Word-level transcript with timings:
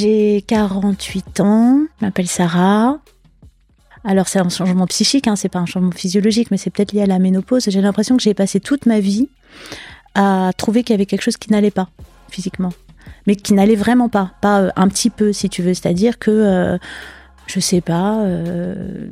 J'ai 0.00 0.44
48 0.46 1.40
ans, 1.40 1.80
je 2.00 2.06
m'appelle 2.06 2.28
Sarah. 2.28 2.98
Alors 4.04 4.28
c'est 4.28 4.38
un 4.38 4.48
changement 4.48 4.86
psychique, 4.86 5.26
hein, 5.26 5.36
c'est 5.36 5.48
pas 5.48 5.58
un 5.58 5.66
changement 5.66 5.90
physiologique, 5.90 6.50
mais 6.50 6.56
c'est 6.56 6.70
peut-être 6.70 6.92
lié 6.92 7.02
à 7.02 7.06
la 7.06 7.18
ménopause. 7.18 7.68
J'ai 7.68 7.80
l'impression 7.80 8.16
que 8.16 8.22
j'ai 8.22 8.32
passé 8.32 8.60
toute 8.60 8.86
ma 8.86 9.00
vie 9.00 9.28
à 10.14 10.52
trouver 10.56 10.84
qu'il 10.84 10.94
y 10.94 10.96
avait 10.96 11.06
quelque 11.06 11.22
chose 11.22 11.36
qui 11.36 11.50
n'allait 11.50 11.70
pas 11.70 11.88
physiquement, 12.30 12.72
mais 13.26 13.36
qui 13.36 13.52
n'allait 13.52 13.74
vraiment 13.74 14.08
pas, 14.08 14.32
pas 14.40 14.60
euh, 14.60 14.70
un 14.76 14.88
petit 14.88 15.10
peu 15.10 15.32
si 15.32 15.50
tu 15.50 15.60
veux. 15.60 15.74
C'est-à-dire 15.74 16.18
que 16.18 16.30
euh, 16.30 16.78
je 17.46 17.58
sais 17.58 17.80
pas, 17.80 18.20
euh, 18.20 19.08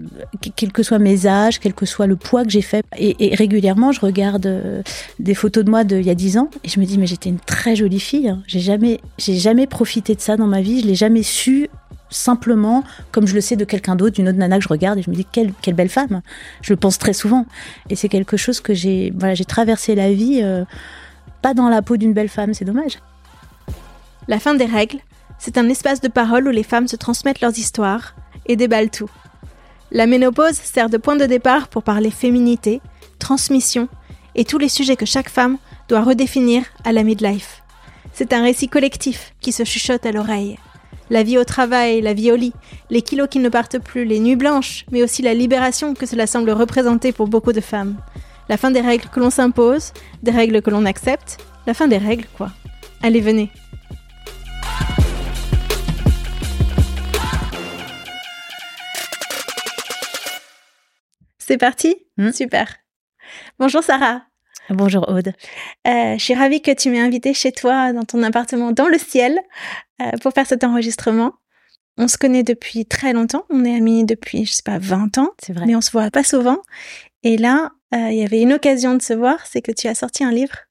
quel 0.55 0.71
que 0.71 0.83
soit 0.83 0.99
mes 0.99 1.27
âges, 1.27 1.59
quel 1.59 1.75
que 1.75 1.87
soit 1.87 2.07
le 2.07 2.17
poids 2.17 2.45
que 2.45 2.51
j'ai 2.51 2.63
fait. 2.63 2.85
Et, 2.97 3.35
régulièrement, 3.35 3.91
je 3.91 4.01
regarde 4.01 4.47
euh, 4.47 4.83
des 5.19 5.35
photos 5.35 5.65
de 5.65 5.71
moi 5.71 5.85
d'il 5.85 6.03
y 6.03 6.11
a 6.11 6.15
10 6.15 6.39
ans 6.39 6.51
et 6.63 6.69
je 6.69 6.79
me 6.79 6.85
dis, 6.85 6.99
mais 6.99 7.07
j'étais 7.07 7.31
une 7.31 7.41
très 7.41 7.75
jolie 7.75 8.01
fille. 8.01 8.29
Hein. 8.29 8.43
J'ai 8.47 8.61
jamais, 8.61 9.01
jamais 9.19 9.67
profité 9.67 10.15
de 10.15 10.21
ça 10.21 10.37
dans 10.37 10.47
ma 10.47 10.61
vie. 10.61 10.83
Je 10.83 10.87
l'ai 10.87 10.95
jamais 10.95 11.23
su 11.25 11.69
simplement 12.11 12.85
comme 13.13 13.27
je 13.27 13.35
le 13.35 13.41
sais 13.41 13.57
de 13.57 13.65
quelqu'un 13.65 13.97
d'autre, 13.97 14.17
d'une 14.17 14.29
autre 14.29 14.39
nana 14.39 14.59
que 14.59 14.65
je 14.65 14.69
regarde 14.69 14.99
et 14.99 15.03
je 15.03 15.11
me 15.11 15.17
dis 15.17 15.27
quelle, 15.31 15.53
belle 15.75 15.89
femme. 15.89 16.23
Je 16.63 16.73
le 16.73 16.77
pense 16.77 16.99
très 16.99 17.13
souvent. 17.13 17.47
Et 17.91 17.97
c'est 17.97 18.09
quelque 18.09 18.37
chose 18.37 18.61
que 18.61 18.73
j'ai, 18.73 19.13
voilà, 19.17 19.35
traversé 19.45 19.95
la 19.95 20.13
vie 20.13 20.41
euh, 20.43 20.65
pas 21.43 21.55
dans 21.55 21.69
la 21.69 21.83
peau 21.83 21.97
d'une 21.97 22.13
belle 22.13 22.29
femme. 22.29 22.55
C'est 22.55 22.65
dommage. 22.65 22.99
La 24.29 24.39
fin 24.39 24.55
des 24.55 24.67
règles, 24.67 24.99
c'est 25.39 25.59
un 25.59 25.69
espace 25.69 26.01
de 26.01 26.09
parole 26.09 26.49
où 26.49 26.51
les 26.51 26.63
femmes 26.63 26.89
se 26.89 26.97
transmettent 26.97 27.41
leurs 27.41 27.59
histoires 27.59 28.15
et 28.47 28.57
déballe 28.57 28.91
tout. 28.91 29.11
La 29.91 30.07
ménopause 30.07 30.55
sert 30.55 30.91
de 30.91 30.99
point 30.99 31.17
de 31.17 31.27
départ 31.27 31.69
pour 31.69 31.83
parler 31.83 32.11
féminité, 32.11 32.81
transmission 33.19 33.89
et 34.35 34.45
tous 34.45 34.59
les 34.59 34.69
sujets 34.69 34.97
que 34.97 35.07
chaque 35.07 35.31
femme 35.31 35.59
doit 35.89 36.03
redéfinir 36.03 36.65
à 36.85 36.93
la 36.93 37.03
midlife. 37.03 37.63
C'est 38.13 38.33
un 38.33 38.43
récit 38.43 38.69
collectif 38.69 39.33
qui 39.41 39.53
se 39.53 39.65
chuchote 39.65 40.05
à 40.05 40.13
l'oreille. 40.13 40.59
La 41.11 41.23
vie 41.23 41.39
au 41.39 41.45
travail, 41.45 42.03
la 42.03 42.13
vie 42.13 42.31
au 42.33 42.37
lit, 42.37 42.53
les 42.91 43.01
kilos 43.01 43.29
qui 43.31 43.39
ne 43.39 43.49
partent 43.49 43.79
plus, 43.79 44.05
les 44.05 44.21
nuits 44.21 44.37
blanches, 44.37 44.85
mais 44.91 45.03
aussi 45.03 45.23
la 45.23 45.33
libération 45.33 45.95
que 45.95 46.05
cela 46.05 46.27
semble 46.27 46.51
représenter 46.51 47.13
pour 47.13 47.29
beaucoup 47.29 47.53
de 47.53 47.63
femmes. 47.63 47.97
La 48.51 48.59
fin 48.59 48.71
des 48.71 48.81
règles 48.81 49.09
que 49.09 49.21
l'on 49.21 49.31
s'impose, 49.31 49.93
des 50.23 50.33
règles 50.33 50.61
que 50.61 50.71
l'on 50.71 50.85
accepte, 50.85 51.39
la 51.67 51.75
fin 51.75 51.89
des 51.89 51.99
règles 51.99 52.27
quoi. 52.37 52.51
Allez, 53.03 53.21
venez. 53.21 53.51
C'est 61.49 61.57
parti 61.57 61.97
hmm. 62.19 62.31
Super. 62.31 62.77
Bonjour 63.59 63.83
Sarah. 63.83 64.21
Bonjour 64.69 65.09
Aude. 65.09 65.29
Euh, 65.87 66.19
je 66.19 66.23
suis 66.23 66.35
ravie 66.35 66.61
que 66.61 66.73
tu 66.73 66.91
m'aies 66.91 67.01
invitée 67.01 67.33
chez 67.33 67.53
toi, 67.53 67.95
dans 67.95 68.05
ton 68.05 68.23
appartement, 68.23 68.71
dans 68.71 68.87
le 68.87 68.99
ciel, 68.99 69.41
euh, 70.03 70.11
pour 70.21 70.35
faire 70.35 70.47
cet 70.47 70.63
enregistrement. 70.63 71.33
On 71.97 72.07
se 72.07 72.19
connaît 72.19 72.43
depuis 72.43 72.85
très 72.85 73.15
longtemps. 73.15 73.47
On 73.49 73.65
est 73.65 73.75
amis 73.75 74.05
depuis, 74.05 74.45
je 74.45 74.53
sais 74.53 74.63
pas, 74.63 74.79
20 74.79 75.17
ans. 75.17 75.31
C'est 75.43 75.55
vrai. 75.55 75.65
Mais 75.65 75.75
on 75.75 75.81
se 75.81 75.91
voit 75.91 76.11
pas 76.11 76.23
souvent. 76.23 76.59
Et 77.23 77.39
là, 77.39 77.71
euh, 77.95 78.11
il 78.11 78.19
y 78.19 78.25
avait 78.25 78.43
une 78.43 78.53
occasion 78.53 78.95
de 78.95 79.01
se 79.01 79.15
voir, 79.15 79.47
c'est 79.47 79.63
que 79.63 79.73
tu 79.73 79.89
as 79.89 79.95
sorti 79.95 80.25
un 80.25 80.33
livre 80.33 80.67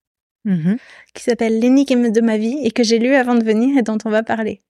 mm-hmm. 0.46 0.78
qui 1.12 1.24
s'appelle 1.24 1.58
L'énigme 1.58 2.12
de 2.12 2.20
ma 2.20 2.36
vie 2.36 2.60
et 2.62 2.70
que 2.70 2.84
j'ai 2.84 3.00
lu 3.00 3.16
avant 3.16 3.34
de 3.34 3.42
venir 3.42 3.76
et 3.76 3.82
dont 3.82 3.98
on 4.04 4.10
va 4.10 4.22
parler. 4.22 4.60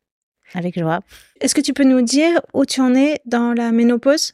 Avec 0.54 0.78
joie. 0.78 1.00
Est-ce 1.42 1.54
que 1.54 1.60
tu 1.60 1.74
peux 1.74 1.84
nous 1.84 2.00
dire 2.00 2.40
où 2.54 2.64
tu 2.64 2.80
en 2.80 2.94
es 2.94 3.20
dans 3.26 3.52
la 3.52 3.72
ménopause? 3.72 4.32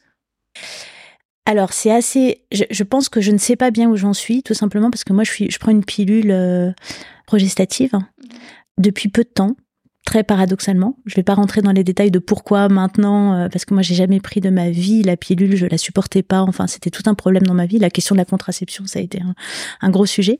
Alors 1.45 1.73
c'est 1.73 1.91
assez. 1.91 2.41
Je, 2.51 2.83
pense 2.83 3.09
que 3.09 3.21
je 3.21 3.31
ne 3.31 3.37
sais 3.37 3.55
pas 3.55 3.71
bien 3.71 3.89
où 3.89 3.95
j'en 3.95 4.13
suis, 4.13 4.41
tout 4.41 4.53
simplement 4.53 4.89
parce 4.89 5.03
que 5.03 5.13
moi 5.13 5.23
je 5.23 5.31
suis, 5.31 5.51
je 5.51 5.59
prends 5.59 5.71
une 5.71 5.85
pilule 5.85 6.31
euh, 6.31 6.71
progestative 7.27 7.93
mmh. 7.93 7.99
depuis 8.79 9.09
peu 9.09 9.23
de 9.23 9.29
temps 9.29 9.55
très 10.05 10.23
paradoxalement. 10.23 10.97
Je 11.05 11.15
vais 11.15 11.23
pas 11.23 11.33
rentrer 11.33 11.61
dans 11.61 11.71
les 11.71 11.83
détails 11.83 12.11
de 12.11 12.19
pourquoi 12.19 12.69
maintenant, 12.69 13.33
euh, 13.33 13.49
parce 13.49 13.65
que 13.65 13.73
moi 13.73 13.81
j'ai 13.83 13.95
jamais 13.95 14.19
pris 14.19 14.39
de 14.39 14.49
ma 14.49 14.69
vie 14.69 15.03
la 15.03 15.17
pilule, 15.17 15.55
je 15.55 15.65
la 15.65 15.77
supportais 15.77 16.23
pas. 16.23 16.41
Enfin, 16.41 16.67
c'était 16.67 16.91
tout 16.91 17.03
un 17.07 17.15
problème 17.15 17.43
dans 17.43 17.55
ma 17.55 17.65
vie. 17.65 17.79
La 17.79 17.89
question 17.89 18.15
de 18.15 18.19
la 18.19 18.25
contraception, 18.25 18.85
ça 18.85 18.99
a 18.99 19.01
été 19.01 19.19
un, 19.81 19.89
gros 19.89 20.05
sujet. 20.05 20.39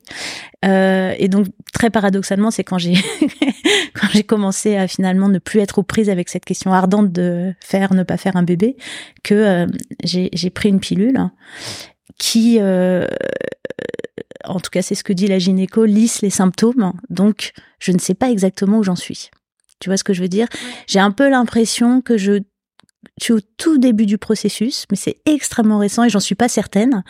Euh, 0.64 1.14
et 1.18 1.28
donc 1.28 1.48
très 1.74 1.90
paradoxalement, 1.90 2.52
c'est 2.52 2.64
quand 2.64 2.78
j'ai 2.78 2.94
quand 3.96 4.08
j'ai 4.14 4.24
commencé 4.24 4.78
à 4.78 4.88
finalement 4.88 5.30
ne 5.30 5.40
plus 5.40 5.60
être 5.60 5.80
aux 5.80 5.84
prises 5.84 6.10
avec 6.10 6.30
cette 6.30 6.46
question 6.46 6.72
ardente 6.72 7.12
de 7.12 7.54
faire, 7.60 7.94
ne 7.94 8.04
pas 8.04 8.18
faire 8.18 8.36
un 8.36 8.44
bébé, 8.44 8.78
que 9.24 9.34
euh, 9.34 9.68
j'ai 10.04 10.50
pris 10.52 10.70
une 10.70 10.80
pilule 10.80 11.20
qui 12.18 12.60
euh, 12.62 13.08
en 14.46 14.60
tout 14.60 14.70
cas 14.70 14.82
c'est 14.82 14.96
ce 14.96 15.04
que 15.04 15.12
dit 15.14 15.28
la 15.28 15.40
gynéco, 15.40 15.86
lisse 15.86 16.22
les 16.22 16.30
symptômes. 16.30 16.94
Donc, 17.10 17.52
je 17.80 17.92
ne 17.92 17.98
sais 17.98 18.14
pas 18.14 18.30
exactement 18.30 18.78
où 18.78 18.84
j'en 18.84 18.96
suis. 18.96 19.32
Tu 19.80 19.90
vois 19.90 19.98
ce 19.98 20.04
que 20.04 20.14
je 20.14 20.22
veux 20.22 20.28
dire? 20.28 20.48
J'ai 20.88 21.00
un 21.00 21.12
peu 21.12 21.30
l'impression 21.30 22.02
que 22.02 22.18
je 22.18 22.42
suis 23.22 23.34
au 23.34 23.40
tout 23.58 23.78
début 23.78 24.06
du 24.06 24.18
processus, 24.18 24.86
mais 24.90 24.98
c'est 24.98 25.18
extrêmement 25.26 25.78
récent 25.78 26.04
et 26.04 26.10
j'en 26.10 26.20
suis 26.20 26.36
pas 26.36 26.50
certaine, 26.50 27.04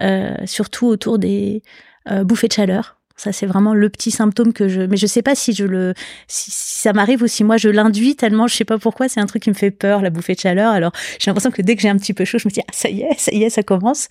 euh, 0.00 0.34
surtout 0.46 0.86
autour 0.86 1.18
des 1.18 1.62
euh, 2.10 2.24
bouffées 2.24 2.48
de 2.48 2.52
chaleur. 2.52 2.98
Ça, 3.16 3.32
c'est 3.32 3.46
vraiment 3.46 3.74
le 3.74 3.88
petit 3.90 4.12
symptôme 4.12 4.52
que 4.52 4.68
je. 4.68 4.82
Mais 4.82 4.96
je 4.96 5.06
sais 5.06 5.22
pas 5.22 5.34
si 5.34 5.52
je 5.52 5.64
le, 5.64 5.92
si, 6.28 6.52
ça 6.52 6.92
m'arrive 6.92 7.22
ou 7.22 7.26
si 7.26 7.42
moi 7.42 7.56
je 7.56 7.68
l'induis 7.68 8.14
tellement, 8.14 8.46
je 8.46 8.54
sais 8.54 8.64
pas 8.64 8.78
pourquoi. 8.78 9.08
C'est 9.08 9.18
un 9.18 9.26
truc 9.26 9.42
qui 9.42 9.50
me 9.50 9.56
fait 9.56 9.72
peur, 9.72 10.02
la 10.02 10.10
bouffée 10.10 10.36
de 10.36 10.40
chaleur. 10.40 10.70
Alors, 10.70 10.92
j'ai 11.18 11.28
l'impression 11.28 11.50
que 11.50 11.60
dès 11.60 11.74
que 11.74 11.82
j'ai 11.82 11.88
un 11.88 11.96
petit 11.96 12.14
peu 12.14 12.24
chaud, 12.24 12.38
je 12.38 12.46
me 12.46 12.52
dis 12.52 12.60
ah 12.60 12.72
ça 12.72 12.88
y 12.88 13.00
est, 13.00 13.18
ça 13.18 13.32
y 13.32 13.42
est, 13.42 13.50
ça 13.50 13.64
commence. 13.64 14.06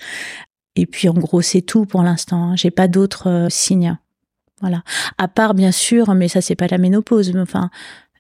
Et 0.76 0.86
puis 0.86 1.08
en 1.08 1.14
gros, 1.14 1.42
c'est 1.42 1.62
tout 1.62 1.86
pour 1.86 2.04
l'instant. 2.04 2.52
Hein. 2.52 2.56
J'ai 2.58 2.70
pas 2.70 2.90
d'autres 2.90 3.30
euh, 3.30 3.48
signes. 3.50 3.98
Voilà. 4.62 4.84
À 5.18 5.28
part, 5.28 5.54
bien 5.54 5.72
sûr, 5.72 6.14
mais 6.14 6.28
ça, 6.28 6.42
c'est 6.42 6.56
pas 6.56 6.68
la 6.68 6.78
ménopause. 6.78 7.32
Mais 7.34 7.42
enfin, 7.42 7.70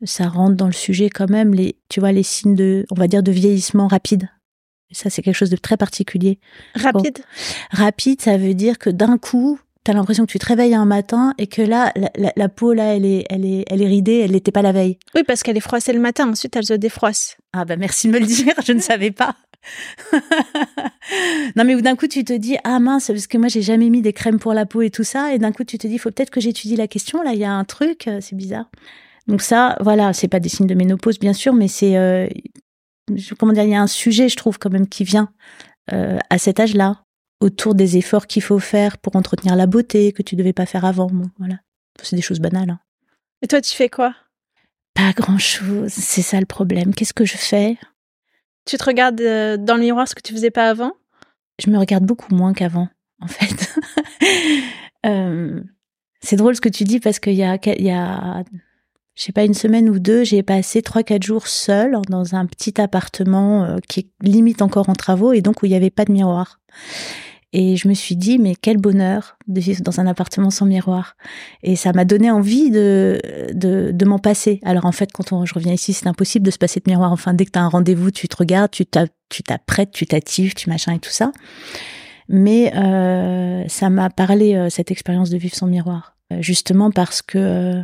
ça 0.03 0.27
rentre 0.27 0.55
dans 0.55 0.67
le 0.67 0.73
sujet 0.73 1.09
quand 1.09 1.29
même, 1.29 1.53
les, 1.53 1.75
tu 1.89 1.99
vois, 1.99 2.11
les 2.11 2.23
signes 2.23 2.55
de, 2.55 2.85
on 2.91 2.95
va 2.95 3.07
dire, 3.07 3.23
de 3.23 3.31
vieillissement 3.31 3.87
rapide. 3.87 4.29
Ça, 4.91 5.09
c'est 5.09 5.21
quelque 5.21 5.35
chose 5.35 5.49
de 5.49 5.57
très 5.57 5.77
particulier. 5.77 6.39
Rapide? 6.75 7.19
rapide, 7.71 8.21
ça 8.21 8.37
veut 8.37 8.53
dire 8.53 8.77
que 8.77 8.89
d'un 8.89 9.17
coup, 9.17 9.59
tu 9.83 9.91
as 9.91 9.93
l'impression 9.93 10.25
que 10.25 10.31
tu 10.31 10.39
te 10.39 10.45
réveilles 10.45 10.75
un 10.75 10.85
matin 10.85 11.33
et 11.37 11.47
que 11.47 11.61
là, 11.61 11.93
la, 12.35 12.49
peau, 12.49 12.73
là, 12.73 12.95
elle 12.95 13.05
est, 13.05 13.25
elle 13.29 13.45
est, 13.45 13.65
elle 13.67 13.81
est 13.81 13.87
ridée, 13.87 14.19
elle 14.19 14.31
n'était 14.31 14.51
pas 14.51 14.61
la 14.61 14.71
veille. 14.71 14.97
Oui, 15.13 15.23
parce 15.27 15.43
qu'elle 15.43 15.57
est 15.57 15.61
froissée 15.61 15.91
le 15.91 15.99
matin, 15.99 16.29
ensuite 16.29 16.55
elle 16.55 16.65
se 16.65 16.73
défroisse. 16.73 17.37
Ah 17.53 17.65
bah 17.65 17.75
merci 17.75 18.07
de 18.07 18.13
me 18.13 18.19
le 18.19 18.25
dire, 18.25 18.53
je 18.65 18.73
ne 18.73 18.79
savais 18.79 19.11
pas. 19.11 19.35
non 21.55 21.63
mais 21.63 21.81
d'un 21.81 21.95
coup 21.95 22.07
tu 22.07 22.23
te 22.23 22.33
dis 22.33 22.57
ah 22.63 22.79
mince 22.79 23.07
parce 23.07 23.27
que 23.27 23.37
moi 23.37 23.47
j'ai 23.47 23.61
jamais 23.61 23.89
mis 23.89 24.01
des 24.01 24.13
crèmes 24.13 24.39
pour 24.39 24.53
la 24.53 24.65
peau 24.65 24.81
et 24.81 24.89
tout 24.89 25.03
ça 25.03 25.33
et 25.33 25.39
d'un 25.39 25.51
coup 25.51 25.63
tu 25.63 25.77
te 25.77 25.87
dis 25.87 25.97
faut 25.97 26.11
peut-être 26.11 26.29
que 26.29 26.41
j'étudie 26.41 26.75
la 26.75 26.87
question 26.87 27.21
là 27.21 27.33
il 27.33 27.39
y 27.39 27.45
a 27.45 27.51
un 27.51 27.63
truc 27.63 28.07
euh, 28.07 28.19
c'est 28.21 28.35
bizarre 28.35 28.69
donc 29.27 29.41
ça 29.41 29.77
voilà 29.81 30.13
c'est 30.13 30.27
pas 30.27 30.39
des 30.39 30.49
signes 30.49 30.67
de 30.67 30.75
ménopause 30.75 31.19
bien 31.19 31.33
sûr 31.33 31.53
mais 31.53 31.67
c'est 31.67 31.97
euh, 31.97 32.27
comment 33.37 33.53
dire 33.53 33.63
il 33.63 33.71
y 33.71 33.75
a 33.75 33.81
un 33.81 33.87
sujet 33.87 34.29
je 34.29 34.35
trouve 34.35 34.59
quand 34.59 34.71
même 34.71 34.87
qui 34.87 35.03
vient 35.03 35.29
euh, 35.93 36.17
à 36.29 36.37
cet 36.37 36.59
âge-là 36.59 37.03
autour 37.39 37.75
des 37.75 37.97
efforts 37.97 38.27
qu'il 38.27 38.41
faut 38.41 38.59
faire 38.59 38.97
pour 38.97 39.15
entretenir 39.15 39.55
la 39.55 39.67
beauté 39.67 40.11
que 40.11 40.21
tu 40.21 40.35
devais 40.35 40.53
pas 40.53 40.65
faire 40.65 40.85
avant. 40.85 41.07
Bon 41.07 41.29
voilà. 41.37 41.55
C'est 42.01 42.15
des 42.15 42.21
choses 42.21 42.39
banales 42.39 42.69
hein. 42.69 42.79
et 43.41 43.47
toi 43.47 43.61
tu 43.61 43.73
fais 43.73 43.89
quoi? 43.89 44.13
Pas 44.93 45.13
grand 45.13 45.37
chose 45.37 45.91
c'est 45.91 46.21
ça 46.21 46.39
le 46.39 46.45
problème. 46.45 46.93
Qu'est-ce 46.93 47.13
que 47.13 47.25
je 47.25 47.37
fais? 47.37 47.77
Tu 48.67 48.77
te 48.77 48.83
regardes 48.83 49.21
euh, 49.21 49.57
dans 49.57 49.75
le 49.75 49.81
miroir 49.81 50.07
ce 50.07 50.13
que 50.13 50.21
tu 50.21 50.33
faisais 50.33 50.51
pas 50.51 50.69
avant? 50.69 50.91
Je 51.59 51.69
me 51.71 51.77
regarde 51.79 52.05
beaucoup 52.05 52.35
moins 52.35 52.53
qu'avant, 52.53 52.89
en 53.21 53.27
fait. 53.27 53.73
Euh, 55.05 55.61
c'est 56.19 56.35
drôle 56.35 56.55
ce 56.55 56.59
que 56.59 56.67
tu 56.67 56.83
dis 56.83 56.99
parce 56.99 57.19
qu'il 57.19 57.35
y 57.35 57.43
a, 57.43 57.57
il 57.65 58.43
je 59.15 59.23
sais 59.23 59.31
pas, 59.31 59.45
une 59.45 59.53
semaine 59.53 59.89
ou 59.89 59.99
deux, 59.99 60.23
j'ai 60.23 60.43
passé 60.43 60.81
trois, 60.81 61.03
quatre 61.03 61.23
jours 61.23 61.47
seule 61.47 61.97
dans 62.09 62.35
un 62.35 62.45
petit 62.45 62.81
appartement 62.81 63.63
euh, 63.63 63.77
qui 63.87 64.01
est 64.01 64.09
limite 64.21 64.61
encore 64.61 64.89
en 64.89 64.93
travaux 64.93 65.33
et 65.33 65.41
donc 65.41 65.61
où 65.61 65.65
il 65.65 65.69
n'y 65.69 65.75
avait 65.75 65.91
pas 65.91 66.03
de 66.03 66.11
miroir. 66.11 66.59
Et 67.53 67.77
je 67.77 67.87
me 67.87 67.93
suis 67.93 68.15
dit, 68.15 68.39
mais 68.39 68.55
quel 68.55 68.77
bonheur 68.77 69.37
de 69.47 69.61
vivre 69.61 69.81
dans 69.81 69.99
un 70.01 70.07
appartement 70.07 70.49
sans 70.49 70.65
miroir. 70.65 71.15
Et 71.63 71.77
ça 71.77 71.93
m'a 71.93 72.03
donné 72.03 72.29
envie 72.29 72.69
de, 72.71 73.19
de, 73.53 74.05
m'en 74.05 74.19
passer. 74.19 74.59
Alors 74.63 74.85
en 74.85 74.91
fait, 74.91 75.11
quand 75.13 75.31
on, 75.31 75.45
je 75.45 75.53
reviens 75.53 75.73
ici, 75.73 75.93
c'est 75.93 76.07
impossible 76.07 76.45
de 76.45 76.51
se 76.51 76.57
passer 76.57 76.81
de 76.81 76.91
miroir. 76.91 77.11
Enfin, 77.11 77.33
dès 77.33 77.45
que 77.45 77.51
tu 77.51 77.59
as 77.59 77.63
un 77.63 77.69
rendez-vous, 77.69 78.11
tu 78.11 78.27
te 78.27 78.35
regardes, 78.35 78.71
tu 78.71 78.85
t'apprêtes, 78.85 79.91
tu 79.91 80.05
t'actives, 80.05 80.55
tu 80.55 80.69
machin 80.69 80.93
et 80.93 80.99
tout 80.99 81.09
ça. 81.09 81.31
Mais 82.27 82.75
euh, 82.75 83.65
ça 83.69 83.89
m'a 83.89 84.09
parlé, 84.09 84.55
euh, 84.55 84.69
cette 84.69 84.91
expérience 84.91 85.29
de 85.29 85.37
vivre 85.37 85.55
sans 85.55 85.67
miroir. 85.67 86.17
Euh, 86.33 86.41
justement 86.41 86.91
parce 86.91 87.21
que... 87.21 87.81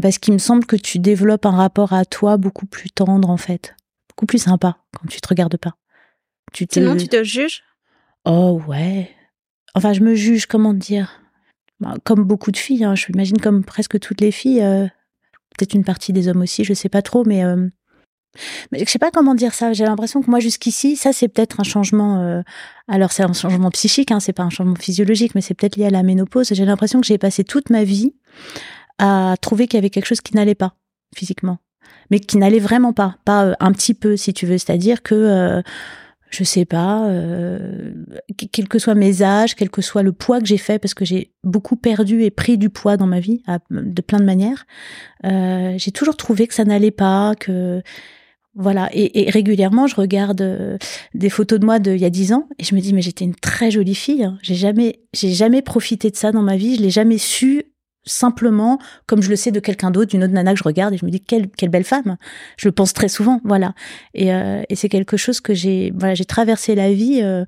Parce 0.00 0.16
qu'il 0.16 0.32
me 0.32 0.38
semble 0.38 0.64
que 0.64 0.76
tu 0.76 1.00
développes 1.00 1.44
un 1.44 1.50
rapport 1.50 1.92
à 1.92 2.06
toi 2.06 2.38
beaucoup 2.38 2.64
plus 2.64 2.90
tendre, 2.90 3.28
en 3.28 3.36
fait. 3.36 3.74
Beaucoup 4.08 4.24
plus 4.24 4.38
sympa 4.38 4.78
quand 4.96 5.06
tu 5.06 5.20
te 5.20 5.28
regardes 5.28 5.58
pas. 5.58 5.74
Tu. 6.54 6.66
Sinon, 6.70 6.96
tu 6.96 7.08
te 7.08 7.22
juges? 7.22 7.62
Oh 8.24 8.60
ouais. 8.68 9.10
Enfin, 9.74 9.92
je 9.92 10.00
me 10.00 10.14
juge, 10.14 10.46
comment 10.46 10.74
dire? 10.74 11.20
Bah, 11.80 11.94
Comme 12.04 12.24
beaucoup 12.24 12.50
de 12.52 12.56
filles, 12.56 12.84
hein, 12.84 12.94
je 12.94 13.06
m'imagine 13.08 13.40
comme 13.40 13.64
presque 13.64 13.98
toutes 13.98 14.20
les 14.20 14.30
filles, 14.30 14.62
euh, 14.62 14.86
peut-être 15.58 15.74
une 15.74 15.84
partie 15.84 16.12
des 16.12 16.28
hommes 16.28 16.42
aussi, 16.42 16.64
je 16.64 16.74
sais 16.74 16.88
pas 16.88 17.02
trop, 17.02 17.24
mais 17.24 17.44
euh, 17.44 17.68
Mais 18.70 18.84
je 18.84 18.90
sais 18.90 18.98
pas 18.98 19.10
comment 19.10 19.34
dire 19.34 19.54
ça. 19.54 19.72
J'ai 19.72 19.84
l'impression 19.84 20.22
que 20.22 20.30
moi 20.30 20.40
jusqu'ici, 20.40 20.96
ça 20.96 21.12
c'est 21.12 21.28
peut-être 21.28 21.60
un 21.60 21.64
changement. 21.64 22.20
Euh, 22.20 22.42
alors 22.88 23.12
c'est 23.12 23.22
un 23.24 23.32
changement 23.32 23.70
psychique, 23.70 24.10
hein, 24.10 24.20
c'est 24.20 24.32
pas 24.32 24.42
un 24.44 24.50
changement 24.50 24.76
physiologique, 24.76 25.34
mais 25.34 25.40
c'est 25.40 25.54
peut-être 25.54 25.76
lié 25.76 25.86
à 25.86 25.90
la 25.90 26.02
ménopause. 26.02 26.48
J'ai 26.52 26.64
l'impression 26.64 27.00
que 27.00 27.06
j'ai 27.06 27.18
passé 27.18 27.44
toute 27.44 27.70
ma 27.70 27.84
vie 27.84 28.14
à 28.98 29.34
trouver 29.40 29.66
qu'il 29.66 29.78
y 29.78 29.80
avait 29.80 29.90
quelque 29.90 30.06
chose 30.06 30.20
qui 30.20 30.34
n'allait 30.34 30.54
pas 30.54 30.76
physiquement, 31.16 31.58
mais 32.10 32.20
qui 32.20 32.38
n'allait 32.38 32.60
vraiment 32.60 32.92
pas, 32.92 33.16
pas 33.24 33.56
un 33.60 33.72
petit 33.72 33.94
peu 33.94 34.16
si 34.16 34.32
tu 34.32 34.46
veux. 34.46 34.58
C'est-à-dire 34.58 35.02
que 35.02 35.62
je 36.32 36.44
sais 36.44 36.64
pas, 36.64 37.08
euh, 37.08 37.92
quel 38.52 38.66
que 38.66 38.78
soit 38.78 38.94
mes 38.94 39.22
âges, 39.22 39.54
quel 39.54 39.70
que 39.70 39.82
soit 39.82 40.02
le 40.02 40.12
poids 40.12 40.40
que 40.40 40.46
j'ai 40.46 40.56
fait, 40.56 40.78
parce 40.78 40.94
que 40.94 41.04
j'ai 41.04 41.30
beaucoup 41.44 41.76
perdu 41.76 42.22
et 42.22 42.30
pris 42.30 42.56
du 42.56 42.70
poids 42.70 42.96
dans 42.96 43.06
ma 43.06 43.20
vie 43.20 43.42
de 43.70 44.02
plein 44.02 44.18
de 44.18 44.24
manières. 44.24 44.66
Euh, 45.26 45.74
j'ai 45.76 45.92
toujours 45.92 46.16
trouvé 46.16 46.46
que 46.46 46.54
ça 46.54 46.64
n'allait 46.64 46.90
pas, 46.90 47.34
que 47.38 47.82
voilà, 48.54 48.88
et, 48.92 49.30
régulièrement, 49.30 49.86
je 49.86 49.96
regarde 49.96 50.40
euh, 50.40 50.78
des 51.14 51.30
photos 51.30 51.58
de 51.58 51.64
moi 51.64 51.78
d'il 51.78 51.96
y 51.96 52.04
a 52.04 52.10
dix 52.10 52.32
ans 52.32 52.48
et 52.58 52.64
je 52.64 52.74
me 52.74 52.80
dis 52.80 52.92
mais 52.92 53.00
j'étais 53.02 53.24
une 53.24 53.34
très 53.34 53.70
jolie 53.70 53.94
fille. 53.94 54.24
Hein. 54.24 54.38
J'ai 54.42 54.54
jamais, 54.54 55.00
j'ai 55.14 55.32
jamais 55.32 55.62
profité 55.62 56.10
de 56.10 56.16
ça 56.16 56.32
dans 56.32 56.42
ma 56.42 56.56
vie. 56.56 56.76
Je 56.76 56.82
l'ai 56.82 56.90
jamais 56.90 57.18
su 57.18 57.64
simplement 58.04 58.78
comme 59.06 59.22
je 59.22 59.30
le 59.30 59.36
sais 59.36 59.50
de 59.50 59.60
quelqu'un 59.60 59.90
d'autre, 59.90 60.10
d'une 60.10 60.24
autre 60.24 60.32
nana 60.32 60.52
que 60.52 60.58
je 60.58 60.64
regarde 60.64 60.94
et 60.94 60.98
je 60.98 61.04
me 61.04 61.10
dis 61.10 61.20
quelle 61.20 61.48
quelle 61.50 61.70
belle 61.70 61.84
femme. 61.84 62.16
Je 62.56 62.68
le 62.68 62.72
pense 62.72 62.92
très 62.92 63.08
souvent, 63.08 63.40
voilà. 63.44 63.74
Et, 64.14 64.32
euh, 64.34 64.62
et 64.68 64.76
c'est 64.76 64.88
quelque 64.88 65.16
chose 65.16 65.40
que 65.40 65.54
j'ai, 65.54 65.92
voilà, 65.96 66.14
j'ai 66.14 66.24
traversé 66.24 66.74
la 66.74 66.92
vie. 66.92 67.20
Euh, 67.22 67.44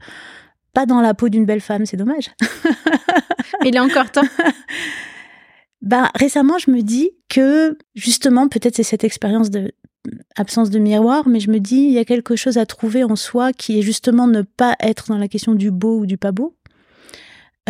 pas 0.73 0.87
dans 0.87 1.01
la 1.01 1.15
peau 1.15 1.29
d'une 1.29 1.45
belle 1.45 1.61
femme, 1.61 1.87
c'est 1.87 1.97
dommage. 1.97 2.31
Il 3.65 3.77
est 3.77 3.81
encore 3.81 4.11
temps. 4.11 4.27
bah 5.83 6.11
récemment, 6.17 6.59
je 6.59 6.71
me 6.71 6.83
dis 6.83 7.13
que 7.29 7.79
justement, 7.95 8.49
peut-être 8.49 8.77
c'est 8.77 8.83
cette 8.83 9.05
expérience 9.05 9.51
de 9.51 9.73
absence 10.37 10.71
de 10.71 10.79
miroir, 10.79 11.29
mais 11.29 11.41
je 11.41 11.51
me 11.51 11.61
dis, 11.61 11.77
il 11.77 11.93
y 11.93 11.99
a 11.99 12.05
quelque 12.05 12.37
chose 12.37 12.59
à 12.59 12.67
trouver 12.67 13.05
en 13.05 13.17
soi 13.17 13.53
qui 13.53 13.79
est 13.79 13.83
justement 13.83 14.27
ne 14.27 14.43
pas 14.43 14.77
être 14.81 15.07
dans 15.09 15.19
la 15.19 15.29
question 15.29 15.55
du 15.55 15.71
beau 15.71 16.01
ou 16.01 16.07
du 16.07 16.19
pas 16.19 16.33
beau. 16.33 16.55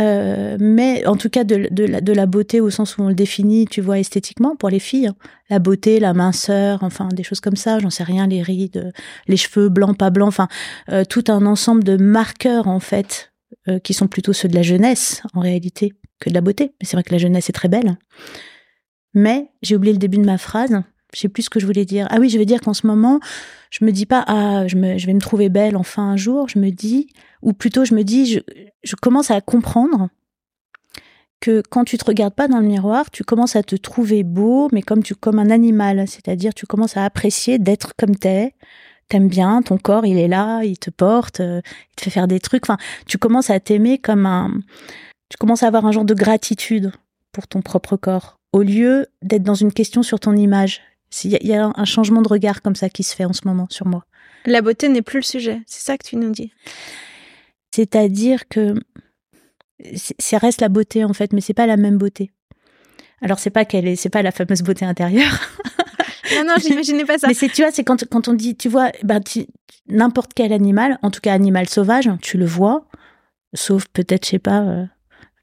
Euh, 0.00 0.56
mais 0.58 1.06
en 1.06 1.17
tout 1.17 1.31
cas 1.31 1.44
de, 1.44 2.12
la, 2.12 2.26
beauté 2.26 2.61
au 2.61 2.69
sens 2.69 2.99
où 2.99 3.02
on 3.02 3.08
le 3.08 3.14
définit, 3.14 3.67
tu 3.67 3.81
vois, 3.81 3.99
esthétiquement 3.99 4.56
pour 4.56 4.69
les 4.69 4.81
filles. 4.81 5.08
Hein. 5.08 5.17
La 5.50 5.61
beauté, 5.61 6.00
la 6.00 6.14
minceur, 6.14 6.82
enfin 6.82 7.08
des 7.12 7.23
choses 7.23 7.41
comme 7.41 7.56
ça, 7.56 7.79
j'en 7.79 7.91
sais 7.91 8.02
rien, 8.02 8.26
les 8.26 8.43
rides, 8.43 8.93
les 9.29 9.37
cheveux 9.37 9.69
blancs, 9.69 9.96
pas 9.96 10.11
blancs, 10.11 10.29
enfin 10.29 10.49
euh, 10.91 11.05
tout 11.05 11.25
un 11.29 11.46
ensemble 11.46 11.85
de 11.85 11.96
marqueurs 11.96 12.67
en 12.67 12.81
fait 12.81 13.32
euh, 13.69 13.79
qui 13.79 13.94
sont 13.94 14.08
plutôt 14.08 14.32
ceux 14.32 14.49
de 14.49 14.55
la 14.55 14.62
jeunesse 14.62 15.23
en 15.32 15.41
réalité 15.41 15.93
que 16.19 16.29
de 16.29 16.35
la 16.35 16.40
beauté. 16.40 16.73
Mais 16.81 16.87
c'est 16.87 16.97
vrai 16.97 17.05
que 17.05 17.12
la 17.12 17.19
jeunesse 17.19 17.49
est 17.49 17.52
très 17.52 17.69
belle. 17.69 17.97
Mais 19.12 19.49
j'ai 19.62 19.76
oublié 19.76 19.93
le 19.93 20.00
début 20.00 20.19
de 20.19 20.25
ma 20.25 20.38
phrase. 20.38 20.82
Je 21.14 21.20
sais 21.20 21.28
plus 21.28 21.44
ce 21.44 21.50
que 21.50 21.61
je 21.61 21.66
voulais 21.66 21.84
dire. 21.84 22.06
Ah 22.11 22.19
oui, 22.20 22.28
je 22.28 22.38
veux 22.38 22.44
dire 22.44 22.61
qu'en 22.61 22.75
ce 22.75 22.87
moment, 22.87 23.20
je 23.70 23.84
me 23.84 23.93
dis 23.93 24.06
pas 24.06 24.25
ah 24.26 24.66
je, 24.66 24.76
vais 24.76 25.14
me 25.14 25.20
trouver 25.20 25.49
belle 25.49 25.76
enfin 25.76 26.02
un 26.02 26.16
jour. 26.16 26.49
Je 26.49 26.58
me 26.58 26.70
dis 26.70 27.08
ou 27.43 27.52
plutôt 27.52 27.84
je 27.84 27.94
me 27.94 28.02
dis 28.02 28.26
je, 28.26 28.40
je 28.82 28.96
commence 28.96 29.31
à 29.31 29.40
comprendre 29.40 30.08
que 31.40 31.62
quand 31.69 31.84
tu 31.84 31.99
te 31.99 32.05
regardes 32.05 32.34
pas 32.34 32.49
dans 32.49 32.58
le 32.58 32.66
miroir, 32.66 33.11
tu 33.11 33.22
commences 33.22 33.55
à 33.55 33.62
te 33.62 33.76
trouver 33.76 34.22
beau, 34.22 34.69
mais 34.72 34.82
comme 34.82 35.02
tu 35.02 35.14
comme 35.14 35.38
un 35.38 35.50
animal, 35.50 36.08
c'est-à-dire 36.08 36.55
tu 36.55 36.66
commences 36.66 36.96
à 36.96 37.05
apprécier 37.05 37.58
d'être 37.58 37.93
comme 37.99 38.16
t'es. 38.16 38.55
T'aimes 39.08 39.28
bien, 39.28 39.61
ton 39.61 39.76
corps 39.76 40.06
il 40.06 40.16
est 40.16 40.28
là, 40.28 40.62
il 40.64 40.78
te 40.78 40.88
porte, 40.88 41.40
euh, 41.40 41.61
il 41.64 41.96
te 41.96 42.05
fait 42.05 42.11
faire 42.11 42.26
des 42.26 42.40
trucs. 42.40 42.64
Enfin, 42.64 42.78
tu 43.06 43.19
commences 43.19 43.50
à 43.50 43.61
t'aimer 43.61 43.99
comme 43.99 44.25
un, 44.25 44.50
tu 45.28 45.37
commences 45.37 45.62
à 45.62 45.66
avoir 45.66 45.84
un 45.84 45.93
genre 45.93 46.06
de 46.06 46.14
gratitude 46.14 46.93
pour 47.32 47.46
ton 47.46 47.61
propre 47.61 47.96
corps, 47.96 48.38
au 48.52 48.62
lieu 48.62 49.06
d'être 49.20 49.43
dans 49.43 49.55
une 49.55 49.72
question 49.72 50.02
sur 50.02 50.20
ton 50.20 50.34
image. 50.37 50.81
Il 51.22 51.46
y, 51.46 51.55
a 51.55 51.72
un 51.75 51.84
changement 51.84 52.22
de 52.22 52.28
regard 52.28 52.62
comme 52.62 52.75
ça 52.75 52.88
qui 52.88 53.02
se 53.02 53.14
fait 53.14 53.25
en 53.25 53.32
ce 53.32 53.43
moment 53.44 53.66
sur 53.70 53.87
moi. 53.87 54.05
La 54.46 54.62
beauté 54.62 54.88
n'est 54.88 55.02
plus 55.02 55.19
le 55.19 55.25
sujet, 55.25 55.61
c'est 55.66 55.84
ça 55.84 55.96
que 55.96 56.06
tu 56.06 56.16
nous 56.16 56.31
dis. 56.31 56.52
C'est-à-dire 57.75 58.49
que 58.49 58.75
ça 60.19 60.38
reste 60.38 60.61
la 60.61 60.69
beauté 60.69 61.05
en 61.05 61.12
fait, 61.12 61.32
mais 61.32 61.40
c'est 61.40 61.55
pas 61.55 61.66
la 61.66 61.76
même 61.76 61.99
beauté. 61.99 62.31
Alors 63.20 63.38
c'est 63.38 63.50
pas 63.50 63.64
qu'elle 63.64 63.87
est, 63.87 63.96
c'est 63.96 64.11
pas 64.11 64.22
la 64.22 64.32
fameuse 64.32 64.62
beauté 64.62 64.84
intérieure. 64.84 65.40
non 66.37 66.44
non, 66.46 66.55
j'imaginais 66.61 67.05
pas 67.05 67.19
ça. 67.19 67.28
Mais 67.28 67.34
c'est 67.34 67.49
tu 67.49 67.62
vois, 67.62 67.70
c'est 67.70 67.84
quand 67.84 68.05
quand 68.08 68.28
on 68.28 68.34
dit, 68.34 68.56
tu 68.56 68.69
vois, 68.69 68.90
ben 69.02 69.20
n'importe 69.88 70.32
quel 70.34 70.52
animal, 70.52 70.99
en 71.02 71.11
tout 71.11 71.20
cas 71.20 71.32
animal 71.32 71.69
sauvage, 71.69 72.11
tu 72.22 72.38
le 72.38 72.46
vois, 72.46 72.87
sauf 73.55 73.87
peut-être 73.93 74.25
je 74.25 74.31
sais 74.31 74.38
pas 74.38 74.62
euh, 74.62 74.84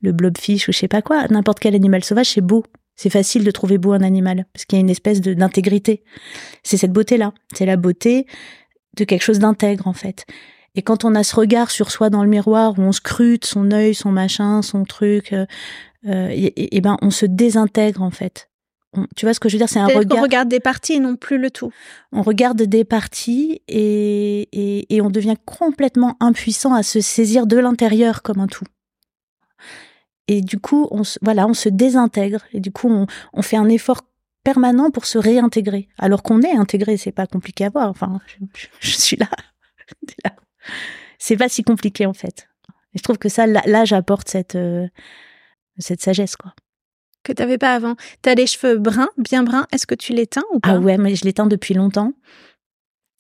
le 0.02 0.12
blobfish 0.12 0.68
ou 0.68 0.72
je 0.72 0.78
sais 0.78 0.88
pas 0.88 1.02
quoi. 1.02 1.28
N'importe 1.30 1.60
quel 1.60 1.76
animal 1.76 2.04
sauvage, 2.04 2.28
c'est 2.28 2.42
beau. 2.42 2.64
C'est 3.02 3.10
facile 3.10 3.44
de 3.44 3.50
trouver 3.50 3.80
beau 3.80 3.94
un 3.94 4.04
animal 4.04 4.46
parce 4.54 4.66
qu'il 4.66 4.78
y 4.78 4.80
a 4.80 4.84
une 4.84 4.90
espèce 4.92 5.22
d'intégrité. 5.22 6.04
C'est 6.62 6.78
cette 6.78 6.92
beauté-là. 6.92 7.34
C'est 7.52 7.66
la 7.66 7.76
beauté 7.76 8.28
de 8.96 9.06
quelque 9.06 9.24
chose 9.24 9.40
d'intègre 9.40 9.88
en 9.88 9.94
fait. 9.94 10.28
Et 10.76 10.84
quand 10.84 11.04
on 11.04 11.16
a 11.16 11.24
ce 11.24 11.36
regard 11.36 11.72
sur 11.72 11.90
soi 11.90 12.12
dans 12.12 12.22
le 12.22 12.30
miroir 12.30 12.78
où 12.78 12.84
on 12.84 12.92
scrute 12.92 13.44
son 13.44 13.72
œil, 13.72 13.96
son 13.96 14.12
machin, 14.12 14.62
son 14.62 14.84
truc, 14.84 15.34
euh, 15.34 15.48
euh 16.08 16.28
et, 16.32 16.80
ben 16.80 16.96
on 17.02 17.10
se 17.10 17.26
désintègre 17.26 18.04
en 18.04 18.12
fait. 18.12 18.52
tu 19.16 19.26
vois 19.26 19.34
ce 19.34 19.40
que 19.40 19.50
je 19.50 19.56
veux 19.56 19.58
dire? 19.58 19.70
C'est 19.70 19.80
un 19.80 19.88
regard. 19.88 20.20
On 20.20 20.22
regarde 20.22 20.50
des 20.50 20.60
parties 20.60 20.94
et 20.94 21.00
non 21.00 21.16
plus 21.16 21.40
le 21.40 21.50
tout. 21.50 21.72
On 22.12 22.22
regarde 22.22 22.62
des 22.62 22.84
parties 22.84 23.64
et, 23.68 24.48
et, 24.52 24.96
et 24.96 25.02
on 25.02 25.10
devient 25.10 25.38
complètement 25.44 26.18
impuissant 26.20 26.76
à 26.76 26.84
se 26.84 27.02
saisir 27.02 27.48
de 27.48 27.58
l'intérieur 27.58 28.22
comme 28.22 28.42
un 28.42 28.48
tout. 28.48 28.66
Et 30.32 30.40
du 30.40 30.60
coup, 30.60 30.88
on 30.92 31.04
se, 31.04 31.20
voilà, 31.22 31.46
on 31.46 31.54
se 31.54 31.68
désintègre. 31.68 32.40
Et 32.54 32.62
du 32.62 32.72
coup, 32.72 32.90
on, 32.90 33.06
on 33.34 33.42
fait 33.42 33.58
un 33.58 33.68
effort 33.68 34.00
permanent 34.46 34.90
pour 34.90 35.06
se 35.06 35.18
réintégrer. 35.18 35.90
Alors 35.98 36.24
qu'on 36.24 36.42
est 36.42 36.56
intégré, 36.56 36.96
c'est 36.96 37.12
pas 37.12 37.28
compliqué 37.28 37.66
à 37.66 37.70
voir. 37.70 37.90
Enfin, 37.90 38.22
je, 38.80 38.92
suis 38.92 39.18
là. 39.18 39.28
là. 40.24 40.32
C'est 41.20 41.36
pas 41.36 41.50
si 41.50 41.64
compliqué 41.64 42.06
en 42.06 42.14
fait. 42.14 42.48
Et 42.94 43.00
je 43.00 43.04
trouve 43.04 43.18
que 43.18 43.28
ça, 43.28 43.46
là, 43.46 43.84
j'apporte 43.84 44.30
cette, 44.30 44.56
euh, 44.56 44.88
cette 45.80 46.02
sagesse, 46.02 46.38
quoi. 46.38 46.54
Que 47.24 47.34
t'avais 47.34 47.58
pas 47.58 47.76
avant. 47.76 47.98
T'as 48.22 48.34
les 48.34 48.48
cheveux 48.48 48.78
bruns, 48.78 49.10
bien 49.18 49.44
bruns. 49.44 49.68
Est-ce 49.74 49.86
que 49.86 49.96
tu 49.96 50.14
les 50.14 50.28
teins 50.28 50.46
ou 50.54 50.62
pas? 50.62 50.72
Ah 50.72 50.80
ouais, 50.80 50.98
mais 50.98 51.14
je 51.16 51.26
les 51.26 51.34
teins 51.34 51.46
depuis 51.46 51.74
longtemps. 51.74 52.14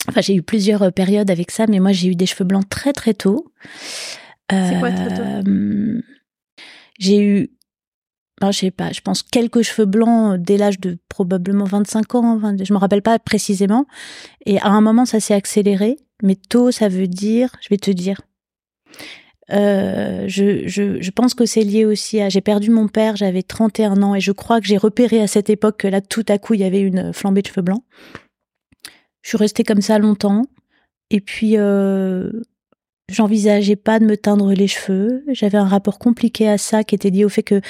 Enfin, 0.08 0.22
j'ai 0.22 0.34
eu 0.34 0.44
plusieurs 0.44 0.81
euh, 0.84 0.92
périodes 0.92 1.30
avec 1.30 1.52
ça, 1.52 1.68
mais 1.68 1.80
moi, 1.80 1.92
j'ai 1.92 2.08
eu 2.08 2.16
des 2.16 2.25
cheveux 2.25 2.46
blancs 2.46 2.69
très 2.69 2.94
très 2.94 3.13
tôt. 3.13 3.52
C'est 4.50 4.80
quoi 4.80 4.92
très 4.92 5.13
tôt? 5.13 5.22
Euh, 5.22 6.02
j'ai 7.01 7.19
eu, 7.19 7.50
ben, 8.39 8.51
je 8.51 8.59
sais 8.59 8.71
pas, 8.71 8.92
je 8.92 9.01
pense 9.01 9.24
quelques 9.24 9.63
cheveux 9.63 9.86
blancs 9.86 10.39
dès 10.39 10.57
l'âge 10.57 10.80
de 10.80 10.98
probablement 11.09 11.65
25 11.65 12.15
ans, 12.15 12.56
je 12.63 12.74
me 12.74 12.77
rappelle 12.77 13.01
pas 13.01 13.18
précisément. 13.19 13.86
Et 14.45 14.59
à 14.59 14.68
un 14.68 14.81
moment, 14.81 15.06
ça 15.06 15.19
s'est 15.19 15.33
accéléré. 15.33 15.98
Mais 16.24 16.36
tôt, 16.36 16.69
ça 16.69 16.88
veut 16.88 17.07
dire, 17.07 17.50
je 17.62 17.69
vais 17.69 17.77
te 17.77 17.89
dire, 17.89 18.21
euh, 19.51 20.25
je, 20.27 20.67
je, 20.67 21.01
je, 21.01 21.12
pense 21.12 21.34
que 21.34 21.48
c'est 21.48 21.63
lié 21.63 21.86
aussi 21.86 22.22
à. 22.22 22.29
J'ai 22.29 22.41
perdu 22.41 22.70
mon 22.70 22.88
père, 22.88 23.15
j'avais 23.15 23.41
31 23.41 24.03
ans, 24.03 24.13
et 24.13 24.22
je 24.22 24.31
crois 24.31 24.62
que 24.62 24.67
j'ai 24.67 24.77
repéré 24.77 25.20
à 25.22 25.27
cette 25.27 25.50
époque 25.50 25.77
que 25.77 25.88
là, 25.88 26.01
tout 26.01 26.25
à 26.29 26.38
coup, 26.38 26.53
il 26.53 26.62
y 26.62 26.63
avait 26.63 26.81
une 26.81 27.13
flambée 27.13 27.41
de 27.41 27.48
cheveux 27.48 27.63
blancs. 27.63 27.84
Je 29.24 29.29
suis 29.29 29.38
restée 29.38 29.63
comme 29.63 29.81
ça 29.81 29.98
longtemps. 29.98 30.43
Et 31.10 31.20
puis, 31.20 31.58
euh, 31.58 32.31
J'envisageais 33.12 33.75
pas 33.75 34.00
de 34.00 34.06
me 34.06 34.15
teindre 34.15 34.53
les 34.53 34.68
cheveux. 34.68 35.24
J'avais 35.32 35.58
un 35.58 35.68
rapport 35.68 36.00
compliqué 36.00 36.48
à 36.48 36.58
ça 36.58 36.84
qui 36.84 36.96
était 36.96 37.10
lié 37.10 37.25
au 37.25 37.30
fait 37.30 37.44
que 37.44 37.62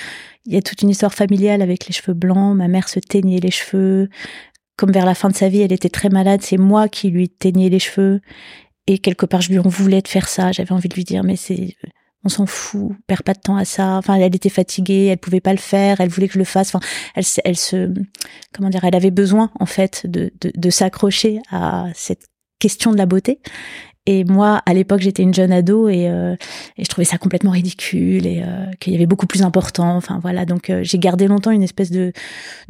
il 0.46 0.54
y 0.54 0.58
a 0.58 0.62
toute 0.62 0.82
une 0.82 0.90
histoire 0.90 1.14
familiale 1.14 1.62
avec 1.62 1.88
les 1.88 1.94
cheveux 1.94 2.14
blancs. 2.14 2.56
Ma 2.56 2.68
mère 2.68 2.88
se 2.88 3.00
teignait 3.00 3.40
les 3.40 3.52
cheveux. 3.52 4.10
Comme 4.78 4.92
vers 4.92 5.06
la 5.06 5.16
fin 5.16 5.30
de 5.30 5.36
sa 5.36 5.50
vie, 5.50 5.62
elle 5.62 5.74
était 5.74 5.90
très 5.90 6.10
malade. 6.10 6.42
C'est 6.44 6.58
moi 6.58 6.88
qui 6.88 7.10
lui 7.10 7.30
teignais 7.30 7.70
les 7.70 7.80
cheveux. 7.80 8.22
Et 8.88 9.00
quelque 9.00 9.26
part, 9.26 9.42
je 9.42 9.50
lui 9.50 9.60
en 9.60 9.68
voulais 9.68 10.02
de 10.02 10.08
faire 10.08 10.28
ça. 10.28 10.52
J'avais 10.52 10.72
envie 10.72 10.90
de 10.90 10.96
lui 10.96 11.04
dire, 11.04 11.24
mais 11.24 11.36
c'est, 11.36 11.76
on 12.24 12.30
s'en 12.30 12.46
fout, 12.46 12.92
perd 13.08 13.24
pas 13.24 13.34
de 13.34 13.40
temps 13.40 13.58
à 13.58 13.66
ça. 13.66 13.98
Enfin, 13.98 14.16
elle 14.16 14.36
était 14.36 14.50
fatiguée, 14.50 15.06
elle 15.06 15.18
pouvait 15.18 15.42
pas 15.42 15.54
le 15.54 15.60
faire, 15.60 16.02
elle 16.02 16.10
voulait 16.10 16.28
que 16.28 16.34
je 16.34 16.40
le 16.40 16.46
fasse. 16.46 16.74
Enfin, 16.74 16.86
elle, 17.16 17.24
elle 17.46 17.58
se, 17.58 17.92
comment 18.54 18.70
dire, 18.70 18.84
elle 18.84 18.96
avait 18.96 19.12
besoin 19.12 19.52
en 19.60 19.66
fait 19.66 20.06
de, 20.06 20.32
de, 20.42 20.52
de 20.56 20.70
s'accrocher 20.70 21.42
à 21.52 21.88
cette 21.94 22.26
question 22.60 22.92
de 22.92 22.98
la 22.98 23.06
beauté. 23.06 23.40
Et 24.08 24.24
moi, 24.24 24.62
à 24.66 24.74
l'époque, 24.74 25.02
j'étais 25.02 25.22
une 25.22 25.34
jeune 25.34 25.52
ado 25.52 25.88
et, 25.88 26.10
euh, 26.10 26.36
et, 26.78 26.84
je 26.84 26.90
trouvais 26.90 27.06
ça 27.06 27.20
complètement 27.20 27.52
ridicule 27.52 28.26
et 28.26 28.42
euh, 28.44 28.66
qu'il 28.80 28.94
y 28.94 28.96
avait 28.96 29.06
beaucoup 29.06 29.28
plus 29.28 29.44
important. 29.44 29.96
Enfin 29.96 30.20
voilà, 30.20 30.46
donc 30.46 30.70
euh, 30.70 30.82
j'ai 30.84 30.98
gardé 30.98 31.28
longtemps 31.28 31.52
une 31.52 31.62
espèce 31.62 31.92
de, 31.92 32.12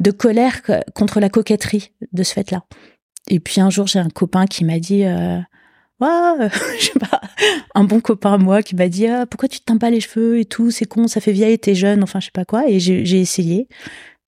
de 0.00 0.10
colère 0.10 0.60
contre 0.94 1.20
la 1.20 1.30
coquetterie 1.30 1.92
de 2.12 2.22
ce 2.22 2.34
fait-là. 2.34 2.64
Et 3.28 3.40
puis 3.40 3.60
un 3.60 3.70
jour, 3.70 3.86
j'ai 3.86 3.98
un 3.98 4.10
copain 4.10 4.46
qui 4.46 4.64
m'a 4.64 4.78
dit, 4.78 5.04
euh, 5.04 5.38
ouais, 6.00 6.48
je 6.78 6.84
sais 6.84 6.98
pas, 6.98 7.22
un 7.74 7.84
bon 7.84 8.00
copain 8.00 8.34
à 8.34 8.38
moi 8.38 8.62
qui 8.62 8.76
m'a 8.76 8.88
dit, 8.88 9.06
ah, 9.06 9.24
pourquoi 9.24 9.48
tu 9.48 9.60
te 9.60 9.64
teins 9.64 9.78
pas 9.78 9.90
les 9.90 10.00
cheveux 10.00 10.38
et 10.38 10.44
tout, 10.44 10.70
c'est 10.70 10.84
con, 10.84 11.08
ça 11.08 11.22
fait 11.22 11.32
vieille, 11.32 11.58
t'es 11.58 11.74
jeune, 11.74 12.02
enfin 12.02 12.20
je 12.20 12.26
sais 12.26 12.32
pas 12.32 12.44
quoi. 12.44 12.68
Et 12.68 12.78
j'ai 12.78 13.20
essayé. 13.20 13.68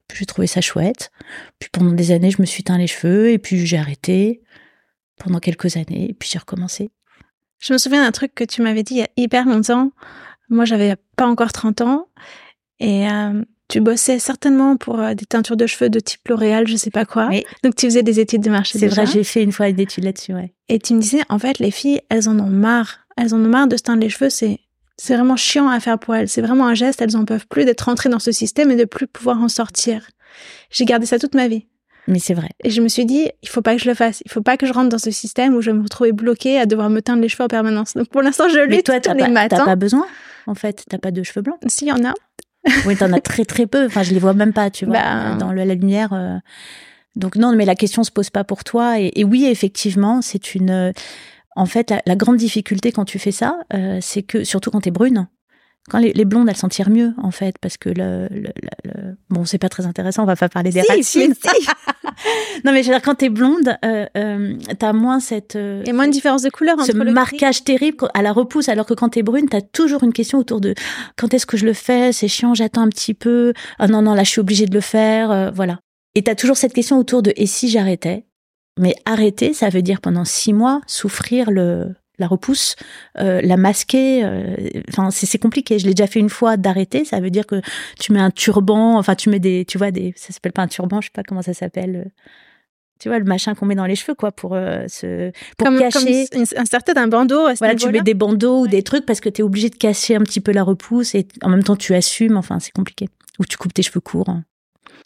Puis 0.09 0.19
j'ai 0.21 0.27
trouvé 0.27 0.47
ça 0.47 0.61
chouette. 0.61 1.11
Puis 1.59 1.69
pendant 1.71 1.93
des 1.93 2.13
années, 2.13 2.31
je 2.31 2.41
me 2.41 2.47
suis 2.47 2.63
teint 2.63 2.79
les 2.79 2.87
cheveux 2.87 3.31
et 3.31 3.39
puis 3.39 3.67
j'ai 3.67 3.79
arrêté 3.79 4.43
pendant 5.25 5.41
quelques 5.41 5.77
années, 5.77 6.11
et 6.11 6.15
puis 6.15 6.29
j'ai 6.31 6.39
recommencé. 6.39 6.91
Je 7.59 7.73
me 7.73 7.79
souviens 7.79 8.05
d'un 8.05 8.13
truc 8.13 8.35
que 8.35 8.45
tu 8.45 8.63
m'avais 8.63 8.83
dit 8.83 8.95
il 8.95 8.99
y 8.99 9.03
a 9.03 9.09
hyper 9.17 9.47
longtemps. 9.47 9.91
Moi, 10.51 10.67
j'avais 10.67 10.97
pas 11.17 11.27
encore 11.27 11.53
30 11.53 11.81
ans. 11.81 12.09
Et 12.79 13.09
euh, 13.09 13.43
tu 13.69 13.81
bossais 13.81 14.19
certainement 14.19 14.77
pour 14.77 15.01
euh, 15.01 15.15
des 15.15 15.25
teintures 15.25 15.57
de 15.57 15.67
cheveux 15.67 15.89
de 15.89 15.99
type 15.99 16.29
L'Oréal, 16.29 16.67
je 16.67 16.77
sais 16.77 16.91
pas 16.91 17.07
quoi. 17.07 17.29
Oui. 17.29 17.45
Donc 17.63 17.77
tu 17.77 17.87
faisais 17.87 18.03
des 18.03 18.21
études 18.21 18.43
de 18.43 18.51
marché. 18.51 18.79
C'est 18.79 18.89
vrai, 18.89 19.07
j'ai 19.07 19.25
fait 19.25 19.43
une 19.43 19.53
fois 19.53 19.69
une 19.69 19.81
étude 19.81 20.05
là-dessus, 20.05 20.35
ouais. 20.35 20.53
Et 20.69 20.79
tu 20.79 20.93
me 20.95 21.01
disais, 21.01 21.23
en 21.31 21.39
fait, 21.39 21.59
les 21.59 21.71
filles, 21.71 22.01
elles 22.11 22.29
en 22.29 22.39
ont 22.39 22.51
marre. 22.51 23.07
Elles 23.17 23.35
en 23.35 23.39
ont 23.39 23.49
marre 23.49 23.69
de 23.69 23.77
se 23.77 23.83
teindre 23.83 24.03
les 24.03 24.11
cheveux. 24.11 24.29
C'est, 24.29 24.61
c'est 24.99 25.15
vraiment 25.15 25.37
chiant 25.37 25.69
à 25.69 25.81
faire 25.81 25.99
pour 25.99 26.15
elles. 26.15 26.29
C'est 26.29 26.43
vraiment 26.43 26.67
un 26.67 26.75
geste. 26.75 27.01
Elles 27.01 27.17
en 27.17 27.25
peuvent 27.25 27.47
plus 27.47 27.65
d'être 27.65 27.83
rentrées 27.83 28.11
dans 28.11 28.19
ce 28.19 28.33
système 28.33 28.71
et 28.71 28.77
de 28.77 28.85
plus 28.85 29.07
pouvoir 29.07 29.41
en 29.41 29.49
sortir. 29.49 30.11
J'ai 30.71 30.85
gardé 30.85 31.07
ça 31.07 31.19
toute 31.19 31.35
ma 31.35 31.49
vie. 31.49 31.67
Mais 32.07 32.19
c'est 32.19 32.35
vrai. 32.35 32.51
Et 32.63 32.71
je 32.71 32.83
me 32.83 32.89
suis 32.89 33.07
dit, 33.07 33.31
il 33.43 33.49
faut 33.49 33.63
pas 33.63 33.75
que 33.77 33.81
je 33.83 33.89
le 33.89 33.95
fasse. 33.95 34.23
Il 34.27 34.31
faut 34.31 34.43
pas 34.43 34.57
que 34.57 34.67
je 34.67 34.73
rentre 34.73 34.91
dans 34.91 34.99
ce 34.99 35.11
système 35.11 35.55
où 35.55 35.63
je 35.63 35.71
vais 35.71 35.77
me 35.77 35.83
retrouver 35.83 36.13
bloquée 36.13 36.59
à 36.59 36.67
devoir 36.67 36.91
me 36.91 37.01
teindre 37.01 37.23
les 37.23 37.29
cheveux 37.29 37.45
en 37.45 37.49
permanence. 37.49 37.95
Donc 37.95 38.09
pour 38.09 38.21
l'instant, 38.23 38.49
je 38.49 38.59
Mais 38.59 38.77
lutte 38.77 38.87
toi, 38.87 38.97
tous 39.01 39.09
t'as 39.09 39.15
les 39.15 39.21
pas, 39.21 39.27
t'as 39.27 39.33
matins. 39.33 39.65
pas 39.65 39.77
besoin, 39.77 40.07
en 40.47 40.55
fait. 40.55 40.85
T'as 40.89 40.99
pas 40.99 41.11
de 41.11 41.23
cheveux 41.23 41.41
blancs. 41.43 41.59
S'il 41.69 41.89
y 41.89 41.93
en 41.93 42.05
a. 42.05 42.13
Oui, 42.87 42.97
t'en 42.97 43.13
as 43.13 43.21
très 43.21 43.45
très 43.45 43.67
peu. 43.67 43.87
Enfin, 43.87 44.03
je 44.03 44.13
les 44.13 44.19
vois 44.21 44.35
même 44.35 44.53
pas, 44.53 44.71
tu 44.71 44.85
vois, 44.87 44.95
Ben. 44.95 45.37
dans 45.39 45.53
le- 45.53 45.65
la 45.65 45.75
lumière. 45.75 46.13
euh. 46.13 46.37
Donc 47.17 47.37
non, 47.37 47.55
mais 47.55 47.65
la 47.65 47.75
question 47.75 48.03
se 48.05 48.11
pose 48.11 48.31
pas 48.31 48.45
pour 48.45 48.65
toi. 48.65 48.99
Et, 49.01 49.13
et 49.17 49.25
oui, 49.25 49.47
effectivement, 49.47 50.21
c'est 50.23 50.55
une. 50.55 50.71
euh, 50.71 50.93
En 51.57 51.67
fait, 51.67 51.91
la, 51.91 52.03
la 52.07 52.17
grande 52.17 52.37
difficulté 52.37 52.91
quand 52.91 53.05
tu 53.05 53.19
fais 53.19 53.31
ça, 53.33 53.59
euh, 53.73 53.99
c'est 54.03 54.23
que 54.23 54.43
surtout 54.45 54.71
quand 54.71 54.81
t'es 54.81 54.91
brune, 54.91 55.29
quand 55.91 55.99
les, 55.99 56.13
les 56.15 56.25
blondes, 56.25 56.49
elles 56.49 56.57
s'en 56.57 56.69
tirent 56.69 56.89
mieux, 56.91 57.13
en 57.23 57.31
fait, 57.31 57.57
parce 57.61 57.77
que 57.77 57.91
le, 57.91 58.27
le, 58.31 58.49
le- 58.85 59.17
bon, 59.29 59.45
c'est 59.45 59.59
pas 59.59 59.69
très 59.69 59.85
intéressant. 59.87 60.23
On 60.23 60.27
va 60.27 60.37
pas 60.37 60.49
parler 60.49 60.71
des 60.71 60.81
Si, 60.83 60.89
racines. 60.91 61.35
si. 61.35 61.67
non, 62.65 62.73
mais 62.73 62.83
je 62.83 62.89
veux 62.89 62.95
dire, 62.95 63.03
quand 63.03 63.17
t'es 63.17 63.29
blonde, 63.29 63.77
euh, 63.85 64.07
euh, 64.17 64.55
t'as 64.79 64.93
moins 64.93 65.21
cette. 65.21 65.57
euh, 65.57 65.83
a 65.87 65.93
moins 65.93 66.07
de 66.07 66.13
différence 66.13 66.43
de 66.43 66.51
couleur 66.51 66.77
entre 66.79 66.87
ce 66.87 66.93
le 66.97 67.05
gris- 67.05 67.13
marquage 67.13 67.65
terrible 67.65 68.09
à 68.15 68.23
la 68.23 68.33
repousse, 68.33 68.69
alors 68.69 68.87
que 68.87 68.95
quand 68.95 69.11
t'es 69.11 69.23
brune, 69.23 69.49
t'as 69.49 69.61
toujours 69.61 70.03
une 70.05 70.13
question 70.13 70.39
autour 70.39 70.61
de 70.61 70.75
quand 71.17 71.35
est-ce 71.35 71.45
que 71.47 71.57
je 71.57 71.67
le 71.67 71.75
fais, 71.75 72.13
c'est 72.13 72.29
chiant, 72.29 72.55
j'attends 72.55 72.83
un 72.83 72.89
petit 72.89 73.15
peu, 73.15 73.53
ah 73.79 73.87
non, 73.89 74.01
non, 74.03 74.15
là 74.15 74.25
je 74.25 74.31
suis 74.31 74.41
obligée 74.41 74.67
de 74.67 74.75
le 74.75 74.81
faire, 74.81 75.31
euh, 75.31 75.51
voilà. 75.51 75.81
Et 76.15 76.23
t'as 76.23 76.35
toujours 76.35 76.57
cette 76.57 76.73
question 76.73 76.99
autour 76.99 77.23
de 77.23 77.33
et 77.37 77.47
si 77.47 77.69
j'arrêtais 77.69 78.25
Mais 78.81 78.95
arrêter, 79.05 79.53
ça 79.53 79.69
veut 79.69 79.83
dire 79.83 80.01
pendant 80.01 80.25
six 80.25 80.53
mois 80.53 80.81
souffrir 80.87 81.51
le 81.51 81.95
la 82.19 82.27
repousse, 82.27 82.77
euh, 83.19 83.41
la 83.43 83.57
masquer, 83.57 84.25
euh, 84.25 84.55
enfin 84.89 85.11
c'est 85.11 85.27
c'est 85.27 85.39
compliqué. 85.39 85.79
Je 85.79 85.87
l'ai 85.87 85.95
déjà 85.95 86.07
fait 86.07 86.21
une 86.21 86.29
fois 86.31 86.57
d'arrêter, 86.57 87.05
ça 87.05 87.21
veut 87.21 87.31
dire 87.31 87.47
que 87.47 87.61
tu 88.01 88.13
mets 88.13 88.21
un 88.21 88.31
turban, 88.31 88.97
enfin 88.99 89.15
tu 89.15 89.31
mets 89.31 89.41
des, 89.41 89.65
tu 89.65 89.79
vois 89.79 89.91
des, 89.91 90.13
ça 90.17 90.33
s'appelle 90.33 90.53
pas 90.53 90.63
un 90.63 90.69
turban, 90.69 91.01
je 91.01 91.07
sais 91.07 91.13
pas 91.13 91.23
comment 91.25 91.43
ça 91.43 91.55
s'appelle. 91.55 91.97
euh, 92.07 92.11
Tu 93.01 93.09
vois 93.09 93.19
le 93.19 93.25
machin 93.25 93.55
qu'on 93.55 93.67
met 93.67 93.75
dans 93.75 93.87
les 93.87 93.97
cheveux 93.97 94.15
quoi 94.15 94.31
pour 94.31 94.55
euh, 94.55 94.87
se 94.89 95.33
pour 95.59 95.67
comme, 95.67 95.79
cacher. 95.79 96.27
comme 96.31 96.41
une- 96.43 96.47
inserté 96.59 96.95
d'un 96.95 97.09
bandeau 97.09 97.47
à 97.47 97.55
ce 97.55 97.59
Voilà, 97.59 97.75
tu 97.75 97.87
mets 97.89 98.01
des 98.05 98.15
bandeaux 98.15 98.61
ou 98.61 98.67
des 98.69 98.83
trucs 98.85 99.05
parce 99.07 99.21
que 99.21 99.29
tu 99.29 99.41
es 99.41 99.45
obligé 99.45 99.69
de 99.69 99.77
cacher 99.77 100.15
un 100.15 100.21
petit 100.23 100.41
peu 100.41 100.53
la 100.53 100.63
repousse 100.63 101.15
et 101.17 101.27
en 101.43 101.49
même 101.49 101.65
temps 101.65 101.77
tu 101.77 101.95
assumes, 101.95 102.37
enfin 102.37 102.61
c'est 102.61 102.73
compliqué. 102.73 103.09
Ou 103.41 103.45
tu 103.45 103.57
coupes 103.57 103.75
tes 103.75 103.83
cheveux 103.83 104.01
courts. 104.01 104.29
hein. 104.29 104.45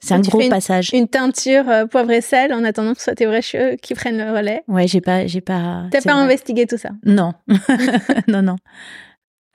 C'est 0.01 0.15
un 0.15 0.21
gros 0.21 0.41
une- 0.41 0.49
passage. 0.49 0.91
Une 0.93 1.09
teinture 1.09 1.69
euh, 1.69 1.87
poivre 1.87 2.11
et 2.13 2.21
sel 2.21 2.53
en 2.55 2.63
attendant 2.65 2.93
que 2.93 2.99
ce 2.99 3.05
soit 3.05 3.15
tes 3.15 3.27
vrais 3.27 3.43
cheveux 3.43 3.77
qui 3.83 3.95
prennent 3.95 4.19
le 4.19 4.31
relais. 4.33 4.63
Ouais, 4.69 4.87
j'ai 4.87 5.01
pas 5.01 5.27
j'ai 5.27 5.41
pas 5.41 5.87
T'as 5.91 6.01
pas 6.03 6.15
vrai. 6.15 6.23
investigué 6.23 6.67
tout 6.67 6.79
ça? 6.79 6.91
Non. 7.05 7.33
non 8.29 8.43
non. 8.43 8.57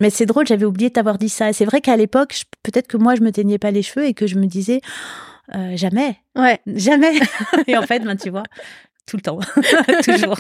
Mais 0.02 0.10
c'est 0.10 0.26
drôle, 0.26 0.46
j'avais 0.48 0.66
oublié 0.66 0.90
de 0.90 0.94
t'avoir 0.94 1.18
dit 1.18 1.30
ça. 1.30 1.54
C'est 1.54 1.66
vrai 1.66 1.80
qu'à 1.80 1.96
l'époque, 1.96 2.34
je- 2.38 2.44
peut-être 2.64 2.88
que 2.88 2.98
moi 2.98 3.16
je 3.16 3.22
me 3.22 3.32
teignais 3.32 3.58
pas 3.60 3.72
les 3.72 3.84
cheveux 3.84 4.06
et 4.06 4.14
que 4.14 4.28
je 4.28 4.36
me 4.36 4.46
disais 4.48 4.82
euh, 5.56 5.78
jamais, 5.78 6.18
Ouais. 6.38 6.60
jamais. 6.68 7.14
et 7.68 7.78
en 7.78 7.84
fait, 7.84 8.00
ben 8.00 8.16
tu 8.18 8.30
vois, 8.30 8.44
tout 9.08 9.18
le 9.18 9.22
temps, 9.22 9.40
toujours. 10.04 10.38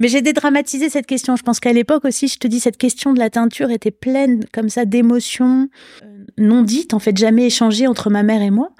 Mais 0.00 0.08
j'ai 0.08 0.22
dédramatisé 0.22 0.88
cette 0.88 1.06
question. 1.06 1.36
Je 1.36 1.42
pense 1.42 1.60
qu'à 1.60 1.72
l'époque 1.72 2.04
aussi, 2.04 2.28
je 2.28 2.38
te 2.38 2.46
dis, 2.46 2.60
cette 2.60 2.76
question 2.76 3.12
de 3.12 3.18
la 3.18 3.30
teinture 3.30 3.70
était 3.70 3.90
pleine 3.90 4.44
comme 4.52 4.68
ça 4.68 4.84
d'émotions 4.84 5.68
euh, 6.02 6.24
non 6.38 6.62
dites, 6.62 6.94
en 6.94 6.98
fait 6.98 7.16
jamais 7.16 7.46
échangées 7.46 7.86
entre 7.86 8.10
ma 8.10 8.22
mère 8.22 8.42
et 8.42 8.50
moi, 8.50 8.70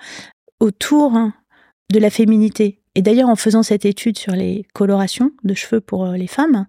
autour 0.61 1.15
hein, 1.15 1.35
de 1.93 1.99
la 1.99 2.11
féminité. 2.11 2.81
Et 2.95 3.03
d'ailleurs, 3.03 3.29
en 3.29 3.37
faisant 3.37 3.63
cette 3.63 3.85
étude 3.85 4.19
sur 4.19 4.33
les 4.33 4.67
colorations 4.75 5.33
de 5.45 5.55
cheveux 5.55 5.81
pour 5.81 6.07
euh, 6.07 6.17
les 6.17 6.27
femmes, 6.27 6.67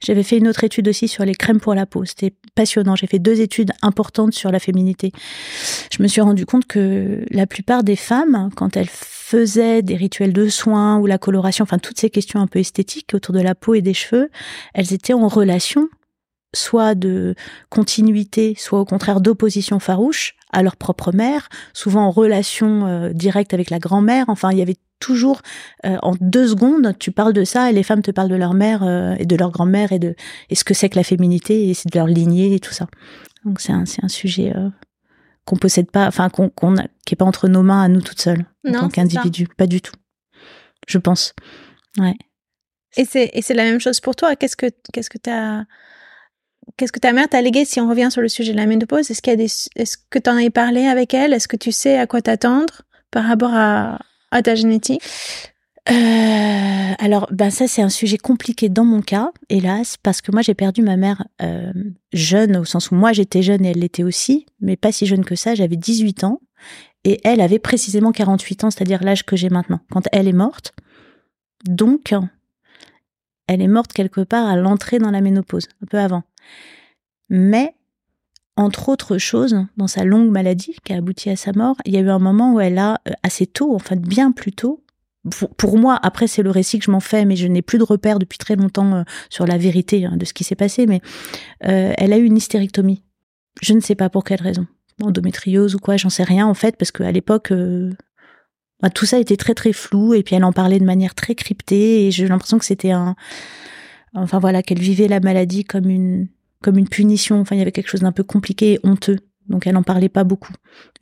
j'avais 0.00 0.22
fait 0.22 0.38
une 0.38 0.48
autre 0.48 0.64
étude 0.64 0.88
aussi 0.88 1.08
sur 1.08 1.24
les 1.24 1.34
crèmes 1.34 1.60
pour 1.60 1.74
la 1.74 1.86
peau. 1.86 2.04
C'était 2.04 2.32
passionnant. 2.54 2.96
J'ai 2.96 3.06
fait 3.06 3.18
deux 3.18 3.40
études 3.40 3.72
importantes 3.82 4.32
sur 4.32 4.50
la 4.50 4.58
féminité. 4.58 5.12
Je 5.92 6.02
me 6.02 6.08
suis 6.08 6.20
rendu 6.20 6.46
compte 6.46 6.66
que 6.66 7.24
la 7.30 7.46
plupart 7.46 7.84
des 7.84 7.96
femmes, 7.96 8.50
quand 8.56 8.76
elles 8.76 8.88
faisaient 9.28 9.82
des 9.82 9.94
rituels 9.94 10.32
de 10.32 10.48
soins 10.48 10.96
ou 10.98 11.04
la 11.04 11.18
coloration, 11.18 11.62
enfin 11.62 11.78
toutes 11.78 12.00
ces 12.00 12.08
questions 12.08 12.40
un 12.40 12.46
peu 12.46 12.60
esthétiques 12.60 13.12
autour 13.12 13.34
de 13.34 13.40
la 13.40 13.54
peau 13.54 13.74
et 13.74 13.82
des 13.82 13.92
cheveux, 13.92 14.30
elles 14.72 14.94
étaient 14.94 15.12
en 15.12 15.28
relation 15.28 15.88
soit 16.56 16.94
de 16.94 17.34
continuité, 17.68 18.54
soit 18.56 18.80
au 18.80 18.86
contraire 18.86 19.20
d'opposition 19.20 19.80
farouche 19.80 20.34
à 20.50 20.62
leur 20.62 20.76
propre 20.76 21.12
mère, 21.12 21.50
souvent 21.74 22.06
en 22.06 22.10
relation 22.10 22.86
euh, 22.86 23.12
directe 23.12 23.52
avec 23.52 23.68
la 23.68 23.78
grand-mère. 23.78 24.24
Enfin, 24.28 24.50
il 24.50 24.58
y 24.58 24.62
avait 24.62 24.78
toujours, 24.98 25.42
euh, 25.84 25.98
en 26.00 26.14
deux 26.22 26.48
secondes, 26.48 26.94
tu 26.98 27.12
parles 27.12 27.34
de 27.34 27.44
ça 27.44 27.68
et 27.68 27.74
les 27.74 27.82
femmes 27.82 28.00
te 28.00 28.10
parlent 28.10 28.30
de 28.30 28.34
leur 28.34 28.54
mère 28.54 28.82
euh, 28.82 29.14
et 29.18 29.26
de 29.26 29.36
leur 29.36 29.50
grand-mère 29.50 29.92
et 29.92 29.98
de 29.98 30.14
et 30.48 30.54
ce 30.54 30.64
que 30.64 30.72
c'est 30.72 30.88
que 30.88 30.96
la 30.96 31.04
féminité 31.04 31.68
et 31.68 31.72
de 31.72 31.98
leur 31.98 32.06
lignée 32.06 32.54
et 32.54 32.60
tout 32.60 32.72
ça. 32.72 32.86
Donc 33.44 33.60
c'est 33.60 33.72
un, 33.72 33.84
un 34.02 34.08
sujet 34.08 34.54
qu'on 35.48 35.56
possède 35.56 35.90
pas, 35.90 36.06
enfin 36.06 36.28
qu'on 36.28 36.50
qu'on 36.50 36.74
qui 37.06 37.14
est 37.14 37.16
pas 37.16 37.24
entre 37.24 37.48
nos 37.48 37.62
mains 37.62 37.82
à 37.82 37.88
nous 37.88 38.02
toutes 38.02 38.20
seules 38.20 38.44
en 38.66 38.70
Non, 38.70 38.80
tant 38.80 38.88
qu'individu, 38.90 39.48
pas 39.56 39.66
du 39.66 39.80
tout. 39.80 39.94
Je 40.86 40.98
pense. 40.98 41.32
Ouais. 41.98 42.14
Et 42.98 43.06
c'est 43.06 43.30
et 43.32 43.40
c'est 43.40 43.54
la 43.54 43.64
même 43.64 43.80
chose 43.80 44.00
pour 44.00 44.14
toi. 44.14 44.36
Qu'est-ce 44.36 44.56
que 44.56 44.66
qu'est-ce 44.92 45.08
que 45.08 45.16
t'as 45.16 45.64
qu'est-ce 46.76 46.92
que 46.92 46.98
ta 46.98 47.12
mère 47.12 47.28
t'a 47.30 47.40
légué 47.40 47.64
si 47.64 47.80
on 47.80 47.88
revient 47.88 48.10
sur 48.10 48.20
le 48.20 48.28
sujet 48.28 48.52
de 48.52 48.58
la 48.58 48.66
ménopause? 48.66 49.10
Est-ce 49.10 49.22
qu'il 49.22 49.30
y 49.30 49.34
a 49.34 49.36
des 49.36 49.50
est-ce 49.76 49.96
que 50.10 50.18
t'en 50.18 50.36
avais 50.36 50.50
parlé 50.50 50.86
avec 50.86 51.14
elle? 51.14 51.32
Est-ce 51.32 51.48
que 51.48 51.56
tu 51.56 51.72
sais 51.72 51.98
à 51.98 52.06
quoi 52.06 52.20
t'attendre 52.20 52.82
par 53.10 53.24
rapport 53.24 53.54
à 53.54 53.98
à 54.30 54.42
ta 54.42 54.54
génétique? 54.54 55.02
Euh, 55.90 56.92
alors, 56.98 57.28
ben 57.30 57.50
ça 57.50 57.66
c'est 57.66 57.80
un 57.80 57.88
sujet 57.88 58.18
compliqué 58.18 58.68
dans 58.68 58.84
mon 58.84 59.00
cas, 59.00 59.32
hélas, 59.48 59.96
parce 60.02 60.20
que 60.20 60.32
moi 60.32 60.42
j'ai 60.42 60.54
perdu 60.54 60.82
ma 60.82 60.96
mère 60.96 61.26
euh, 61.40 61.72
jeune, 62.12 62.56
au 62.58 62.64
sens 62.64 62.90
où 62.90 62.94
moi 62.94 63.12
j'étais 63.12 63.42
jeune 63.42 63.64
et 63.64 63.70
elle 63.70 63.78
l'était 63.78 64.02
aussi, 64.02 64.46
mais 64.60 64.76
pas 64.76 64.92
si 64.92 65.06
jeune 65.06 65.24
que 65.24 65.34
ça, 65.34 65.54
j'avais 65.54 65.76
18 65.76 66.24
ans, 66.24 66.40
et 67.04 67.20
elle 67.24 67.40
avait 67.40 67.58
précisément 67.58 68.12
48 68.12 68.64
ans, 68.64 68.70
c'est-à-dire 68.70 69.02
l'âge 69.02 69.24
que 69.24 69.36
j'ai 69.36 69.48
maintenant, 69.48 69.80
quand 69.90 70.06
elle 70.12 70.28
est 70.28 70.32
morte. 70.32 70.72
Donc, 71.64 72.14
elle 73.46 73.62
est 73.62 73.68
morte 73.68 73.92
quelque 73.92 74.20
part 74.20 74.46
à 74.46 74.56
l'entrée 74.56 74.98
dans 74.98 75.10
la 75.10 75.20
ménopause, 75.20 75.68
un 75.82 75.86
peu 75.86 75.98
avant. 75.98 76.22
Mais, 77.30 77.74
entre 78.56 78.88
autres 78.88 79.18
choses, 79.18 79.64
dans 79.76 79.86
sa 79.86 80.04
longue 80.04 80.30
maladie 80.30 80.76
qui 80.84 80.92
a 80.92 80.96
abouti 80.96 81.30
à 81.30 81.36
sa 81.36 81.52
mort, 81.52 81.76
il 81.84 81.94
y 81.94 81.96
a 81.96 82.00
eu 82.00 82.10
un 82.10 82.18
moment 82.18 82.52
où 82.52 82.60
elle 82.60 82.78
a, 82.78 83.00
euh, 83.08 83.12
assez 83.22 83.46
tôt, 83.46 83.74
en 83.74 83.78
fait 83.78 84.00
bien 84.00 84.32
plus 84.32 84.52
tôt, 84.52 84.84
pour, 85.56 85.78
moi, 85.78 85.98
après 86.02 86.26
c'est 86.26 86.42
le 86.42 86.50
récit 86.50 86.78
que 86.78 86.84
je 86.84 86.90
m'en 86.90 87.00
fais, 87.00 87.24
mais 87.24 87.36
je 87.36 87.46
n'ai 87.46 87.62
plus 87.62 87.78
de 87.78 87.84
repères 87.84 88.18
depuis 88.18 88.38
très 88.38 88.56
longtemps 88.56 88.94
euh, 88.94 89.02
sur 89.30 89.46
la 89.46 89.58
vérité 89.58 90.04
hein, 90.04 90.16
de 90.16 90.24
ce 90.24 90.32
qui 90.32 90.44
s'est 90.44 90.54
passé, 90.54 90.86
mais 90.86 91.00
euh, 91.64 91.92
elle 91.96 92.12
a 92.12 92.18
eu 92.18 92.24
une 92.24 92.36
hystérectomie. 92.36 93.02
Je 93.60 93.74
ne 93.74 93.80
sais 93.80 93.94
pas 93.94 94.08
pour 94.08 94.24
quelle 94.24 94.40
raison. 94.40 94.66
Endométriose 95.02 95.74
ou 95.74 95.78
quoi, 95.78 95.96
j'en 95.96 96.10
sais 96.10 96.24
rien 96.24 96.46
en 96.46 96.54
fait, 96.54 96.76
parce 96.76 96.92
qu'à 96.92 97.12
l'époque, 97.12 97.52
euh, 97.52 97.92
bah, 98.80 98.90
tout 98.90 99.06
ça 99.06 99.18
était 99.18 99.36
très 99.36 99.54
très 99.54 99.72
flou, 99.72 100.14
et 100.14 100.22
puis 100.22 100.34
elle 100.36 100.44
en 100.44 100.52
parlait 100.52 100.78
de 100.78 100.84
manière 100.84 101.14
très 101.14 101.34
cryptée, 101.34 102.06
et 102.06 102.10
j'ai 102.10 102.26
l'impression 102.28 102.58
que 102.58 102.64
c'était 102.64 102.92
un... 102.92 103.16
Enfin 104.14 104.38
voilà, 104.38 104.62
qu'elle 104.62 104.78
vivait 104.80 105.08
la 105.08 105.20
maladie 105.20 105.64
comme 105.64 105.90
une, 105.90 106.28
comme 106.62 106.78
une 106.78 106.88
punition, 106.88 107.40
enfin 107.40 107.56
il 107.56 107.58
y 107.58 107.62
avait 107.62 107.72
quelque 107.72 107.90
chose 107.90 108.00
d'un 108.00 108.12
peu 108.12 108.24
compliqué 108.24 108.74
et 108.74 108.80
honteux. 108.82 109.18
Donc 109.48 109.66
elle 109.66 109.74
n'en 109.74 109.82
parlait 109.82 110.08
pas 110.08 110.24
beaucoup. 110.24 110.52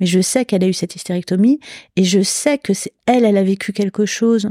Mais 0.00 0.06
je 0.06 0.20
sais 0.20 0.44
qu'elle 0.44 0.62
a 0.64 0.68
eu 0.68 0.72
cette 0.72 0.94
hystérectomie 0.96 1.58
et 1.96 2.04
je 2.04 2.20
sais 2.22 2.58
que 2.58 2.74
c'est 2.74 2.92
elle, 3.06 3.24
elle 3.24 3.36
a 3.36 3.42
vécu 3.44 3.72
quelque 3.72 4.06
chose 4.06 4.50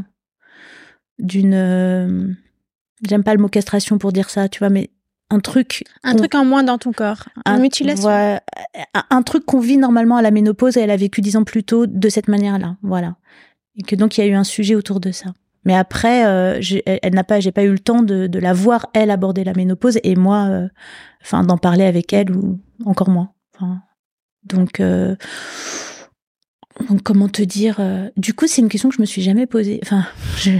d'une. 1.19 1.53
euh, 1.53 2.27
J'aime 3.07 3.23
pas 3.23 3.33
le 3.35 3.41
mot 3.41 3.49
castration 3.49 3.97
pour 3.97 4.11
dire 4.13 4.29
ça, 4.29 4.47
tu 4.49 4.59
vois, 4.59 4.69
mais 4.69 4.89
un 5.29 5.39
truc. 5.39 5.83
Un 6.03 6.13
truc 6.17 6.33
en 6.35 6.45
moins 6.45 6.63
dans 6.63 6.77
ton 6.77 6.91
corps. 6.93 7.25
Une 7.45 7.61
mutilation. 7.61 8.09
un- 8.93 9.03
un 9.09 9.21
truc 9.21 9.45
qu'on 9.45 9.59
vit 9.59 9.77
normalement 9.77 10.15
à 10.17 10.21
la 10.21 10.31
ménopause 10.31 10.77
et 10.77 10.81
elle 10.81 10.91
a 10.91 10.95
vécu 10.97 11.21
dix 11.21 11.35
ans 11.35 11.43
plus 11.43 11.63
tôt 11.63 11.87
de 11.87 12.09
cette 12.09 12.27
manière-là, 12.27 12.77
voilà. 12.83 13.15
Et 13.75 13.83
que 13.83 13.95
donc 13.95 14.17
il 14.17 14.21
y 14.21 14.23
a 14.23 14.27
eu 14.27 14.33
un 14.33 14.43
sujet 14.45 14.75
autour 14.75 14.99
de 14.99 15.11
ça. 15.11 15.33
Mais 15.65 15.75
après, 15.75 16.25
euh, 16.25 16.61
j'ai- 16.61 16.83
elle 16.85 17.13
n'a 17.15 17.23
pas, 17.23 17.39
j'ai 17.39 17.51
pas 17.51 17.63
eu 17.63 17.71
le 17.71 17.79
temps 17.79 18.01
de, 18.03 18.27
de 18.27 18.39
la 18.39 18.53
voir 18.53 18.85
elle 18.93 19.09
aborder 19.11 19.43
la 19.43 19.53
ménopause 19.53 19.99
et 20.03 20.15
moi, 20.15 20.45
euh, 20.49 20.67
enfin 21.21 21.43
d'en 21.43 21.57
parler 21.57 21.83
avec 21.85 22.13
elle 22.13 22.31
ou 22.31 22.59
encore 22.85 23.09
moins. 23.09 23.31
Enfin, 23.55 23.81
donc, 24.43 24.79
euh, 24.79 25.15
donc 26.89 27.01
comment 27.03 27.29
te 27.29 27.41
dire 27.41 27.77
euh, 27.79 28.09
Du 28.17 28.33
coup, 28.33 28.47
c'est 28.47 28.61
une 28.61 28.69
question 28.69 28.89
que 28.89 28.95
je 28.95 29.01
me 29.01 29.05
suis 29.05 29.21
jamais 29.21 29.45
posée. 29.47 29.79
Enfin, 29.83 30.05
je, 30.37 30.51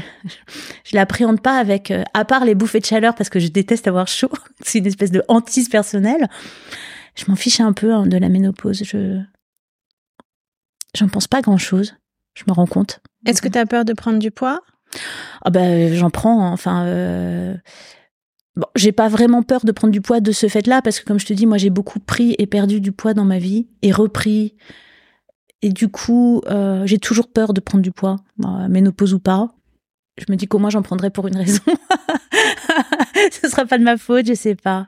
je 0.83 0.95
l'appréhende 0.95 1.41
pas 1.41 1.57
avec, 1.57 1.91
euh, 1.91 2.03
à 2.13 2.25
part 2.25 2.45
les 2.45 2.55
bouffées 2.55 2.79
de 2.79 2.85
chaleur 2.85 3.15
parce 3.15 3.29
que 3.29 3.39
je 3.39 3.47
déteste 3.47 3.87
avoir 3.87 4.07
chaud. 4.07 4.31
c'est 4.61 4.79
une 4.79 4.87
espèce 4.87 5.11
de 5.11 5.23
hantise 5.27 5.69
personnelle. 5.69 6.27
Je 7.15 7.25
m'en 7.27 7.35
fiche 7.35 7.59
un 7.59 7.73
peu 7.73 7.93
hein, 7.93 8.07
de 8.07 8.17
la 8.17 8.29
ménopause. 8.29 8.83
Je, 8.83 9.21
j'en 10.97 11.07
pense 11.07 11.27
pas 11.27 11.41
grand 11.41 11.57
chose. 11.57 11.95
Je 12.33 12.43
me 12.47 12.53
rends 12.53 12.67
compte. 12.67 13.01
Est-ce 13.25 13.41
que 13.41 13.47
tu 13.47 13.57
as 13.57 13.65
peur 13.65 13.85
de 13.85 13.93
prendre 13.93 14.19
du 14.19 14.31
poids? 14.31 14.61
Ah 15.43 15.49
bah 15.49 15.93
j'en 15.93 16.09
prends. 16.09 16.45
hein. 16.45 16.51
Enfin, 16.51 17.55
Bon, 18.55 18.67
j'ai 18.75 18.93
pas 18.93 19.09
vraiment 19.09 19.43
peur 19.43 19.65
de 19.65 19.71
prendre 19.71 19.91
du 19.91 20.01
poids 20.01 20.21
de 20.21 20.31
ce 20.31 20.47
fait-là 20.47 20.81
parce 20.81 20.99
que 20.99 21.05
comme 21.05 21.19
je 21.19 21.25
te 21.25 21.33
dis, 21.33 21.45
moi 21.45 21.57
j'ai 21.57 21.69
beaucoup 21.69 21.99
pris 21.99 22.35
et 22.37 22.47
perdu 22.47 22.79
du 22.79 22.91
poids 22.91 23.13
dans 23.13 23.25
ma 23.25 23.37
vie 23.37 23.67
et 23.81 23.91
repris. 23.91 24.55
Et 25.61 25.69
du 25.69 25.89
coup, 25.89 26.41
euh, 26.47 26.85
j'ai 26.85 26.99
toujours 26.99 27.27
peur 27.31 27.53
de 27.53 27.59
prendre 27.59 27.81
du 27.81 27.91
poids, 27.91 28.17
ménopause 28.69 29.13
ou 29.13 29.19
pas. 29.19 29.53
Je 30.17 30.25
me 30.29 30.37
dis 30.37 30.47
qu'au 30.47 30.59
moins 30.59 30.69
j'en 30.69 30.83
prendrai 30.83 31.09
pour 31.09 31.27
une 31.27 31.35
raison. 31.37 31.63
Ce 33.31 33.49
sera 33.49 33.65
pas 33.65 33.77
de 33.77 33.83
ma 33.83 33.97
faute, 33.97 34.27
je 34.27 34.33
sais 34.33 34.55
pas. 34.55 34.87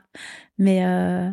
Mais 0.56 0.84
euh... 0.86 1.30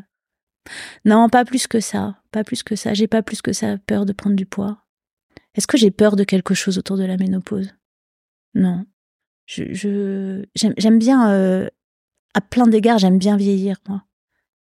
non, 1.06 1.30
pas 1.30 1.46
plus 1.46 1.68
que 1.68 1.80
ça, 1.80 2.18
pas 2.32 2.44
plus 2.44 2.64
que 2.64 2.76
ça. 2.76 2.94
J'ai 2.94 3.08
pas 3.08 3.22
plus 3.22 3.42
que 3.42 3.54
ça 3.54 3.78
peur 3.78 4.06
de 4.06 4.12
prendre 4.14 4.36
du 4.36 4.46
poids. 4.46 4.80
Est-ce 5.56 5.68
que 5.68 5.78
j'ai 5.78 5.92
peur 5.92 6.18
de 6.18 6.26
quelque 6.26 6.54
chose 6.54 6.78
autour 6.78 6.98
de 6.98 7.06
la 7.06 7.16
ménopause? 7.16 7.74
Non. 8.56 8.86
J'aime 9.48 11.00
bien 11.00 11.32
euh, 11.32 11.70
à 12.36 12.42
plein 12.42 12.68
d'égards, 12.68 13.00
j'aime 13.00 13.18
bien 13.18 13.38
vieillir, 13.38 13.78
moi. 13.88 14.04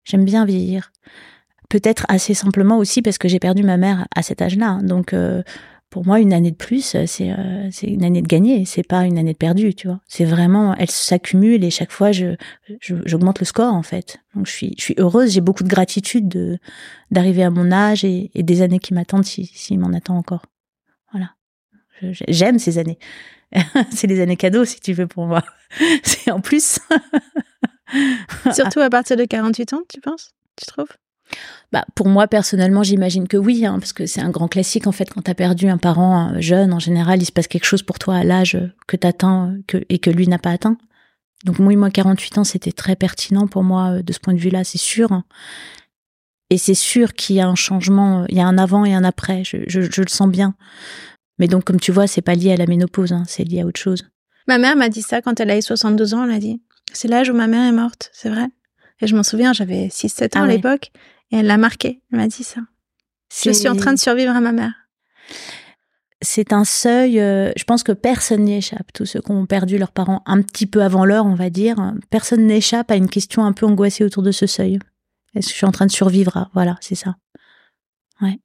J'aime 0.05 0.25
bien 0.25 0.45
vieillir. 0.45 0.93
Peut-être 1.69 2.05
assez 2.09 2.35
simplement 2.35 2.79
aussi 2.79 3.01
parce 3.01 3.17
que 3.17 3.29
j'ai 3.29 3.39
perdu 3.39 3.63
ma 3.63 3.77
mère 3.77 4.07
à 4.15 4.23
cet 4.23 4.43
âge-là. 4.43 4.81
Donc, 4.83 5.13
euh, 5.13 5.43
pour 5.89 6.05
moi, 6.05 6.21
une 6.21 6.33
année 6.33 6.51
de 6.51 6.57
plus, 6.57 6.97
c'est 7.07 7.31
euh, 7.31 7.69
c'est 7.71 7.87
une 7.87 8.05
année 8.05 8.23
de 8.23 8.27
gagner. 8.27 8.65
C'est 8.65 8.83
pas 8.83 9.05
une 9.05 9.19
année 9.19 9.33
de 9.33 9.39
perdue, 9.39 9.75
tu 9.75 9.87
vois. 9.87 10.01
C'est 10.09 10.25
vraiment, 10.25 10.75
elle 10.77 10.91
s'accumule 10.91 11.63
et 11.65 11.71
chaque 11.71 11.93
fois, 11.93 12.11
je 12.13 12.35
j'augmente 12.81 13.39
le 13.41 13.47
score 13.47 13.73
en 13.73 13.83
fait. 13.83 14.19
Donc, 14.35 14.47
je 14.47 14.53
suis 14.53 14.75
je 14.79 14.83
suis 14.83 14.95
heureuse. 14.99 15.33
J'ai 15.33 15.41
beaucoup 15.41 15.65
de 15.65 15.69
gratitude 15.69 16.29
de 16.29 16.59
d'arriver 17.13 17.45
à 17.45 17.51
mon 17.51 17.71
âge 17.71 18.05
et, 18.05 18.31
et 18.35 18.43
des 18.43 18.63
années 18.63 18.81
qui 18.81 18.95
m'attendent 18.95 19.25
s'il 19.25 19.47
si, 19.47 19.77
m'en 19.79 19.93
attend 19.93 20.17
encore. 20.17 20.43
J'aime 22.29 22.59
ces 22.59 22.79
années. 22.79 22.99
c'est 23.93 24.07
les 24.07 24.21
années 24.21 24.37
cadeaux, 24.37 24.65
si 24.65 24.81
tu 24.81 24.93
veux, 24.93 25.07
pour 25.07 25.27
moi. 25.27 25.43
c'est 26.03 26.31
en 26.31 26.41
plus. 26.41 26.79
Surtout 28.55 28.81
à 28.81 28.91
partir 28.91 29.17
de 29.17 29.25
48 29.25 29.73
ans, 29.73 29.83
tu 29.89 30.01
penses? 30.01 30.33
Tu 30.57 30.67
trouves? 30.67 30.89
Bah, 31.73 31.85
pour 31.95 32.09
moi, 32.09 32.27
personnellement, 32.27 32.83
j'imagine 32.83 33.29
que 33.29 33.37
oui, 33.37 33.65
hein, 33.65 33.79
parce 33.79 33.93
que 33.93 34.07
c'est 34.07 34.21
un 34.21 34.31
grand 34.31 34.49
classique, 34.49 34.87
en 34.87 34.93
fait, 34.93 35.11
quand 35.11 35.23
tu 35.23 35.31
as 35.31 35.35
perdu 35.35 35.69
un 35.69 35.79
parent 35.79 36.33
euh, 36.33 36.41
jeune, 36.41 36.73
en 36.73 36.81
général, 36.81 37.23
il 37.23 37.27
se 37.27 37.33
passe 37.33 37.47
quelque 37.47 37.65
chose 37.65 37.83
pour 37.83 37.99
toi 37.99 38.17
à 38.17 38.25
l'âge 38.25 38.59
que 38.89 38.97
tu 38.97 39.07
atteins 39.07 39.57
que, 39.67 39.79
et 39.89 39.99
que 39.99 40.11
lui 40.11 40.27
n'a 40.27 40.39
pas 40.39 40.51
atteint. 40.51 40.77
Donc, 41.45 41.57
oui, 41.61 41.77
moi, 41.77 41.91
48 41.91 42.39
ans, 42.39 42.45
c'était 42.45 42.73
très 42.73 42.97
pertinent 42.97 43.47
pour 43.47 43.63
moi 43.63 43.91
euh, 43.91 44.03
de 44.03 44.13
ce 44.13 44.19
point 44.19 44.35
de 44.35 44.41
vue-là, 44.41 44.65
c'est 44.65 44.79
sûr. 44.79 45.23
Et 46.51 46.59
c'est 46.59 46.75
sûr 46.75 47.15
qu'il 47.15 47.37
y 47.37 47.41
a 47.41 47.47
un 47.47 47.55
changement, 47.55 48.27
il 48.29 48.37
y 48.37 48.41
a 48.41 48.47
un 48.47 48.59
avant 48.59 48.85
et 48.85 48.93
un 48.93 49.05
après, 49.05 49.45
je, 49.45 49.59
je, 49.69 50.03
le 50.03 50.09
sens 50.09 50.29
bien. 50.29 50.55
Mais 51.41 51.49
donc, 51.49 51.65
comme 51.65 51.81
tu 51.81 51.91
vois, 51.91 52.07
c'est 52.07 52.21
pas 52.21 52.35
lié 52.35 52.53
à 52.53 52.57
la 52.57 52.67
ménopause, 52.67 53.13
hein, 53.13 53.25
c'est 53.27 53.45
lié 53.45 53.63
à 53.63 53.67
autre 53.67 53.81
chose. 53.81 54.05
Ma 54.47 54.59
mère 54.59 54.77
m'a 54.77 54.91
dit 54.91 55.01
ça 55.01 55.23
quand 55.23 55.41
elle 55.41 55.51
a 55.51 55.57
eu 55.57 55.63
62 55.63 56.15
ans, 56.15 56.25
elle 56.25 56.33
a 56.33 56.39
dit. 56.39 56.61
C'est 56.93 57.09
l'âge 57.09 57.31
où 57.31 57.35
ma 57.35 57.47
mère 57.47 57.67
est 57.67 57.73
morte, 57.73 58.11
c'est 58.13 58.29
vrai. 58.29 58.47
Et 59.01 59.07
je 59.07 59.17
m'en 59.17 59.23
souviens, 59.23 59.55
j'avais 59.55 59.89
6-7 59.89 60.37
ans 60.37 60.43
ah 60.43 60.45
à 60.45 60.47
l'époque, 60.47 60.91
et 61.31 61.39
elle 61.39 61.47
l'a 61.47 61.57
marqué, 61.57 62.03
elle 62.13 62.19
m'a 62.19 62.27
dit 62.27 62.45
ça. 62.45 62.61
Je 63.43 63.53
suis 63.53 63.69
en 63.69 63.77
train 63.77 63.95
de 63.95 63.99
survivre 63.99 64.37
à 64.37 64.41
ma 64.41 64.53
mère. 64.53 64.75
C'est 66.21 66.53
un 66.53 66.65
seuil, 66.65 67.19
euh, 67.19 67.53
je 67.57 67.65
pense 67.65 67.83
que 67.85 67.93
personne 67.93 68.45
n'y 68.45 68.57
échappe, 68.57 68.93
tous 68.93 69.07
ceux 69.07 69.23
qui 69.23 69.31
ont 69.31 69.47
perdu 69.47 69.79
leurs 69.79 69.93
parents 69.93 70.23
un 70.27 70.43
petit 70.43 70.67
peu 70.67 70.83
avant 70.83 71.07
l'heure, 71.07 71.25
on 71.25 71.35
va 71.35 71.49
dire. 71.49 71.95
Personne 72.11 72.47
n'échappe 72.47 72.91
à 72.91 72.97
une 72.97 73.09
question 73.09 73.47
un 73.47 73.53
peu 73.53 73.65
angoissée 73.65 74.05
autour 74.05 74.23
de 74.23 74.33
ce 74.33 74.47
seuil. 74.47 74.79
Est-ce 75.35 75.47
que 75.47 75.53
je 75.53 75.57
suis 75.57 75.67
en 75.67 75.73
train 75.73 75.87
de 75.87 75.91
survivre 75.91 76.51
Voilà, 76.53 76.77
c'est 76.83 76.97
ça. 76.97 77.17
Ouais. 78.21 78.39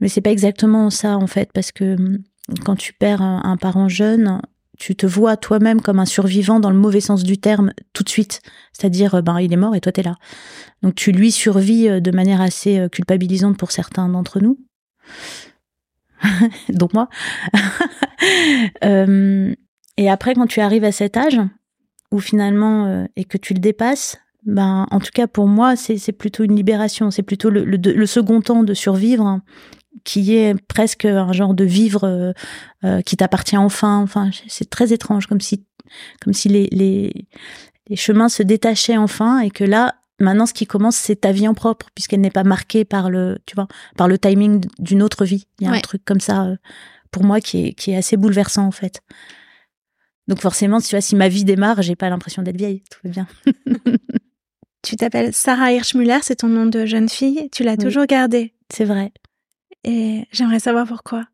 Mais 0.00 0.08
c'est 0.08 0.20
pas 0.20 0.30
exactement 0.30 0.90
ça, 0.90 1.16
en 1.16 1.26
fait, 1.26 1.50
parce 1.52 1.72
que 1.72 1.94
hum, 1.94 2.18
quand 2.64 2.76
tu 2.76 2.92
perds 2.92 3.22
un 3.22 3.56
parent 3.56 3.88
jeune, 3.88 4.40
tu 4.80 4.96
te 4.96 5.06
vois 5.06 5.36
toi-même 5.36 5.82
comme 5.82 6.00
un 6.00 6.06
survivant 6.06 6.58
dans 6.58 6.70
le 6.70 6.76
mauvais 6.76 7.02
sens 7.02 7.22
du 7.22 7.38
terme 7.38 7.72
tout 7.92 8.02
de 8.02 8.08
suite. 8.08 8.40
C'est-à-dire, 8.72 9.16
euh, 9.16 9.22
ben, 9.22 9.38
il 9.38 9.52
est 9.52 9.56
mort 9.56 9.76
et 9.76 9.80
toi, 9.80 9.92
t'es 9.92 10.02
là. 10.02 10.16
Donc, 10.82 10.94
tu 10.94 11.12
lui 11.12 11.30
survis 11.30 11.88
euh, 11.88 12.00
de 12.00 12.10
manière 12.10 12.40
assez 12.40 12.78
euh, 12.78 12.88
culpabilisante 12.88 13.58
pour 13.58 13.72
certains 13.72 14.08
d'entre 14.08 14.40
nous. 14.40 14.58
Donc 16.70 16.94
moi. 16.94 17.08
et 18.82 20.10
après, 20.10 20.34
quand 20.34 20.46
tu 20.46 20.60
arrives 20.60 20.84
à 20.84 20.92
cet 20.92 21.18
âge, 21.18 21.38
où 22.10 22.18
finalement, 22.18 23.06
et 23.16 23.24
que 23.24 23.38
tu 23.38 23.54
le 23.54 23.60
dépasses, 23.60 24.18
ben, 24.44 24.86
en 24.90 24.98
tout 24.98 25.10
cas 25.12 25.26
pour 25.26 25.46
moi, 25.46 25.76
c'est 25.76 26.12
plutôt 26.12 26.44
une 26.44 26.56
libération. 26.56 27.10
C'est 27.10 27.22
plutôt 27.22 27.50
le, 27.50 27.64
le, 27.64 28.06
second 28.06 28.40
temps 28.40 28.64
de 28.64 28.74
survivre 28.74 29.40
qui 30.04 30.34
est 30.34 30.54
presque 30.66 31.04
un 31.04 31.32
genre 31.32 31.54
de 31.54 31.64
vivre 31.64 32.04
euh, 32.04 32.32
euh, 32.84 33.02
qui 33.02 33.16
t'appartient 33.16 33.56
enfin. 33.56 33.98
Enfin, 33.98 34.30
c'est 34.48 34.70
très 34.70 34.92
étrange, 34.92 35.26
comme 35.26 35.40
si, 35.40 35.64
comme 36.20 36.32
si 36.32 36.48
les, 36.48 36.68
les, 36.72 37.28
les 37.88 37.96
chemins 37.96 38.28
se 38.28 38.42
détachaient 38.42 38.96
enfin 38.96 39.40
et 39.40 39.50
que 39.50 39.64
là, 39.64 39.96
maintenant, 40.20 40.46
ce 40.46 40.54
qui 40.54 40.66
commence, 40.66 40.96
c'est 40.96 41.16
ta 41.16 41.32
vie 41.32 41.48
en 41.48 41.54
propre, 41.54 41.88
puisqu'elle 41.94 42.20
n'est 42.20 42.30
pas 42.30 42.44
marquée 42.44 42.84
par 42.84 43.10
le, 43.10 43.38
tu 43.46 43.54
vois, 43.54 43.68
par 43.96 44.08
le 44.08 44.18
timing 44.18 44.64
d'une 44.78 45.02
autre 45.02 45.24
vie. 45.24 45.46
Il 45.60 45.66
y 45.66 45.70
a 45.70 45.72
un 45.72 45.80
truc 45.80 46.04
comme 46.04 46.20
ça, 46.20 46.44
euh, 46.44 46.56
pour 47.10 47.24
moi, 47.24 47.40
qui 47.40 47.66
est, 47.66 47.72
qui 47.72 47.90
est 47.90 47.96
assez 47.96 48.16
bouleversant, 48.16 48.66
en 48.66 48.72
fait. 48.72 49.02
Donc 50.28 50.40
forcément, 50.40 50.80
tu 50.80 50.90
vois, 50.90 51.00
si 51.00 51.16
ma 51.16 51.28
vie 51.28 51.44
démarre, 51.44 51.82
j'ai 51.82 51.96
pas 51.96 52.08
l'impression 52.08 52.42
d'être 52.42 52.56
vieille. 52.56 52.84
Tout 52.88 53.00
va 53.02 53.10
bien. 53.10 53.26
tu 54.82 54.94
t'appelles 54.94 55.32
Sarah 55.32 55.72
Hirschmuller, 55.72 56.18
c'est 56.22 56.36
ton 56.36 56.46
nom 56.46 56.66
de 56.66 56.86
jeune 56.86 57.08
fille. 57.08 57.48
Tu 57.50 57.64
l'as 57.64 57.76
toujours 57.76 58.06
gardé. 58.06 58.54
C'est 58.72 58.84
vrai. 58.84 59.12
Et 59.84 60.26
j'aimerais 60.32 60.60
savoir 60.60 60.86
pourquoi. 60.86 61.24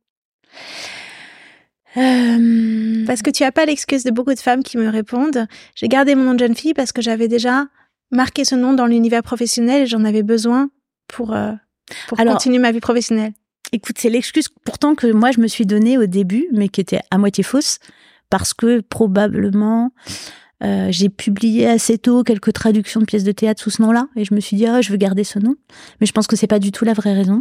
Euh, 1.96 3.04
parce 3.06 3.22
que 3.22 3.30
tu 3.30 3.42
as 3.42 3.52
pas 3.52 3.64
l'excuse 3.64 4.04
de 4.04 4.10
beaucoup 4.10 4.34
de 4.34 4.38
femmes 4.38 4.62
qui 4.62 4.76
me 4.76 4.88
répondent. 4.88 5.46
J'ai 5.74 5.88
gardé 5.88 6.14
mon 6.14 6.24
nom 6.24 6.34
de 6.34 6.40
jeune 6.40 6.54
fille 6.54 6.74
parce 6.74 6.92
que 6.92 7.00
j'avais 7.00 7.28
déjà 7.28 7.66
marqué 8.10 8.44
ce 8.44 8.54
nom 8.54 8.74
dans 8.74 8.86
l'univers 8.86 9.22
professionnel 9.22 9.82
et 9.82 9.86
j'en 9.86 10.04
avais 10.04 10.22
besoin 10.22 10.70
pour, 11.08 11.34
euh, 11.34 11.52
pour 12.08 12.18
continuer 12.18 12.58
ma 12.58 12.70
vie 12.70 12.80
professionnelle. 12.80 13.32
Écoute, 13.72 13.96
c'est 13.98 14.10
l'excuse 14.10 14.48
pourtant 14.64 14.94
que 14.94 15.10
moi 15.10 15.30
je 15.32 15.40
me 15.40 15.48
suis 15.48 15.66
donnée 15.66 15.98
au 15.98 16.06
début, 16.06 16.46
mais 16.52 16.68
qui 16.68 16.80
était 16.80 17.00
à 17.10 17.18
moitié 17.18 17.42
fausse, 17.42 17.78
parce 18.30 18.54
que 18.54 18.80
probablement 18.80 19.92
euh, 20.62 20.88
j'ai 20.90 21.08
publié 21.08 21.68
assez 21.68 21.98
tôt 21.98 22.22
quelques 22.22 22.52
traductions 22.52 23.00
de 23.00 23.04
pièces 23.04 23.24
de 23.24 23.32
théâtre 23.32 23.62
sous 23.62 23.70
ce 23.70 23.82
nom-là, 23.82 24.08
et 24.16 24.24
je 24.24 24.34
me 24.34 24.40
suis 24.40 24.56
dit 24.56 24.66
ah 24.66 24.80
je 24.80 24.90
veux 24.90 24.96
garder 24.96 25.24
ce 25.24 25.38
nom, 25.38 25.54
mais 26.00 26.06
je 26.06 26.12
pense 26.12 26.26
que 26.26 26.36
c'est 26.36 26.46
pas 26.46 26.58
du 26.58 26.72
tout 26.72 26.84
la 26.84 26.94
vraie 26.94 27.12
raison. 27.12 27.40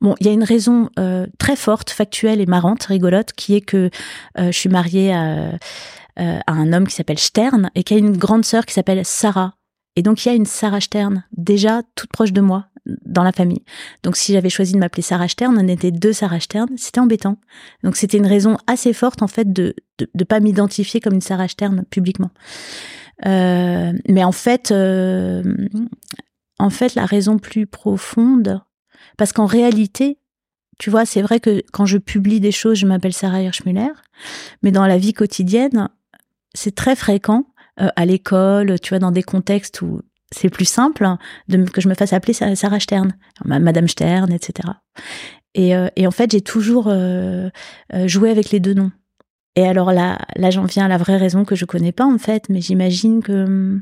Bon, 0.00 0.14
il 0.20 0.26
y 0.26 0.30
a 0.30 0.32
une 0.32 0.44
raison 0.44 0.90
euh, 0.98 1.26
très 1.38 1.56
forte, 1.56 1.90
factuelle 1.90 2.40
et 2.40 2.46
marrante, 2.46 2.84
rigolote, 2.84 3.32
qui 3.32 3.54
est 3.54 3.60
que 3.60 3.90
euh, 4.38 4.46
je 4.52 4.58
suis 4.58 4.68
mariée 4.68 5.12
à, 5.14 5.52
à 6.16 6.52
un 6.52 6.72
homme 6.72 6.86
qui 6.86 6.94
s'appelle 6.94 7.18
Stern 7.18 7.70
et 7.74 7.84
qui 7.84 7.94
a 7.94 7.98
une 7.98 8.16
grande 8.16 8.44
sœur 8.44 8.66
qui 8.66 8.74
s'appelle 8.74 9.04
Sarah. 9.04 9.54
Et 9.96 10.02
donc 10.02 10.24
il 10.24 10.28
y 10.28 10.32
a 10.32 10.34
une 10.34 10.46
Sarah 10.46 10.80
Stern 10.80 11.24
déjà 11.36 11.82
toute 11.94 12.10
proche 12.10 12.32
de 12.32 12.40
moi 12.40 12.66
dans 12.86 13.22
la 13.22 13.32
famille. 13.32 13.62
Donc 14.02 14.16
si 14.16 14.32
j'avais 14.32 14.48
choisi 14.48 14.72
de 14.72 14.78
m'appeler 14.78 15.02
Sarah 15.02 15.28
Stern, 15.28 15.56
on 15.58 15.68
était 15.68 15.90
deux 15.90 16.12
Sarah 16.12 16.40
Stern, 16.40 16.68
c'était 16.76 17.00
embêtant. 17.00 17.38
Donc 17.84 17.96
c'était 17.96 18.18
une 18.18 18.26
raison 18.26 18.56
assez 18.66 18.92
forte 18.92 19.22
en 19.22 19.28
fait 19.28 19.52
de 19.52 19.74
de, 20.14 20.24
pas 20.24 20.40
m'identifier 20.40 21.00
comme 21.00 21.14
une 21.14 21.20
Sarah 21.20 21.48
Stern 21.48 21.84
publiquement. 21.90 22.30
Euh, 23.26 23.92
mais 24.08 24.24
en 24.24 24.32
fait, 24.32 24.70
euh, 24.72 25.42
en 26.58 26.70
fait, 26.70 26.94
la 26.94 27.06
raison 27.06 27.38
plus 27.38 27.66
profonde, 27.66 28.60
parce 29.16 29.32
qu'en 29.32 29.46
réalité, 29.46 30.18
tu 30.78 30.90
vois, 30.90 31.04
c'est 31.04 31.22
vrai 31.22 31.38
que 31.38 31.62
quand 31.72 31.86
je 31.86 31.98
publie 31.98 32.40
des 32.40 32.52
choses, 32.52 32.78
je 32.78 32.86
m'appelle 32.86 33.12
Sarah 33.12 33.42
Hirschmuller, 33.42 33.92
mais 34.62 34.72
dans 34.72 34.86
la 34.86 34.98
vie 34.98 35.12
quotidienne, 35.12 35.88
c'est 36.54 36.74
très 36.74 36.96
fréquent 36.96 37.46
euh, 37.80 37.88
à 37.96 38.04
l'école, 38.04 38.80
tu 38.80 38.90
vois, 38.90 38.98
dans 38.98 39.12
des 39.12 39.22
contextes 39.22 39.82
où 39.82 40.02
c'est 40.32 40.50
plus 40.50 40.64
simple 40.64 41.08
que 41.72 41.80
je 41.80 41.88
me 41.88 41.94
fasse 41.94 42.12
appeler 42.12 42.32
Sarah 42.32 42.80
Stern, 42.80 43.14
Madame 43.44 43.88
Stern, 43.88 44.32
etc. 44.32 44.70
Et, 45.54 45.76
euh, 45.76 45.88
et 45.96 46.06
en 46.06 46.10
fait, 46.10 46.30
j'ai 46.30 46.40
toujours 46.40 46.86
euh, 46.88 47.50
euh, 47.94 48.08
joué 48.08 48.30
avec 48.30 48.50
les 48.50 48.60
deux 48.60 48.74
noms. 48.74 48.92
Et 49.54 49.66
alors 49.66 49.92
là, 49.92 50.18
là, 50.36 50.50
j'en 50.50 50.64
viens 50.64 50.86
à 50.86 50.88
la 50.88 50.96
vraie 50.96 51.18
raison 51.18 51.44
que 51.44 51.54
je 51.54 51.66
connais 51.66 51.92
pas 51.92 52.06
en 52.06 52.18
fait, 52.18 52.48
mais 52.48 52.62
j'imagine 52.62 53.22
que, 53.22 53.78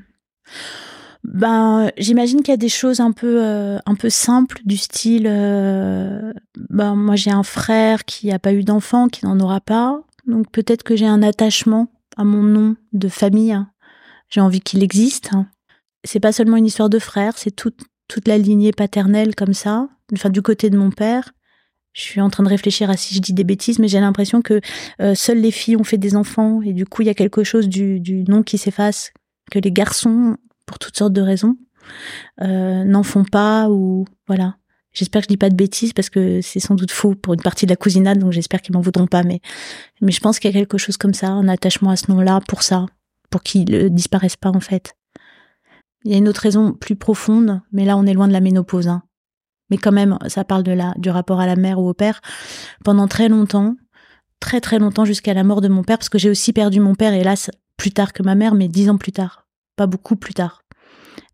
ben, 1.23 1.93
j'imagine 1.97 2.39
qu'il 2.43 2.53
y 2.53 2.55
a 2.55 2.57
des 2.57 2.69
choses 2.69 2.99
un 2.99 3.13
peu, 3.13 3.41
un 3.87 3.95
peu 3.95 4.11
simples 4.11 4.59
du 4.65 4.77
style, 4.77 5.29
ben, 5.29 6.97
moi 6.97 7.15
j'ai 7.15 7.31
un 7.31 7.45
frère 7.45 8.05
qui 8.05 8.33
a 8.33 8.41
pas 8.41 8.53
eu 8.53 8.65
d'enfant, 8.65 9.07
qui 9.07 9.25
n'en 9.25 9.39
aura 9.39 9.61
pas, 9.61 10.03
donc 10.27 10.51
peut-être 10.51 10.83
que 10.83 10.97
j'ai 10.97 11.07
un 11.07 11.23
attachement 11.23 11.87
à 12.17 12.25
mon 12.25 12.43
nom 12.43 12.75
de 12.93 13.09
famille. 13.09 13.57
J'ai 14.29 14.41
envie 14.41 14.61
qu'il 14.61 14.83
existe 14.83 15.31
c'est 16.05 16.21
pas 16.21 16.33
seulement 16.33 16.57
une 16.57 16.67
histoire 16.67 16.91
de 16.91 16.99
frère, 16.99 17.35
c'est 17.37 17.51
toute, 17.51 17.81
toute 18.09 18.29
la 18.29 18.39
lignée 18.39 18.73
paternelle 18.73 19.35
comme 19.35 19.55
ça, 19.55 19.89
enfin 20.13 20.31
du 20.31 20.43
côté 20.43 20.71
de 20.71 20.79
mon 20.79 20.91
père. 20.91 21.33
Je 21.93 22.03
suis 22.03 22.21
en 22.21 22.31
train 22.31 22.45
de 22.45 22.49
réfléchir 22.49 22.89
à 22.89 22.97
si 22.97 23.15
je 23.15 23.21
dis 23.21 23.33
des 23.33 23.43
bêtises, 23.45 23.81
mais 23.81 23.89
j'ai 23.89 23.99
l'impression 23.99 24.43
que 24.43 24.61
euh, 25.03 25.15
seules 25.15 25.41
les 25.41 25.51
filles 25.51 25.77
ont 25.77 25.85
fait 25.85 25.99
des 25.99 26.15
enfants 26.15 26.63
et 26.63 26.73
du 26.73 26.87
coup 26.87 27.03
il 27.03 27.07
y 27.07 27.11
a 27.11 27.15
quelque 27.15 27.43
chose 27.43 27.69
du, 27.69 27.99
du 27.99 28.23
nom 28.25 28.43
qui 28.43 28.59
s'efface, 28.59 29.13
que 29.51 29.59
les 29.59 29.73
garçons, 29.73 30.37
pour 30.67 30.79
toutes 30.79 30.97
sortes 30.97 31.13
de 31.13 31.21
raisons, 31.21 31.57
euh, 32.43 32.85
n'en 32.85 33.03
font 33.03 33.25
pas 33.25 33.69
ou 33.69 34.07
voilà. 34.27 34.57
J'espère 34.93 35.23
que 35.23 35.27
je 35.27 35.29
dis 35.29 35.37
pas 35.37 35.51
de 35.51 35.55
bêtises 35.55 35.93
parce 35.93 36.11
que 36.11 36.41
c'est 36.41 36.59
sans 36.59 36.75
doute 36.75 36.91
faux 36.91 37.15
pour 37.15 37.35
une 37.35 37.43
partie 37.43 37.65
de 37.65 37.71
la 37.71 37.77
cousinade, 37.77 38.19
donc 38.19 38.33
j'espère 38.33 38.61
qu'ils 38.61 38.75
m'en 38.75 38.81
voudront 38.81 39.07
pas. 39.07 39.23
Mais, 39.23 39.41
mais 40.01 40.11
je 40.11 40.21
pense 40.21 40.39
qu'il 40.39 40.51
y 40.51 40.55
a 40.55 40.59
quelque 40.59 40.79
chose 40.79 40.97
comme 40.97 41.15
ça, 41.15 41.29
un 41.29 41.47
attachement 41.47 41.91
à 41.91 41.97
ce 41.97 42.11
nom-là 42.11 42.41
pour 42.49 42.63
ça, 42.63 42.87
pour 43.31 43.43
qu'il 43.43 43.71
ne 43.71 43.89
disparaisse 43.89 44.37
pas 44.37 44.51
en 44.51 44.61
fait. 44.61 44.95
Il 46.05 46.13
y 46.13 46.15
a 46.15 46.19
une 46.19 46.29
autre 46.29 46.41
raison 46.41 46.73
plus 46.73 46.97
profonde, 46.97 47.61
mais 47.73 47.85
là 47.85 47.97
on 47.97 48.07
est 48.07 48.15
loin 48.15 48.29
de 48.29 48.33
la 48.33 48.41
ménopause. 48.41 48.89
Hein. 48.89 49.03
Mais 49.71 49.77
quand 49.77 49.93
même, 49.93 50.19
ça 50.29 50.45
parle 50.45 50.63
de 50.63 50.73
la, 50.73 50.95
du 50.97 51.11
rapport 51.11 51.41
à 51.41 51.47
la 51.47 51.57
mère 51.57 51.79
ou 51.79 51.89
au 51.89 51.95
père. 51.95 52.21
Pendant 52.85 53.07
très 53.07 53.29
longtemps, 53.29 53.77
très 54.41 54.61
très 54.61 54.79
longtemps 54.79 55.05
jusqu'à 55.05 55.35
la 55.35 55.45
mort 55.45 55.61
de 55.61 55.69
mon 55.69 55.85
père, 55.85 55.99
parce 55.99 56.09
que 56.09 56.19
j'ai 56.19 56.31
aussi 56.31 56.53
perdu 56.53 56.81
mon 56.81 56.95
père, 56.95 57.15
hélas, 57.15 57.51
plus 57.77 57.93
tard 57.93 58.13
que 58.13 58.23
ma 58.23 58.35
mère, 58.35 58.55
mais 58.55 58.69
dix 58.69 58.91
ans 58.91 58.99
plus 58.99 59.13
tard. 59.13 59.47
Pas 59.77 59.87
beaucoup 59.87 60.17
plus 60.17 60.35
tard. 60.35 60.65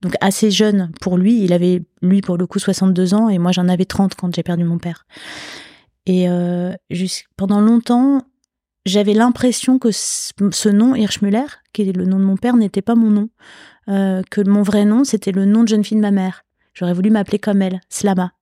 Donc 0.03 0.15
assez 0.21 0.51
jeune 0.51 0.91
pour 1.01 1.17
lui, 1.17 1.43
il 1.43 1.53
avait, 1.53 1.83
lui 2.03 2.21
pour 2.21 2.37
le 2.37 2.47
coup, 2.47 2.59
62 2.59 3.15
ans, 3.15 3.29
et 3.29 3.39
moi 3.39 3.53
j'en 3.53 3.69
avais 3.69 3.87
30 3.87 4.15
quand 4.15 4.35
j'ai 4.35 4.43
perdu 4.43 4.65
mon 4.65 4.79
père. 4.79 5.07
Et 6.05 6.29
euh, 6.29 6.73
pendant 7.37 7.61
longtemps, 7.61 8.23
j'avais 8.87 9.15
l'impression 9.15 9.79
que 9.79 9.91
ce 9.91 10.69
nom 10.69 10.95
Hirschmüller, 10.95 11.47
qui 11.73 11.83
est 11.83 11.93
le 11.93 12.07
nom 12.07 12.19
de 12.19 12.25
mon 12.25 12.37
père, 12.37 12.57
n'était 12.57 12.83
pas 12.83 12.95
mon 12.95 13.11
nom. 13.11 13.29
Euh, 13.89 14.23
que 14.31 14.41
mon 14.41 14.63
vrai 14.63 14.85
nom, 14.85 15.05
c'était 15.05 15.33
le 15.33 15.45
nom 15.45 15.63
de 15.65 15.69
jeune 15.69 15.85
fille 15.85 15.97
de 15.97 16.03
ma 16.03 16.13
mère. 16.13 16.45
J'aurais 16.73 16.95
voulu 16.95 17.11
m'appeler 17.11 17.39
comme 17.39 17.63
elle, 17.63 17.81
Slama. 17.89 18.33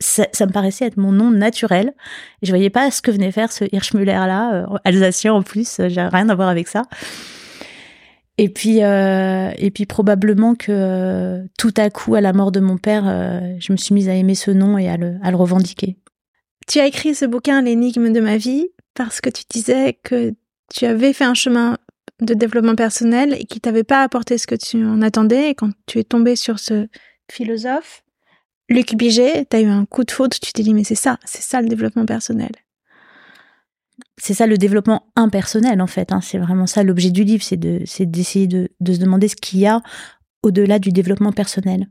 Ça, 0.00 0.26
me 0.46 0.52
paraissait 0.52 0.84
être 0.84 0.96
mon 0.96 1.10
nom 1.10 1.30
naturel. 1.30 1.94
Et 2.42 2.46
je 2.46 2.52
voyais 2.52 2.70
pas 2.70 2.90
ce 2.90 3.02
que 3.02 3.10
venait 3.10 3.32
faire 3.32 3.50
ce 3.50 3.64
Hirschmüller 3.72 4.12
là, 4.12 4.54
euh, 4.54 4.78
alsacien 4.84 5.32
en 5.32 5.42
plus. 5.42 5.80
J'ai 5.88 6.02
rien 6.02 6.28
à 6.28 6.34
voir 6.34 6.48
avec 6.48 6.68
ça. 6.68 6.82
Et 8.36 8.48
puis, 8.48 8.84
euh, 8.84 9.50
et 9.56 9.70
puis 9.70 9.86
probablement 9.86 10.54
que 10.54 10.70
euh, 10.70 11.44
tout 11.58 11.74
à 11.76 11.90
coup, 11.90 12.14
à 12.14 12.20
la 12.20 12.32
mort 12.32 12.52
de 12.52 12.60
mon 12.60 12.76
père, 12.76 13.04
je 13.58 13.72
me 13.72 13.76
suis 13.76 13.94
mise 13.94 14.08
à 14.08 14.14
aimer 14.14 14.36
ce 14.36 14.50
nom 14.50 14.78
et 14.78 14.88
à 14.88 14.96
le, 14.96 15.16
à 15.22 15.30
le 15.30 15.36
revendiquer. 15.36 15.96
Tu 16.68 16.78
as 16.78 16.86
écrit 16.86 17.14
ce 17.14 17.24
bouquin, 17.24 17.62
L'énigme 17.62 18.12
de 18.12 18.20
ma 18.20 18.36
vie, 18.36 18.68
parce 18.98 19.20
que 19.20 19.30
tu 19.30 19.44
disais 19.48 19.96
que 20.02 20.34
tu 20.74 20.84
avais 20.84 21.12
fait 21.12 21.24
un 21.24 21.34
chemin 21.34 21.78
de 22.20 22.34
développement 22.34 22.74
personnel 22.74 23.36
et 23.38 23.44
qui 23.44 23.60
t'avait 23.60 23.84
pas 23.84 24.02
apporté 24.02 24.38
ce 24.38 24.48
que 24.48 24.56
tu 24.56 24.84
en 24.84 25.02
attendais. 25.02 25.50
Et 25.50 25.54
quand 25.54 25.70
tu 25.86 26.00
es 26.00 26.04
tombé 26.04 26.34
sur 26.34 26.58
ce 26.58 26.88
philosophe, 27.30 28.02
Luc 28.68 28.96
Biget, 28.96 29.46
tu 29.48 29.56
as 29.56 29.60
eu 29.60 29.68
un 29.68 29.84
coup 29.84 30.02
de 30.02 30.10
faute, 30.10 30.40
tu 30.40 30.52
t'es 30.52 30.64
dit, 30.64 30.74
mais 30.74 30.82
c'est 30.82 30.96
ça, 30.96 31.16
c'est 31.24 31.42
ça 31.42 31.62
le 31.62 31.68
développement 31.68 32.06
personnel. 32.06 32.50
C'est 34.16 34.34
ça 34.34 34.48
le 34.48 34.58
développement 34.58 35.06
impersonnel, 35.14 35.80
en 35.80 35.86
fait. 35.86 36.10
Hein. 36.12 36.20
C'est 36.20 36.38
vraiment 36.38 36.66
ça 36.66 36.82
l'objet 36.82 37.12
du 37.12 37.22
livre, 37.22 37.44
c'est 37.44 37.56
d'essayer 37.56 38.48
de, 38.48 38.68
de, 38.80 38.92
se 38.92 38.98
demander 38.98 39.28
ce 39.28 39.36
qu'il 39.36 39.60
y 39.60 39.66
a 39.68 39.80
au-delà 40.42 40.80
du 40.80 40.90
développement 40.90 41.32
personnel. 41.32 41.88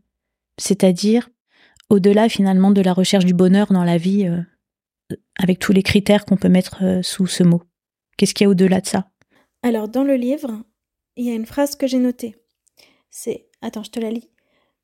C'est-à-dire 0.57 1.29
au-delà 1.89 2.27
finalement 2.27 2.71
de 2.71 2.81
la 2.81 2.91
recherche 2.91 3.23
du 3.23 3.33
bonheur 3.33 3.71
dans 3.71 3.85
la 3.85 3.97
vie, 3.97 4.27
euh, 4.27 4.41
avec 5.37 5.59
tous 5.59 5.73
les 5.73 5.83
critères 5.83 6.25
qu'on 6.25 6.37
peut 6.37 6.49
mettre 6.49 6.83
euh, 6.83 7.01
sous 7.01 7.27
ce 7.27 7.43
mot. 7.43 7.61
Qu'est-ce 8.17 8.33
qu'il 8.33 8.45
y 8.45 8.47
a 8.47 8.49
au-delà 8.49 8.81
de 8.81 8.87
ça? 8.87 9.09
Alors 9.63 9.87
dans 9.87 10.03
le 10.03 10.15
livre, 10.15 10.63
il 11.15 11.25
y 11.25 11.31
a 11.31 11.35
une 11.35 11.45
phrase 11.45 11.75
que 11.75 11.87
j'ai 11.87 11.99
notée. 11.99 12.35
C'est, 13.09 13.47
attends, 13.61 13.83
je 13.83 13.91
te 13.91 13.99
la 13.99 14.11
lis. 14.11 14.29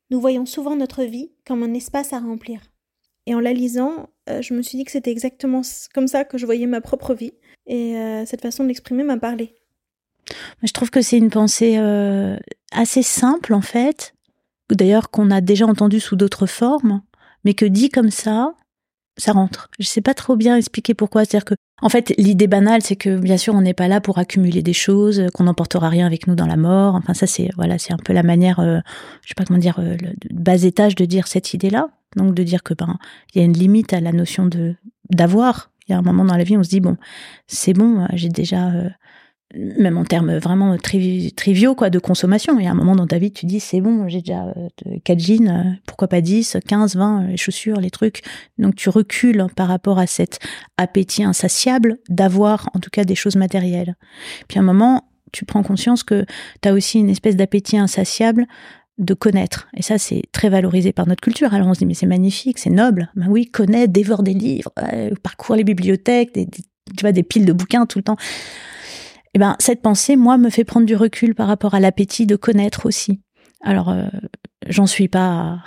Nous 0.09 0.19
voyons 0.19 0.45
souvent 0.45 0.75
notre 0.75 1.03
vie 1.03 1.31
comme 1.45 1.63
un 1.63 1.73
espace 1.73 2.13
à 2.13 2.19
remplir. 2.19 2.61
Et 3.25 3.35
en 3.35 3.39
la 3.39 3.53
lisant, 3.53 4.09
euh, 4.29 4.41
je 4.41 4.53
me 4.53 4.61
suis 4.61 4.77
dit 4.77 4.83
que 4.83 4.91
c'était 4.91 5.11
exactement 5.11 5.61
comme 5.93 6.07
ça 6.07 6.25
que 6.25 6.37
je 6.37 6.45
voyais 6.45 6.67
ma 6.67 6.81
propre 6.81 7.13
vie. 7.13 7.33
Et 7.65 7.97
euh, 7.97 8.25
cette 8.25 8.41
façon 8.41 8.63
de 8.63 8.67
l'exprimer 8.67 9.03
m'a 9.03 9.17
parlé. 9.17 9.55
Je 10.63 10.71
trouve 10.71 10.89
que 10.89 11.01
c'est 11.01 11.17
une 11.17 11.29
pensée 11.29 11.77
euh, 11.77 12.37
assez 12.71 13.03
simple 13.03 13.53
en 13.53 13.61
fait, 13.61 14.13
d'ailleurs 14.69 15.09
qu'on 15.09 15.31
a 15.31 15.41
déjà 15.41 15.65
entendu 15.65 15.99
sous 15.99 16.15
d'autres 16.15 16.45
formes, 16.45 17.01
mais 17.43 17.53
que 17.53 17.65
dit 17.65 17.89
comme 17.89 18.11
ça, 18.11 18.55
ça 19.17 19.31
rentre. 19.31 19.69
Je 19.79 19.85
sais 19.85 20.01
pas 20.01 20.13
trop 20.13 20.35
bien 20.35 20.57
expliquer 20.57 20.93
pourquoi. 20.93 21.25
C'est-à-dire 21.25 21.45
que, 21.45 21.55
en 21.81 21.89
fait, 21.89 22.13
l'idée 22.17 22.47
banale, 22.47 22.81
c'est 22.81 22.95
que 22.95 23.17
bien 23.17 23.37
sûr, 23.37 23.53
on 23.53 23.61
n'est 23.61 23.73
pas 23.73 23.87
là 23.87 24.01
pour 24.01 24.17
accumuler 24.17 24.61
des 24.61 24.73
choses, 24.73 25.27
qu'on 25.33 25.43
n'emportera 25.43 25.89
rien 25.89 26.05
avec 26.05 26.27
nous 26.27 26.35
dans 26.35 26.47
la 26.47 26.57
mort. 26.57 26.95
Enfin, 26.95 27.13
ça, 27.13 27.27
c'est 27.27 27.49
voilà, 27.55 27.77
c'est 27.77 27.93
un 27.93 27.97
peu 27.97 28.13
la 28.13 28.23
manière, 28.23 28.59
euh, 28.59 28.79
je 29.21 29.29
sais 29.29 29.35
pas 29.35 29.45
comment 29.45 29.59
dire, 29.59 29.79
euh, 29.79 29.95
le 30.01 30.13
bas 30.31 30.63
étage 30.63 30.95
de 30.95 31.05
dire 31.05 31.27
cette 31.27 31.53
idée-là. 31.53 31.89
Donc, 32.15 32.33
de 32.35 32.43
dire 32.43 32.63
que 32.63 32.73
ben, 32.73 32.97
il 33.33 33.39
y 33.39 33.41
a 33.41 33.45
une 33.45 33.53
limite 33.53 33.93
à 33.93 33.99
la 33.99 34.11
notion 34.11 34.45
de 34.45 34.75
d'avoir. 35.09 35.69
Il 35.87 35.91
y 35.91 35.95
a 35.95 35.97
un 35.97 36.01
moment 36.01 36.23
dans 36.23 36.37
la 36.37 36.45
vie, 36.45 36.55
on 36.55 36.63
se 36.63 36.69
dit 36.69 36.79
bon, 36.79 36.95
c'est 37.47 37.73
bon, 37.73 38.07
j'ai 38.13 38.29
déjà 38.29 38.69
euh, 38.69 38.89
même 39.53 39.97
en 39.97 40.03
termes 40.03 40.37
vraiment 40.37 40.75
triviaux 40.77 41.75
quoi 41.75 41.89
de 41.89 41.99
consommation 41.99 42.59
il 42.59 42.65
y 42.65 42.67
a 42.67 42.71
un 42.71 42.75
moment 42.75 42.95
dans 42.95 43.07
ta 43.07 43.17
vie 43.17 43.31
tu 43.31 43.45
dis 43.45 43.59
c'est 43.59 43.81
bon 43.81 44.07
j'ai 44.07 44.19
déjà 44.19 44.53
4 45.03 45.15
euh, 45.15 45.19
jeans 45.19 45.47
euh, 45.47 45.71
pourquoi 45.85 46.07
pas 46.07 46.21
10 46.21 46.57
15 46.67 46.95
20 46.95 47.27
les 47.27 47.37
chaussures 47.37 47.79
les 47.79 47.91
trucs 47.91 48.21
donc 48.57 48.75
tu 48.75 48.89
recules 48.89 49.45
par 49.55 49.67
rapport 49.67 49.99
à 49.99 50.07
cet 50.07 50.39
appétit 50.77 51.23
insatiable 51.23 51.97
d'avoir 52.09 52.69
en 52.73 52.79
tout 52.79 52.89
cas 52.89 53.03
des 53.03 53.15
choses 53.15 53.35
matérielles 53.35 53.95
puis 54.47 54.57
à 54.57 54.61
un 54.61 54.65
moment 54.65 55.09
tu 55.31 55.45
prends 55.45 55.63
conscience 55.63 56.03
que 56.03 56.25
tu 56.61 56.69
as 56.69 56.73
aussi 56.73 56.99
une 56.99 57.09
espèce 57.09 57.35
d'appétit 57.35 57.77
insatiable 57.77 58.45
de 58.99 59.15
connaître. 59.15 59.67
Et 59.75 59.81
ça, 59.81 59.97
c'est 59.97 60.21
très 60.31 60.49
valorisé 60.49 60.93
par 60.93 61.07
notre 61.07 61.21
culture. 61.21 61.53
Alors 61.55 61.67
on 61.67 61.73
se 61.73 61.79
dit, 61.79 61.87
mais 61.87 61.95
c'est 61.95 62.05
magnifique, 62.05 62.59
c'est 62.59 62.69
noble. 62.69 63.11
Ben 63.15 63.25
oui, 63.27 63.47
connaître, 63.47 63.91
dévore 63.91 64.21
des 64.21 64.35
livres, 64.35 64.71
euh, 64.93 65.09
parcours 65.23 65.55
les 65.55 65.63
bibliothèques, 65.63 66.33
tu 66.33 67.01
vois, 67.01 67.11
des 67.11 67.23
piles 67.23 67.45
de 67.45 67.53
bouquins 67.53 67.87
tout 67.87 67.97
le 67.97 68.03
temps 68.03 68.17
eh 69.33 69.39
ben, 69.39 69.55
cette 69.59 69.81
pensée, 69.81 70.15
moi, 70.15 70.37
me 70.37 70.49
fait 70.49 70.63
prendre 70.63 70.85
du 70.85 70.95
recul 70.95 71.33
par 71.33 71.47
rapport 71.47 71.73
à 71.73 71.79
l'appétit 71.79 72.27
de 72.27 72.35
connaître 72.35 72.85
aussi. 72.85 73.19
Alors, 73.61 73.89
euh, 73.89 74.05
j'en 74.67 74.85
suis 74.85 75.07
pas, 75.07 75.63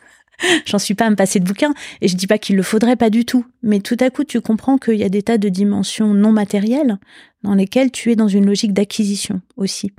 j'en 0.66 0.78
suis 0.78 0.94
pas 0.94 1.06
à 1.06 1.10
me 1.10 1.16
passer 1.16 1.40
de 1.40 1.44
bouquins, 1.44 1.72
et 2.00 2.08
je 2.08 2.16
dis 2.16 2.26
pas 2.26 2.38
qu'il 2.38 2.56
le 2.56 2.62
faudrait 2.62 2.96
pas 2.96 3.08
du 3.08 3.24
tout. 3.24 3.46
Mais 3.62 3.80
tout 3.80 3.96
à 4.00 4.10
coup, 4.10 4.24
tu 4.24 4.40
comprends 4.40 4.76
qu'il 4.76 4.96
y 4.96 5.04
a 5.04 5.08
des 5.08 5.22
tas 5.22 5.38
de 5.38 5.48
dimensions 5.48 6.12
non 6.12 6.32
matérielles 6.32 6.98
dans 7.42 7.54
lesquelles 7.54 7.90
tu 7.90 8.10
es 8.10 8.16
dans 8.16 8.28
une 8.28 8.46
logique 8.46 8.74
d'acquisition 8.74 9.40
aussi, 9.56 9.92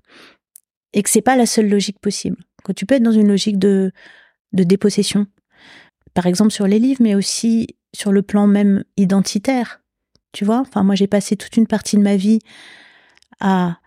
et 0.93 1.01
que 1.01 1.09
c'est 1.09 1.21
pas 1.21 1.35
la 1.35 1.45
seule 1.45 1.69
logique 1.69 1.99
possible. 1.99 2.37
Que 2.63 2.71
tu 2.71 2.85
peux 2.85 2.95
être 2.95 3.03
dans 3.03 3.11
une 3.11 3.27
logique 3.27 3.59
de 3.59 3.91
de 4.53 4.63
dépossession, 4.63 5.27
par 6.13 6.25
exemple 6.25 6.51
sur 6.51 6.67
les 6.67 6.79
livres, 6.79 7.01
mais 7.01 7.15
aussi 7.15 7.75
sur 7.93 8.11
le 8.11 8.21
plan 8.21 8.47
même 8.47 8.83
identitaire. 8.95 9.81
Tu 10.31 10.45
vois, 10.45 10.59
enfin 10.59 10.83
moi 10.83 10.95
j'ai 10.95 11.07
passé 11.07 11.35
toute 11.35 11.57
une 11.57 11.67
partie 11.67 11.97
de 11.97 12.01
ma 12.01 12.15
vie 12.15 12.39
à 13.39 13.77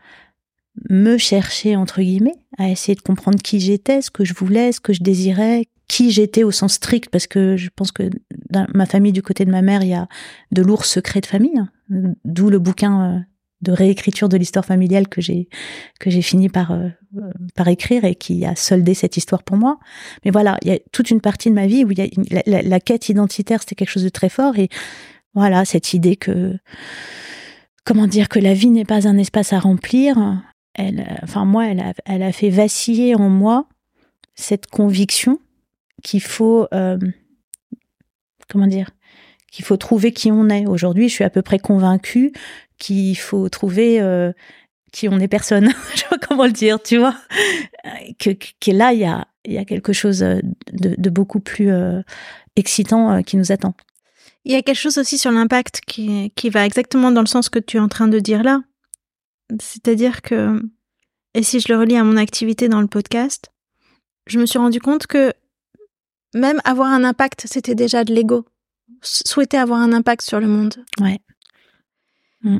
me 0.88 1.18
chercher, 1.18 1.76
entre 1.76 2.00
guillemets, 2.00 2.36
à 2.58 2.68
essayer 2.68 2.94
de 2.94 3.00
comprendre 3.00 3.38
qui 3.42 3.60
j'étais, 3.60 4.02
ce 4.02 4.10
que 4.10 4.24
je 4.24 4.34
voulais, 4.34 4.72
ce 4.72 4.80
que 4.80 4.92
je 4.92 5.02
désirais, 5.02 5.66
qui 5.88 6.10
j'étais 6.10 6.44
au 6.44 6.52
sens 6.52 6.74
strict, 6.74 7.10
parce 7.10 7.26
que 7.26 7.56
je 7.56 7.68
pense 7.74 7.90
que 7.90 8.04
dans 8.48 8.66
ma 8.74 8.86
famille, 8.86 9.12
du 9.12 9.22
côté 9.22 9.44
de 9.44 9.50
ma 9.50 9.62
mère, 9.62 9.82
il 9.82 9.88
y 9.88 9.94
a 9.94 10.08
de 10.52 10.62
lourds 10.62 10.84
secrets 10.84 11.20
de 11.20 11.26
famille, 11.26 11.58
hein. 11.58 11.68
d'où 12.24 12.48
le 12.48 12.58
bouquin 12.58 13.16
euh, 13.16 13.18
de 13.60 13.72
réécriture 13.72 14.28
de 14.28 14.36
l'histoire 14.36 14.64
familiale 14.64 15.08
que 15.08 15.20
j'ai 15.20 15.48
que 15.98 16.08
j'ai 16.08 16.22
fini 16.22 16.48
par 16.48 16.70
euh, 16.70 16.88
par 17.54 17.68
écrire 17.68 18.04
et 18.04 18.14
qui 18.14 18.44
a 18.46 18.54
soldé 18.54 18.94
cette 18.94 19.16
histoire 19.16 19.42
pour 19.42 19.56
moi. 19.56 19.78
Mais 20.24 20.30
voilà, 20.30 20.58
il 20.62 20.68
y 20.68 20.72
a 20.72 20.78
toute 20.92 21.10
une 21.10 21.20
partie 21.20 21.50
de 21.50 21.54
ma 21.54 21.66
vie 21.66 21.84
où 21.84 21.90
il 21.90 21.98
y 21.98 22.02
a 22.02 22.42
la, 22.46 22.62
la 22.62 22.80
quête 22.80 23.08
identitaire, 23.08 23.60
c'était 23.60 23.74
quelque 23.74 23.90
chose 23.90 24.04
de 24.04 24.08
très 24.08 24.28
fort 24.28 24.58
et 24.58 24.68
voilà 25.34 25.64
cette 25.64 25.92
idée 25.92 26.16
que 26.16 26.56
comment 27.84 28.06
dire 28.06 28.28
que 28.28 28.38
la 28.38 28.54
vie 28.54 28.70
n'est 28.70 28.84
pas 28.84 29.08
un 29.08 29.18
espace 29.18 29.52
à 29.52 29.58
remplir. 29.58 30.16
Elle, 30.74 31.18
enfin 31.22 31.44
moi, 31.44 31.66
elle 31.66 32.22
a, 32.22 32.32
fait 32.32 32.50
vaciller 32.50 33.14
en 33.14 33.28
moi 33.28 33.66
cette 34.34 34.66
conviction 34.68 35.38
qu'il 36.02 36.22
faut, 36.22 36.66
euh, 36.72 36.98
comment 38.48 38.66
dire, 38.66 38.90
qu'il 39.50 39.64
faut 39.64 39.76
trouver 39.76 40.12
qui 40.12 40.30
on 40.30 40.48
est. 40.48 40.66
Aujourd'hui, 40.66 41.08
je 41.08 41.14
suis 41.14 41.24
à 41.24 41.30
peu 41.30 41.42
près 41.42 41.58
convaincue 41.58 42.32
qu'il 42.78 43.18
faut 43.18 43.48
trouver 43.48 44.00
euh, 44.00 44.32
qui 44.92 45.08
on 45.08 45.18
est 45.18 45.28
personne. 45.28 45.70
je 45.94 46.02
comment 46.26 46.46
le 46.46 46.52
dire, 46.52 46.82
tu 46.82 46.98
vois. 46.98 47.16
Que, 48.18 48.30
là, 48.72 48.92
il 48.92 49.00
y 49.00 49.58
a, 49.58 49.64
quelque 49.64 49.92
chose 49.92 50.20
de, 50.20 50.42
de 50.72 51.10
beaucoup 51.10 51.40
plus 51.40 51.70
euh, 51.70 52.02
excitant 52.56 53.22
qui 53.22 53.36
nous 53.36 53.52
attend. 53.52 53.74
Il 54.44 54.52
y 54.52 54.54
a 54.54 54.62
quelque 54.62 54.76
chose 54.76 54.98
aussi 54.98 55.18
sur 55.18 55.30
l'impact 55.30 55.82
qui, 55.86 56.32
qui 56.34 56.50
va 56.50 56.64
exactement 56.64 57.12
dans 57.12 57.20
le 57.20 57.26
sens 57.26 57.48
que 57.48 57.58
tu 57.58 57.76
es 57.76 57.80
en 57.80 57.88
train 57.88 58.08
de 58.08 58.18
dire 58.18 58.42
là. 58.42 58.62
C'est-à-dire 59.60 60.22
que, 60.22 60.60
et 61.34 61.42
si 61.42 61.60
je 61.60 61.72
le 61.72 61.78
relis 61.78 61.96
à 61.96 62.04
mon 62.04 62.16
activité 62.16 62.68
dans 62.68 62.80
le 62.80 62.86
podcast, 62.86 63.50
je 64.26 64.38
me 64.38 64.46
suis 64.46 64.58
rendu 64.58 64.80
compte 64.80 65.06
que 65.06 65.32
même 66.34 66.60
avoir 66.64 66.88
un 66.88 67.04
impact, 67.04 67.46
c'était 67.50 67.74
déjà 67.74 68.04
de 68.04 68.14
l'ego. 68.14 68.46
Souhaiter 69.02 69.56
avoir 69.56 69.80
un 69.80 69.92
impact 69.92 70.22
sur 70.22 70.40
le 70.40 70.46
monde. 70.46 70.84
Ouais. 71.00 71.18
Mm. 72.42 72.58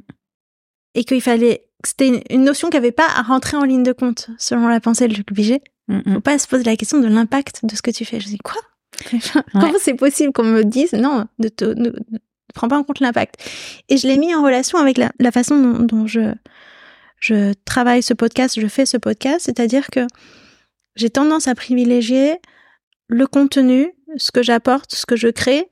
Et 0.94 1.04
qu'il 1.04 1.20
fallait. 1.20 1.66
C'était 1.84 2.22
une 2.30 2.44
notion 2.44 2.68
qui 2.68 2.76
n'avait 2.76 2.92
pas 2.92 3.08
à 3.08 3.22
rentrer 3.22 3.56
en 3.56 3.64
ligne 3.64 3.82
de 3.82 3.92
compte, 3.92 4.28
selon 4.38 4.68
la 4.68 4.80
pensée 4.80 5.08
de 5.08 5.14
Luc 5.14 5.32
Biget. 5.32 5.62
Mm, 5.88 5.98
mm. 5.98 6.14
Faut 6.14 6.20
pas 6.20 6.38
se 6.38 6.48
poser 6.48 6.64
la 6.64 6.76
question 6.76 7.00
de 7.00 7.08
l'impact 7.08 7.64
de 7.64 7.74
ce 7.74 7.82
que 7.82 7.90
tu 7.90 8.04
fais. 8.04 8.20
Je 8.20 8.26
dis 8.26 8.38
quoi? 8.38 8.60
Comment 9.52 9.78
c'est 9.80 9.94
possible 9.94 10.32
qu'on 10.32 10.44
me 10.44 10.64
dise 10.64 10.92
non, 10.92 11.26
ne, 11.38 11.48
te, 11.48 11.64
ne, 11.64 11.90
prends 12.54 12.68
pas 12.68 12.78
en 12.78 12.84
compte 12.84 13.00
l'impact? 13.00 13.36
Et 13.88 13.96
je 13.96 14.06
l'ai 14.06 14.16
mis 14.16 14.34
en 14.34 14.42
relation 14.42 14.78
avec 14.78 14.98
la, 14.98 15.12
la 15.18 15.32
façon 15.32 15.58
dont, 15.80 16.06
je, 16.06 16.32
je 17.18 17.52
travaille 17.64 18.02
ce 18.02 18.14
podcast, 18.14 18.58
je 18.60 18.66
fais 18.66 18.86
ce 18.86 18.96
podcast, 18.96 19.46
c'est-à-dire 19.46 19.88
que 19.88 20.06
j'ai 20.96 21.10
tendance 21.10 21.48
à 21.48 21.54
privilégier 21.54 22.38
le 23.08 23.26
contenu, 23.26 23.92
ce 24.16 24.30
que 24.32 24.42
j'apporte, 24.42 24.94
ce 24.94 25.06
que 25.06 25.16
je 25.16 25.28
crée. 25.28 25.68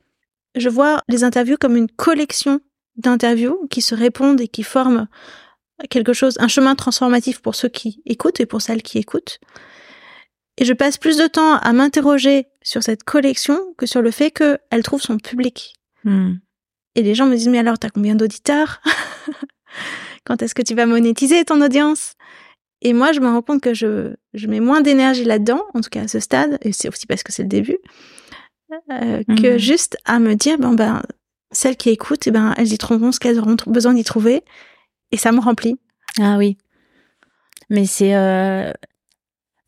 Je 0.57 0.69
vois 0.69 1.03
les 1.09 1.25
interviews 1.25 1.57
comme 1.59 1.77
une 1.77 1.89
collection 1.89 2.61
d'interviews 2.97 3.67
qui 3.71 3.83
se 3.83 3.95
répondent 3.95 4.41
et 4.41 4.49
qui 4.49 4.63
forment 4.63 5.09
quelque 5.91 6.13
chose, 6.13 6.37
un 6.41 6.49
chemin 6.49 6.75
transformatif 6.75 7.41
pour 7.41 7.55
ceux 7.55 7.69
qui 7.69 8.03
écoutent 8.07 8.41
et 8.41 8.47
pour 8.47 8.61
celles 8.61 8.83
qui 8.83 8.99
écoutent. 8.99 9.39
Et 10.59 10.65
je 10.65 10.73
passe 10.73 10.99
plus 10.99 11.17
de 11.17 11.27
temps 11.29 11.55
à 11.57 11.73
m'interroger 11.73 12.47
sur 12.63 12.83
cette 12.83 13.05
collection 13.05 13.59
que 13.79 13.87
sur 13.87 14.03
le 14.03 14.11
fait 14.11 14.31
qu'elle 14.33 14.83
trouve 14.83 15.01
son 15.01 15.17
public. 15.19 15.75
Hmm. 16.05 16.35
Et 16.97 17.03
les 17.03 17.15
gens 17.15 17.27
me 17.27 17.37
disent, 17.37 17.49
mais 17.49 17.59
alors, 17.61 17.79
t'as 17.79 17.91
combien 17.91 18.17
d'auditeurs? 18.17 18.81
Quand 20.25 20.43
est-ce 20.43 20.55
que 20.55 20.63
tu 20.63 20.75
vas 20.75 20.85
monétiser 20.85 21.45
ton 21.45 21.61
audience? 21.63 22.15
Et 22.83 22.93
moi, 22.93 23.13
je 23.13 23.21
me 23.21 23.29
rends 23.29 23.43
compte 23.43 23.61
que 23.63 23.73
je, 23.73 24.15
je 24.35 24.47
mets 24.49 24.61
moins 24.61 24.81
d'énergie 24.81 25.25
là-dedans, 25.25 25.63
en 25.75 25.81
tout 25.81 25.91
cas 25.91 26.03
à 26.03 26.09
ce 26.09 26.21
stade, 26.21 26.59
et 26.63 26.73
c'est 26.73 26.89
aussi 26.89 27.07
parce 27.07 27.23
que 27.23 27.33
c'est 27.33 27.43
le 27.43 27.49
début, 27.49 27.79
euh, 28.91 29.23
que 29.25 29.53
Mhm. 29.53 29.59
juste 29.59 29.97
à 30.05 30.19
me 30.19 30.35
dire, 30.35 30.59
bon 30.59 30.75
ben, 30.75 31.03
celles 31.51 31.77
qui 31.77 31.91
écoutent, 31.91 32.27
eh 32.27 32.31
ben, 32.31 32.55
elles 32.57 32.73
y 32.73 32.79
trouveront 32.79 33.11
ce 33.13 33.21
qu'elles 33.21 33.39
auront 33.39 33.57
besoin 33.67 33.95
d'y 33.95 34.05
trouver, 34.05 34.43
et 35.13 35.17
ça 35.17 35.33
me 35.33 35.41
remplit. 35.41 35.77
Ah 36.21 36.37
oui. 36.37 36.57
Mais 37.71 37.87
c'est. 37.87 38.15
Euh... 38.15 38.73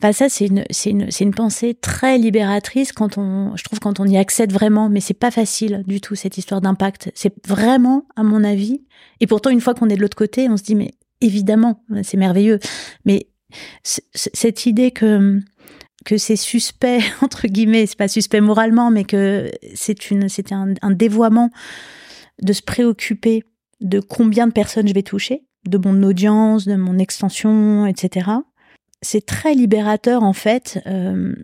Enfin, 0.02 0.12
ça, 0.12 0.28
c'est 0.30 0.46
une, 0.46 0.64
c'est 0.70 0.90
une, 0.90 1.10
c'est 1.10 1.24
une 1.24 1.34
pensée 1.34 1.74
très 1.74 2.16
libératrice 2.16 2.92
quand 2.92 3.18
on, 3.18 3.54
je 3.56 3.64
trouve, 3.64 3.80
quand 3.80 4.00
on 4.00 4.06
y 4.06 4.16
accède 4.16 4.52
vraiment. 4.52 4.88
Mais 4.88 5.00
c'est 5.00 5.14
pas 5.14 5.30
facile 5.30 5.82
du 5.86 6.00
tout 6.00 6.14
cette 6.14 6.38
histoire 6.38 6.60
d'impact. 6.60 7.10
C'est 7.14 7.34
vraiment, 7.46 8.06
à 8.16 8.22
mon 8.22 8.42
avis. 8.42 8.82
Et 9.20 9.26
pourtant, 9.26 9.50
une 9.50 9.60
fois 9.60 9.74
qu'on 9.74 9.88
est 9.88 9.96
de 9.96 10.00
l'autre 10.00 10.16
côté, 10.16 10.48
on 10.48 10.56
se 10.56 10.62
dit, 10.62 10.74
mais 10.74 10.92
évidemment, 11.20 11.84
c'est 12.02 12.16
merveilleux. 12.16 12.60
Mais 13.04 13.26
cette 13.82 14.66
idée 14.66 14.90
que 14.90 15.40
que 16.06 16.16
c'est 16.16 16.36
suspect 16.36 17.00
entre 17.20 17.46
guillemets, 17.46 17.84
c'est 17.84 17.98
pas 17.98 18.08
suspect 18.08 18.40
moralement, 18.40 18.90
mais 18.90 19.04
que 19.04 19.50
c'est 19.74 20.10
une, 20.10 20.30
c'était 20.30 20.54
un 20.54 20.90
dévoiement 20.90 21.50
de 22.40 22.54
se 22.54 22.62
préoccuper 22.62 23.44
de 23.80 24.00
combien 24.00 24.46
de 24.46 24.52
personnes 24.52 24.88
je 24.88 24.94
vais 24.94 25.02
toucher, 25.02 25.44
de 25.68 25.78
mon 25.78 26.02
audience, 26.02 26.66
de 26.66 26.76
mon 26.76 26.98
extension, 26.98 27.86
etc. 27.86 28.30
C'est 29.02 29.24
très 29.24 29.54
libérateur 29.54 30.22
en 30.22 30.32
fait. 30.32 30.80
Euh, 30.86 31.34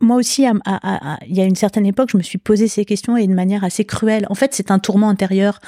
moi 0.00 0.16
aussi, 0.16 0.42
il 0.44 1.34
y 1.34 1.40
a 1.40 1.44
une 1.44 1.56
certaine 1.56 1.86
époque, 1.86 2.10
je 2.12 2.18
me 2.18 2.22
suis 2.22 2.36
posé 2.36 2.68
ces 2.68 2.84
questions 2.84 3.16
et 3.16 3.26
de 3.26 3.32
manière 3.32 3.64
assez 3.64 3.86
cruelle. 3.86 4.26
En 4.28 4.34
fait, 4.34 4.54
c'est 4.54 4.70
un 4.70 4.78
tourment 4.78 5.08
intérieur 5.08 5.58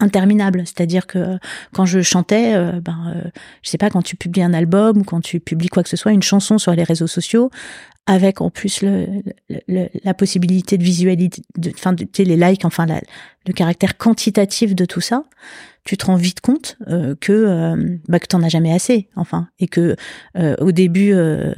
interminable. 0.00 0.62
C'est-à-dire 0.64 1.06
que 1.06 1.18
euh, 1.18 1.38
quand 1.74 1.84
je 1.84 2.00
chantais, 2.00 2.54
euh, 2.54 2.80
ben, 2.80 3.14
je 3.62 3.70
sais 3.70 3.78
pas, 3.78 3.90
quand 3.90 4.02
tu 4.02 4.16
publies 4.16 4.42
un 4.42 4.54
album 4.54 4.98
ou 4.98 5.04
quand 5.04 5.20
tu 5.20 5.40
publies 5.40 5.68
quoi 5.68 5.82
que 5.82 5.90
ce 5.90 5.96
soit, 5.96 6.12
une 6.12 6.22
chanson 6.22 6.56
sur 6.56 6.72
les 6.72 6.84
réseaux 6.84 7.06
sociaux, 7.06 7.50
avec 8.06 8.40
en 8.40 8.50
plus 8.50 8.82
le, 8.82 9.06
le- 9.48 9.60
le- 9.68 9.88
la 10.04 10.14
possibilité 10.14 10.76
de 10.78 10.82
visualiser, 10.84 11.30
de, 11.56 11.70
enfin, 11.74 11.92
de, 11.92 12.06
les 12.18 12.36
likes, 12.36 12.64
enfin, 12.64 12.86
la- 12.86 13.00
le 13.46 13.52
caractère 13.52 13.96
quantitatif 13.98 14.74
de 14.74 14.84
tout 14.84 15.00
ça, 15.00 15.24
tu 15.84 15.98
te 15.98 16.06
rends 16.06 16.16
vite 16.16 16.40
compte 16.40 16.78
euh, 16.88 17.14
que 17.20 17.32
euh, 17.32 17.98
bah, 18.08 18.18
que 18.18 18.26
t'en 18.26 18.42
as 18.42 18.48
jamais 18.48 18.72
assez, 18.72 19.08
enfin, 19.16 19.48
et 19.58 19.68
que 19.68 19.96
euh, 20.38 20.54
au 20.60 20.72
début, 20.72 21.12
euh, 21.12 21.52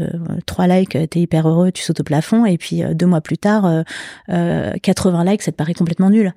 trois 0.47 0.67
likes, 0.67 0.97
t'es 1.11 1.21
hyper 1.21 1.49
heureux, 1.49 1.71
tu 1.71 1.83
sautes 1.85 2.01
au 2.01 2.05
plafond, 2.05 2.45
et 2.45 2.59
puis 2.59 2.83
euh, 2.83 2.93
deux 2.93 3.07
mois 3.07 3.21
plus 3.21 3.39
tard, 3.39 3.67
euh, 3.67 3.83
euh, 4.31 4.73
80 4.83 5.25
likes, 5.25 5.43
ça 5.43 5.53
te 5.53 5.57
paraît 5.57 5.75
complètement 5.75 6.11
nul, 6.11 6.33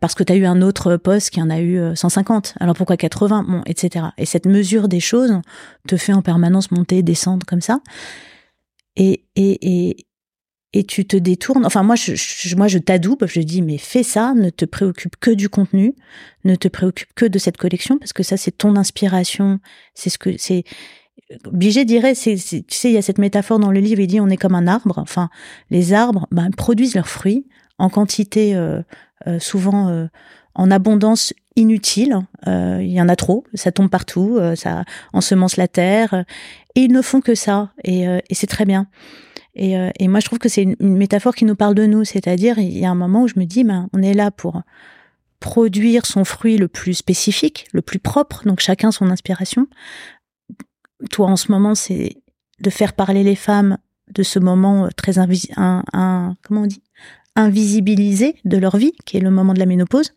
parce 0.00 0.14
que 0.14 0.22
t'as 0.22 0.36
eu 0.36 0.46
un 0.46 0.62
autre 0.62 0.96
post 0.96 1.30
qui 1.30 1.42
en 1.42 1.50
a 1.50 1.58
eu 1.58 1.78
euh, 1.78 1.94
150. 1.96 2.54
Alors 2.60 2.76
pourquoi 2.76 2.96
80 2.96 3.44
Bon, 3.48 3.62
etc. 3.66 4.06
Et 4.16 4.24
cette 4.26 4.46
mesure 4.46 4.86
des 4.88 5.00
choses 5.00 5.32
te 5.88 5.96
fait 5.96 6.12
en 6.12 6.22
permanence 6.22 6.70
monter, 6.70 7.02
descendre 7.02 7.44
comme 7.46 7.60
ça, 7.60 7.80
et 8.98 9.24
et 9.36 9.88
et 9.88 10.06
et 10.74 10.84
tu 10.84 11.06
te 11.06 11.16
détournes. 11.16 11.64
Enfin, 11.64 11.82
moi, 11.82 11.96
je, 11.96 12.14
je- 12.14 12.54
moi, 12.54 12.68
je 12.68 12.78
t'adoube. 12.78 13.24
Je 13.26 13.40
dis, 13.40 13.62
mais 13.62 13.78
fais 13.78 14.02
ça. 14.02 14.34
Ne 14.34 14.50
te 14.50 14.66
préoccupe 14.66 15.16
que 15.18 15.30
du 15.30 15.48
contenu. 15.48 15.94
Ne 16.44 16.56
te 16.56 16.68
préoccupe 16.68 17.08
que 17.14 17.24
de 17.24 17.38
cette 17.38 17.56
collection 17.56 17.96
parce 17.98 18.12
que 18.12 18.22
ça, 18.22 18.36
c'est 18.36 18.50
ton 18.50 18.76
inspiration. 18.76 19.60
C'est 19.94 20.10
ce 20.10 20.18
que 20.18 20.36
c'est. 20.36 20.64
Dirait, 21.52 22.14
c'est, 22.14 22.36
c'est- 22.36 22.66
tu 22.66 22.76
sais, 22.76 22.90
il 22.90 22.94
y 22.94 22.98
a 22.98 23.02
cette 23.02 23.18
métaphore 23.18 23.58
dans 23.58 23.70
le 23.70 23.80
livre. 23.80 24.00
Il 24.00 24.06
dit, 24.08 24.20
on 24.20 24.28
est 24.28 24.36
comme 24.36 24.54
un 24.54 24.66
arbre. 24.66 24.98
Enfin, 24.98 25.30
les 25.70 25.92
arbres 25.94 26.26
ben, 26.30 26.50
produisent 26.50 26.94
leurs 26.94 27.08
fruits 27.08 27.46
en 27.78 27.88
quantité, 27.90 28.54
euh, 28.56 28.82
euh, 29.26 29.38
souvent 29.38 29.88
euh, 29.88 30.06
en 30.58 30.70
abondance 30.70 31.32
inutile. 31.56 32.18
Euh, 32.46 32.80
Il 32.82 32.90
y 32.90 33.00
en 33.00 33.08
a 33.08 33.16
trop. 33.16 33.44
Ça 33.54 33.72
tombe 33.72 33.88
partout. 33.88 34.36
euh, 34.38 34.54
ça 34.54 34.84
ensemence 35.14 35.56
la 35.56 35.68
terre. 35.68 36.24
et 36.74 36.82
ils 36.82 36.92
ne 36.92 37.00
font 37.00 37.20
que 37.22 37.34
ça. 37.34 37.72
Et, 37.84 38.06
euh, 38.06 38.18
et 38.28 38.34
c'est 38.34 38.46
très 38.46 38.66
bien. 38.66 38.88
Et, 39.54 39.76
euh, 39.78 39.90
et 39.98 40.06
moi, 40.08 40.20
je 40.20 40.26
trouve 40.26 40.38
que 40.38 40.48
c'est 40.48 40.62
une, 40.62 40.76
métaphore 40.80 41.34
qui 41.34 41.44
nous 41.44 41.56
parle 41.56 41.74
de 41.74 41.86
nous. 41.86 42.04
C'est-à-dire, 42.04 42.58
il 42.58 42.76
y 42.78 42.84
a 42.84 42.90
un 42.90 42.94
moment 42.94 43.22
où 43.22 43.28
je 43.28 43.38
me 43.38 43.44
dis, 43.44 43.64
ben, 43.64 43.88
on 43.92 44.02
est 44.02 44.14
là 44.14 44.30
pour 44.30 44.62
produire 45.40 46.04
son 46.04 46.24
fruit 46.24 46.58
le 46.58 46.68
plus 46.68 46.94
spécifique, 46.94 47.66
le 47.72 47.80
plus 47.80 48.00
propre, 48.00 48.42
donc 48.44 48.60
chacun 48.60 48.90
son 48.90 49.08
inspiration. 49.10 49.68
Toi, 51.10 51.28
en 51.28 51.36
ce 51.36 51.52
moment, 51.52 51.74
c'est 51.76 52.16
de 52.60 52.70
faire 52.70 52.92
parler 52.92 53.22
les 53.22 53.36
femmes 53.36 53.78
de 54.10 54.22
ce 54.24 54.38
moment 54.40 54.88
très 54.96 55.18
invis 55.18 55.48
un, 55.56 55.84
un- 55.92 56.36
comment 56.42 56.62
on 56.62 56.66
dit? 56.66 56.82
Invisibilisé 57.38 58.36
de 58.44 58.58
leur 58.58 58.76
vie, 58.76 58.92
qui 59.06 59.16
est 59.16 59.20
le 59.20 59.30
moment 59.30 59.54
de 59.54 59.58
la 59.58 59.66
ménopause, 59.66 60.12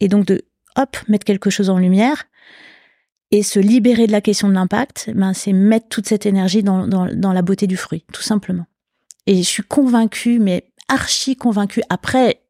et 0.00 0.08
donc 0.08 0.26
de 0.26 0.42
hop 0.76 0.96
mettre 1.08 1.24
quelque 1.24 1.50
chose 1.50 1.70
en 1.70 1.78
lumière 1.78 2.24
et 3.30 3.42
se 3.42 3.58
libérer 3.58 4.06
de 4.06 4.12
la 4.12 4.20
question 4.20 4.48
de 4.48 4.52
l'impact, 4.52 5.10
ben 5.14 5.32
c'est 5.32 5.52
mettre 5.52 5.88
toute 5.88 6.06
cette 6.06 6.26
énergie 6.26 6.62
dans, 6.62 6.86
dans, 6.86 7.06
dans 7.12 7.32
la 7.32 7.42
beauté 7.42 7.66
du 7.66 7.76
fruit, 7.76 8.04
tout 8.12 8.22
simplement. 8.22 8.66
Et 9.26 9.36
je 9.38 9.48
suis 9.48 9.64
convaincue, 9.64 10.38
mais 10.38 10.70
archi 10.88 11.34
convaincue. 11.34 11.82
Après, 11.88 12.42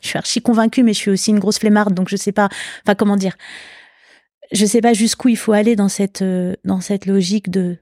je 0.00 0.08
suis 0.08 0.18
archi 0.18 0.42
convaincue, 0.42 0.82
mais 0.82 0.92
je 0.92 0.98
suis 0.98 1.10
aussi 1.10 1.30
une 1.30 1.38
grosse 1.38 1.58
flemmarde, 1.58 1.94
donc 1.94 2.08
je 2.08 2.16
sais 2.16 2.32
pas, 2.32 2.48
enfin 2.84 2.94
comment 2.94 3.16
dire, 3.16 3.36
je 4.52 4.66
sais 4.66 4.80
pas 4.80 4.92
jusqu'où 4.92 5.28
il 5.28 5.36
faut 5.36 5.52
aller 5.52 5.76
dans 5.76 5.88
cette 5.88 6.22
euh, 6.22 6.54
dans 6.64 6.80
cette 6.80 7.06
logique 7.06 7.50
de 7.50 7.78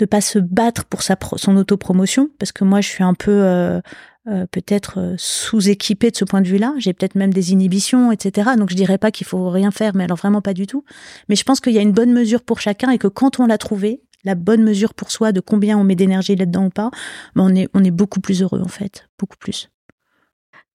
de 0.00 0.06
pas 0.06 0.20
se 0.20 0.38
battre 0.38 0.84
pour 0.86 1.02
sa 1.02 1.16
son 1.36 1.56
autopromotion, 1.56 2.30
parce 2.38 2.52
que 2.52 2.64
moi 2.64 2.80
je 2.80 2.88
suis 2.88 3.04
un 3.04 3.14
peu 3.14 3.30
euh, 3.30 3.80
euh, 4.28 4.46
peut-être 4.50 4.98
euh, 4.98 5.14
sous-équipée 5.16 6.10
de 6.10 6.16
ce 6.16 6.24
point 6.24 6.40
de 6.40 6.48
vue-là. 6.48 6.74
J'ai 6.78 6.92
peut-être 6.92 7.14
même 7.14 7.32
des 7.32 7.52
inhibitions, 7.52 8.10
etc. 8.10 8.50
Donc 8.56 8.70
je 8.70 8.76
dirais 8.76 8.98
pas 8.98 9.10
qu'il 9.10 9.26
faut 9.26 9.48
rien 9.50 9.70
faire, 9.70 9.94
mais 9.94 10.04
alors 10.04 10.16
vraiment 10.16 10.42
pas 10.42 10.54
du 10.54 10.66
tout. 10.66 10.84
Mais 11.28 11.36
je 11.36 11.44
pense 11.44 11.60
qu'il 11.60 11.72
y 11.72 11.78
a 11.78 11.82
une 11.82 11.92
bonne 11.92 12.12
mesure 12.12 12.42
pour 12.42 12.60
chacun 12.60 12.90
et 12.90 12.98
que 12.98 13.08
quand 13.08 13.40
on 13.40 13.46
l'a 13.46 13.58
trouvé, 13.58 14.02
la 14.24 14.34
bonne 14.34 14.62
mesure 14.62 14.94
pour 14.94 15.10
soi 15.10 15.32
de 15.32 15.40
combien 15.40 15.78
on 15.78 15.84
met 15.84 15.94
d'énergie 15.94 16.36
là-dedans 16.36 16.66
ou 16.66 16.70
pas, 16.70 16.90
ben 17.34 17.44
on 17.44 17.54
est 17.54 17.68
on 17.74 17.84
est 17.84 17.90
beaucoup 17.90 18.20
plus 18.20 18.42
heureux 18.42 18.60
en 18.60 18.68
fait, 18.68 19.08
beaucoup 19.18 19.38
plus. 19.38 19.70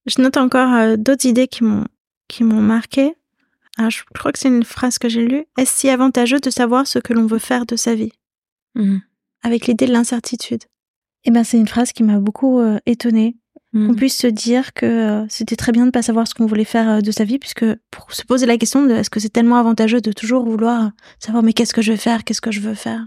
Je 0.06 0.22
note 0.22 0.38
encore 0.38 0.74
euh, 0.74 0.96
d'autres 0.98 1.26
idées 1.26 1.48
qui 1.48 1.64
m'ont 1.64 1.86
qui 2.28 2.44
m'ont 2.44 2.62
marqué. 2.62 3.16
Alors, 3.78 3.92
je 3.92 4.04
crois 4.14 4.32
que 4.32 4.40
c'est 4.40 4.48
une 4.48 4.64
phrase 4.64 4.98
que 4.98 5.10
j'ai 5.10 5.26
lue. 5.26 5.46
Est-ce 5.58 5.74
si 5.76 5.90
avantageux 5.90 6.40
de 6.40 6.50
savoir 6.50 6.88
ce 6.88 7.00
que 7.00 7.14
l'on 7.14 7.26
veut 7.26 7.40
faire 7.40 7.66
de 7.66 7.76
sa 7.76 7.94
vie? 7.94 8.14
Mhm. 8.76 9.02
Avec 9.44 9.68
l'idée 9.68 9.86
de 9.86 9.94
l'incertitude 9.94 10.64
Eh 11.26 11.32
ben, 11.32 11.44
c'est 11.44 11.58
une 11.58 11.68
phrase 11.68 11.92
qui 11.92 12.04
m'a 12.04 12.20
beaucoup 12.20 12.60
euh, 12.60 12.78
étonnée. 12.86 13.36
Mhm. 13.74 13.88
Qu'on 13.88 13.94
puisse 13.96 14.18
se 14.18 14.28
dire 14.28 14.74
que 14.74 14.86
euh, 14.86 15.26
c'était 15.28 15.56
très 15.58 15.72
bien 15.74 15.82
de 15.84 15.88
ne 15.88 15.92
pas 15.92 16.02
savoir 16.02 16.28
ce 16.28 16.34
qu'on 16.34 16.46
voulait 16.46 16.64
faire 16.64 16.90
euh, 16.90 17.02
de 17.02 17.12
sa 17.12 17.26
vie, 17.26 17.40
puisque 17.40 17.66
pour 17.92 18.14
se 18.14 18.24
poser 18.24 18.46
la 18.46 18.58
question 18.58 18.86
de 18.86 18.94
est-ce 18.94 19.10
que 19.10 19.20
c'est 19.20 19.30
tellement 19.30 19.58
avantageux 19.58 20.00
de 20.02 20.12
toujours 20.14 20.46
vouloir 20.46 20.92
savoir 21.20 21.44
mais 21.44 21.52
qu'est-ce 21.54 21.74
que 21.74 21.82
je 21.82 21.92
vais 21.92 21.98
faire, 21.98 22.24
qu'est-ce 22.24 22.42
que 22.42 22.52
je 22.52 22.62
veux 22.62 22.74
faire? 22.76 23.06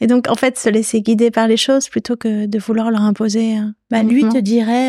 Et 0.00 0.08
donc, 0.08 0.28
en 0.28 0.34
fait, 0.34 0.58
se 0.58 0.68
laisser 0.68 1.00
guider 1.00 1.30
par 1.30 1.46
les 1.46 1.56
choses 1.56 1.88
plutôt 1.88 2.16
que 2.16 2.46
de 2.46 2.58
vouloir 2.58 2.90
leur 2.90 3.02
imposer. 3.02 3.56
Bah, 3.90 4.02
lui 4.02 4.28
te 4.28 4.38
dirait, 4.38 4.88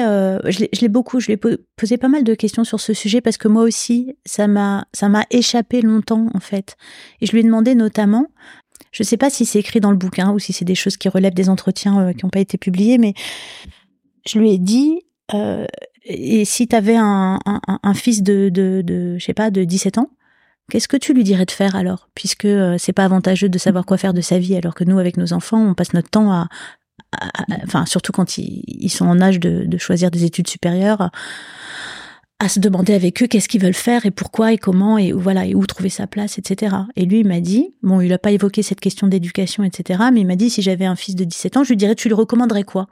je 0.51 0.59
l'ai 0.61 0.69
l'ai 0.81 0.89
beaucoup, 0.89 1.19
je 1.19 1.27
lui 1.27 1.33
ai 1.33 1.37
po- 1.37 1.57
posé 1.77 1.97
pas 1.97 2.07
mal 2.07 2.23
de 2.23 2.33
questions 2.33 2.63
sur 2.63 2.79
ce 2.79 2.91
sujet 2.93 3.21
parce 3.21 3.37
que 3.37 3.47
moi 3.47 3.61
aussi, 3.61 4.17
ça 4.25 4.47
m'a, 4.47 4.87
ça 4.93 5.07
m'a 5.07 5.23
échappé 5.29 5.81
longtemps 5.83 6.27
en 6.33 6.39
fait. 6.39 6.75
Et 7.21 7.27
je 7.27 7.31
lui 7.33 7.41
ai 7.41 7.43
demandé 7.43 7.75
notamment, 7.75 8.25
je 8.95 9.03
sais 9.03 9.17
pas 9.17 9.29
si 9.29 9.45
c'est 9.45 9.59
écrit 9.59 9.81
dans 9.81 9.91
le 9.91 9.97
bouquin 9.97 10.31
ou 10.31 10.39
si 10.39 10.53
c'est 10.53 10.63
des 10.63 10.73
choses 10.73 10.95
qui 10.95 11.09
relèvent 11.09 11.33
des 11.33 11.49
entretiens 11.49 11.99
euh, 11.99 12.13
qui 12.13 12.23
n'ont 12.25 12.29
pas 12.29 12.39
été 12.39 12.57
publiés, 12.57 12.97
mais 12.97 13.13
je 14.25 14.39
lui 14.39 14.51
ai 14.51 14.57
dit, 14.57 15.01
euh, 15.33 15.65
et 16.05 16.45
si 16.45 16.65
tu 16.69 16.75
avais 16.77 16.95
un, 16.95 17.39
un, 17.45 17.59
un- 17.83 17.93
fils 17.93 18.23
de, 18.23 18.47
de, 18.47 18.81
de, 18.85 19.17
sais 19.19 19.33
pas, 19.33 19.51
de 19.51 19.65
17 19.65 19.97
ans, 19.97 20.09
qu'est-ce 20.71 20.87
que 20.87 20.95
tu 20.97 21.13
lui 21.13 21.25
dirais 21.25 21.45
de 21.45 21.51
faire 21.51 21.75
alors? 21.75 22.07
Puisque 22.15 22.45
euh, 22.45 22.77
c'est 22.79 22.93
pas 22.93 23.03
avantageux 23.03 23.49
de 23.49 23.57
savoir 23.57 23.85
quoi 23.85 23.97
faire 23.97 24.13
de 24.13 24.21
sa 24.21 24.39
vie, 24.39 24.55
alors 24.55 24.73
que 24.75 24.85
nous, 24.85 24.97
avec 24.97 25.17
nos 25.17 25.33
enfants, 25.33 25.61
on 25.61 25.73
passe 25.73 25.93
notre 25.93 26.09
temps 26.09 26.31
à- 26.31 26.47
enfin 27.63 27.85
surtout 27.85 28.11
quand 28.13 28.37
ils, 28.37 28.63
ils 28.67 28.89
sont 28.89 29.05
en 29.05 29.21
âge 29.21 29.39
de, 29.39 29.65
de 29.65 29.77
choisir 29.77 30.09
des 30.11 30.23
études 30.23 30.47
supérieures, 30.47 31.09
à, 32.39 32.49
se 32.49 32.59
demander 32.59 32.93
avec 32.93 33.21
eux 33.23 33.27
qu'est-ce 33.27 33.47
qu'ils 33.47 33.61
veulent 33.61 33.73
faire 33.73 34.05
et 34.05 34.11
pourquoi 34.11 34.53
et 34.53 34.57
comment 34.57 34.97
et 34.97 35.11
voilà 35.11 35.45
et 35.45 35.55
où 35.55 35.65
trouver 35.65 35.89
sa 35.89 36.07
place, 36.07 36.37
etc. 36.37 36.75
Et 36.95 37.05
lui 37.05 37.19
il 37.19 37.27
m'a 37.27 37.39
dit, 37.39 37.73
bon 37.81 38.01
il 38.01 38.11
a 38.13 38.17
pas 38.17 38.31
évoqué 38.31 38.61
cette 38.63 38.79
question 38.79 39.07
d'éducation, 39.07 39.63
etc. 39.63 40.03
Mais 40.13 40.21
il 40.21 40.27
m'a 40.27 40.35
dit 40.35 40.49
si 40.49 40.61
j'avais 40.61 40.85
un 40.85 40.95
fils 40.95 41.15
de 41.15 41.23
17 41.23 41.57
ans, 41.57 41.63
je 41.63 41.69
lui 41.69 41.77
dirais 41.77 41.95
tu 41.95 42.07
lui 42.07 42.15
recommanderais 42.15 42.63
quoi 42.63 42.87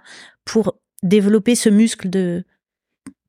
pour 0.45 0.75
développer 1.03 1.55
ce 1.55 1.69
muscle 1.69 2.09
de 2.09 2.43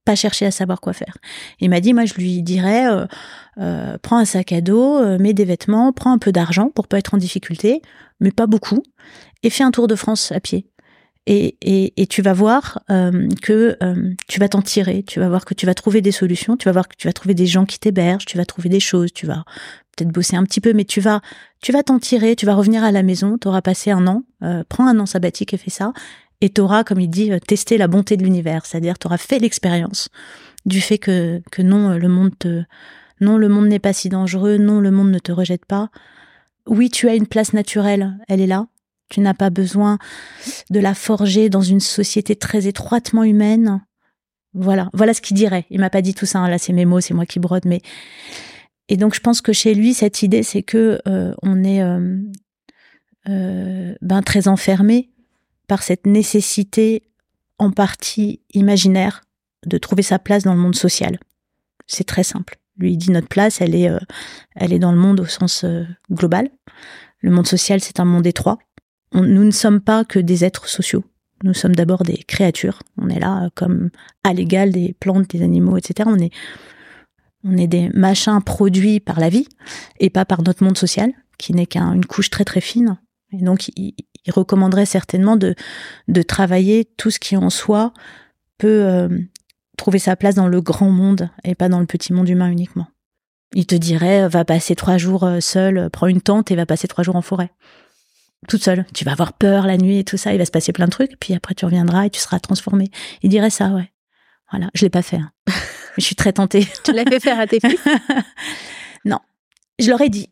pas 0.05 0.15
chercher 0.15 0.47
à 0.47 0.51
savoir 0.51 0.81
quoi 0.81 0.93
faire? 0.93 1.17
Il 1.61 1.71
m'a 1.71 1.81
dit, 1.81 1.95
moi, 1.95 2.05
je 2.05 2.15
lui 2.15 2.43
dirais, 2.43 2.87
euh, 2.87 3.07
euh, 3.59 3.97
prends 4.03 4.19
un 4.19 4.25
sac 4.25 4.53
à 4.53 4.61
dos, 4.61 4.97
euh, 4.97 5.19
mets 5.19 5.33
des 5.33 5.45
vêtements, 5.45 5.93
prends 5.93 6.13
un 6.13 6.19
peu 6.19 6.33
d'argent 6.33 6.71
pour 6.71 6.89
pas 6.89 6.99
être 6.99 7.15
en 7.15 7.19
difficulté, 7.19 7.81
mais 8.21 8.31
pas 8.31 8.47
beaucoup, 8.47 8.83
et 9.43 9.51
fais 9.51 9.65
un 9.65 9.71
tour 9.71 9.87
de 9.87 9.95
France 9.95 10.33
à 10.33 10.41
pied. 10.41 10.67
Et, 11.27 11.57
et, 11.63 12.03
et 12.03 12.07
tu 12.07 12.21
vas 12.21 12.35
voir 12.35 12.83
euh, 12.91 13.29
que 13.41 13.79
euh, 13.83 14.15
tu 14.29 14.41
vas 14.41 14.49
t'en 14.51 14.61
tirer, 14.61 15.03
tu 15.05 15.21
vas 15.21 15.29
voir 15.29 15.47
que 15.47 15.55
tu 15.55 15.65
vas 15.65 15.75
trouver 15.75 16.03
des 16.03 16.13
solutions, 16.13 16.57
tu 16.59 16.67
vas 16.67 16.73
voir 16.73 16.87
que 16.87 16.97
tu 16.99 17.07
vas 17.07 17.15
trouver 17.15 17.35
des 17.35 17.47
gens 17.47 17.65
qui 17.65 17.79
t'hébergent, 17.79 18.27
tu 18.27 18.37
vas 18.37 18.45
trouver 18.45 18.69
des 18.69 18.81
choses, 18.81 19.11
tu 19.11 19.27
vas 19.27 19.45
peut-être 19.97 20.13
bosser 20.13 20.37
un 20.37 20.45
petit 20.45 20.61
peu, 20.61 20.75
mais 20.75 20.85
tu 20.85 21.01
vas 21.01 21.23
tu 21.63 21.73
vas 21.73 21.83
t'en 21.83 21.99
tirer, 21.99 22.37
tu 22.37 22.45
vas 22.45 22.55
revenir 22.55 22.85
à 22.85 22.93
la 22.93 23.03
maison, 23.03 23.39
tu 23.39 23.49
auras 23.49 23.63
passé 23.63 23.91
un 23.91 24.07
an, 24.07 24.25
euh, 24.43 24.65
prends 24.69 24.87
un 24.87 24.99
an 24.99 25.07
sabbatique 25.07 25.55
et 25.55 25.57
fais 25.57 25.71
ça, 25.71 25.95
et 26.43 26.51
tu 26.51 26.61
auras, 26.61 26.85
comme 26.85 27.01
il 27.01 27.09
dit, 27.09 27.31
testé 27.47 27.79
la 27.79 27.89
bonté 27.89 28.19
de 28.19 28.23
l'univers, 28.23 28.67
c'est-à-dire 28.67 28.99
tu 28.99 29.07
auras 29.07 29.17
fait 29.17 29.39
l'expérience 29.39 30.11
du 30.67 30.83
fait 30.83 30.99
que, 30.99 31.41
que 31.51 31.63
non, 31.63 31.97
le 31.97 32.09
monde 32.09 32.39
te, 32.39 32.65
non, 33.23 33.39
le 33.39 33.49
monde 33.49 33.69
n'est 33.69 33.79
pas 33.79 33.95
si 33.95 34.11
dangereux, 34.11 34.59
non, 34.59 34.81
le 34.81 34.91
monde 34.91 35.11
ne 35.11 35.19
te 35.19 35.33
rejette 35.33 35.65
pas. 35.65 35.91
Oui, 36.67 36.91
tu 36.91 37.09
as 37.09 37.15
une 37.15 37.27
place 37.27 37.53
naturelle, 37.53 38.19
elle 38.29 38.41
est 38.41 38.47
là, 38.47 38.67
tu 39.09 39.21
n'as 39.21 39.35
pas 39.35 39.51
besoin 39.51 39.99
de 40.71 40.81
la 40.81 40.95
forger 40.95 41.49
dans 41.49 41.61
une 41.61 41.81
société 41.81 42.37
très 42.37 42.67
étroitement 42.67 43.25
humaine. 43.25 43.85
Voilà, 44.55 44.89
voilà 44.93 45.15
ce 45.15 45.21
qu'il 45.21 45.37
dirait. 45.37 45.67
Il 45.71 45.81
m'a 45.81 45.91
pas 45.91 46.03
dit 46.03 46.15
tout 46.15 46.27
ça. 46.27 46.39
Hein. 46.39 46.49
Là, 46.49 46.59
c'est 46.59 46.73
mes 46.73 46.85
mots, 46.85 47.01
c'est 47.01 47.15
moi 47.15 47.27
qui 47.27 47.41
brode. 47.41 47.67
Mais 47.67 47.83
et 48.89 48.97
donc, 48.97 49.15
je 49.15 49.21
pense 49.21 49.41
que 49.41 49.53
chez 49.53 49.75
lui, 49.75 49.95
cette 49.95 50.23
idée, 50.23 50.43
c'est 50.43 50.63
que 50.63 51.01
euh, 51.09 51.35
on 51.43 51.65
est 51.65 51.83
euh, 51.83 52.19
euh, 53.29 53.95
ben 54.03 54.23
très 54.23 54.49
enfermé 54.49 55.11
par 55.67 55.83
cette 55.83 56.07
nécessité, 56.07 57.03
en 57.59 57.71
partie 57.71 58.43
imaginaire, 58.53 59.23
de 59.67 59.79
trouver 59.79 60.03
sa 60.03 60.19
place 60.19 60.43
dans 60.43 60.55
le 60.55 60.61
monde 60.61 60.75
social. 60.75 61.19
C'est 61.87 62.05
très 62.05 62.25
simple. 62.25 62.59
Lui 62.77 62.93
il 62.93 62.97
dit 62.97 63.11
notre 63.11 63.29
place, 63.29 63.61
elle 63.61 63.75
est, 63.75 63.89
elle 64.57 64.73
est 64.73 64.81
dans 64.81 64.91
le 64.91 64.99
monde 64.99 65.21
au 65.21 65.27
sens 65.27 65.65
global. 66.11 66.51
Le 67.21 67.31
monde 67.31 67.47
social, 67.47 67.81
c'est 67.81 68.01
un 68.01 68.05
monde 68.05 68.27
étroit 68.27 68.59
nous 69.23 69.45
ne 69.45 69.51
sommes 69.51 69.81
pas 69.81 70.05
que 70.05 70.19
des 70.19 70.45
êtres 70.45 70.69
sociaux. 70.69 71.05
Nous 71.43 71.55
sommes 71.55 71.75
d'abord 71.75 72.03
des 72.05 72.17
créatures. 72.17 72.81
On 72.99 73.09
est 73.09 73.21
là 73.21 73.51
comme 73.55 73.91
à 74.25 74.33
l'égal 74.33 74.73
des 74.73 74.95
plantes, 74.99 75.29
des 75.29 75.43
animaux, 75.43 75.77
etc. 75.77 76.09
On 77.45 77.57
est, 77.59 77.67
des 77.67 77.91
machins 77.91 78.41
produits 78.43 79.01
par 79.01 79.21
la 79.21 79.29
vie 79.29 79.47
et 80.01 80.11
pas 80.11 80.25
par 80.25 80.43
notre 80.43 80.65
monde 80.65 80.79
social, 80.79 81.13
qui 81.39 81.53
n'est 81.53 81.67
qu'une 81.67 82.07
couche 82.07 82.31
très 82.31 82.45
très 82.45 82.63
fine. 82.63 82.99
Et 83.33 83.43
donc, 83.43 83.69
il, 83.77 83.95
recommanderait 84.29 84.87
certainement 84.87 85.37
de, 85.37 85.55
de 86.09 86.23
travailler 86.23 86.87
tout 86.97 87.11
ce 87.11 87.19
qui 87.19 87.37
en 87.37 87.51
soi 87.51 87.93
peut 88.57 88.85
euh, 88.85 89.09
trouver 89.77 89.99
sa 89.99 90.17
place 90.17 90.35
dans 90.35 90.49
le 90.49 90.63
grand 90.63 90.91
monde 90.91 91.29
et 91.45 91.55
pas 91.55 91.69
dans 91.69 91.81
le 91.81 91.85
petit 91.85 92.15
monde 92.15 92.31
humain 92.31 92.49
uniquement. 92.49 92.87
Il 93.53 93.67
te 93.67 93.75
dirait, 93.75 94.27
va 94.29 94.47
passer 94.47 94.75
trois 94.75 94.97
jours 94.97 95.25
euh, 95.25 95.41
seul, 95.41 95.91
prends 95.91 96.07
une 96.07 96.23
tente 96.23 96.51
et 96.51 96.57
va 96.57 96.65
passer 96.65 96.89
trois 96.89 97.05
jours 97.05 97.17
en 97.17 97.23
forêt 97.23 97.51
toute 98.47 98.63
seule. 98.63 98.85
Tu 98.95 99.05
vas 99.05 99.13
avoir 99.13 99.33
peur 99.33 99.67
la 99.67 99.77
nuit 99.77 99.99
et 99.99 100.05
tout 100.05 100.17
ça, 100.17 100.33
il 100.33 100.39
va 100.39 100.45
se 100.45 100.51
passer 100.51 100.73
plein 100.73 100.87
de 100.87 100.91
trucs, 100.91 101.19
puis 101.19 101.35
après 101.35 101.55
tu 101.55 101.65
reviendras 101.65 102.07
et 102.07 102.11
tu 102.11 102.21
seras 102.21 102.39
transformé. 102.39 102.91
Il 103.23 103.31
dirait 103.31 103.51
ça, 103.51 103.69
ouais. 103.69 103.91
Voilà, 104.51 104.71
je 104.75 104.83
l'ai 104.83 104.91
pas 104.91 105.03
fait. 105.03 105.17
Hein. 105.17 105.33
je 105.99 106.05
suis 106.05 106.17
très 106.17 106.33
tentée. 106.33 106.67
tu 106.85 106.93
l'as 106.93 107.05
fait 107.05 107.21
faire 107.21 107.39
à 107.39 107.47
tes 107.47 107.61
fils? 107.61 107.81
Non, 109.07 109.19
je 109.79 109.91
leur 109.91 110.01
ai 110.01 110.09
dit. 110.09 110.31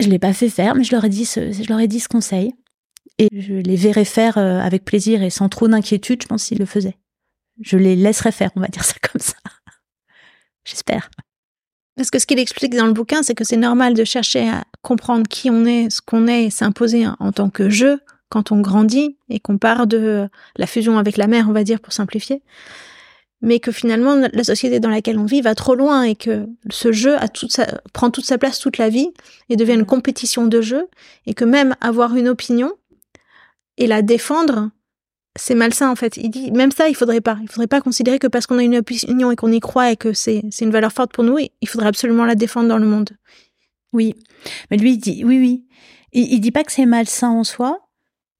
Je 0.00 0.08
l'ai 0.08 0.18
pas 0.18 0.32
fait 0.32 0.48
faire, 0.48 0.74
mais 0.74 0.82
je 0.82 0.92
leur 0.92 1.04
ai 1.04 1.08
dit 1.08 1.24
ce, 1.24 1.52
je 1.52 1.68
leur 1.68 1.78
ai 1.78 1.86
dit 1.86 2.00
ce 2.00 2.08
conseil. 2.08 2.52
Et 3.18 3.28
je 3.32 3.54
les 3.54 3.76
verrais 3.76 4.04
faire 4.04 4.38
euh, 4.38 4.58
avec 4.58 4.84
plaisir 4.84 5.22
et 5.22 5.30
sans 5.30 5.48
trop 5.48 5.68
d'inquiétude, 5.68 6.22
je 6.22 6.26
pense 6.26 6.42
s'ils 6.42 6.58
le 6.58 6.66
faisaient. 6.66 6.96
Je 7.60 7.76
les 7.76 7.94
laisserais 7.94 8.32
faire, 8.32 8.50
on 8.56 8.60
va 8.60 8.68
dire 8.68 8.82
ça 8.82 8.94
comme 9.00 9.20
ça. 9.20 9.34
J'espère. 10.64 11.10
Parce 11.96 12.10
que 12.10 12.18
ce 12.18 12.26
qu'il 12.26 12.38
explique 12.38 12.74
dans 12.74 12.86
le 12.86 12.92
bouquin, 12.92 13.22
c'est 13.22 13.34
que 13.34 13.44
c'est 13.44 13.56
normal 13.56 13.94
de 13.94 14.04
chercher 14.04 14.48
à 14.48 14.64
comprendre 14.80 15.26
qui 15.28 15.50
on 15.50 15.64
est, 15.66 15.90
ce 15.90 16.00
qu'on 16.00 16.26
est, 16.26 16.44
et 16.44 16.50
s'imposer 16.50 17.06
en 17.06 17.32
tant 17.32 17.50
que 17.50 17.68
jeu 17.68 18.00
quand 18.30 18.50
on 18.50 18.60
grandit 18.60 19.18
et 19.28 19.40
qu'on 19.40 19.58
part 19.58 19.86
de 19.86 20.28
la 20.56 20.66
fusion 20.66 20.98
avec 20.98 21.18
la 21.18 21.26
mère, 21.26 21.50
on 21.50 21.52
va 21.52 21.64
dire, 21.64 21.80
pour 21.80 21.92
simplifier. 21.92 22.42
Mais 23.42 23.58
que 23.58 23.72
finalement, 23.72 24.14
la 24.32 24.44
société 24.44 24.80
dans 24.80 24.88
laquelle 24.88 25.18
on 25.18 25.26
vit 25.26 25.42
va 25.42 25.54
trop 25.54 25.74
loin 25.74 26.04
et 26.04 26.14
que 26.14 26.46
ce 26.70 26.92
jeu 26.92 27.16
a 27.18 27.28
toute 27.28 27.52
sa, 27.52 27.66
prend 27.92 28.10
toute 28.10 28.24
sa 28.24 28.38
place 28.38 28.58
toute 28.58 28.78
la 28.78 28.88
vie 28.88 29.10
et 29.50 29.56
devient 29.56 29.74
une 29.74 29.84
compétition 29.84 30.46
de 30.46 30.62
jeu 30.62 30.86
et 31.26 31.34
que 31.34 31.44
même 31.44 31.76
avoir 31.80 32.16
une 32.16 32.28
opinion 32.28 32.72
et 33.76 33.86
la 33.86 34.00
défendre, 34.00 34.70
c'est 35.36 35.54
malsain 35.54 35.90
en 35.90 35.96
fait. 35.96 36.16
Il 36.16 36.30
dit 36.30 36.50
même 36.52 36.70
ça, 36.72 36.88
il 36.88 36.94
faudrait 36.94 37.20
pas. 37.20 37.38
Il 37.42 37.48
faudrait 37.48 37.66
pas 37.66 37.80
considérer 37.80 38.18
que 38.18 38.26
parce 38.26 38.46
qu'on 38.46 38.58
a 38.58 38.62
une 38.62 38.76
opinion 38.76 39.30
et 39.30 39.36
qu'on 39.36 39.52
y 39.52 39.60
croit 39.60 39.90
et 39.90 39.96
que 39.96 40.12
c'est 40.12 40.42
une 40.60 40.70
valeur 40.70 40.92
forte 40.92 41.12
pour 41.12 41.24
nous, 41.24 41.38
il 41.38 41.68
faudrait 41.68 41.88
absolument 41.88 42.24
la 42.24 42.34
défendre 42.34 42.68
dans 42.68 42.78
le 42.78 42.86
monde. 42.86 43.10
Oui, 43.92 44.14
mais 44.70 44.76
lui 44.76 44.92
il 44.92 44.98
dit 44.98 45.24
oui 45.24 45.38
oui. 45.38 45.64
Il, 46.12 46.32
il 46.32 46.40
dit 46.40 46.50
pas 46.50 46.64
que 46.64 46.72
c'est 46.72 46.86
malsain 46.86 47.30
en 47.30 47.44
soi. 47.44 47.78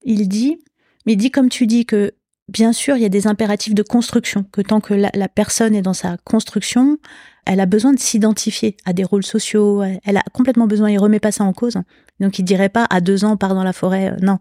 Il 0.05 0.29
dit, 0.29 0.59
mais 1.07 1.13
il 1.13 1.17
dit 1.17 1.31
comme 1.31 1.49
tu 1.49 1.67
dis 1.67 1.87
que 1.87 2.13
bien 2.49 2.73
sûr 2.73 2.97
il 2.97 3.03
y 3.03 3.07
a 3.07 3.11
des 3.11 3.27
impératifs 3.27 3.75
de 3.75 3.83
construction. 3.83 4.45
Que 4.53 4.61
tant 4.61 4.81
que 4.81 4.95
la, 4.95 5.11
la 5.15 5.29
personne 5.29 5.75
est 5.75 5.83
dans 5.83 5.95
sa 5.95 6.17
construction, 6.19 6.99
elle 7.45 7.61
a 7.61 7.67
besoin 7.67 7.93
de 7.93 7.99
s'identifier 7.99 8.77
à 8.85 8.93
des 8.93 9.05
rôles 9.05 9.25
sociaux. 9.25 9.83
Elle 10.05 10.17
a 10.17 10.23
complètement 10.33 10.67
besoin. 10.67 10.91
Il 10.91 10.99
remet 10.99 11.21
pas 11.21 11.33
ça 11.33 11.45
en 11.45 11.53
cause. 11.53 11.77
Donc 12.21 12.39
il 12.39 12.45
dirait 12.45 12.69
pas 12.69 12.87
à 12.91 13.01
deux 13.01 13.25
ans 13.25 13.37
part 13.37 13.55
dans 13.55 13.65
la 13.65 13.73
forêt. 13.73 14.13
Euh, 14.13 14.17
non, 14.23 14.39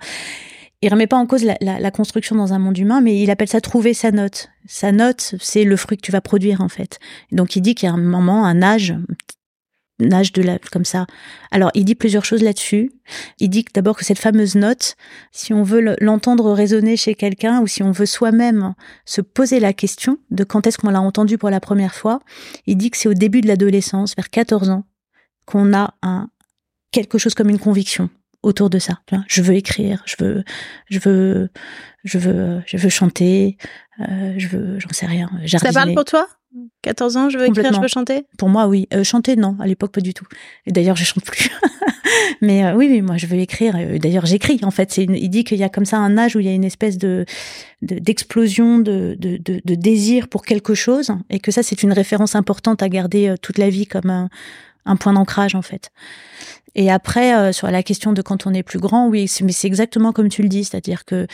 il 0.81 0.89
remet 0.89 1.07
pas 1.07 1.17
en 1.17 1.27
cause 1.27 1.43
la, 1.43 1.57
la, 1.61 1.91
construction 1.91 2.35
dans 2.35 2.53
un 2.53 2.59
monde 2.59 2.77
humain, 2.77 3.01
mais 3.01 3.21
il 3.21 3.29
appelle 3.29 3.47
ça 3.47 3.61
trouver 3.61 3.93
sa 3.93 4.11
note. 4.11 4.49
Sa 4.65 4.91
note, 4.91 5.35
c'est 5.39 5.63
le 5.63 5.77
fruit 5.77 5.97
que 5.97 6.01
tu 6.01 6.11
vas 6.11 6.21
produire 6.21 6.61
en 6.61 6.69
fait. 6.69 6.99
Donc 7.31 7.55
il 7.55 7.61
dit 7.61 7.75
qu'il 7.75 7.87
y 7.87 7.89
a 7.89 7.93
un 7.93 7.97
moment, 7.97 8.45
un 8.45 8.63
âge, 8.63 8.95
un 10.01 10.11
âge 10.11 10.33
de 10.33 10.41
la 10.41 10.57
comme 10.71 10.85
ça. 10.85 11.05
Alors 11.51 11.69
il 11.75 11.85
dit 11.85 11.93
plusieurs 11.93 12.25
choses 12.25 12.41
là-dessus. 12.41 12.91
Il 13.39 13.49
dit 13.49 13.63
d'abord 13.75 13.95
que 13.95 14.03
cette 14.03 14.17
fameuse 14.17 14.55
note, 14.55 14.95
si 15.31 15.53
on 15.53 15.61
veut 15.61 15.95
l'entendre 16.01 16.51
résonner 16.51 16.97
chez 16.97 17.13
quelqu'un 17.13 17.61
ou 17.61 17.67
si 17.67 17.83
on 17.83 17.91
veut 17.91 18.07
soi-même 18.07 18.73
se 19.05 19.21
poser 19.21 19.59
la 19.59 19.73
question 19.73 20.17
de 20.31 20.43
quand 20.43 20.65
est-ce 20.65 20.79
qu'on 20.79 20.89
l'a 20.89 21.01
entendu 21.01 21.37
pour 21.37 21.51
la 21.51 21.59
première 21.59 21.93
fois, 21.93 22.21
il 22.65 22.77
dit 22.77 22.89
que 22.89 22.97
c'est 22.97 23.09
au 23.09 23.13
début 23.13 23.41
de 23.41 23.47
l'adolescence, 23.47 24.15
vers 24.15 24.31
14 24.31 24.71
ans, 24.71 24.85
qu'on 25.45 25.73
a 25.75 25.93
un 26.01 26.29
quelque 26.91 27.19
chose 27.19 27.35
comme 27.35 27.49
une 27.49 27.59
conviction 27.59 28.09
autour 28.43 28.69
de 28.69 28.79
ça. 28.79 28.99
Je 29.27 29.41
veux 29.41 29.55
écrire, 29.55 30.03
je 30.05 30.15
veux, 30.19 30.43
je 30.89 30.99
veux, 30.99 31.49
je 32.03 32.17
veux, 32.17 32.61
je 32.65 32.77
veux 32.77 32.89
chanter, 32.89 33.57
euh, 33.99 34.33
je 34.37 34.47
veux, 34.47 34.79
j'en 34.79 34.89
sais 34.91 35.05
rien. 35.05 35.29
Ça 35.47 35.71
parle 35.71 35.93
pour 35.93 36.05
toi? 36.05 36.27
14 36.81 37.17
ans, 37.17 37.29
je 37.29 37.37
veux 37.37 37.45
écrire, 37.45 37.71
je 37.73 37.79
veux 37.79 37.87
chanter? 37.87 38.25
Pour 38.37 38.49
moi, 38.49 38.67
oui. 38.67 38.87
Euh, 38.93 39.03
chanter, 39.05 39.37
non. 39.37 39.55
À 39.61 39.67
l'époque, 39.67 39.93
pas 39.93 40.01
du 40.01 40.13
tout. 40.13 40.25
Et 40.65 40.71
d'ailleurs, 40.73 40.97
je 40.97 41.05
chante 41.05 41.23
plus. 41.23 41.49
Mais 42.41 42.65
euh, 42.65 42.73
oui, 42.73 42.89
oui, 42.91 43.01
moi, 43.01 43.15
je 43.15 43.25
veux 43.25 43.37
écrire. 43.37 43.77
D'ailleurs, 43.99 44.25
j'écris. 44.25 44.59
En 44.63 44.71
fait, 44.71 44.91
c'est 44.91 45.03
il 45.03 45.29
dit 45.29 45.45
qu'il 45.45 45.59
y 45.59 45.63
a 45.63 45.69
comme 45.69 45.85
ça 45.85 45.97
un 45.97 46.17
âge 46.17 46.35
où 46.35 46.39
il 46.39 46.45
y 46.45 46.49
a 46.49 46.53
une 46.53 46.65
espèce 46.65 46.97
de 46.97 47.25
d'explosion 47.81 48.79
de, 48.79 49.15
de, 49.17 49.37
de, 49.37 49.61
de, 49.63 49.75
désir 49.75 50.27
pour 50.27 50.43
quelque 50.43 50.75
chose, 50.75 51.11
et 51.31 51.39
que 51.39 51.51
ça, 51.51 51.63
c'est 51.63 51.81
une 51.81 51.93
référence 51.93 52.35
importante 52.35 52.83
à 52.83 52.89
garder 52.89 53.33
toute 53.41 53.57
la 53.57 53.71
vie 53.71 53.87
comme 53.87 54.11
un, 54.11 54.29
un 54.85 54.95
point 54.95 55.13
d'ancrage, 55.13 55.55
en 55.55 55.61
fait. 55.61 55.91
Et 56.75 56.89
après, 56.89 57.35
euh, 57.35 57.51
sur 57.51 57.69
la 57.69 57.83
question 57.83 58.13
de 58.13 58.21
quand 58.21 58.47
on 58.47 58.53
est 58.53 58.63
plus 58.63 58.79
grand, 58.79 59.07
oui, 59.07 59.29
mais 59.43 59.51
c'est 59.51 59.67
exactement 59.67 60.13
comme 60.13 60.29
tu 60.29 60.41
le 60.41 60.49
dis, 60.49 60.63
c'est-à-dire 60.63 61.05
que 61.05 61.27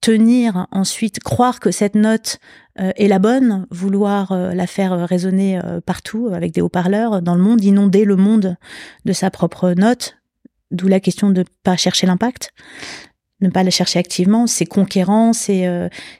tenir 0.00 0.66
ensuite, 0.70 1.20
croire 1.20 1.60
que 1.60 1.70
cette 1.70 1.94
note 1.94 2.38
euh, 2.78 2.92
est 2.96 3.08
la 3.08 3.18
bonne, 3.18 3.66
vouloir 3.70 4.32
euh, 4.32 4.52
la 4.52 4.66
faire 4.66 5.08
résonner 5.08 5.60
partout 5.86 6.30
avec 6.32 6.52
des 6.52 6.60
haut-parleurs 6.60 7.22
dans 7.22 7.34
le 7.34 7.42
monde, 7.42 7.64
inonder 7.64 8.04
le 8.04 8.16
monde 8.16 8.56
de 9.04 9.12
sa 9.12 9.30
propre 9.30 9.72
note, 9.72 10.16
d'où 10.70 10.88
la 10.88 11.00
question 11.00 11.30
de 11.30 11.44
pas 11.62 11.76
chercher 11.76 12.06
l'impact, 12.06 12.52
ne 13.44 13.50
pas 13.50 13.62
la 13.62 13.70
chercher 13.70 13.98
activement, 13.98 14.46
c'est 14.46 14.66
conquérant, 14.66 15.32
c'est 15.32 15.68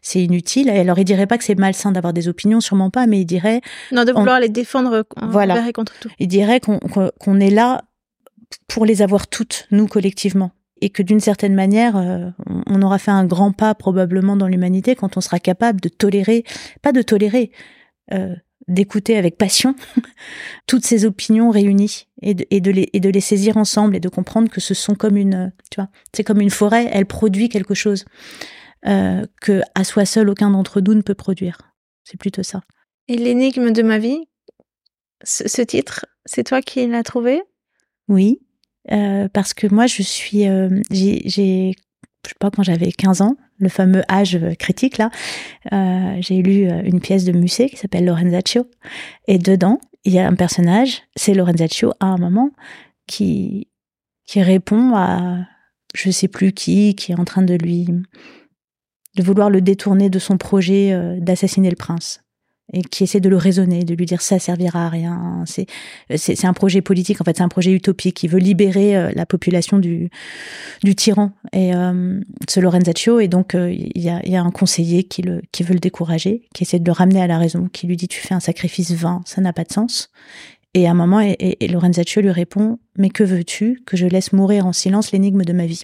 c'est 0.02 0.22
inutile. 0.22 0.70
Alors 0.70 0.98
il 0.98 1.04
dirait 1.04 1.26
pas 1.26 1.38
que 1.38 1.44
c'est 1.44 1.58
malsain 1.58 1.92
d'avoir 1.92 2.12
des 2.12 2.28
opinions, 2.28 2.60
sûrement 2.60 2.90
pas, 2.90 3.06
mais 3.06 3.20
il 3.20 3.24
dirait 3.24 3.60
non 3.92 4.04
de 4.04 4.12
vouloir 4.12 4.40
les 4.40 4.48
défendre 4.48 5.04
voilà. 5.20 5.72
contre 5.72 5.94
tout. 6.00 6.10
Il 6.18 6.28
dirait 6.28 6.60
qu'on 6.60 6.78
qu'on 6.78 7.40
est 7.40 7.50
là 7.50 7.82
pour 8.68 8.84
les 8.86 9.02
avoir 9.02 9.26
toutes, 9.26 9.66
nous 9.70 9.86
collectivement. 9.86 10.50
Et 10.80 10.90
que 10.90 11.02
d'une 11.02 11.20
certaine 11.20 11.54
manière, 11.54 11.96
euh, 11.96 12.30
on 12.66 12.82
aura 12.82 12.98
fait 12.98 13.10
un 13.10 13.24
grand 13.24 13.52
pas 13.52 13.74
probablement 13.74 14.36
dans 14.36 14.48
l'humanité 14.48 14.94
quand 14.94 15.16
on 15.16 15.20
sera 15.20 15.38
capable 15.38 15.80
de 15.80 15.88
tolérer, 15.88 16.44
pas 16.82 16.92
de 16.92 17.00
tolérer, 17.00 17.52
euh, 18.12 18.34
d'écouter 18.68 19.16
avec 19.16 19.36
passion 19.36 19.74
toutes 20.66 20.84
ces 20.84 21.04
opinions 21.04 21.50
réunies 21.50 22.06
et 22.22 22.34
de, 22.34 22.46
et, 22.50 22.60
de 22.60 22.70
les, 22.70 22.88
et 22.92 23.00
de 23.00 23.08
les 23.08 23.20
saisir 23.20 23.56
ensemble 23.56 23.96
et 23.96 24.00
de 24.00 24.08
comprendre 24.08 24.50
que 24.50 24.60
ce 24.60 24.74
sont 24.74 24.94
comme 24.94 25.16
une, 25.16 25.52
tu 25.70 25.80
vois, 25.80 25.88
c'est 26.12 26.24
comme 26.24 26.40
une 26.40 26.50
forêt, 26.50 26.88
elle 26.92 27.06
produit 27.06 27.48
quelque 27.48 27.74
chose 27.74 28.04
euh, 28.86 29.24
que 29.40 29.62
à 29.74 29.84
soi 29.84 30.04
seul 30.04 30.28
aucun 30.28 30.50
d'entre 30.50 30.80
nous 30.80 30.94
ne 30.94 31.02
peut 31.02 31.14
produire. 31.14 31.58
C'est 32.04 32.18
plutôt 32.18 32.42
ça. 32.42 32.62
Et 33.08 33.16
l'énigme 33.16 33.72
de 33.72 33.82
ma 33.82 33.98
vie, 33.98 34.28
ce 35.22 35.62
titre, 35.62 36.06
c'est 36.26 36.44
toi 36.44 36.62
qui 36.62 36.86
l'as 36.86 37.02
trouvé? 37.02 37.42
Oui, 38.08 38.40
euh, 38.92 39.28
parce 39.28 39.54
que 39.54 39.66
moi, 39.66 39.86
je 39.86 40.02
suis, 40.02 40.46
euh, 40.46 40.68
j'ai, 40.90 41.74
je 42.24 42.30
sais 42.30 42.36
pas 42.38 42.50
quand 42.50 42.62
j'avais 42.62 42.92
15 42.92 43.20
ans, 43.20 43.36
le 43.58 43.68
fameux 43.68 44.02
âge 44.10 44.38
critique 44.58 44.98
là, 44.98 45.10
euh, 45.72 46.16
j'ai 46.20 46.42
lu 46.42 46.68
euh, 46.68 46.82
une 46.84 47.00
pièce 47.00 47.24
de 47.24 47.32
Musset 47.32 47.68
qui 47.68 47.76
s'appelle 47.76 48.04
Lorenzaccio, 48.04 48.66
et 49.26 49.38
dedans, 49.38 49.80
il 50.04 50.12
y 50.12 50.18
a 50.18 50.26
un 50.26 50.34
personnage, 50.34 51.02
c'est 51.16 51.34
Lorenzaccio 51.34 51.92
à 52.00 52.06
un 52.06 52.18
moment 52.18 52.50
qui 53.06 53.68
qui 54.26 54.42
répond 54.42 54.94
à 54.94 55.46
je 55.94 56.10
sais 56.10 56.28
plus 56.28 56.52
qui, 56.52 56.94
qui 56.94 57.12
est 57.12 57.18
en 57.18 57.24
train 57.24 57.42
de 57.42 57.54
lui 57.54 57.86
de 59.16 59.22
vouloir 59.22 59.48
le 59.50 59.60
détourner 59.60 60.10
de 60.10 60.18
son 60.18 60.38
projet 60.38 60.92
euh, 60.92 61.20
d'assassiner 61.20 61.70
le 61.70 61.76
prince 61.76 62.23
et 62.72 62.82
qui 62.82 63.04
essaie 63.04 63.20
de 63.20 63.28
le 63.28 63.36
raisonner, 63.36 63.84
de 63.84 63.94
lui 63.94 64.06
dire 64.06 64.22
ça 64.22 64.38
servira 64.38 64.86
à 64.86 64.88
rien. 64.88 65.44
C'est 65.46 65.66
c'est 66.16 66.46
un 66.46 66.54
projet 66.54 66.80
politique 66.80 67.20
en 67.20 67.24
fait, 67.24 67.36
c'est 67.36 67.42
un 67.42 67.48
projet 67.48 67.72
utopique. 67.72 68.22
Il 68.22 68.30
veut 68.30 68.38
libérer 68.38 68.96
euh, 68.96 69.12
la 69.14 69.26
population 69.26 69.78
du 69.78 70.08
du 70.82 70.94
tyran 70.94 71.32
et 71.52 71.74
euh, 71.74 72.20
ce 72.48 72.60
Lorenzaccio 72.60 73.20
et 73.20 73.28
donc 73.28 73.54
euh, 73.54 73.70
il 73.72 74.02
y 74.02 74.08
a 74.08 74.26
y 74.26 74.36
a 74.36 74.42
un 74.42 74.50
conseiller 74.50 75.04
qui 75.04 75.22
le 75.22 75.42
qui 75.52 75.62
veut 75.62 75.74
le 75.74 75.80
décourager, 75.80 76.48
qui 76.54 76.62
essaie 76.62 76.78
de 76.78 76.86
le 76.86 76.92
ramener 76.92 77.20
à 77.20 77.26
la 77.26 77.38
raison, 77.38 77.68
qui 77.70 77.86
lui 77.86 77.96
dit 77.96 78.08
tu 78.08 78.20
fais 78.20 78.34
un 78.34 78.40
sacrifice 78.40 78.92
vain, 78.92 79.20
ça 79.26 79.40
n'a 79.40 79.52
pas 79.52 79.64
de 79.64 79.72
sens. 79.72 80.10
Et 80.76 80.88
à 80.88 80.90
un 80.90 80.94
moment, 80.94 81.20
et, 81.20 81.56
Lorenzaccio 81.68 82.20
lui 82.20 82.32
répond 82.32 82.78
mais 82.96 83.10
que 83.10 83.22
veux-tu 83.22 83.82
que 83.86 83.96
je 83.96 84.06
laisse 84.06 84.32
mourir 84.32 84.66
en 84.66 84.72
silence 84.72 85.12
l'énigme 85.12 85.44
de 85.44 85.52
ma 85.52 85.66
vie? 85.66 85.82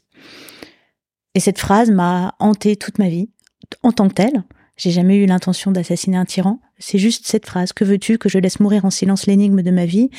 Et 1.35 1.41
cette 1.41 1.59
phrase 1.59 1.91
m'a 1.91 2.35
hanté 2.39 2.77
toute 2.77 2.99
ma 2.99 3.09
vie 3.09 3.31
en 3.83 3.93
tant 3.93 4.09
que 4.09 4.15
telle. 4.15 4.45
J'ai 4.77 4.91
jamais 4.91 5.17
eu 5.17 5.27
l'intention 5.27 5.71
d'assassiner 5.71 6.17
un 6.17 6.25
tyran. 6.25 6.59
C'est 6.81 6.99
juste 6.99 7.27
cette 7.27 7.47
phrase. 7.47 7.73
Que 7.73 7.85
veux-tu 7.85 8.19
que 8.19 8.29
je 8.29 8.39
laisse 8.39 8.59
mourir 8.59 8.85
en 8.85 8.91
silence 8.91 9.27
l'énigme 9.27 9.63
de 9.63 9.71
ma 9.71 9.87
vie? 9.87 10.11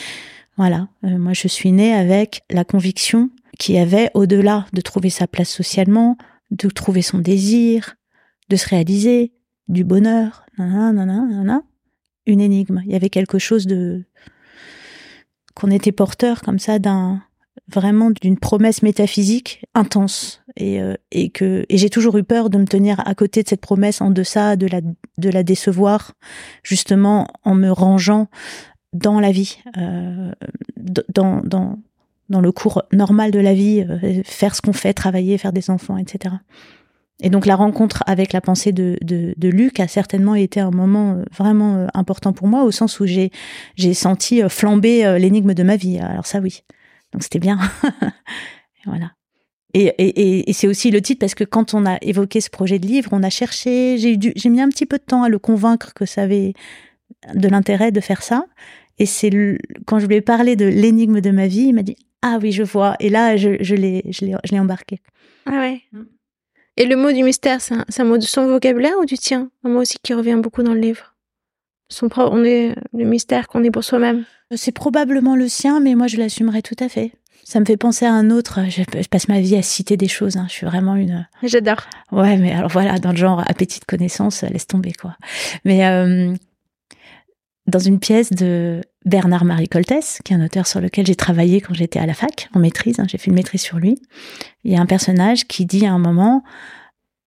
Voilà. 0.58 0.88
Euh, 1.04 1.18
moi, 1.18 1.34
je 1.34 1.48
suis 1.48 1.72
née 1.72 1.94
avec 1.94 2.44
la 2.50 2.64
conviction 2.64 3.30
qu'il 3.60 3.76
y 3.76 3.80
avait, 3.80 4.10
au-delà 4.14 4.66
de 4.72 4.82
trouver 4.82 5.10
sa 5.10 5.28
place 5.28 5.50
socialement, 5.50 6.18
de 6.52 6.70
trouver 6.70 7.02
son 7.02 7.20
désir, 7.20 7.96
de 8.50 8.56
se 8.56 8.68
réaliser, 8.70 9.34
du 9.68 9.84
bonheur, 9.84 10.46
nanana, 10.58 11.62
une 12.26 12.42
énigme. 12.42 12.82
Il 12.86 12.92
y 12.92 12.96
avait 12.96 13.10
quelque 13.10 13.40
chose 13.40 13.66
de 13.66 14.04
qu'on 15.56 15.72
était 15.72 15.92
porteur 15.92 16.42
comme 16.42 16.60
ça 16.60 16.80
d'un 16.80 17.22
vraiment 17.68 18.12
d'une 18.12 18.38
promesse 18.38 18.84
métaphysique 18.84 19.64
intense. 19.74 20.44
Et, 20.58 20.82
euh, 20.82 20.96
et 21.12 21.30
que 21.30 21.66
et 21.70 21.78
j'ai 21.78 21.90
toujours 21.90 22.18
eu 22.18 22.24
peur 22.24 22.50
de 22.50 22.58
me 22.58 22.66
tenir 22.66 23.02
à 23.08 23.16
côté 23.16 23.42
de 23.42 23.48
cette 23.48 23.62
promesse 23.62 24.02
en 24.02 24.12
deçà 24.12 24.58
de 24.58 24.68
la 24.68 24.82
de 25.18 25.30
la 25.30 25.44
décevoir 25.44 26.12
justement 26.62 27.26
en 27.46 27.56
me 27.56 27.72
rangeant 27.72 28.28
dans 28.92 29.22
la 29.22 29.32
vie 29.32 29.60
euh, 29.78 30.34
dans 30.76 31.40
dans 31.42 31.80
dans 32.30 32.42
le 32.42 32.52
cours 32.52 32.84
normal 32.92 33.32
de 33.32 33.40
la 33.40 33.54
vie 33.54 33.86
euh, 33.90 34.22
faire 34.26 34.56
ce 34.56 34.62
qu'on 34.62 34.74
fait 34.74 34.94
travailler 34.94 35.38
faire 35.38 35.54
des 35.54 35.70
enfants 35.70 35.96
etc 35.96 36.36
et 37.22 37.30
donc 37.30 37.46
la 37.46 37.56
rencontre 37.56 38.04
avec 38.06 38.34
la 38.34 38.42
pensée 38.42 38.74
de, 38.74 38.98
de, 39.02 39.34
de 39.38 39.48
Luc 39.48 39.80
a 39.80 39.88
certainement 39.88 40.36
été 40.36 40.60
un 40.60 40.72
moment 40.72 41.22
vraiment 41.34 41.88
important 41.94 42.34
pour 42.34 42.50
moi 42.50 42.64
au 42.64 42.72
sens 42.72 43.00
où 43.00 43.06
j'ai 43.06 43.32
j'ai 43.78 43.94
senti 43.94 44.42
flamber 44.50 45.18
l'énigme 45.20 45.54
de 45.54 45.64
ma 45.64 45.78
vie. 45.78 46.00
Alors 46.00 46.26
ça 46.26 46.40
oui 46.40 46.64
donc 47.12 47.24
c'était 47.24 47.40
bien. 47.40 47.60
voilà. 48.86 49.12
Et, 49.74 49.86
et, 49.98 50.50
et 50.50 50.54
c'est 50.54 50.68
aussi 50.68 50.92
le 50.92 51.02
titre 51.02 51.20
parce 51.20 51.36
que 51.36 51.44
quand 51.44 51.74
on 51.74 51.86
a 51.86 51.98
évoqué 52.02 52.42
ce 52.42 52.50
projet 52.50 52.78
de 52.78 52.86
livre, 52.86 53.10
on 53.14 53.24
a 53.24 53.30
cherché, 53.30 53.98
j'ai 53.98 54.18
j'ai 54.36 54.50
mis 54.50 54.62
un 54.62 54.70
petit 54.70 54.86
peu 54.86 54.98
de 54.98 55.04
temps 55.04 55.24
à 55.24 55.30
le 55.30 55.40
convaincre 55.40 55.94
que 55.94 56.06
ça 56.06 56.24
avait 56.24 56.54
de 57.34 57.48
l'intérêt 57.48 57.92
de 57.92 58.02
faire 58.02 58.22
ça. 58.22 58.46
Et 59.00 59.06
c'est 59.06 59.30
quand 59.86 60.00
je 60.00 60.08
lui 60.08 60.16
ai 60.16 60.22
parlé 60.22 60.56
de 60.56 60.66
l'énigme 60.66 61.22
de 61.22 61.32
ma 61.32 61.48
vie, 61.48 61.68
il 61.68 61.74
m'a 61.74 61.84
dit 61.84 61.96
ah 62.22 62.38
oui 62.42 62.52
je 62.52 62.64
vois. 62.64 62.96
Et 63.00 63.10
là 63.10 63.38
je, 63.38 63.58
je 63.62 63.76
l'ai 63.76 64.04
je 64.10 64.26
l'ai 64.26 64.36
je 64.44 64.52
l'ai 64.52 64.60
embarqué. 64.60 65.00
Ah 65.46 65.60
ouais. 65.60 65.82
Mm. 65.94 66.04
Et 66.78 66.86
le 66.86 66.96
mot 66.96 67.12
du 67.12 67.24
mystère, 67.24 67.62
c'est 67.62 67.76
un, 67.76 67.86
un, 67.98 68.04
mot 68.04 68.18
de 68.18 68.24
son 68.24 68.48
vocabulaire 68.48 68.98
ou 69.00 69.06
du 69.06 69.18
tien? 69.18 69.52
Un 69.64 69.70
mot 69.70 69.82
aussi 69.82 69.98
qui 70.02 70.14
revient 70.14 70.40
beaucoup 70.42 70.64
dans 70.64 70.74
le 70.74 70.80
livre. 70.80 71.11
Son 71.92 72.10
on 72.18 72.44
est 72.44 72.76
le 72.94 73.06
mystère 73.06 73.48
qu'on 73.48 73.64
est 73.64 73.72
pour 73.72 73.84
soi-même. 73.84 74.24
C'est 74.56 74.72
probablement 74.72 75.36
le 75.36 75.48
sien, 75.48 75.80
mais 75.80 75.96
moi 75.96 76.08
je 76.08 76.18
l'assumerai 76.18 76.62
tout 76.62 76.76
à 76.80 76.90
fait. 76.90 77.12
Ça 77.44 77.60
me 77.60 77.66
fait 77.66 77.78
penser 77.78 78.06
à 78.06 78.14
un 78.14 78.30
autre. 78.30 78.62
Je, 78.70 79.08
passe 79.10 79.28
ma 79.28 79.42
vie 79.42 79.58
à 79.58 79.62
citer 79.62 79.98
des 79.98 80.08
choses. 80.08 80.38
Hein. 80.38 80.46
Je 80.48 80.54
suis 80.54 80.66
vraiment 80.66 80.96
une. 80.96 81.28
J'adore. 81.44 81.82
Ouais, 82.12 82.38
mais 82.38 82.54
alors 82.54 82.70
voilà, 82.70 82.98
dans 82.98 83.12
le 83.12 83.18
genre 83.18 83.44
appétit 83.46 83.80
de 83.80 83.86
connaissance, 83.86 84.44
laisse 84.44 84.68
tomber 84.68 84.94
quoi. 84.94 85.18
Mais 85.66 85.86
euh, 85.86 86.34
dans 87.68 87.80
une 87.80 88.00
pièce 88.00 88.32
de 88.32 88.82
Bernard 89.06 89.44
Marie 89.44 89.68
Coltès, 89.68 90.20
qui 90.24 90.34
est 90.34 90.36
un 90.36 90.46
auteur 90.46 90.68
sur 90.68 90.80
lequel 90.80 91.06
j'ai 91.06 91.16
travaillé 91.16 91.60
quand 91.60 91.74
j'étais 91.74 92.00
à 92.00 92.06
la 92.06 92.14
fac 92.14 92.50
en 92.54 92.60
maîtrise, 92.60 93.00
hein, 93.00 93.06
j'ai 93.08 93.18
fait 93.18 93.28
une 93.28 93.36
maîtrise 93.36 93.62
sur 93.62 93.80
lui. 93.80 94.00
Il 94.64 94.72
y 94.72 94.78
a 94.78 94.80
un 94.80 94.86
personnage 94.86 95.48
qui 95.48 95.66
dit 95.66 95.86
à 95.86 95.92
un 95.92 96.00
moment, 96.00 96.44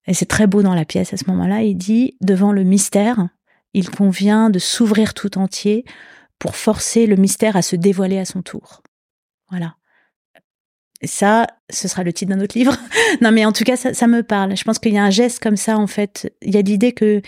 et 0.06 0.14
c'est 0.14 0.26
très 0.26 0.46
beau 0.46 0.62
dans 0.62 0.74
la 0.74 0.84
pièce 0.84 1.12
à 1.12 1.16
ce 1.16 1.24
moment-là, 1.28 1.62
il 1.62 1.76
dit 1.76 2.16
devant 2.20 2.52
le 2.52 2.62
mystère, 2.62 3.28
il 3.74 3.90
convient 3.90 4.50
de 4.50 4.58
s'ouvrir 4.58 5.14
tout 5.14 5.38
entier 5.38 5.84
pour 6.38 6.56
forcer 6.56 7.06
le 7.06 7.16
mystère 7.16 7.56
à 7.56 7.62
se 7.62 7.76
dévoiler 7.76 8.18
à 8.18 8.24
son 8.24 8.42
tour. 8.42 8.82
Voilà. 9.50 9.76
Et 11.00 11.06
ça, 11.06 11.46
ce 11.70 11.88
sera 11.88 12.04
le 12.04 12.12
titre 12.12 12.34
d'un 12.34 12.40
autre 12.40 12.56
livre. 12.56 12.76
non, 13.20 13.32
mais 13.32 13.44
en 13.44 13.52
tout 13.52 13.64
cas, 13.64 13.76
ça, 13.76 14.06
me 14.06 14.22
parle. 14.22 14.56
Je 14.56 14.64
pense 14.64 14.78
qu'il 14.78 14.92
y 14.94 14.98
a 14.98 15.04
un 15.04 15.10
geste 15.10 15.40
comme 15.40 15.56
ça, 15.56 15.78
en 15.78 15.86
fait. 15.86 16.32
Il 16.42 16.54
y 16.54 16.58
a 16.58 16.62
l'idée 16.62 16.92
que 16.92 17.22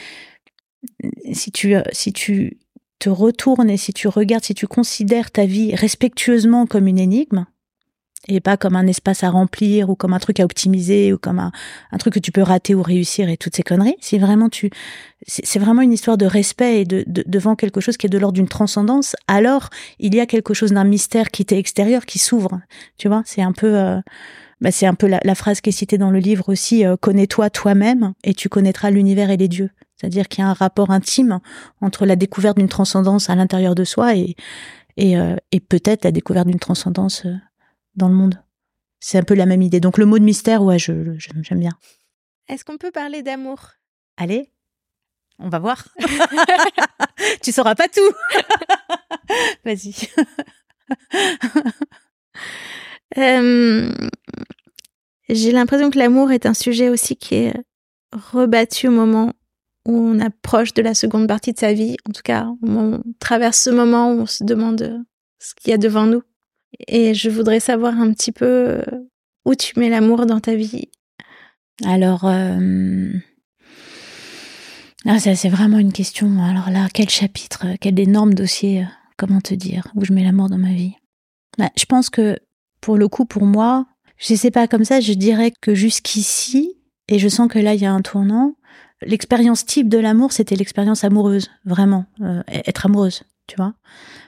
si 1.32 1.50
tu, 1.50 1.74
si 1.92 2.12
tu 2.12 2.58
te 2.98 3.08
retournes 3.08 3.70
et 3.70 3.76
si 3.76 3.92
tu 3.92 4.08
regardes, 4.08 4.44
si 4.44 4.54
tu 4.54 4.66
considères 4.66 5.30
ta 5.30 5.44
vie 5.44 5.74
respectueusement 5.74 6.66
comme 6.66 6.86
une 6.86 6.98
énigme, 6.98 7.46
et 8.28 8.40
pas 8.40 8.56
comme 8.56 8.76
un 8.76 8.86
espace 8.86 9.22
à 9.22 9.30
remplir 9.30 9.90
ou 9.90 9.96
comme 9.96 10.12
un 10.12 10.18
truc 10.18 10.40
à 10.40 10.44
optimiser 10.44 11.12
ou 11.12 11.18
comme 11.18 11.38
un, 11.38 11.52
un 11.92 11.98
truc 11.98 12.14
que 12.14 12.18
tu 12.18 12.32
peux 12.32 12.42
rater 12.42 12.74
ou 12.74 12.82
réussir 12.82 13.28
et 13.28 13.36
toutes 13.36 13.56
ces 13.56 13.62
conneries. 13.62 13.96
Si 14.00 14.18
vraiment 14.18 14.48
tu, 14.48 14.70
c'est 15.26 15.58
vraiment 15.58 15.82
une 15.82 15.92
histoire 15.92 16.16
de 16.16 16.26
respect 16.26 16.80
et 16.80 16.84
de, 16.84 17.04
devant 17.06 17.56
quelque 17.56 17.80
chose 17.80 17.96
qui 17.96 18.06
est 18.06 18.10
de 18.10 18.18
l'ordre 18.18 18.34
d'une 18.34 18.48
transcendance, 18.48 19.16
alors 19.28 19.68
il 19.98 20.14
y 20.14 20.20
a 20.20 20.26
quelque 20.26 20.54
chose 20.54 20.72
d'un 20.72 20.84
mystère 20.84 21.30
qui 21.30 21.44
t'est 21.44 21.58
extérieur 21.58 22.06
qui 22.06 22.18
s'ouvre. 22.18 22.60
Tu 22.96 23.08
vois, 23.08 23.22
c'est 23.26 23.42
un 23.42 23.52
peu, 23.52 23.78
euh, 23.78 24.00
bah 24.60 24.70
c'est 24.70 24.86
un 24.86 24.94
peu 24.94 25.06
la, 25.06 25.34
phrase 25.34 25.60
qui 25.60 25.70
est 25.70 25.72
citée 25.72 25.98
dans 25.98 26.10
le 26.10 26.18
livre 26.18 26.48
aussi. 26.48 26.86
Euh, 26.86 26.96
connais-toi 26.96 27.50
toi-même 27.50 28.14
et 28.24 28.34
tu 28.34 28.48
connaîtras 28.48 28.90
l'univers 28.90 29.30
et 29.30 29.36
les 29.36 29.48
dieux. 29.48 29.70
C'est-à-dire 29.96 30.28
qu'il 30.28 30.42
y 30.42 30.46
a 30.46 30.50
un 30.50 30.54
rapport 30.54 30.90
intime 30.90 31.40
entre 31.80 32.04
la 32.04 32.16
découverte 32.16 32.58
d'une 32.58 32.68
transcendance 32.68 33.30
à 33.30 33.34
l'intérieur 33.34 33.74
de 33.74 33.84
soi 33.84 34.16
et 34.16 34.36
et, 34.96 35.18
euh, 35.18 35.36
et 35.52 35.60
peut-être 35.60 36.04
la 36.04 36.12
découverte 36.12 36.46
d'une 36.46 36.58
transcendance 36.58 37.26
dans 37.96 38.08
le 38.08 38.14
monde. 38.14 38.42
C'est 39.00 39.18
un 39.18 39.22
peu 39.22 39.34
la 39.34 39.46
même 39.46 39.62
idée. 39.62 39.80
Donc 39.80 39.98
le 39.98 40.06
mot 40.06 40.18
de 40.18 40.24
mystère, 40.24 40.62
ouais, 40.62 40.78
je, 40.78 41.16
j'aime 41.18 41.60
bien. 41.60 41.72
Est-ce 42.48 42.64
qu'on 42.64 42.78
peut 42.78 42.90
parler 42.90 43.22
d'amour? 43.22 43.72
Allez, 44.16 44.50
on 45.38 45.48
va 45.48 45.58
voir. 45.58 45.88
tu 47.42 47.52
sauras 47.52 47.74
pas 47.74 47.88
tout. 47.88 48.00
Vas-y. 49.64 49.94
Euh, 53.16 53.92
j'ai 55.28 55.52
l'impression 55.52 55.90
que 55.90 55.98
l'amour 55.98 56.32
est 56.32 56.46
un 56.46 56.54
sujet 56.54 56.88
aussi 56.88 57.16
qui 57.16 57.36
est 57.36 57.54
rebattu 58.12 58.88
au 58.88 58.90
moment 58.90 59.32
où 59.86 59.96
on 59.96 60.18
approche 60.18 60.74
de 60.74 60.82
la 60.82 60.94
seconde 60.94 61.28
partie 61.28 61.52
de 61.52 61.58
sa 61.58 61.72
vie. 61.72 61.96
En 62.08 62.12
tout 62.12 62.22
cas, 62.22 62.48
on 62.62 63.02
traverse 63.20 63.58
ce 63.60 63.70
moment 63.70 64.12
où 64.12 64.20
on 64.20 64.26
se 64.26 64.44
demande 64.44 65.04
ce 65.38 65.54
qu'il 65.54 65.70
y 65.70 65.74
a 65.74 65.78
devant 65.78 66.06
nous. 66.06 66.22
Et 66.88 67.14
je 67.14 67.30
voudrais 67.30 67.60
savoir 67.60 67.98
un 67.98 68.12
petit 68.12 68.32
peu 68.32 68.46
euh, 68.46 68.82
où 69.44 69.54
tu 69.54 69.78
mets 69.78 69.88
l'amour 69.88 70.26
dans 70.26 70.40
ta 70.40 70.54
vie. 70.54 70.88
Alors, 71.84 72.24
euh... 72.24 73.12
ah, 75.06 75.18
ça 75.18 75.34
c'est 75.34 75.48
vraiment 75.48 75.78
une 75.78 75.92
question. 75.92 76.42
Alors 76.42 76.70
là, 76.70 76.88
quel 76.92 77.08
chapitre, 77.08 77.66
quel 77.80 77.98
énorme 77.98 78.34
dossier, 78.34 78.82
euh, 78.82 78.86
comment 79.16 79.40
te 79.40 79.54
dire, 79.54 79.88
où 79.94 80.04
je 80.04 80.12
mets 80.12 80.24
l'amour 80.24 80.48
dans 80.48 80.58
ma 80.58 80.72
vie 80.72 80.94
bah, 81.58 81.70
Je 81.76 81.84
pense 81.84 82.10
que 82.10 82.38
pour 82.80 82.96
le 82.96 83.08
coup, 83.08 83.24
pour 83.24 83.44
moi, 83.44 83.86
je 84.16 84.34
sais 84.34 84.50
pas 84.50 84.68
comme 84.68 84.84
ça, 84.84 85.00
je 85.00 85.12
dirais 85.12 85.52
que 85.60 85.74
jusqu'ici, 85.74 86.72
et 87.08 87.18
je 87.18 87.28
sens 87.28 87.48
que 87.48 87.58
là 87.58 87.74
il 87.74 87.80
y 87.80 87.86
a 87.86 87.92
un 87.92 88.02
tournant, 88.02 88.54
l'expérience 89.02 89.66
type 89.66 89.88
de 89.88 89.98
l'amour, 89.98 90.32
c'était 90.32 90.56
l'expérience 90.56 91.04
amoureuse, 91.04 91.50
vraiment, 91.64 92.06
euh, 92.20 92.42
être 92.48 92.86
amoureuse 92.86 93.24
tu 93.46 93.56
vois. 93.56 93.74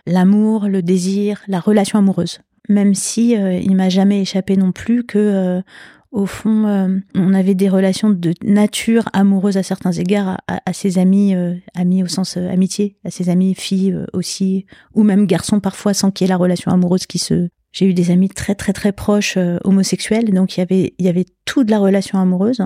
L'amour, 0.07 0.69
le 0.69 0.83
désir, 0.83 1.43
la 1.49 1.61
relation 1.61 1.99
amoureuse. 1.99 2.41
Même 2.69 2.95
si 2.95 3.37
euh, 3.37 3.55
il 3.55 3.77
m'a 3.77 3.89
jamais 3.89 4.23
échappé 4.23 4.57
non 4.57 4.73
plus 4.73 5.05
que 5.05 5.19
euh, 5.19 5.62
au 6.11 6.27
fond, 6.27 6.67
euh, 6.67 6.99
on 7.14 7.35
avait 7.35 7.55
des 7.55 7.69
relations 7.69 8.11
de 8.11 8.33
nature 8.43 9.09
amoureuse 9.12 9.57
à 9.57 9.62
certains 9.62 9.93
égards 9.93 10.39
à, 10.49 10.73
ses 10.73 10.99
amis, 10.99 11.35
amis 11.75 12.03
au 12.03 12.07
sens 12.07 12.37
amitié, 12.37 12.97
à 13.05 13.11
ses 13.11 13.29
amis 13.29 13.55
filles 13.55 13.99
aussi, 14.14 14.64
ou 14.95 15.03
même 15.03 15.27
garçons 15.27 15.61
parfois, 15.61 15.93
sans 15.93 16.11
qu'il 16.11 16.25
y 16.25 16.29
ait 16.29 16.33
la 16.33 16.39
relation 16.39 16.71
amoureuse 16.71 17.07
qui 17.07 17.19
se. 17.19 17.49
J'ai 17.73 17.87
eu 17.87 17.93
des 17.93 18.11
amis 18.11 18.31
très 18.31 18.55
très 18.55 18.73
très 18.73 18.93
proches 18.93 19.37
homosexuels, 19.64 20.33
donc 20.33 20.57
il 20.57 20.61
y 20.61 20.62
avait 20.62 20.95
il 20.99 21.05
y 21.05 21.09
avait 21.09 21.27
toute 21.45 21.69
la 21.69 21.79
relation 21.79 22.19
amoureuse 22.19 22.62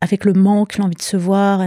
avec 0.00 0.24
le 0.24 0.32
manque, 0.32 0.78
l'envie 0.78 0.96
de 0.96 1.02
se 1.02 1.16
voir, 1.16 1.60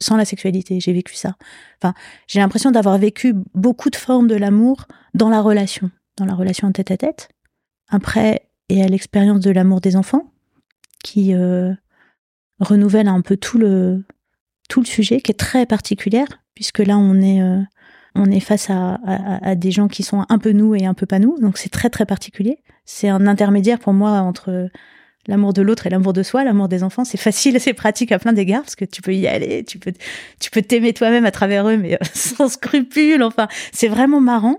sans 0.00 0.16
la 0.16 0.24
sexualité. 0.24 0.80
J'ai 0.80 0.92
vécu 0.92 1.14
ça. 1.14 1.36
Enfin, 1.80 1.94
j'ai 2.26 2.40
l'impression 2.40 2.70
d'avoir 2.70 2.98
vécu 2.98 3.34
beaucoup 3.54 3.90
de 3.90 3.96
formes 3.96 4.28
de 4.28 4.34
l'amour 4.34 4.86
dans 5.14 5.28
la 5.28 5.40
relation, 5.40 5.90
dans 6.16 6.24
la 6.24 6.34
relation 6.34 6.70
tête 6.72 6.90
à 6.90 6.96
tête. 6.96 7.28
Après, 7.88 8.48
et 8.68 8.82
à 8.82 8.88
l'expérience 8.88 9.40
de 9.40 9.50
l'amour 9.50 9.80
des 9.80 9.96
enfants, 9.96 10.32
qui 11.02 11.34
euh, 11.34 11.72
renouvelle 12.58 13.08
un 13.08 13.20
peu 13.20 13.36
tout 13.36 13.58
le 13.58 14.04
tout 14.68 14.80
le 14.80 14.86
sujet, 14.86 15.20
qui 15.20 15.30
est 15.30 15.38
très 15.38 15.64
particulière, 15.64 16.26
puisque 16.54 16.80
là 16.80 16.98
on 16.98 17.20
est 17.20 17.40
euh, 17.40 17.62
on 18.16 18.30
est 18.30 18.40
face 18.40 18.70
à, 18.70 18.98
à, 19.04 19.54
des 19.54 19.70
gens 19.70 19.88
qui 19.88 20.02
sont 20.02 20.24
un 20.30 20.38
peu 20.38 20.52
nous 20.52 20.74
et 20.74 20.86
un 20.86 20.94
peu 20.94 21.04
pas 21.04 21.18
nous, 21.18 21.38
donc 21.38 21.58
c'est 21.58 21.68
très 21.68 21.90
très 21.90 22.06
particulier. 22.06 22.62
C'est 22.86 23.08
un 23.08 23.26
intermédiaire 23.26 23.78
pour 23.78 23.92
moi 23.92 24.20
entre 24.20 24.70
l'amour 25.28 25.52
de 25.52 25.62
l'autre 25.62 25.86
et 25.86 25.90
l'amour 25.90 26.12
de 26.12 26.22
soi, 26.22 26.44
l'amour 26.44 26.68
des 26.68 26.82
enfants, 26.82 27.04
c'est 27.04 27.18
facile, 27.18 27.60
c'est 27.60 27.74
pratique 27.74 28.12
à 28.12 28.18
plein 28.18 28.32
d'égards 28.32 28.62
parce 28.62 28.76
que 28.76 28.84
tu 28.84 29.02
peux 29.02 29.14
y 29.14 29.26
aller, 29.26 29.64
tu 29.64 29.78
peux, 29.78 29.92
tu 30.40 30.50
peux 30.50 30.62
t'aimer 30.62 30.92
toi-même 30.92 31.24
à 31.24 31.30
travers 31.30 31.68
eux, 31.68 31.76
mais 31.76 31.94
euh, 31.94 32.04
sans 32.14 32.48
scrupule. 32.48 33.22
Enfin, 33.22 33.48
c'est 33.72 33.88
vraiment 33.88 34.20
marrant. 34.20 34.58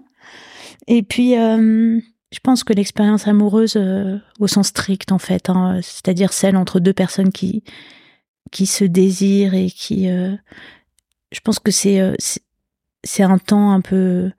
Et 0.87 1.03
puis, 1.03 1.37
euh, 1.37 1.99
je 2.31 2.39
pense 2.41 2.63
que 2.63 2.73
l'expérience 2.73 3.27
amoureuse, 3.27 3.75
euh, 3.75 4.17
au 4.39 4.47
sens 4.47 4.67
strict 4.67 5.11
en 5.11 5.19
fait, 5.19 5.49
hein, 5.49 5.79
c'est-à-dire 5.81 6.33
celle 6.33 6.57
entre 6.57 6.79
deux 6.79 6.93
personnes 6.93 7.31
qui 7.31 7.63
qui 8.51 8.65
se 8.65 8.85
désirent 8.85 9.53
et 9.55 9.69
qui, 9.69 10.07
je 10.07 11.39
pense 11.43 11.59
que 11.59 11.69
c'est 11.69 12.15
c'est 13.03 13.23
un 13.23 13.37
temps 13.37 13.71
un 13.71 13.81
peu, 13.81 14.31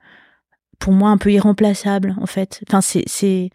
pour 0.79 0.93
moi, 0.93 1.11
un 1.11 1.17
peu 1.17 1.31
irremplaçable 1.31 2.15
en 2.19 2.25
fait. 2.25 2.63
Enfin, 2.67 2.81
c'est 2.81 3.03
c'est 3.05 3.51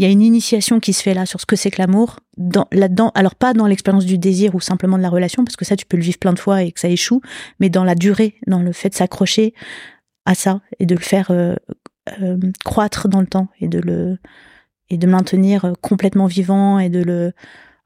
il 0.00 0.04
y 0.04 0.06
a 0.06 0.10
une 0.10 0.22
initiation 0.22 0.80
qui 0.80 0.94
se 0.94 1.02
fait 1.02 1.12
là 1.12 1.26
sur 1.26 1.42
ce 1.42 1.44
que 1.44 1.56
c'est 1.56 1.70
que 1.70 1.76
l'amour 1.78 2.20
là-dedans 2.72 3.12
alors 3.14 3.34
pas 3.34 3.52
dans 3.52 3.66
l'expérience 3.66 4.06
du 4.06 4.16
désir 4.16 4.54
ou 4.54 4.60
simplement 4.60 4.96
de 4.96 5.02
la 5.02 5.10
relation 5.10 5.44
parce 5.44 5.56
que 5.56 5.66
ça 5.66 5.76
tu 5.76 5.84
peux 5.84 5.98
le 5.98 6.02
vivre 6.02 6.18
plein 6.18 6.32
de 6.32 6.38
fois 6.38 6.62
et 6.62 6.72
que 6.72 6.80
ça 6.80 6.88
échoue 6.88 7.20
mais 7.58 7.68
dans 7.68 7.84
la 7.84 7.94
durée 7.94 8.36
dans 8.46 8.60
le 8.60 8.72
fait 8.72 8.88
de 8.88 8.94
s'accrocher 8.94 9.52
à 10.24 10.34
ça 10.34 10.62
et 10.78 10.86
de 10.86 10.94
le 10.94 11.02
faire 11.02 11.30
euh, 11.30 11.54
euh, 12.22 12.38
croître 12.64 13.08
dans 13.08 13.20
le 13.20 13.26
temps 13.26 13.48
et 13.60 13.68
de 13.68 13.78
le 13.78 14.16
et 14.88 14.96
de 14.96 15.06
maintenir 15.06 15.66
euh, 15.66 15.72
complètement 15.82 16.26
vivant 16.26 16.78
et 16.78 16.88
de 16.88 17.02
le 17.02 17.32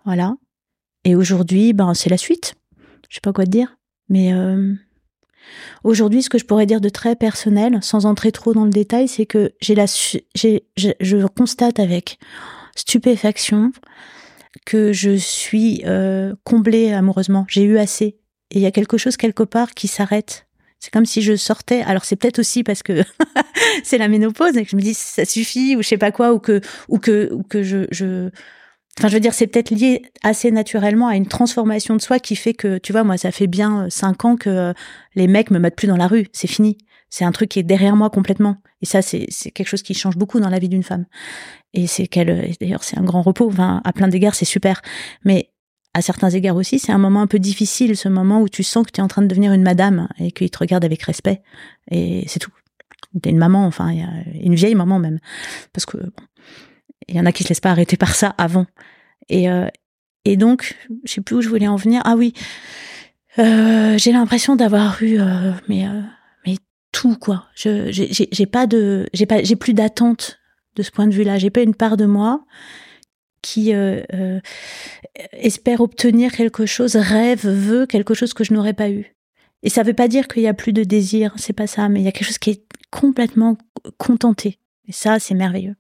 voilà. 0.04 0.36
Et 1.02 1.16
aujourd'hui 1.16 1.72
ben 1.72 1.94
c'est 1.94 2.10
la 2.10 2.16
suite. 2.16 2.54
Je 3.10 3.16
sais 3.16 3.20
pas 3.20 3.32
quoi 3.32 3.44
te 3.44 3.50
dire 3.50 3.76
mais 4.08 4.32
Aujourd'hui, 5.82 6.22
ce 6.22 6.30
que 6.30 6.38
je 6.38 6.44
pourrais 6.44 6.66
dire 6.66 6.80
de 6.80 6.88
très 6.88 7.16
personnel, 7.16 7.78
sans 7.82 8.06
entrer 8.06 8.32
trop 8.32 8.54
dans 8.54 8.64
le 8.64 8.70
détail, 8.70 9.08
c'est 9.08 9.26
que 9.26 9.52
j'ai 9.60 9.74
la, 9.74 9.86
j'ai, 10.34 10.64
je, 10.76 11.26
constate 11.26 11.78
avec 11.78 12.18
stupéfaction 12.76 13.72
que 14.64 14.92
je 14.92 15.16
suis 15.16 15.82
euh, 15.86 16.34
comblée 16.44 16.92
amoureusement. 16.92 17.44
J'ai 17.48 17.64
eu 17.64 17.78
assez. 17.78 18.16
Et 18.50 18.58
il 18.58 18.60
y 18.60 18.66
a 18.66 18.70
quelque 18.70 18.98
chose 18.98 19.16
quelque 19.16 19.42
part 19.42 19.74
qui 19.74 19.88
s'arrête. 19.88 20.46
C'est 20.78 20.92
comme 20.92 21.06
si 21.06 21.22
je 21.22 21.34
sortais. 21.34 21.82
Alors 21.82 22.04
c'est 22.04 22.16
peut-être 22.16 22.38
aussi 22.38 22.62
parce 22.62 22.82
que 22.82 23.02
c'est 23.84 23.98
la 23.98 24.08
ménopause 24.08 24.56
et 24.56 24.64
que 24.64 24.70
je 24.70 24.76
me 24.76 24.82
dis 24.82 24.94
ça 24.94 25.24
suffit 25.24 25.76
ou 25.76 25.82
je 25.82 25.88
sais 25.88 25.98
pas 25.98 26.12
quoi 26.12 26.32
ou 26.34 26.38
que 26.38 26.60
ou 26.88 26.98
que 26.98 27.32
ou 27.32 27.42
que 27.42 27.62
je 27.62 27.86
je 27.90 28.28
Enfin, 28.98 29.08
je 29.08 29.14
veux 29.14 29.20
dire, 29.20 29.34
c'est 29.34 29.48
peut-être 29.48 29.70
lié 29.70 30.02
assez 30.22 30.52
naturellement 30.52 31.08
à 31.08 31.16
une 31.16 31.26
transformation 31.26 31.96
de 31.96 32.00
soi 32.00 32.20
qui 32.20 32.36
fait 32.36 32.54
que, 32.54 32.78
tu 32.78 32.92
vois, 32.92 33.02
moi, 33.02 33.16
ça 33.16 33.32
fait 33.32 33.48
bien 33.48 33.84
euh, 33.84 33.90
cinq 33.90 34.24
ans 34.24 34.36
que 34.36 34.50
euh, 34.50 34.72
les 35.16 35.26
mecs 35.26 35.50
me 35.50 35.58
mettent 35.58 35.76
plus 35.76 35.88
dans 35.88 35.96
la 35.96 36.06
rue. 36.06 36.28
C'est 36.32 36.46
fini. 36.46 36.78
C'est 37.10 37.24
un 37.24 37.32
truc 37.32 37.48
qui 37.48 37.58
est 37.58 37.64
derrière 37.64 37.96
moi 37.96 38.10
complètement. 38.10 38.56
Et 38.82 38.86
ça, 38.86 39.02
c'est 39.02 39.26
quelque 39.52 39.66
chose 39.66 39.82
qui 39.82 39.94
change 39.94 40.16
beaucoup 40.16 40.40
dans 40.40 40.48
la 40.48 40.58
vie 40.58 40.68
d'une 40.68 40.82
femme. 40.82 41.06
Et 41.72 41.86
c'est 41.86 42.06
qu'elle, 42.06 42.30
euh, 42.30 42.46
d'ailleurs, 42.60 42.84
c'est 42.84 42.96
un 42.96 43.02
grand 43.02 43.22
repos. 43.22 43.48
Enfin, 43.48 43.80
à 43.84 43.92
plein 43.92 44.08
d'égards, 44.08 44.36
c'est 44.36 44.44
super. 44.44 44.80
Mais 45.24 45.50
à 45.92 46.00
certains 46.00 46.30
égards 46.30 46.56
aussi, 46.56 46.78
c'est 46.78 46.92
un 46.92 46.98
moment 46.98 47.20
un 47.22 47.26
peu 47.26 47.40
difficile, 47.40 47.96
ce 47.96 48.08
moment 48.08 48.40
où 48.40 48.48
tu 48.48 48.62
sens 48.62 48.86
que 48.86 48.92
tu 48.92 49.00
es 49.00 49.02
en 49.02 49.08
train 49.08 49.22
de 49.22 49.28
devenir 49.28 49.52
une 49.52 49.62
madame 49.62 50.08
et 50.18 50.30
qu'il 50.30 50.50
te 50.50 50.58
regarde 50.58 50.84
avec 50.84 51.02
respect. 51.02 51.42
Et 51.90 52.24
c'est 52.28 52.38
tout. 52.38 52.52
T'es 53.22 53.30
une 53.30 53.38
maman, 53.38 53.64
enfin, 53.64 53.92
une 54.40 54.54
vieille 54.56 54.74
maman 54.74 54.98
même. 54.98 55.20
Parce 55.72 55.86
que, 55.86 55.98
bon, 55.98 56.24
il 57.08 57.16
y 57.16 57.20
en 57.20 57.26
a 57.26 57.32
qui 57.32 57.42
se 57.42 57.48
laissent 57.48 57.60
pas 57.60 57.70
arrêter 57.70 57.96
par 57.96 58.14
ça 58.14 58.34
avant. 58.38 58.66
Et, 59.28 59.50
euh, 59.50 59.66
et 60.24 60.36
donc, 60.36 60.76
je 61.04 61.12
sais 61.12 61.20
plus 61.20 61.36
où 61.36 61.42
je 61.42 61.48
voulais 61.48 61.68
en 61.68 61.76
venir. 61.76 62.02
Ah 62.04 62.14
oui, 62.16 62.32
euh, 63.38 63.98
j'ai 63.98 64.12
l'impression 64.12 64.56
d'avoir 64.56 65.02
eu, 65.02 65.20
euh, 65.20 65.52
mais, 65.68 65.86
mais 66.46 66.56
tout 66.92 67.16
quoi. 67.16 67.46
Je, 67.54 67.90
j'ai 67.90 68.46
pas 68.46 68.66
de, 68.66 69.06
j'ai 69.12 69.26
pas, 69.26 69.42
j'ai 69.42 69.56
plus 69.56 69.74
d'attente 69.74 70.38
de 70.76 70.82
ce 70.82 70.90
point 70.90 71.06
de 71.06 71.14
vue-là. 71.14 71.38
J'ai 71.38 71.50
pas 71.50 71.62
une 71.62 71.74
part 71.74 71.96
de 71.96 72.06
moi 72.06 72.44
qui 73.42 73.74
espère 75.32 75.82
obtenir 75.82 76.32
quelque 76.32 76.64
chose, 76.64 76.96
rêve, 76.96 77.46
veut 77.46 77.84
quelque 77.84 78.14
chose 78.14 78.32
que 78.32 78.42
je 78.42 78.54
n'aurais 78.54 78.72
pas 78.72 78.88
eu. 78.88 79.14
Et 79.62 79.68
ça 79.68 79.82
veut 79.82 79.94
pas 79.94 80.08
dire 80.08 80.28
qu'il 80.28 80.42
y 80.42 80.46
a 80.46 80.54
plus 80.54 80.72
de 80.72 80.82
désir, 80.82 81.32
c'est 81.36 81.52
pas 81.52 81.66
ça, 81.66 81.88
mais 81.88 82.00
il 82.00 82.04
y 82.04 82.08
a 82.08 82.12
quelque 82.12 82.26
chose 82.26 82.38
qui 82.38 82.50
est 82.50 82.64
complètement 82.90 83.58
contenté. 83.98 84.58
Et 84.86 84.92
ça, 84.92 85.18
c'est 85.18 85.34
merveilleux. 85.34 85.74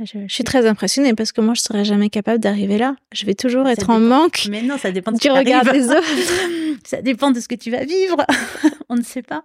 Je, 0.00 0.26
suis 0.28 0.44
très 0.44 0.66
impressionnée 0.66 1.14
parce 1.14 1.32
que 1.32 1.40
moi, 1.40 1.54
je 1.54 1.60
serais 1.60 1.84
jamais 1.84 2.08
capable 2.08 2.40
d'arriver 2.40 2.78
là. 2.78 2.96
Je 3.12 3.26
vais 3.26 3.34
toujours 3.34 3.68
être 3.68 3.90
en 3.90 4.00
manque. 4.00 4.46
Mais 4.50 4.62
non, 4.62 4.78
ça 4.78 4.90
dépend 4.90 5.12
de 5.12 5.18
ce 5.18 5.22
du 5.22 5.30
regard 5.30 5.64
des 5.64 5.88
autres. 5.88 6.02
ça 6.84 7.02
dépend 7.02 7.30
de 7.30 7.40
ce 7.40 7.48
que 7.48 7.54
tu 7.54 7.70
vas 7.70 7.84
vivre. 7.84 8.24
On 8.88 8.96
ne 8.96 9.02
sait 9.02 9.22
pas. 9.22 9.44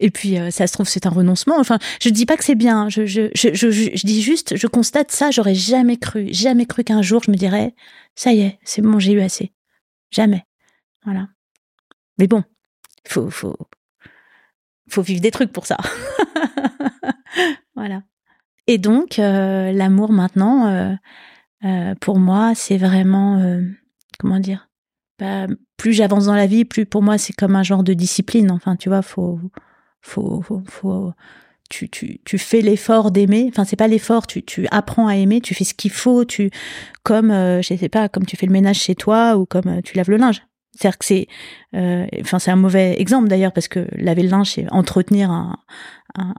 Et 0.00 0.10
puis, 0.10 0.38
euh, 0.38 0.50
ça 0.50 0.66
se 0.66 0.72
trouve, 0.72 0.88
c'est 0.88 1.06
un 1.06 1.10
renoncement. 1.10 1.58
Enfin, 1.58 1.78
je 2.02 2.08
dis 2.08 2.26
pas 2.26 2.36
que 2.36 2.44
c'est 2.44 2.56
bien. 2.56 2.88
Je, 2.88 3.06
je, 3.06 3.30
je, 3.34 3.54
je, 3.54 4.06
dis 4.06 4.22
juste, 4.22 4.56
je 4.56 4.66
constate 4.66 5.12
ça. 5.12 5.30
J'aurais 5.30 5.54
jamais 5.54 5.96
cru, 5.96 6.28
jamais 6.32 6.66
cru 6.66 6.82
qu'un 6.82 7.00
jour 7.00 7.22
je 7.24 7.30
me 7.30 7.36
dirais, 7.36 7.74
ça 8.16 8.32
y 8.32 8.40
est, 8.40 8.58
c'est 8.64 8.82
bon, 8.82 8.98
j'ai 8.98 9.12
eu 9.12 9.20
assez. 9.20 9.52
Jamais. 10.10 10.44
Voilà. 11.04 11.28
Mais 12.18 12.26
bon, 12.26 12.42
faut, 13.06 13.30
faut, 13.30 13.56
faut 14.88 15.02
vivre 15.02 15.20
des 15.20 15.30
trucs 15.30 15.52
pour 15.52 15.66
ça. 15.66 15.76
voilà. 17.74 18.02
Et 18.66 18.78
donc, 18.78 19.18
euh, 19.18 19.72
l'amour 19.72 20.12
maintenant, 20.12 20.66
euh, 20.66 20.94
euh, 21.64 21.94
pour 22.00 22.18
moi, 22.18 22.52
c'est 22.54 22.78
vraiment, 22.78 23.60
comment 24.18 24.40
dire, 24.40 24.68
bah, 25.18 25.46
plus 25.76 25.92
j'avance 25.92 26.26
dans 26.26 26.34
la 26.34 26.46
vie, 26.46 26.64
plus 26.64 26.86
pour 26.86 27.02
moi, 27.02 27.18
c'est 27.18 27.34
comme 27.34 27.56
un 27.56 27.62
genre 27.62 27.84
de 27.84 27.92
discipline. 27.92 28.50
Enfin, 28.50 28.76
tu 28.76 28.88
vois, 28.88 29.02
faut, 29.02 29.38
faut, 30.00 30.42
faut, 30.66 31.12
tu, 31.68 31.88
tu, 31.90 32.20
tu 32.24 32.38
fais 32.38 32.62
l'effort 32.62 33.10
d'aimer. 33.10 33.46
Enfin, 33.50 33.64
c'est 33.64 33.76
pas 33.76 33.88
l'effort, 33.88 34.26
tu, 34.26 34.42
tu 34.42 34.66
apprends 34.70 35.08
à 35.08 35.16
aimer, 35.16 35.40
tu 35.40 35.54
fais 35.54 35.64
ce 35.64 35.74
qu'il 35.74 35.90
faut, 35.90 36.24
tu, 36.24 36.50
comme, 37.02 37.30
je 37.30 37.76
sais 37.78 37.88
pas, 37.88 38.08
comme 38.08 38.24
tu 38.24 38.36
fais 38.36 38.46
le 38.46 38.52
ménage 38.52 38.78
chez 38.78 38.94
toi 38.94 39.36
ou 39.36 39.44
comme 39.46 39.82
tu 39.82 39.96
laves 39.96 40.10
le 40.10 40.16
linge. 40.16 40.42
C'est-à-dire 40.72 40.98
que 40.98 41.04
c'est, 41.04 41.28
enfin, 42.20 42.38
c'est 42.38 42.50
un 42.50 42.56
mauvais 42.56 43.00
exemple 43.00 43.28
d'ailleurs 43.28 43.52
parce 43.52 43.68
que 43.68 43.86
laver 43.92 44.22
le 44.22 44.30
linge, 44.30 44.52
c'est 44.52 44.70
entretenir 44.72 45.30
un, 45.30 45.58
un, 46.16 46.34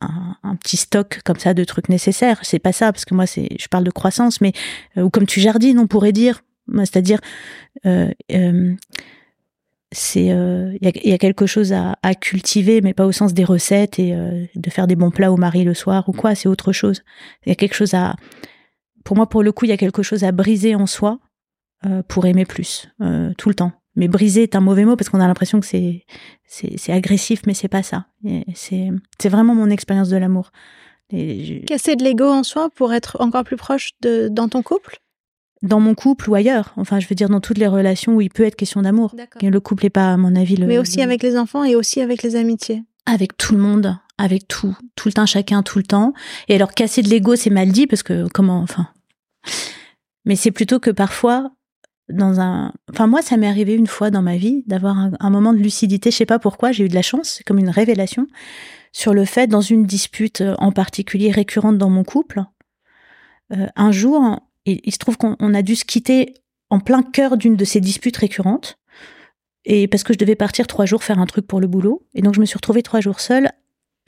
un, 0.00 0.56
petit 0.56 0.76
stock 0.76 1.20
comme 1.24 1.38
ça 1.38 1.54
de 1.54 1.64
trucs 1.64 1.88
nécessaires. 1.88 2.38
C'est 2.42 2.58
pas 2.58 2.72
ça 2.72 2.92
parce 2.92 3.04
que 3.04 3.14
moi 3.14 3.26
c'est, 3.26 3.48
je 3.58 3.68
parle 3.68 3.84
de 3.84 3.90
croissance, 3.90 4.40
mais 4.40 4.52
euh, 4.96 5.02
ou 5.02 5.10
comme 5.10 5.26
tu 5.26 5.40
jardines, 5.40 5.78
on 5.78 5.86
pourrait 5.86 6.12
dire, 6.12 6.42
c'est-à-dire 6.76 7.20
euh, 7.86 8.10
euh, 8.32 8.74
c'est 9.90 10.26
il 10.26 10.78
y, 10.82 11.12
a, 11.12 11.18
quelque 11.18 11.46
chose 11.46 11.72
à, 11.72 11.96
à, 12.02 12.14
cultiver, 12.14 12.82
mais 12.82 12.92
pas 12.92 13.06
au 13.06 13.12
sens 13.12 13.32
des 13.32 13.44
recettes 13.44 13.98
et 13.98 14.14
de 14.54 14.70
faire 14.70 14.86
des 14.86 14.96
bons 14.96 15.10
plats 15.10 15.32
au 15.32 15.38
mari 15.38 15.64
le 15.64 15.72
soir 15.72 16.06
ou 16.10 16.12
quoi. 16.12 16.34
C'est 16.34 16.46
autre 16.48 16.72
chose. 16.72 17.02
Il 17.46 17.48
y 17.48 17.52
a 17.52 17.54
quelque 17.54 17.74
chose 17.74 17.94
à, 17.94 18.14
pour 19.02 19.16
moi 19.16 19.30
pour 19.30 19.42
le 19.42 19.50
coup, 19.50 19.64
il 19.64 19.70
y 19.70 19.72
a 19.72 19.78
quelque 19.78 20.02
chose 20.02 20.24
à 20.24 20.32
briser 20.32 20.74
en 20.74 20.86
soi 20.86 21.20
pour 22.06 22.26
aimer 22.26 22.44
plus 22.44 22.90
tout 23.38 23.48
le 23.48 23.54
temps. 23.54 23.77
Mais 23.98 24.06
briser 24.06 24.44
est 24.44 24.54
un 24.54 24.60
mauvais 24.60 24.84
mot 24.84 24.94
parce 24.96 25.10
qu'on 25.10 25.20
a 25.20 25.26
l'impression 25.26 25.58
que 25.60 25.66
c'est 25.66 26.06
c'est 26.46 26.92
agressif, 26.92 27.42
mais 27.46 27.52
c'est 27.52 27.68
pas 27.68 27.82
ça. 27.82 28.06
C'est 28.54 28.88
c'est 29.20 29.28
vraiment 29.28 29.54
mon 29.54 29.68
expérience 29.68 30.08
de 30.08 30.16
l'amour. 30.16 30.52
Casser 31.66 31.96
de 31.96 32.04
l'ego 32.04 32.26
en 32.26 32.44
soi 32.44 32.70
pour 32.70 32.92
être 32.92 33.16
encore 33.20 33.42
plus 33.42 33.56
proche 33.56 33.90
de 34.00 34.28
dans 34.28 34.48
ton 34.48 34.62
couple? 34.62 34.98
Dans 35.62 35.80
mon 35.80 35.96
couple 35.96 36.30
ou 36.30 36.36
ailleurs. 36.36 36.72
Enfin, 36.76 37.00
je 37.00 37.08
veux 37.08 37.16
dire 37.16 37.28
dans 37.28 37.40
toutes 37.40 37.58
les 37.58 37.66
relations 37.66 38.14
où 38.14 38.20
il 38.20 38.30
peut 38.30 38.44
être 38.44 38.54
question 38.54 38.82
d'amour. 38.82 39.16
Le 39.42 39.58
couple 39.58 39.84
n'est 39.84 39.90
pas, 39.90 40.12
à 40.12 40.16
mon 40.16 40.36
avis, 40.36 40.54
le. 40.54 40.66
Mais 40.66 40.78
aussi 40.78 41.02
avec 41.02 41.22
les 41.24 41.36
enfants 41.36 41.64
et 41.64 41.74
aussi 41.74 42.00
avec 42.00 42.22
les 42.22 42.36
amitiés. 42.36 42.84
Avec 43.04 43.36
tout 43.36 43.54
le 43.54 43.58
monde, 43.58 43.98
avec 44.16 44.46
tout, 44.46 44.76
tout 44.94 45.08
le 45.08 45.14
temps, 45.14 45.26
chacun, 45.26 45.64
tout 45.64 45.78
le 45.78 45.84
temps. 45.84 46.12
Et 46.48 46.54
alors 46.54 46.72
casser 46.72 47.02
de 47.02 47.08
l'ego, 47.08 47.34
c'est 47.34 47.50
mal 47.50 47.72
dit 47.72 47.88
parce 47.88 48.04
que 48.04 48.28
comment, 48.32 48.60
enfin. 48.60 48.86
Mais 50.24 50.36
c'est 50.36 50.52
plutôt 50.52 50.78
que 50.78 50.90
parfois 50.90 51.50
dans 52.08 52.40
un. 52.40 52.72
Enfin, 52.90 53.06
moi, 53.06 53.22
ça 53.22 53.36
m'est 53.36 53.48
arrivé 53.48 53.74
une 53.74 53.86
fois 53.86 54.10
dans 54.10 54.22
ma 54.22 54.36
vie 54.36 54.64
d'avoir 54.66 54.96
un, 55.18 55.30
moment 55.30 55.52
de 55.52 55.58
lucidité. 55.58 56.10
Je 56.10 56.16
sais 56.16 56.26
pas 56.26 56.38
pourquoi, 56.38 56.72
j'ai 56.72 56.84
eu 56.84 56.88
de 56.88 56.94
la 56.94 57.02
chance, 57.02 57.42
comme 57.46 57.58
une 57.58 57.70
révélation 57.70 58.26
sur 58.92 59.14
le 59.14 59.24
fait, 59.24 59.46
dans 59.46 59.60
une 59.60 59.84
dispute 59.84 60.40
euh, 60.40 60.54
en 60.58 60.72
particulier 60.72 61.30
récurrente 61.30 61.76
dans 61.76 61.90
mon 61.90 62.04
couple, 62.04 62.42
euh, 63.52 63.66
un 63.76 63.92
jour, 63.92 64.40
il, 64.64 64.80
il 64.82 64.92
se 64.92 64.98
trouve 64.98 65.18
qu'on 65.18 65.54
a 65.54 65.62
dû 65.62 65.76
se 65.76 65.84
quitter 65.84 66.34
en 66.70 66.80
plein 66.80 67.02
cœur 67.02 67.36
d'une 67.36 67.56
de 67.56 67.64
ces 67.64 67.80
disputes 67.80 68.16
récurrentes. 68.16 68.78
Et 69.64 69.86
parce 69.88 70.02
que 70.02 70.14
je 70.14 70.18
devais 70.18 70.36
partir 70.36 70.66
trois 70.66 70.86
jours 70.86 71.02
faire 71.04 71.18
un 71.18 71.26
truc 71.26 71.46
pour 71.46 71.60
le 71.60 71.66
boulot. 71.66 72.06
Et 72.14 72.22
donc, 72.22 72.34
je 72.34 72.40
me 72.40 72.46
suis 72.46 72.56
retrouvée 72.56 72.82
trois 72.82 73.00
jours 73.00 73.20
seule, 73.20 73.50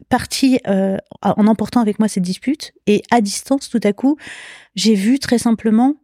partie 0.09 0.59
euh, 0.67 0.97
en 1.23 1.47
emportant 1.47 1.81
avec 1.81 1.99
moi 1.99 2.09
cette 2.09 2.23
dispute. 2.23 2.73
Et 2.87 3.03
à 3.11 3.21
distance, 3.21 3.69
tout 3.69 3.81
à 3.83 3.93
coup, 3.93 4.17
j'ai 4.75 4.95
vu 4.95 5.19
très 5.19 5.39
simplement 5.39 5.97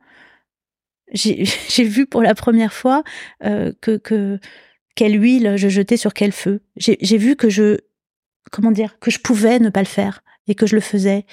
j'ai 1.14 1.84
vu 1.84 2.07
pour 2.07 2.22
la 2.22 2.34
première 2.34 2.72
fois 2.72 3.02
euh, 3.44 3.72
que, 3.80 3.96
que 3.96 4.38
quelle 4.94 5.20
huile 5.20 5.54
je 5.57 5.68
jetais 5.68 5.96
sur 5.96 6.14
quel 6.14 6.32
feu. 6.32 6.61
J'ai 6.76 7.18
vu 7.18 7.36
que 7.36 7.48
je 7.48 7.78
comment 8.50 8.70
dire 8.70 8.98
que 8.98 9.11
je 9.11 9.18
pouvais 9.18 9.59
ne 9.59 9.70
pas 9.70 9.80
le 9.80 9.86
faire 9.86 10.22
et 10.48 10.54
que 10.54 10.66
je 10.66 10.74
le 10.74 10.80
faisais. 10.80 11.26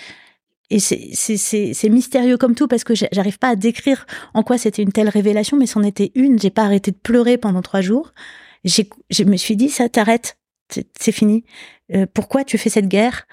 Et 0.69 0.80
c'est 0.80 1.89
mystérieux 1.89 2.38
comme 2.38 2.55
tout 2.55 2.67
parce 2.67 2.84
que 2.84 2.93
j'arrive 2.95 3.38
pas 3.38 3.49
à 3.49 3.55
décrire 3.55 4.05
en 4.34 4.43
quoi 4.43 4.57
c'était 4.57 4.82
une 4.82 4.91
telle 4.91 5.09
révélation, 5.09 5.57
mais 5.57 5.67
c'en 5.67 5.84
était 5.84 6.11
une. 6.15 6.39
J'ai 6.39 6.49
pas 6.49 6.63
arrêté 6.63 6.91
de 6.91 6.97
pleurer 6.97 7.38
pendant 7.38 7.61
trois 7.61 7.82
jours. 7.82 8.13
Je 8.65 9.24
me 9.24 9.38
suis 9.38 9.55
dit 9.55 9.69
ça 9.69 9.89
t'arrête, 9.89 10.38
c'est 10.69 11.11
fini. 11.11 11.43
Euh, 11.93 12.05
pourquoi 12.11 12.43
tu 12.43 12.57
fais 12.57 12.69
cette 12.69 12.88
guerre? 12.88 13.28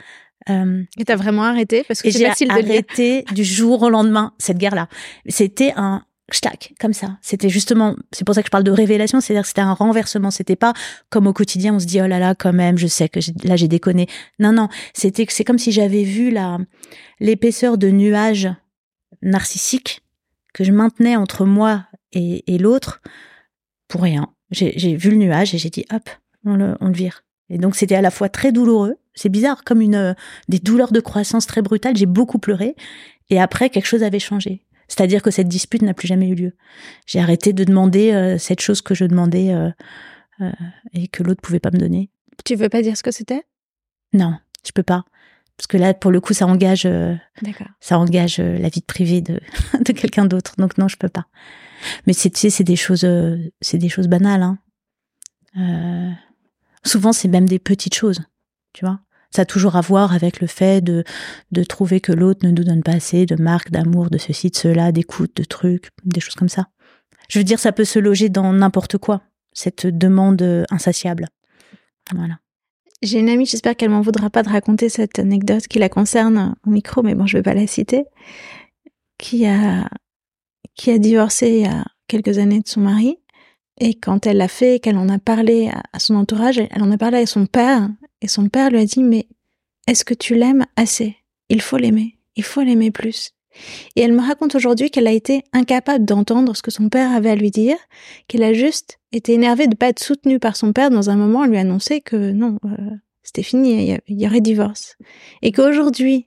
Euh, 0.48 0.82
et 0.98 1.04
t'as 1.04 1.16
vraiment 1.16 1.44
arrêté? 1.44 1.84
Parce 1.86 2.02
que 2.02 2.10
c'est 2.10 2.26
facile 2.26 2.48
de 2.48 2.52
arrêté 2.52 3.24
du 3.32 3.44
jour 3.44 3.82
au 3.82 3.90
lendemain 3.90 4.34
cette 4.38 4.58
guerre-là. 4.58 4.88
C'était 5.28 5.72
un 5.76 6.02
comme 6.78 6.92
ça. 6.92 7.18
C'était 7.22 7.48
justement, 7.48 7.96
c'est 8.12 8.24
pour 8.24 8.34
ça 8.34 8.42
que 8.42 8.46
je 8.46 8.50
parle 8.50 8.64
de 8.64 8.70
révélation, 8.70 9.20
c'est-à-dire 9.20 9.42
que 9.42 9.48
c'était 9.48 9.60
un 9.60 9.72
renversement. 9.72 10.30
C'était 10.30 10.56
pas 10.56 10.72
comme 11.08 11.26
au 11.26 11.32
quotidien, 11.32 11.74
on 11.74 11.78
se 11.78 11.86
dit 11.86 12.00
oh 12.00 12.06
là 12.06 12.18
là 12.18 12.34
quand 12.34 12.52
même, 12.52 12.78
je 12.78 12.86
sais 12.86 13.08
que 13.08 13.20
là 13.44 13.56
j'ai 13.56 13.68
déconné. 13.68 14.06
Non 14.38 14.52
non, 14.52 14.68
c'était 14.94 15.26
c'est 15.28 15.44
comme 15.44 15.58
si 15.58 15.72
j'avais 15.72 16.04
vu 16.04 16.30
la 16.30 16.58
l'épaisseur 17.20 17.78
de 17.78 17.88
nuages 17.88 18.48
narcissiques 19.22 20.02
que 20.54 20.64
je 20.64 20.72
maintenais 20.72 21.16
entre 21.16 21.44
moi 21.44 21.86
et, 22.12 22.58
l'autre 22.58 23.00
pour 23.88 24.02
rien. 24.02 24.28
J'ai 24.50 24.96
vu 24.96 25.10
le 25.10 25.16
nuage 25.16 25.54
et 25.54 25.58
j'ai 25.58 25.70
dit 25.70 25.84
hop, 25.92 26.08
on 26.44 26.56
le, 26.56 26.76
vire. 26.92 27.22
Et 27.48 27.58
donc 27.58 27.76
c'était 27.76 27.94
à 27.94 28.02
la 28.02 28.10
fois 28.10 28.28
très 28.28 28.52
douloureux, 28.52 28.96
c'est 29.14 29.28
bizarre, 29.28 29.64
comme 29.64 29.80
une 29.80 30.16
des 30.48 30.58
douleurs 30.58 30.92
de 30.92 31.00
croissance 31.00 31.46
très 31.46 31.62
brutales. 31.62 31.96
J'ai 31.96 32.06
beaucoup 32.06 32.38
pleuré 32.38 32.74
et 33.28 33.40
après 33.40 33.70
quelque 33.70 33.86
chose 33.86 34.02
avait 34.02 34.18
changé. 34.18 34.64
C'est-à-dire 34.90 35.22
que 35.22 35.30
cette 35.30 35.46
dispute 35.46 35.82
n'a 35.82 35.94
plus 35.94 36.08
jamais 36.08 36.28
eu 36.28 36.34
lieu. 36.34 36.56
J'ai 37.06 37.20
arrêté 37.20 37.52
de 37.52 37.62
demander 37.62 38.10
euh, 38.10 38.38
cette 38.38 38.60
chose 38.60 38.82
que 38.82 38.92
je 38.92 39.04
demandais 39.04 39.54
euh, 39.54 39.70
euh, 40.40 40.50
et 40.92 41.06
que 41.06 41.22
l'autre 41.22 41.40
pouvait 41.40 41.60
pas 41.60 41.70
me 41.70 41.78
donner. 41.78 42.10
Tu 42.44 42.56
veux 42.56 42.68
pas 42.68 42.82
dire 42.82 42.96
ce 42.96 43.04
que 43.04 43.12
c'était? 43.12 43.44
Non, 44.12 44.36
je 44.66 44.72
peux 44.72 44.82
pas. 44.82 45.04
Parce 45.56 45.68
que 45.68 45.76
là, 45.76 45.94
pour 45.94 46.10
le 46.10 46.20
coup, 46.20 46.32
ça 46.34 46.46
engage, 46.46 46.88
ça 47.78 47.98
engage 48.00 48.38
la 48.38 48.68
vie 48.68 48.80
privée 48.80 49.20
de, 49.20 49.40
de 49.80 49.92
quelqu'un 49.92 50.24
d'autre. 50.24 50.54
Donc 50.58 50.76
non, 50.76 50.88
je 50.88 50.96
peux 50.96 51.08
pas. 51.08 51.26
Mais 52.06 52.12
c'est, 52.12 52.30
tu 52.30 52.40
sais, 52.40 52.50
c'est 52.50 52.64
des 52.64 52.76
choses, 52.76 53.06
c'est 53.60 53.78
des 53.78 53.88
choses 53.88 54.08
banales. 54.08 54.42
Hein. 55.54 56.16
souvent, 56.84 57.12
c'est 57.12 57.28
même 57.28 57.48
des 57.48 57.60
petites 57.60 57.94
choses, 57.94 58.22
tu 58.72 58.84
vois. 58.84 59.00
Ça 59.30 59.42
a 59.42 59.44
toujours 59.44 59.76
à 59.76 59.80
voir 59.80 60.12
avec 60.12 60.40
le 60.40 60.46
fait 60.46 60.82
de, 60.82 61.04
de 61.52 61.64
trouver 61.64 62.00
que 62.00 62.12
l'autre 62.12 62.44
ne 62.44 62.50
nous 62.50 62.64
donne 62.64 62.82
pas 62.82 62.94
assez 62.94 63.26
de 63.26 63.40
marques 63.40 63.70
d'amour, 63.70 64.10
de 64.10 64.18
ceci, 64.18 64.50
de 64.50 64.56
cela, 64.56 64.92
d'écoute, 64.92 65.36
de 65.36 65.44
trucs, 65.44 65.88
des 66.04 66.20
choses 66.20 66.34
comme 66.34 66.48
ça. 66.48 66.66
Je 67.28 67.38
veux 67.38 67.44
dire, 67.44 67.60
ça 67.60 67.72
peut 67.72 67.84
se 67.84 67.98
loger 67.98 68.28
dans 68.28 68.52
n'importe 68.52 68.98
quoi, 68.98 69.22
cette 69.52 69.86
demande 69.86 70.66
insatiable. 70.70 71.28
Voilà. 72.12 72.38
J'ai 73.02 73.18
une 73.18 73.30
amie, 73.30 73.46
j'espère 73.46 73.76
qu'elle 73.76 73.90
m'en 73.90 74.02
voudra 74.02 74.28
pas 74.28 74.42
de 74.42 74.50
raconter 74.50 74.88
cette 74.90 75.18
anecdote 75.18 75.66
qui 75.68 75.78
la 75.78 75.88
concerne 75.88 76.54
au 76.66 76.70
micro, 76.70 77.02
mais 77.02 77.14
bon, 77.14 77.26
je 77.26 77.38
vais 77.38 77.42
pas 77.42 77.54
la 77.54 77.66
citer, 77.66 78.04
qui 79.16 79.46
a, 79.46 79.88
qui 80.74 80.90
a 80.90 80.98
divorcé 80.98 81.48
il 81.48 81.60
y 81.62 81.66
a 81.66 81.84
quelques 82.08 82.38
années 82.38 82.60
de 82.60 82.68
son 82.68 82.80
mari. 82.80 83.18
Et 83.80 83.94
quand 83.94 84.26
elle 84.26 84.36
l'a 84.36 84.48
fait, 84.48 84.78
qu'elle 84.78 84.98
en 84.98 85.08
a 85.08 85.18
parlé 85.18 85.70
à 85.92 85.98
son 85.98 86.14
entourage, 86.14 86.58
elle 86.58 86.82
en 86.82 86.90
a 86.90 86.98
parlé 86.98 87.18
à 87.18 87.26
son 87.26 87.46
père, 87.46 87.88
et 88.20 88.28
son 88.28 88.48
père 88.48 88.70
lui 88.70 88.78
a 88.78 88.84
dit, 88.84 89.02
mais 89.02 89.26
est-ce 89.86 90.04
que 90.04 90.14
tu 90.14 90.34
l'aimes 90.34 90.66
assez? 90.76 91.16
Il 91.48 91.62
faut 91.62 91.78
l'aimer, 91.78 92.18
il 92.36 92.44
faut 92.44 92.60
l'aimer 92.60 92.90
plus. 92.90 93.32
Et 93.96 94.02
elle 94.02 94.12
me 94.12 94.20
raconte 94.20 94.54
aujourd'hui 94.54 94.90
qu'elle 94.90 95.08
a 95.08 95.12
été 95.12 95.42
incapable 95.52 96.04
d'entendre 96.04 96.54
ce 96.54 96.62
que 96.62 96.70
son 96.70 96.88
père 96.88 97.10
avait 97.10 97.30
à 97.30 97.34
lui 97.34 97.50
dire, 97.50 97.76
qu'elle 98.28 98.42
a 98.42 98.52
juste 98.52 99.00
été 99.12 99.32
énervée 99.32 99.66
de 99.66 99.72
ne 99.72 99.76
pas 99.76 99.88
être 99.88 100.02
soutenue 100.02 100.38
par 100.38 100.56
son 100.56 100.72
père 100.72 100.90
dans 100.90 101.10
un 101.10 101.16
moment 101.16 101.40
où 101.40 101.44
lui 101.44 101.58
annonçait 101.58 102.00
que 102.00 102.30
non, 102.30 102.58
euh, 102.64 102.76
c'était 103.22 103.42
fini, 103.42 103.98
il 104.06 104.20
y, 104.20 104.26
aurait 104.26 104.40
divorce. 104.40 104.96
Et 105.42 105.52
qu'aujourd'hui, 105.52 106.26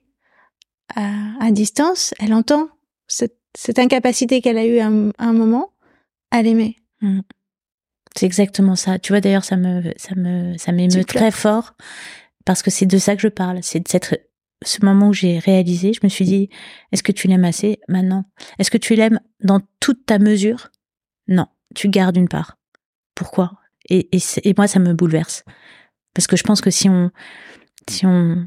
à, 0.94 1.50
distance, 1.50 2.14
elle 2.18 2.34
entend 2.34 2.68
cette, 3.06 3.78
incapacité 3.78 4.40
qu'elle 4.40 4.58
a 4.58 4.66
eue 4.66 4.80
à, 4.80 4.86
un 4.86 5.32
moment 5.32 5.70
à 6.30 6.42
l'aimer. 6.42 6.76
Mmh. 7.00 7.20
C'est 8.16 8.26
exactement 8.26 8.76
ça. 8.76 8.98
Tu 8.98 9.12
vois, 9.12 9.20
d'ailleurs, 9.20 9.44
ça 9.44 9.56
me, 9.56 9.92
ça 9.96 10.14
me, 10.14 10.56
ça 10.56 10.72
m'émeut 10.72 11.04
très 11.04 11.30
fort 11.30 11.74
parce 12.44 12.62
que 12.62 12.70
c'est 12.70 12.86
de 12.86 12.98
ça 12.98 13.16
que 13.16 13.22
je 13.22 13.28
parle. 13.28 13.58
C'est 13.62 13.80
de 13.80 13.88
cette, 13.88 14.28
ce 14.62 14.84
moment 14.84 15.08
où 15.08 15.12
j'ai 15.12 15.38
réalisé, 15.38 15.92
je 15.92 16.00
me 16.02 16.08
suis 16.08 16.24
dit, 16.24 16.48
est-ce 16.92 17.02
que 17.02 17.12
tu 17.12 17.26
l'aimes 17.28 17.44
assez? 17.44 17.80
Maintenant 17.88 18.24
Est-ce 18.58 18.70
que 18.70 18.78
tu 18.78 18.94
l'aimes 18.94 19.20
dans 19.42 19.60
toute 19.80 20.06
ta 20.06 20.18
mesure? 20.18 20.70
Non, 21.28 21.46
tu 21.74 21.88
gardes 21.88 22.16
une 22.16 22.28
part. 22.28 22.56
Pourquoi? 23.14 23.52
Et, 23.90 24.08
et, 24.12 24.54
moi, 24.56 24.66
ça 24.66 24.78
me 24.78 24.94
bouleverse 24.94 25.44
parce 26.14 26.26
que 26.26 26.36
je 26.36 26.42
pense 26.42 26.60
que 26.60 26.70
si 26.70 26.88
on, 26.88 27.10
si 27.88 28.06
on, 28.06 28.46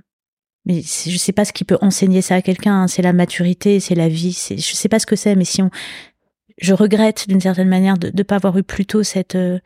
mais 0.65 0.81
je 0.81 1.17
sais 1.17 1.33
pas 1.33 1.45
ce 1.45 1.53
qui 1.53 1.63
peut 1.63 1.77
enseigner 1.81 2.21
ça 2.21 2.35
à 2.35 2.41
quelqu'un. 2.41 2.83
Hein. 2.83 2.87
c'est 2.87 3.01
la 3.01 3.13
maturité, 3.13 3.79
c'est 3.79 3.95
la 3.95 4.09
vie. 4.09 4.33
C'est, 4.33 4.57
je 4.57 4.73
sais 4.73 4.89
pas 4.89 4.99
ce 4.99 5.05
que 5.05 5.15
c'est, 5.15 5.35
mais 5.35 5.45
si 5.45 5.61
on, 5.61 5.69
je 6.57 6.73
regrette 6.73 7.27
d'une 7.27 7.41
certaine 7.41 7.69
manière 7.69 7.97
de 7.97 8.11
ne 8.13 8.23
pas 8.23 8.35
avoir 8.35 8.57
eu 8.57 8.63
plus 8.63 8.85
tôt 8.85 9.03
cette, 9.03 9.35
euh, 9.35 9.59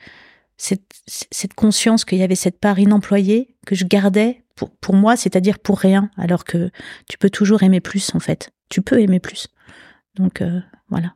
cette, 0.57 0.83
cette 1.07 1.53
conscience 1.53 2.05
qu'il 2.05 2.17
y 2.17 2.23
avait 2.23 2.35
cette 2.35 2.59
part 2.59 2.79
inemployée 2.79 3.55
que 3.65 3.75
je 3.75 3.85
gardais 3.85 4.43
pour, 4.55 4.69
pour 4.69 4.95
moi, 4.95 5.15
c'est-à-dire 5.15 5.59
pour 5.59 5.79
rien, 5.79 6.11
alors 6.17 6.43
que 6.43 6.69
tu 7.09 7.17
peux 7.17 7.29
toujours 7.29 7.63
aimer 7.63 7.79
plus 7.79 8.13
en 8.13 8.19
fait. 8.19 8.51
Tu 8.69 8.81
peux 8.81 8.99
aimer 8.99 9.19
plus. 9.19 9.47
Donc 10.15 10.41
euh, 10.41 10.59
voilà. 10.89 11.15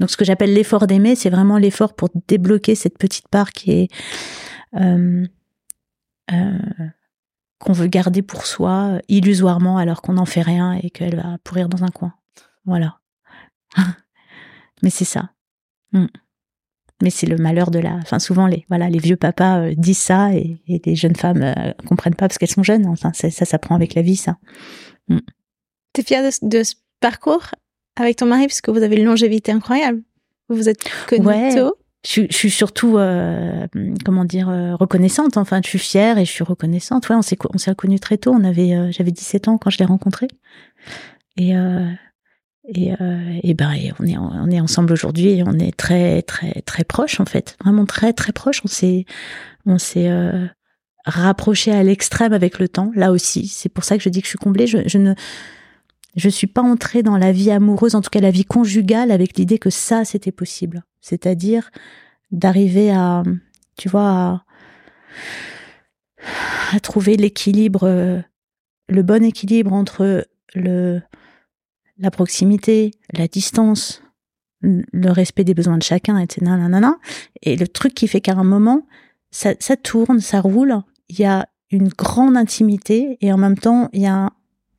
Donc 0.00 0.10
ce 0.10 0.16
que 0.16 0.24
j'appelle 0.24 0.52
l'effort 0.52 0.86
d'aimer, 0.86 1.14
c'est 1.14 1.30
vraiment 1.30 1.58
l'effort 1.58 1.94
pour 1.94 2.08
débloquer 2.28 2.74
cette 2.74 2.98
petite 2.98 3.28
part 3.28 3.52
qui 3.52 3.72
est 3.72 3.88
euh, 4.74 5.26
euh, 6.32 6.58
qu'on 7.58 7.72
veut 7.72 7.86
garder 7.86 8.22
pour 8.22 8.46
soi 8.46 9.00
illusoirement 9.08 9.78
alors 9.78 10.02
qu'on 10.02 10.14
n'en 10.14 10.26
fait 10.26 10.42
rien 10.42 10.72
et 10.72 10.90
qu'elle 10.90 11.16
va 11.16 11.38
pourrir 11.44 11.68
dans 11.68 11.84
un 11.84 11.88
coin. 11.88 12.14
Voilà. 12.64 12.98
Mais 14.82 14.90
c'est 14.90 15.04
ça. 15.04 15.30
Mm. 15.92 16.06
Mais 17.02 17.10
c'est 17.10 17.26
le 17.26 17.36
malheur 17.36 17.70
de 17.70 17.78
la. 17.78 17.94
Enfin, 17.96 18.18
souvent 18.18 18.46
les 18.46 18.64
voilà 18.68 18.88
les 18.88 18.98
vieux 18.98 19.16
papas 19.16 19.60
euh, 19.60 19.74
disent 19.76 19.98
ça 19.98 20.32
et, 20.32 20.62
et, 20.66 20.80
les 20.84 20.96
jeunes 20.96 21.16
femmes 21.16 21.42
euh, 21.42 21.72
comprennent 21.86 22.14
pas 22.14 22.26
parce 22.26 22.38
qu'elles 22.38 22.50
sont 22.50 22.62
jeunes. 22.62 22.86
Enfin, 22.86 23.12
ça, 23.12 23.30
ça 23.30 23.58
prend 23.58 23.74
avec 23.74 23.94
la 23.94 24.02
vie, 24.02 24.16
ça. 24.16 24.38
Mm. 25.08 25.18
T'es 25.92 26.02
fière 26.02 26.22
de, 26.42 26.62
ce 26.62 26.74
parcours 27.00 27.50
avec 27.96 28.16
ton 28.16 28.26
mari 28.26 28.46
parce 28.46 28.60
que 28.62 28.70
vous 28.70 28.82
avez 28.82 28.96
une 28.96 29.04
longévité 29.04 29.52
incroyable. 29.52 30.02
Vous 30.48 30.56
vous 30.56 30.68
êtes 30.68 30.84
connue 31.06 31.26
ouais. 31.26 31.54
tôt. 31.54 31.74
Je, 32.06 32.22
je, 32.30 32.36
suis 32.36 32.50
surtout, 32.50 32.98
euh, 32.98 33.66
comment 34.04 34.24
dire, 34.24 34.46
reconnaissante. 34.78 35.36
Enfin, 35.36 35.60
je 35.62 35.68
suis 35.68 35.78
fière 35.78 36.18
et 36.18 36.24
je 36.24 36.30
suis 36.30 36.44
reconnaissante. 36.44 37.08
Ouais, 37.08 37.16
on 37.16 37.22
s'est 37.22 37.36
on 37.52 37.58
s'est 37.58 37.74
connus 37.74 37.98
très 37.98 38.16
tôt. 38.16 38.32
On 38.32 38.44
avait, 38.44 38.92
j'avais 38.92 39.10
17 39.10 39.48
ans 39.48 39.58
quand 39.58 39.70
je 39.70 39.78
l'ai 39.78 39.86
rencontré. 39.86 40.28
Et 41.36 41.54
et, 42.68 42.92
euh, 42.92 43.54
ben 43.54 43.70
on 44.00 44.06
est 44.06 44.16
on 44.18 44.50
est 44.50 44.60
ensemble 44.60 44.92
aujourd'hui 44.92 45.42
on 45.46 45.58
est 45.58 45.76
très 45.76 46.22
très 46.22 46.62
très 46.62 46.84
proches 46.84 47.20
en 47.20 47.24
fait, 47.24 47.56
vraiment 47.62 47.86
très 47.86 48.12
très 48.12 48.32
proches. 48.32 48.60
On 48.64 48.68
s'est 48.68 49.04
on 49.66 49.78
s'est 49.78 50.08
euh, 50.08 50.46
rapproché 51.04 51.72
à 51.72 51.82
l'extrême 51.82 52.32
avec 52.32 52.58
le 52.58 52.68
temps. 52.68 52.90
Là 52.94 53.12
aussi, 53.12 53.46
c'est 53.46 53.68
pour 53.68 53.84
ça 53.84 53.96
que 53.96 54.02
je 54.02 54.08
dis 54.08 54.20
que 54.20 54.26
je 54.26 54.30
suis 54.30 54.38
comblée. 54.38 54.66
Je, 54.66 54.78
je 54.86 54.98
ne 54.98 55.14
je 56.16 56.28
suis 56.28 56.46
pas 56.46 56.62
entrée 56.62 57.02
dans 57.02 57.18
la 57.18 57.30
vie 57.30 57.50
amoureuse, 57.50 57.94
en 57.94 58.00
tout 58.00 58.10
cas 58.10 58.20
la 58.20 58.30
vie 58.30 58.44
conjugale, 58.44 59.10
avec 59.10 59.38
l'idée 59.38 59.58
que 59.58 59.70
ça 59.70 60.04
c'était 60.04 60.32
possible. 60.32 60.82
C'est-à-dire 61.00 61.70
d'arriver 62.32 62.90
à 62.90 63.22
tu 63.76 63.88
vois 63.88 64.08
à, 64.08 64.44
à 66.74 66.80
trouver 66.80 67.16
l'équilibre, 67.16 67.84
euh, 67.84 68.20
le 68.88 69.02
bon 69.02 69.22
équilibre 69.22 69.72
entre 69.72 70.26
le 70.54 71.00
la 71.98 72.10
proximité, 72.10 72.92
la 73.12 73.28
distance, 73.28 74.02
le 74.60 75.10
respect 75.10 75.44
des 75.44 75.54
besoins 75.54 75.78
de 75.78 75.82
chacun, 75.82 76.18
etc. 76.18 76.52
Et 77.42 77.56
le 77.56 77.68
truc 77.68 77.94
qui 77.94 78.08
fait 78.08 78.20
qu'à 78.20 78.32
un 78.32 78.44
moment, 78.44 78.86
ça, 79.30 79.54
ça, 79.60 79.76
tourne, 79.76 80.20
ça 80.20 80.40
roule, 80.40 80.74
il 81.08 81.20
y 81.20 81.24
a 81.24 81.48
une 81.70 81.88
grande 81.88 82.36
intimité 82.36 83.18
et 83.20 83.32
en 83.32 83.38
même 83.38 83.58
temps, 83.58 83.88
il 83.92 84.02
y 84.02 84.06
a 84.06 84.30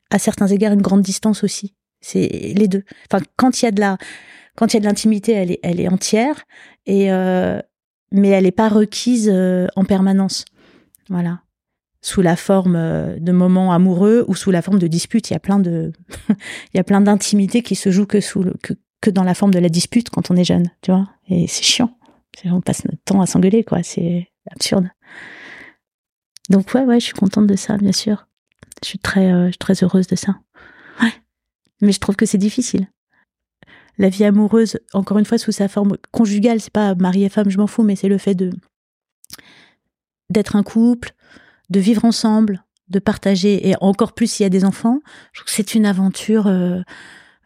à 0.09 0.19
certains 0.19 0.47
égards 0.47 0.73
une 0.73 0.81
grande 0.81 1.01
distance 1.01 1.43
aussi. 1.43 1.73
C'est 2.01 2.27
les 2.55 2.67
deux. 2.67 2.83
Enfin, 3.11 3.23
quand 3.35 3.61
il 3.61 3.65
y 3.65 3.67
a 3.67 3.71
de 3.71 3.79
la, 3.79 3.97
quand 4.55 4.73
il 4.73 4.75
y 4.75 4.77
a 4.77 4.79
de 4.81 4.85
l'intimité, 4.85 5.33
elle 5.33 5.51
est, 5.51 5.59
elle 5.63 5.79
est 5.79 5.87
entière 5.87 6.43
et 6.85 7.11
euh, 7.11 7.59
mais 8.11 8.29
elle 8.29 8.45
n'est 8.45 8.51
pas 8.51 8.69
requise 8.69 9.29
euh, 9.31 9.67
en 9.75 9.83
permanence. 9.83 10.45
Voilà 11.09 11.41
sous 12.07 12.21
la 12.21 12.37
forme 12.37 12.77
euh, 12.77 13.19
de 13.19 13.33
moments 13.33 13.73
amoureux 13.73 14.23
ou 14.29 14.35
sous 14.35 14.49
la 14.49 14.61
forme 14.61 14.79
de 14.79 14.87
disputes. 14.87 15.29
Il 15.29 15.33
y 15.33 15.35
a 15.35 15.41
plein 15.41 15.59
de, 15.59 15.91
il 16.29 16.77
y 16.77 16.79
a 16.79 16.83
plein 16.85 17.01
d'intimité 17.01 17.61
qui 17.61 17.75
se 17.75 17.91
joue 17.91 18.05
que 18.05 18.21
sous 18.21 18.45
que, 18.63 18.73
que 19.01 19.09
dans 19.09 19.25
la 19.25 19.33
forme 19.33 19.53
de 19.53 19.59
la 19.59 19.67
dispute 19.67 20.09
quand 20.09 20.31
on 20.31 20.37
est 20.37 20.45
jeune, 20.45 20.71
tu 20.81 20.91
vois. 20.91 21.09
Et 21.27 21.47
c'est 21.47 21.63
chiant. 21.63 21.91
On 22.45 22.61
passe 22.61 22.85
notre 22.85 23.03
temps 23.03 23.19
à 23.19 23.25
s'engueuler, 23.25 23.65
quoi. 23.65 23.83
C'est 23.83 24.29
absurde. 24.49 24.89
Donc 26.49 26.73
ouais, 26.73 26.83
ouais, 26.83 27.01
je 27.01 27.05
suis 27.05 27.13
contente 27.13 27.45
de 27.45 27.57
ça, 27.57 27.75
bien 27.75 27.91
sûr. 27.91 28.27
Je 28.81 28.87
suis 28.87 28.99
très, 28.99 29.33
euh, 29.33 29.51
très 29.59 29.83
heureuse 29.83 30.07
de 30.07 30.15
ça. 30.15 30.39
Mais 31.81 31.91
je 31.91 31.99
trouve 31.99 32.15
que 32.15 32.25
c'est 32.25 32.39
difficile. 32.39 32.87
La 33.99 34.09
vie 34.09 34.23
amoureuse, 34.23 34.79
encore 34.93 35.19
une 35.19 35.25
fois, 35.25 35.37
sous 35.37 35.51
sa 35.51 35.67
forme 35.67 35.97
conjugale, 36.11 36.59
c'est 36.59 36.73
pas 36.73 36.95
mari 36.95 37.23
et 37.23 37.29
femme, 37.29 37.49
je 37.49 37.57
m'en 37.57 37.67
fous, 37.67 37.83
mais 37.83 37.95
c'est 37.95 38.07
le 38.07 38.17
fait 38.17 38.33
de 38.33 38.49
d'être 40.31 40.55
un 40.55 40.63
couple, 40.63 41.13
de 41.69 41.79
vivre 41.79 42.05
ensemble, 42.05 42.63
de 42.89 42.99
partager, 42.99 43.69
et 43.69 43.75
encore 43.81 44.13
plus 44.13 44.31
s'il 44.31 44.43
y 44.43 44.47
a 44.47 44.49
des 44.49 44.65
enfants, 44.65 45.01
je 45.33 45.39
trouve 45.41 45.47
que 45.47 45.51
c'est 45.51 45.75
une 45.75 45.85
aventure 45.85 46.47
euh, 46.47 46.81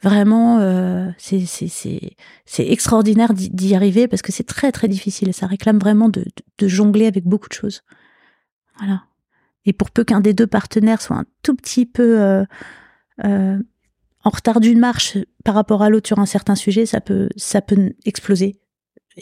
vraiment, 0.01 0.59
euh, 0.59 1.09
c'est 1.17 2.15
extraordinaire 2.59 3.33
d'y 3.33 3.75
arriver 3.75 4.07
parce 4.07 4.21
que 4.21 4.31
c'est 4.31 4.43
très 4.43 4.71
très 4.71 4.87
difficile 4.87 5.33
ça 5.33 5.47
réclame 5.47 5.79
vraiment 5.79 6.09
de, 6.09 6.25
de, 6.57 6.67
jongler 6.67 7.05
avec 7.05 7.25
beaucoup 7.25 7.49
de 7.49 7.53
choses. 7.53 7.83
Voilà. 8.77 9.03
Et 9.65 9.73
pour 9.73 9.91
peu 9.91 10.03
qu'un 10.03 10.21
des 10.21 10.33
deux 10.33 10.47
partenaires 10.47 11.01
soit 11.01 11.17
un 11.17 11.25
tout 11.43 11.55
petit 11.55 11.85
peu 11.85 12.19
euh, 12.19 12.43
euh, 13.23 13.59
en 14.23 14.29
retard 14.29 14.59
d'une 14.59 14.79
marche 14.79 15.17
par 15.43 15.55
rapport 15.55 15.83
à 15.83 15.89
l'autre 15.89 16.07
sur 16.07 16.19
un 16.19 16.25
certain 16.25 16.55
sujet, 16.55 16.85
ça 16.85 17.01
peut, 17.01 17.29
ça 17.35 17.61
peut 17.61 17.93
exploser. 18.05 18.59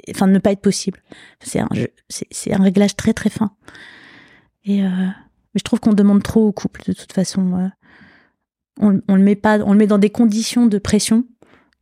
Enfin, 0.10 0.28
ne 0.28 0.40
pas 0.40 0.52
être 0.52 0.62
possible. 0.62 1.02
C'est 1.42 1.60
un, 1.60 1.70
c'est 2.10 2.54
un 2.54 2.62
réglage 2.62 2.96
très 2.96 3.14
très 3.14 3.30
fin. 3.30 3.52
Et 4.70 4.84
euh, 4.84 4.88
mais 4.88 5.58
je 5.58 5.64
trouve 5.64 5.80
qu'on 5.80 5.94
demande 5.94 6.22
trop 6.22 6.48
au 6.48 6.52
couple 6.52 6.84
de 6.86 6.94
toute 6.94 7.12
façon. 7.12 7.72
On, 8.80 9.02
on 9.08 9.16
le 9.16 9.24
met 9.24 9.36
pas, 9.36 9.60
on 9.60 9.74
le 9.74 9.80
met 9.80 9.88
dans 9.88 9.98
des 9.98 10.12
conditions 10.12 10.68
de 10.68 10.78
pression 10.78 11.26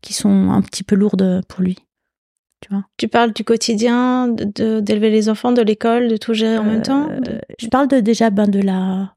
qui 0.02 0.14
sont 0.14 0.50
un 0.52 0.62
petit 0.62 0.84
peu 0.84 0.96
lourdes 0.96 1.42
pour 1.48 1.62
lui. 1.62 1.78
Tu, 2.62 2.70
vois 2.74 2.86
tu 2.98 3.08
parles 3.08 3.34
du 3.34 3.44
quotidien, 3.44 4.30
d'élever 4.30 5.12
les 5.12 5.30
enfants, 5.30 5.52
de 5.52 5.62
l'école, 5.62 6.08
de 6.08 6.18
tout 6.18 6.34
gérer 6.34 6.58
en 6.58 6.64
même 6.64 6.82
temps. 6.82 7.10
Euh, 7.10 7.40
je 7.60 7.68
parle 7.68 7.88
de, 7.88 8.00
déjà 8.00 8.30
ben, 8.30 8.48
de 8.48 8.60
la 8.60 9.14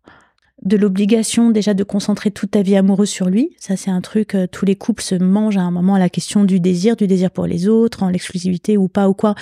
de 0.63 0.77
l'obligation 0.77 1.51
déjà 1.51 1.73
de 1.73 1.85
concentrer 1.85 2.31
toute 2.31 2.51
ta 2.51 2.61
vie 2.61 2.77
amoureuse 2.77 3.09
sur 3.09 3.31
lui. 3.31 3.57
Ça, 3.59 3.77
c'est 3.77 3.91
un 3.91 4.03
truc, 4.03 4.35
euh, 4.35 4.47
tous 4.47 4.67
les 4.67 4.77
couples 4.77 5.03
se 5.03 5.15
mangent 5.15 5.57
à 5.57 5.63
un 5.63 5.71
moment 5.71 5.95
à 5.95 5.99
la 5.99 6.11
question 6.11 6.45
du 6.45 6.61
désir, 6.61 6.97
du 6.97 7.07
désir 7.07 7.31
pour 7.31 7.47
les 7.47 7.67
autres, 7.67 8.03
en 8.03 8.11
l'exclusivité 8.11 8.77
ou 8.77 8.89
pas 8.89 9.09
ou 9.09 9.15
quoi. 9.15 9.35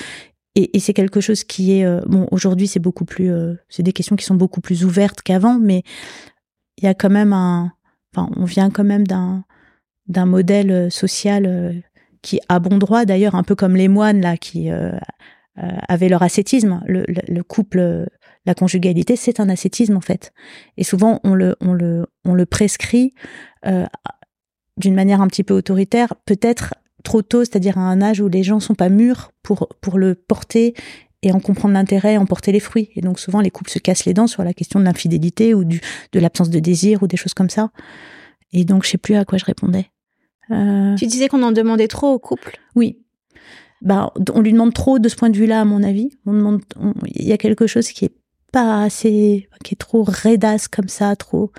Et, 0.61 0.81
c'est 0.81 0.93
quelque 0.93 1.21
chose 1.21 1.45
qui 1.45 1.79
est, 1.79 1.85
euh, 1.85 2.01
bon, 2.07 2.27
aujourd'hui, 2.33 2.67
c'est 2.67 2.81
beaucoup 2.81 3.05
plus, 3.05 3.33
c'est 3.69 3.85
des 3.85 3.93
questions 3.93 4.17
qui 4.17 4.25
sont 4.25 4.35
beaucoup 4.35 4.61
plus 4.61 4.85
ouvertes 4.85 5.23
qu'avant, 5.23 5.59
mais 5.59 5.83
il 6.79 6.85
y 6.85 6.89
a 6.89 6.95
quand 6.95 7.11
même 7.11 7.33
un, 7.33 7.73
enfin, 8.13 8.29
on 8.37 8.45
vient 8.45 8.71
quand 8.71 8.85
même 8.85 9.07
d'un, 9.07 9.45
d'un 10.09 10.27
modèle 10.27 10.91
social 10.91 11.83
qui 12.23 12.41
a 12.49 12.59
bon 12.59 12.79
droit 12.79 13.05
d'ailleurs, 13.05 13.35
un 13.35 13.43
peu 13.43 13.55
comme 13.55 13.77
les 13.77 13.89
moines 13.89 14.21
là 14.21 14.37
qui 14.37 14.71
euh, 14.71 14.93
euh, 15.59 15.69
avaient 15.89 16.09
leur 16.09 16.23
ascétisme. 16.23 16.83
Le, 16.87 17.43
couple, 17.43 18.07
la 18.47 18.55
conjugalité, 18.55 19.17
c'est 19.17 19.41
un 19.41 19.49
ascétisme 19.49 19.97
en 19.97 20.01
fait. 20.01 20.33
Et 20.77 20.85
souvent 20.85 21.21
on 21.25 21.35
le, 21.35 21.57
on 21.61 21.73
le, 21.73 22.07
on 22.25 22.35
le 22.35 22.47
prescrit 22.47 23.15
euh, 23.67 23.87
d'une 24.77 24.95
manière 24.95 25.21
un 25.21 25.29
petit 25.29 25.45
peu 25.45 25.55
autoritaire, 25.55 26.15
peut-être 26.25 26.75
trop 27.09 27.23
tôt, 27.23 27.43
c'est-à-dire 27.45 27.79
à 27.79 27.81
un 27.81 28.03
âge 28.03 28.21
où 28.21 28.29
les 28.29 28.43
gens 28.43 28.61
sont 28.61 28.75
pas 28.75 28.91
mûrs 28.91 29.33
pour 29.43 29.69
pour 29.81 29.97
le 29.99 30.15
porter 30.15 30.75
et 31.23 31.33
en 31.33 31.41
comprendre 31.41 31.73
l'intérêt, 31.75 32.19
en 32.19 32.27
porter 32.27 32.53
les 32.53 32.61
fruits. 32.61 32.91
Et 32.97 33.01
donc 33.01 33.19
souvent 33.19 33.41
les 33.41 33.51
couples 33.51 33.71
se 33.71 33.79
cassent 33.79 34.05
les 34.05 34.13
dents 34.13 34.27
sur 34.27 34.45
la 34.45 34.53
question 34.53 34.79
de 34.79 34.85
l'infidélité 34.85 35.55
ou 35.55 35.65
du 35.65 35.81
de 36.13 36.21
l'absence 36.21 36.51
de 36.51 36.59
désir 36.59 37.03
ou 37.03 37.07
des 37.07 37.17
choses 37.17 37.33
comme 37.33 37.49
ça. 37.49 37.71
Et 38.53 38.65
donc 38.65 38.85
je 38.85 38.91
sais 38.91 38.99
plus 38.99 39.15
à 39.15 39.25
quoi 39.25 39.39
je 39.39 39.47
répondais. 39.47 39.87
Euh, 40.51 40.95
tu 40.97 41.07
disais 41.07 41.29
qu'on 41.29 41.43
en 41.43 41.53
demandait 41.53 41.89
trop 41.89 42.13
au 42.13 42.19
couple? 42.19 42.59
Oui. 42.75 42.99
Bah, 43.81 44.13
on 44.35 44.41
lui 44.41 44.53
demande 44.53 44.75
trop 44.75 44.99
de 44.99 45.09
ce 45.09 45.17
point 45.17 45.31
de 45.31 45.37
vue-là, 45.37 45.61
à 45.61 45.65
mon 45.65 45.83
avis. 45.83 46.11
On 46.27 46.33
demande, 46.33 46.63
il 47.07 47.27
y 47.27 47.33
a 47.33 47.39
quelque 47.39 47.67
chose 47.67 47.89
qui 47.89 48.07
est 48.07 48.15
pas 48.53 48.83
assez, 48.83 49.49
qui 49.63 49.75
est 49.75 49.77
trop 49.77 50.05
raidasse 50.07 50.69
comme 50.69 50.89
ça, 50.89 51.15
trop. 51.17 51.53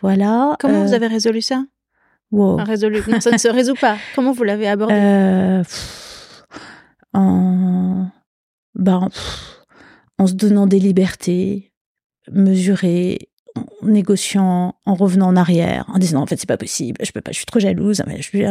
Voilà. 0.00 0.56
Comment 0.60 0.84
vous 0.84 0.92
euh, 0.92 0.96
avez 0.96 1.08
résolu 1.08 1.42
ça? 1.42 1.64
Wow. 2.32 2.56
résolu. 2.56 3.02
ça 3.20 3.30
ne 3.30 3.38
se 3.38 3.48
résout 3.48 3.74
pas. 3.74 3.96
Comment 4.14 4.32
vous 4.32 4.44
l'avez 4.44 4.68
abordé? 4.68 4.94
Euh, 4.94 5.62
en, 7.12 8.08
bah, 8.74 9.08
en 10.18 10.26
se 10.26 10.34
donnant 10.34 10.66
des 10.66 10.80
libertés 10.80 11.72
mesurées 12.30 13.30
en 13.54 13.66
négociant, 13.82 14.74
en 14.86 14.94
revenant 14.94 15.28
en 15.28 15.36
arrière, 15.36 15.84
en 15.88 15.98
disant 15.98 16.22
en 16.22 16.26
fait 16.26 16.36
c'est 16.36 16.48
pas 16.48 16.56
possible, 16.56 16.96
je 17.04 17.12
peux 17.12 17.20
pas, 17.20 17.32
je 17.32 17.36
suis 17.36 17.46
trop 17.46 17.60
jalouse, 17.60 18.02
je 18.16 18.22
suis, 18.22 18.44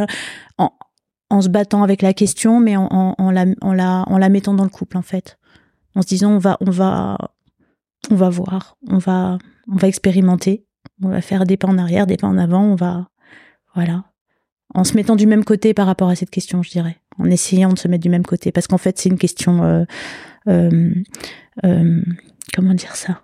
en, 0.58 0.70
en 1.30 1.40
se 1.40 1.48
battant 1.48 1.82
avec 1.82 2.02
la 2.02 2.12
question, 2.12 2.60
mais 2.60 2.76
en, 2.76 2.86
en, 2.90 3.30
la, 3.30 3.46
en, 3.62 3.72
la, 3.72 4.04
en 4.06 4.18
la 4.18 4.28
mettant 4.28 4.54
dans 4.54 4.64
le 4.64 4.70
couple 4.70 4.96
en 4.96 5.02
fait, 5.02 5.38
en 5.94 6.02
se 6.02 6.06
disant 6.06 6.32
on 6.32 6.38
va, 6.38 6.56
on 6.60 6.70
va, 6.70 7.18
on 8.10 8.14
va 8.14 8.28
voir, 8.28 8.76
on 8.88 8.98
va, 8.98 9.38
on 9.68 9.76
va 9.76 9.88
expérimenter, 9.88 10.66
on 11.02 11.08
va 11.08 11.20
faire 11.20 11.46
des 11.46 11.56
pas 11.56 11.68
en 11.68 11.78
arrière, 11.78 12.06
des 12.06 12.16
pas 12.16 12.28
en 12.28 12.38
avant, 12.38 12.62
on 12.62 12.76
va, 12.76 13.08
voilà, 13.74 14.04
en 14.74 14.84
se 14.84 14.94
mettant 14.94 15.16
du 15.16 15.26
même 15.26 15.44
côté 15.44 15.74
par 15.74 15.86
rapport 15.86 16.08
à 16.08 16.16
cette 16.16 16.30
question, 16.30 16.62
je 16.62 16.70
dirais, 16.70 16.96
en 17.18 17.26
essayant 17.26 17.72
de 17.72 17.78
se 17.78 17.88
mettre 17.88 18.02
du 18.02 18.08
même 18.08 18.24
côté, 18.24 18.52
parce 18.52 18.66
qu'en 18.66 18.78
fait 18.78 18.98
c'est 18.98 19.08
une 19.08 19.18
question, 19.18 19.64
euh, 19.64 19.84
euh, 20.48 20.94
euh, 21.64 22.02
comment 22.54 22.74
dire 22.74 22.96
ça? 22.96 23.22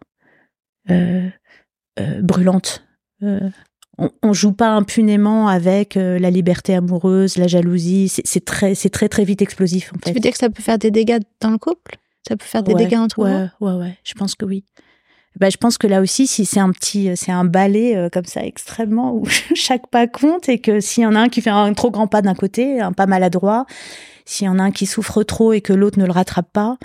Brûlante. 2.22 2.84
On, 4.00 4.10
on, 4.22 4.32
joue 4.32 4.52
pas 4.52 4.70
impunément 4.70 5.48
avec 5.48 5.96
la 5.96 6.30
liberté 6.30 6.74
amoureuse, 6.74 7.36
la 7.36 7.48
jalousie. 7.48 8.08
C'est 8.08 8.44
très, 8.44 8.76
c'est 8.76 8.90
très 8.90 9.08
très 9.08 9.24
vite 9.24 9.42
explosif. 9.42 9.92
En 9.92 9.98
fait. 9.98 10.10
Tu 10.10 10.14
veux 10.14 10.20
dire 10.20 10.32
que 10.32 10.38
ça 10.38 10.48
peut 10.48 10.62
faire 10.62 10.78
des 10.78 10.92
dégâts 10.92 11.18
dans 11.40 11.50
le 11.50 11.58
couple? 11.58 11.96
Ça 12.26 12.36
peut 12.36 12.44
faire 12.44 12.62
des 12.62 12.74
dégâts 12.74 12.96
entre 12.96 13.18
ouais, 13.18 13.48
Ouais, 13.60 13.72
ouais, 13.72 13.98
Je 14.04 14.14
pense 14.14 14.36
que 14.36 14.44
oui. 14.44 14.64
Bah, 15.38 15.50
je 15.50 15.56
pense 15.56 15.78
que 15.78 15.86
là 15.86 16.00
aussi, 16.00 16.26
si 16.26 16.44
c'est 16.44 16.60
un 16.60 16.70
petit, 16.70 17.10
c'est 17.16 17.32
un 17.32 17.44
balai 17.44 18.08
comme 18.12 18.24
ça 18.24 18.44
extrêmement 18.44 19.14
où 19.14 19.24
chaque 19.54 19.88
pas 19.88 20.06
compte 20.06 20.48
et 20.48 20.58
que 20.58 20.80
s'il 20.80 21.02
y 21.02 21.06
en 21.06 21.14
a 21.14 21.20
un 21.20 21.28
qui 21.28 21.40
fait 21.40 21.50
un 21.50 21.72
trop 21.74 21.90
grand 21.90 22.06
pas 22.06 22.22
d'un 22.22 22.34
côté, 22.34 22.80
un 22.80 22.92
pas 22.92 23.06
maladroit, 23.06 23.66
s'il 24.24 24.46
y 24.46 24.50
en 24.50 24.58
a 24.58 24.62
un 24.62 24.70
qui 24.70 24.86
souffre 24.86 25.22
trop 25.22 25.52
et 25.52 25.60
que 25.60 25.72
l'autre 25.72 25.98
ne 25.98 26.04
le 26.04 26.12
rattrape 26.12 26.52
pas, 26.52 26.78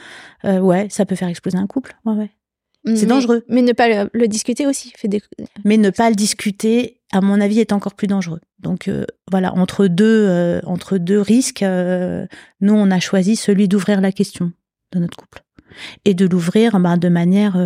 ouais, 0.43 0.87
ça 0.89 1.05
peut 1.05 1.15
faire 1.15 1.29
exploser 1.29 1.57
un 1.57 1.67
couple. 1.67 1.95
Ouais, 2.05 2.13
ouais. 2.13 2.29
C'est 2.85 3.05
dangereux. 3.05 3.43
Mais 3.47 3.61
ne 3.61 3.71
pas 3.71 4.09
le, 4.11 4.27
discuter 4.27 4.67
aussi 4.67 4.91
fait 4.97 5.07
des... 5.07 5.21
Mais 5.63 5.77
ne 5.77 5.89
pas 5.89 6.09
le 6.09 6.15
discuter, 6.15 6.99
à 7.11 7.21
mon 7.21 7.39
avis, 7.39 7.59
est 7.59 7.71
encore 7.71 7.93
plus 7.93 8.07
dangereux. 8.07 8.41
Donc 8.59 8.87
euh, 8.87 9.05
voilà, 9.31 9.53
entre 9.53 9.87
deux, 9.87 10.25
euh, 10.27 10.59
entre 10.65 10.97
deux 10.97 11.19
risques, 11.19 11.63
euh, 11.63 12.25
nous 12.59 12.73
on 12.73 12.91
a 12.91 12.99
choisi 12.99 13.35
celui 13.35 13.67
d'ouvrir 13.67 14.01
la 14.01 14.11
question 14.11 14.51
de 14.91 14.99
notre 14.99 15.17
couple 15.17 15.43
et 16.05 16.13
de 16.13 16.25
l'ouvrir 16.25 16.79
bah, 16.79 16.97
de 16.97 17.09
manière 17.09 17.57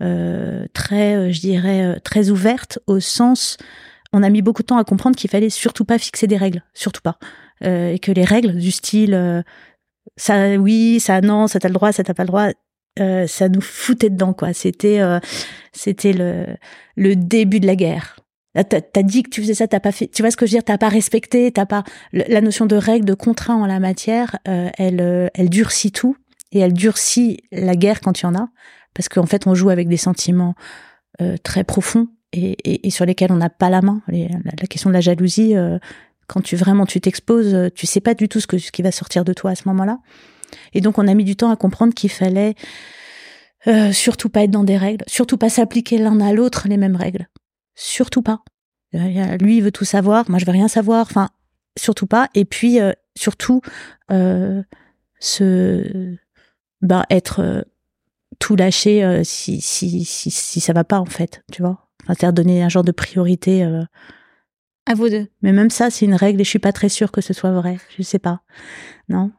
très, 0.00 1.32
je 1.32 1.40
dirais, 1.40 2.00
très 2.00 2.30
ouverte 2.30 2.78
au 2.86 3.00
sens. 3.00 3.56
On 4.12 4.22
a 4.22 4.30
mis 4.30 4.42
beaucoup 4.42 4.62
de 4.62 4.66
temps 4.66 4.78
à 4.78 4.84
comprendre 4.84 5.16
qu'il 5.16 5.30
fallait 5.30 5.50
surtout 5.50 5.84
pas 5.84 5.98
fixer 5.98 6.26
des 6.26 6.36
règles, 6.36 6.62
surtout 6.74 7.02
pas, 7.02 7.18
et 7.62 7.98
que 8.00 8.10
les 8.10 8.24
règles 8.24 8.56
du 8.56 8.70
style 8.70 9.44
ça 10.16 10.56
oui, 10.56 11.00
ça 11.00 11.20
non, 11.20 11.46
ça 11.46 11.58
t'as 11.58 11.68
le 11.68 11.74
droit, 11.74 11.92
ça 11.92 12.04
t'as 12.04 12.14
pas 12.14 12.24
le 12.24 12.28
droit, 12.28 12.48
euh, 12.98 13.26
ça 13.26 13.48
nous 13.48 13.60
foutait 13.60 14.10
dedans 14.10 14.32
quoi. 14.32 14.52
C'était 14.52 15.00
euh, 15.00 15.20
c'était 15.72 16.12
le 16.12 16.46
le 16.96 17.16
début 17.16 17.60
de 17.60 17.66
la 17.66 17.76
guerre. 17.76 18.16
T'as 18.54 18.80
as 18.96 19.02
dit 19.02 19.22
que 19.22 19.30
tu 19.30 19.40
faisais 19.40 19.54
ça, 19.54 19.68
t'as 19.68 19.78
pas 19.78 19.92
fait. 19.92 20.08
Tu 20.08 20.22
vois 20.22 20.30
ce 20.32 20.36
que 20.36 20.44
je 20.44 20.50
veux 20.50 20.56
dire? 20.56 20.64
T'as 20.64 20.78
pas 20.78 20.88
respecté, 20.88 21.52
t'as 21.52 21.66
pas 21.66 21.84
la 22.12 22.40
notion 22.40 22.66
de 22.66 22.74
règle, 22.74 23.04
de 23.04 23.14
contrat 23.14 23.54
en 23.54 23.66
la 23.66 23.78
matière. 23.78 24.38
Euh, 24.48 24.70
elle 24.76 25.30
elle 25.34 25.48
durcit 25.48 25.92
tout 25.92 26.16
et 26.52 26.58
elle 26.58 26.72
durcit 26.72 27.44
la 27.52 27.76
guerre 27.76 28.00
quand 28.00 28.20
il 28.20 28.24
y 28.24 28.26
en 28.26 28.34
a, 28.34 28.48
parce 28.94 29.08
qu'en 29.08 29.26
fait 29.26 29.46
on 29.46 29.54
joue 29.54 29.70
avec 29.70 29.88
des 29.88 29.96
sentiments 29.96 30.54
très 31.42 31.64
profonds 31.64 32.08
et, 32.32 32.90
sur 32.90 33.04
lesquels 33.04 33.30
on 33.30 33.36
n'a 33.36 33.50
pas 33.50 33.68
la 33.68 33.82
main. 33.82 34.00
la, 34.08 34.66
question 34.68 34.88
de 34.88 34.94
la 34.94 35.02
jalousie, 35.02 35.54
quand 36.28 36.40
tu 36.40 36.56
vraiment 36.56 36.86
tu 36.86 37.00
t'exposes, 37.00 37.70
tu 37.74 37.86
sais 37.86 38.00
pas 38.00 38.14
du 38.14 38.28
tout 38.28 38.40
ce 38.40 38.46
que 38.46 38.56
ce 38.56 38.72
qui 38.72 38.80
va 38.80 38.90
sortir 38.90 39.24
de 39.24 39.32
toi 39.32 39.50
à 39.50 39.54
ce 39.54 39.68
moment-là. 39.68 39.98
Et 40.72 40.80
donc 40.80 40.98
on 40.98 41.06
a 41.06 41.14
mis 41.14 41.24
du 41.24 41.36
temps 41.36 41.50
à 41.50 41.56
comprendre 41.56 41.94
qu'il 41.94 42.10
fallait 42.10 42.54
euh, 43.66 43.92
surtout 43.92 44.30
pas 44.30 44.44
être 44.44 44.50
dans 44.50 44.64
des 44.64 44.78
règles, 44.78 45.04
surtout 45.06 45.36
pas 45.36 45.50
s'appliquer 45.50 45.98
l'un 45.98 46.20
à 46.20 46.32
l'autre 46.32 46.66
les 46.68 46.76
mêmes 46.76 46.96
règles. 46.96 47.28
Surtout 47.74 48.22
pas. 48.22 48.42
Euh, 48.94 49.36
lui, 49.38 49.58
il 49.58 49.62
veut 49.62 49.72
tout 49.72 49.84
savoir, 49.84 50.28
moi 50.30 50.38
je 50.38 50.46
veux 50.46 50.52
rien 50.52 50.68
savoir, 50.68 51.02
enfin, 51.02 51.28
surtout 51.76 52.06
pas. 52.06 52.28
Et 52.34 52.44
puis, 52.44 52.80
euh, 52.80 52.92
surtout, 53.16 53.60
euh, 54.10 54.62
se, 55.18 56.16
bah, 56.80 57.04
être 57.10 57.66
tout 58.40 58.56
lâché 58.56 59.22
si, 59.22 59.60
si, 59.60 60.04
si, 60.04 60.30
si 60.30 60.60
ça 60.60 60.72
va 60.72 60.82
pas, 60.82 60.98
en 60.98 61.06
fait, 61.06 61.44
tu 61.52 61.62
vois. 61.62 61.86
Enfin, 62.02 62.14
c'est-à-dire 62.14 62.32
donner 62.32 62.62
un 62.62 62.68
genre 62.68 62.82
de 62.82 62.92
priorité. 62.92 63.62
à 64.86 64.94
vous 64.94 65.08
deux. 65.08 65.28
Mais 65.42 65.52
même 65.52 65.70
ça, 65.70 65.90
c'est 65.90 66.06
une 66.06 66.14
règle 66.14 66.40
et 66.40 66.44
je 66.44 66.50
suis 66.50 66.58
pas 66.58 66.72
très 66.72 66.88
sûre 66.88 67.12
que 67.12 67.20
ce 67.20 67.32
soit 67.32 67.52
vrai. 67.52 67.78
Je 67.96 68.02
sais 68.02 68.18
pas. 68.18 68.42
Non 69.08 69.30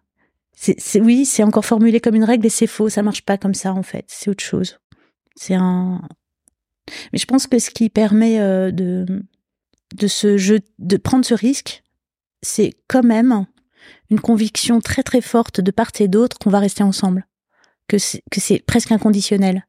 c'est, 0.61 1.01
oui, 1.01 1.25
c'est 1.25 1.43
encore 1.43 1.65
formulé 1.65 1.99
comme 1.99 2.15
une 2.15 2.23
règle 2.23 2.45
et 2.45 2.49
c'est 2.49 2.67
faux. 2.67 2.89
Ça 2.89 3.01
marche 3.01 3.23
pas 3.23 3.37
comme 3.37 3.53
ça 3.53 3.73
en 3.73 3.83
fait. 3.83 4.05
C'est 4.07 4.29
autre 4.29 4.43
chose. 4.43 4.79
C'est 5.35 5.55
un. 5.55 6.01
Mais 7.11 7.19
je 7.19 7.25
pense 7.25 7.47
que 7.47 7.57
ce 7.57 7.71
qui 7.71 7.89
permet 7.89 8.39
euh, 8.39 8.71
de 8.71 9.05
de 9.95 10.07
ce 10.07 10.37
jeu, 10.37 10.59
de 10.79 10.97
prendre 10.97 11.25
ce 11.25 11.33
risque, 11.33 11.83
c'est 12.41 12.73
quand 12.87 13.03
même 13.03 13.45
une 14.09 14.19
conviction 14.19 14.81
très 14.81 15.03
très 15.03 15.21
forte 15.21 15.61
de 15.61 15.71
part 15.71 15.91
et 15.99 16.07
d'autre 16.07 16.37
qu'on 16.37 16.49
va 16.49 16.59
rester 16.59 16.83
ensemble, 16.83 17.27
que 17.91 17.97
c'est, 17.97 18.21
que 18.31 18.39
c'est 18.39 18.59
presque 18.59 18.91
inconditionnel. 18.91 19.65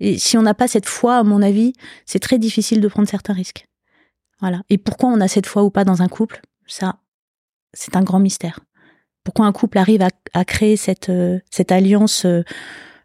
Et 0.00 0.18
si 0.18 0.36
on 0.36 0.42
n'a 0.42 0.54
pas 0.54 0.68
cette 0.68 0.86
foi, 0.86 1.16
à 1.16 1.22
mon 1.22 1.42
avis, 1.42 1.72
c'est 2.06 2.18
très 2.18 2.38
difficile 2.38 2.80
de 2.80 2.88
prendre 2.88 3.08
certains 3.08 3.34
risques. 3.34 3.66
Voilà. 4.40 4.62
Et 4.70 4.78
pourquoi 4.78 5.10
on 5.10 5.20
a 5.20 5.28
cette 5.28 5.46
foi 5.46 5.62
ou 5.62 5.70
pas 5.70 5.84
dans 5.84 6.02
un 6.02 6.08
couple, 6.08 6.40
ça, 6.66 6.96
c'est 7.74 7.96
un 7.96 8.02
grand 8.02 8.20
mystère 8.20 8.60
pourquoi 9.24 9.46
un 9.46 9.52
couple 9.52 9.78
arrive 9.78 10.06
à, 10.32 10.44
créer 10.44 10.76
cette, 10.76 11.08
euh, 11.08 11.38
cette 11.50 11.72
alliance 11.72 12.24
euh, 12.24 12.42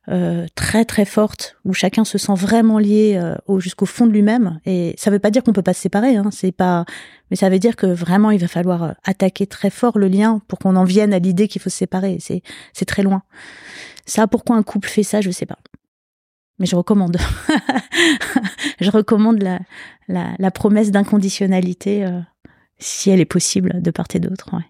euh, 0.10 0.46
très 0.56 0.86
très 0.86 1.06
forte 1.06 1.58
où 1.66 1.74
chacun 1.74 2.06
se 2.06 2.18
sent 2.18 2.36
vraiment 2.36 2.78
lié 2.78 3.20
jusqu'au 3.58 3.86
fond 3.86 4.06
de 4.06 4.12
lui-même 4.12 4.60
et 4.66 4.94
ça 4.98 5.10
veut 5.10 5.20
pas 5.20 5.32
dire 5.32 5.44
qu'on 5.44 5.54
peut 5.54 5.62
pas 5.62 5.74
se 5.74 5.82
séparer 5.82 6.16
hein, 6.16 6.30
c'est 6.32 6.52
pas 6.52 6.86
mais 7.32 7.36
ça 7.36 7.50
veut 7.50 7.60
dire 7.60 7.76
que 7.76 7.88
vraiment 7.88 8.30
il 8.30 8.40
va 8.40 8.48
falloir 8.48 8.96
attaquer 9.04 9.48
très 9.48 9.70
fort 9.70 9.98
le 9.98 10.08
lien 10.08 10.42
pour 10.48 10.60
qu'on 10.60 10.76
en 10.76 10.84
vienne 10.84 11.14
à 11.14 11.20
l'idée 11.20 11.48
qu'il 11.48 11.62
faut 11.62 11.72
se 11.72 11.78
séparer 11.78 12.18
c'est 12.20 12.44
c'est 12.74 12.86
très 12.86 13.02
loin 13.02 13.24
ça 14.06 14.28
pourquoi 14.28 14.56
un 14.56 14.64
couple 14.64 14.90
fait 14.90 15.04
ça 15.04 15.22
je 15.22 15.32
sais 15.32 15.48
pas 15.48 15.58
mais 16.60 16.66
je 16.66 16.76
recommande. 16.76 17.18
je 18.80 18.90
recommande 18.90 19.42
la, 19.42 19.60
la, 20.08 20.52
promesse 20.52 20.92
d'inconditionnalité 20.92 22.06
euh, 22.06 22.22
si 22.78 23.10
elle 23.10 23.20
est 23.20 23.26
possible 23.26 23.82
de 23.82 23.92
part 23.92 24.08
et 24.14 24.20
d'autre. 24.20 24.50
Ouais. 24.54 24.64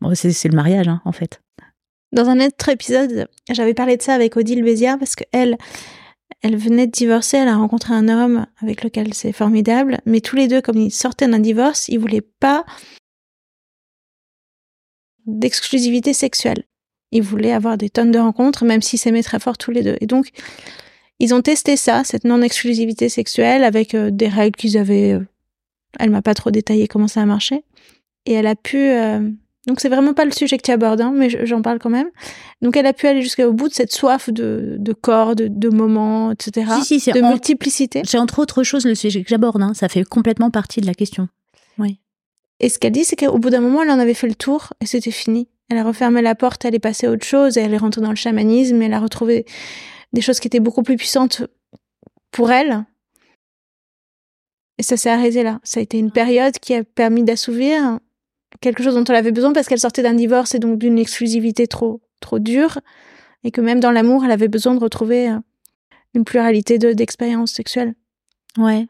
Bon, 0.00 0.14
c'est 0.14 0.48
le 0.48 0.56
mariage, 0.56 0.88
hein, 0.88 1.02
en 1.04 1.12
fait. 1.12 1.42
Dans 2.12 2.28
un 2.28 2.40
autre 2.40 2.68
épisode, 2.68 3.28
j'avais 3.50 3.74
parlé 3.74 3.96
de 3.96 4.02
ça 4.02 4.14
avec 4.14 4.36
Odile 4.36 4.62
Béziard 4.62 4.98
parce 4.98 5.14
que 5.14 5.24
elle, 5.32 5.58
elle 6.42 6.56
venait 6.56 6.86
de 6.86 6.92
divorcer, 6.92 7.36
elle 7.36 7.48
a 7.48 7.56
rencontré 7.56 7.94
un 7.94 8.08
homme 8.08 8.46
avec 8.62 8.82
lequel 8.82 9.12
c'est 9.14 9.32
formidable, 9.32 9.98
mais 10.06 10.20
tous 10.20 10.36
les 10.36 10.48
deux, 10.48 10.62
comme 10.62 10.78
ils 10.78 10.90
sortaient 10.90 11.28
d'un 11.28 11.38
divorce, 11.38 11.88
ils 11.88 11.98
voulaient 11.98 12.20
pas 12.22 12.64
d'exclusivité 15.26 16.12
sexuelle. 16.14 16.64
Ils 17.12 17.22
voulaient 17.22 17.52
avoir 17.52 17.78
des 17.78 17.90
tonnes 17.90 18.10
de 18.10 18.18
rencontres, 18.18 18.64
même 18.64 18.82
s'ils 18.82 18.98
s'aimaient 18.98 19.22
très 19.22 19.40
fort 19.40 19.58
tous 19.58 19.70
les 19.70 19.82
deux. 19.82 19.96
Et 20.00 20.06
donc, 20.06 20.30
ils 21.20 21.34
ont 21.34 21.42
testé 21.42 21.76
ça, 21.76 22.04
cette 22.04 22.24
non-exclusivité 22.24 23.08
sexuelle, 23.08 23.64
avec 23.64 23.94
euh, 23.94 24.10
des 24.10 24.28
règles 24.28 24.56
qu'ils 24.56 24.78
avaient. 24.78 25.12
Euh, 25.12 25.26
elle 25.98 26.10
m'a 26.10 26.22
pas 26.22 26.34
trop 26.34 26.50
détaillé 26.50 26.86
comment 26.86 27.08
ça 27.08 27.22
a 27.22 27.26
marché. 27.26 27.64
Et 28.26 28.32
elle 28.32 28.46
a 28.46 28.54
pu. 28.54 28.78
Euh, 28.78 29.30
donc 29.68 29.80
c'est 29.80 29.90
vraiment 29.90 30.14
pas 30.14 30.24
le 30.24 30.32
sujet 30.32 30.56
que 30.56 30.62
tu 30.62 30.70
abordes, 30.70 31.02
hein, 31.02 31.12
mais 31.14 31.28
j'en 31.28 31.60
parle 31.60 31.78
quand 31.78 31.90
même. 31.90 32.08
Donc 32.62 32.74
elle 32.78 32.86
a 32.86 32.94
pu 32.94 33.06
aller 33.06 33.20
jusqu'au 33.20 33.52
bout 33.52 33.68
de 33.68 33.74
cette 33.74 33.92
soif 33.92 34.30
de, 34.30 34.76
de 34.78 34.92
corps, 34.94 35.36
de, 35.36 35.46
de 35.46 35.68
moments, 35.68 36.32
etc. 36.32 36.72
Si, 36.82 36.98
si, 36.98 37.12
de 37.12 37.20
multiplicité. 37.20 38.00
C'est 38.06 38.16
entre 38.16 38.38
autres 38.38 38.62
choses 38.62 38.86
le 38.86 38.94
sujet 38.94 39.22
que 39.22 39.28
j'aborde. 39.28 39.62
Hein. 39.62 39.74
Ça 39.74 39.90
fait 39.90 40.04
complètement 40.04 40.50
partie 40.50 40.80
de 40.80 40.86
la 40.86 40.94
question. 40.94 41.28
Oui. 41.76 42.00
Et 42.60 42.70
ce 42.70 42.78
qu'elle 42.78 42.92
dit, 42.92 43.04
c'est 43.04 43.14
qu'au 43.14 43.38
bout 43.38 43.50
d'un 43.50 43.60
moment, 43.60 43.82
elle 43.82 43.90
en 43.90 43.98
avait 43.98 44.14
fait 44.14 44.26
le 44.26 44.34
tour 44.34 44.72
et 44.80 44.86
c'était 44.86 45.10
fini. 45.10 45.48
Elle 45.68 45.76
a 45.76 45.84
refermé 45.84 46.22
la 46.22 46.34
porte, 46.34 46.64
elle 46.64 46.74
est 46.74 46.80
passée 46.80 47.06
à 47.06 47.10
autre 47.10 47.26
chose 47.26 47.58
et 47.58 47.60
elle 47.60 47.74
est 47.74 47.78
rentrée 47.78 48.00
dans 48.00 48.08
le 48.08 48.16
chamanisme. 48.16 48.80
Et 48.80 48.86
elle 48.86 48.94
a 48.94 49.00
retrouvé 49.00 49.44
des 50.14 50.22
choses 50.22 50.40
qui 50.40 50.48
étaient 50.48 50.60
beaucoup 50.60 50.82
plus 50.82 50.96
puissantes 50.96 51.42
pour 52.30 52.50
elle. 52.50 52.86
Et 54.78 54.82
ça 54.82 54.96
s'est 54.96 55.10
arrêté 55.10 55.42
là. 55.42 55.60
Ça 55.62 55.80
a 55.80 55.82
été 55.82 55.98
une 55.98 56.10
période 56.10 56.58
qui 56.58 56.72
a 56.72 56.84
permis 56.84 57.22
d'assouvir 57.22 57.98
quelque 58.60 58.82
chose 58.82 58.94
dont 58.94 59.04
elle 59.04 59.16
avait 59.16 59.32
besoin 59.32 59.52
parce 59.52 59.68
qu'elle 59.68 59.78
sortait 59.78 60.02
d'un 60.02 60.14
divorce 60.14 60.54
et 60.54 60.58
donc 60.58 60.78
d'une 60.78 60.98
exclusivité 60.98 61.66
trop, 61.66 62.00
trop 62.20 62.38
dure. 62.38 62.78
Et 63.44 63.50
que 63.50 63.60
même 63.60 63.80
dans 63.80 63.92
l'amour, 63.92 64.24
elle 64.24 64.30
avait 64.30 64.48
besoin 64.48 64.74
de 64.74 64.80
retrouver 64.80 65.30
euh, 65.30 65.38
une 66.14 66.24
pluralité 66.24 66.78
d'expériences 66.78 67.52
sexuelles. 67.52 67.94
Ouais. 68.56 68.88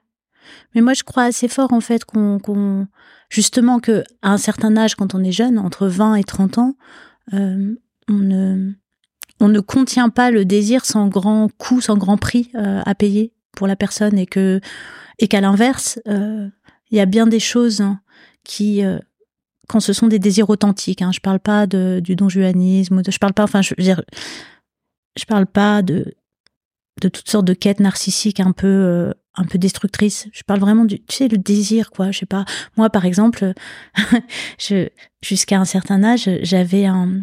Mais 0.74 0.80
moi, 0.80 0.94
je 0.94 1.02
crois 1.02 1.24
assez 1.24 1.48
fort, 1.48 1.72
en 1.72 1.80
fait, 1.80 2.04
qu'on, 2.06 2.86
justement, 3.28 3.78
que 3.80 4.04
à 4.22 4.32
un 4.32 4.38
certain 4.38 4.76
âge, 4.76 4.94
quand 4.94 5.14
on 5.14 5.22
est 5.22 5.32
jeune, 5.32 5.58
entre 5.58 5.86
20 5.86 6.14
et 6.14 6.24
30 6.24 6.58
ans, 6.58 6.74
euh, 7.34 7.74
on 8.08 8.14
ne, 8.14 8.72
on 9.40 9.48
ne 9.48 9.60
contient 9.60 10.08
pas 10.08 10.30
le 10.30 10.46
désir 10.46 10.86
sans 10.86 11.08
grand 11.08 11.50
coût, 11.58 11.82
sans 11.82 11.98
grand 11.98 12.16
prix 12.16 12.50
euh, 12.54 12.80
à 12.86 12.94
payer 12.94 13.34
pour 13.54 13.66
la 13.66 13.76
personne 13.76 14.16
et 14.18 14.26
que 14.26 14.60
et 15.18 15.26
qu'à 15.26 15.40
l'inverse, 15.40 15.98
il 16.06 16.52
y 16.92 17.00
a 17.00 17.06
bien 17.06 17.26
des 17.26 17.40
choses 17.40 17.82
qui 18.44 18.84
quand 19.68 19.80
ce 19.80 19.92
sont 19.92 20.08
des 20.08 20.18
désirs 20.18 20.50
authentiques, 20.50 21.02
hein, 21.02 21.12
je 21.12 21.20
parle 21.20 21.40
pas 21.40 21.66
de, 21.66 22.00
du 22.02 22.16
donjuanisme, 22.16 23.02
je 23.08 23.18
parle 23.18 23.34
pas, 23.34 23.44
enfin, 23.44 23.62
je 23.62 23.74
veux 23.76 23.84
dire, 23.84 24.02
je 25.16 25.24
parle 25.24 25.46
pas 25.46 25.82
de 25.82 26.14
de 27.00 27.08
toutes 27.08 27.28
sortes 27.28 27.44
de 27.44 27.54
quêtes 27.54 27.78
narcissiques 27.78 28.40
un 28.40 28.50
peu 28.50 28.66
euh, 28.66 29.12
un 29.36 29.44
peu 29.44 29.56
destructrices. 29.58 30.26
Je 30.32 30.42
parle 30.42 30.60
vraiment 30.60 30.84
du 30.84 31.00
tu 31.00 31.16
sais 31.16 31.28
le 31.28 31.38
désir 31.38 31.90
quoi, 31.90 32.10
je 32.10 32.20
sais 32.20 32.26
pas. 32.26 32.44
Moi 32.76 32.90
par 32.90 33.04
exemple, 33.04 33.52
je 34.58 34.88
jusqu'à 35.22 35.60
un 35.60 35.64
certain 35.64 36.02
âge, 36.02 36.28
j'avais 36.42 36.86
un 36.86 37.20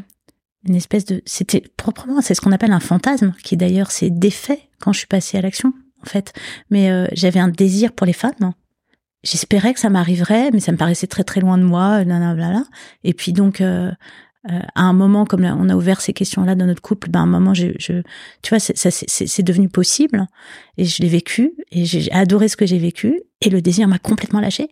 une 0.67 0.75
espèce 0.75 1.05
de 1.05 1.21
c'était 1.25 1.61
proprement 1.77 2.21
c'est 2.21 2.33
ce 2.33 2.41
qu'on 2.41 2.51
appelle 2.51 2.71
un 2.71 2.79
fantasme 2.79 3.33
qui 3.43 3.57
d'ailleurs 3.57 3.91
s'est 3.91 4.09
défait 4.09 4.69
quand 4.79 4.93
je 4.93 4.99
suis 4.99 5.07
passée 5.07 5.37
à 5.37 5.41
l'action 5.41 5.73
en 6.01 6.05
fait. 6.05 6.33
Mais 6.69 6.89
euh, 6.91 7.07
j'avais 7.11 7.39
un 7.39 7.49
désir 7.49 7.91
pour 7.91 8.07
les 8.07 8.13
femmes. 8.13 8.53
J'espérais 9.25 9.73
que 9.73 9.79
ça 9.79 9.89
m'arriverait, 9.89 10.51
mais 10.51 10.59
ça 10.59 10.71
me 10.71 10.77
paraissait 10.77 11.07
très 11.07 11.23
très 11.23 11.41
loin 11.41 11.57
de 11.57 11.63
moi. 11.63 12.03
Blablabla. 12.03 12.63
Et 13.03 13.13
puis 13.13 13.33
donc 13.33 13.59
euh, 13.59 13.91
euh, 14.51 14.59
à 14.75 14.83
un 14.83 14.93
moment, 14.93 15.25
comme 15.25 15.43
on 15.43 15.69
a 15.69 15.75
ouvert 15.75 16.01
ces 16.01 16.13
questions-là 16.13 16.53
dans 16.53 16.67
notre 16.67 16.81
couple, 16.81 17.09
ben 17.09 17.21
à 17.21 17.23
un 17.23 17.27
moment, 17.27 17.53
je, 17.55 17.67
je 17.79 18.01
tu 18.43 18.49
vois, 18.49 18.59
c'est 18.59 19.43
devenu 19.43 19.69
possible 19.69 20.27
et 20.77 20.85
je 20.85 21.01
l'ai 21.01 21.09
vécu 21.09 21.53
et 21.71 21.85
j'ai 21.85 22.11
adoré 22.11 22.47
ce 22.47 22.55
que 22.55 22.67
j'ai 22.67 22.77
vécu 22.77 23.21
et 23.41 23.49
le 23.49 23.61
désir 23.61 23.87
m'a 23.87 23.97
complètement 23.97 24.39
lâché. 24.39 24.69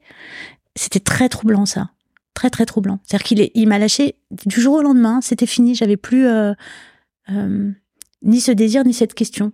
C'était 0.76 1.00
très 1.00 1.28
troublant 1.28 1.66
ça, 1.66 1.90
très 2.36 2.52
très 2.52 2.66
troublant. 2.66 3.00
C'est-à-dire 3.04 3.26
qu'il 3.26 3.50
il 3.54 3.68
m'a 3.68 3.80
lâché 3.80 4.16
du 4.46 4.62
jour 4.62 4.76
au 4.76 4.82
lendemain, 4.84 5.22
c'était 5.22 5.48
fini, 5.48 5.74
j'avais 5.74 5.98
plus 5.98 6.28
euh, 6.28 6.54
euh, 7.32 7.72
ni 8.22 8.42
ce 8.42 8.52
désir 8.52 8.84
ni 8.86 8.94
cette 8.94 9.16
question, 9.16 9.54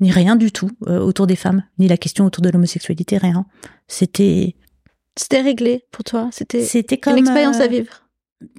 ni 0.00 0.10
rien 0.10 0.36
du 0.36 0.52
tout 0.52 0.70
euh, 0.86 0.98
autour 0.98 1.26
des 1.26 1.36
femmes, 1.36 1.64
ni 1.78 1.88
la 1.88 1.96
question 1.96 2.24
autour 2.24 2.42
de 2.42 2.50
l'homosexualité, 2.50 3.18
rien. 3.18 3.46
C'était 3.88 4.56
c'était 5.16 5.40
réglé 5.40 5.84
pour 5.90 6.04
toi, 6.04 6.28
c'était 6.32 6.62
c'était 6.62 6.98
comme 6.98 7.16
une 7.16 7.20
expérience 7.20 7.60
à 7.60 7.66
vivre 7.66 8.06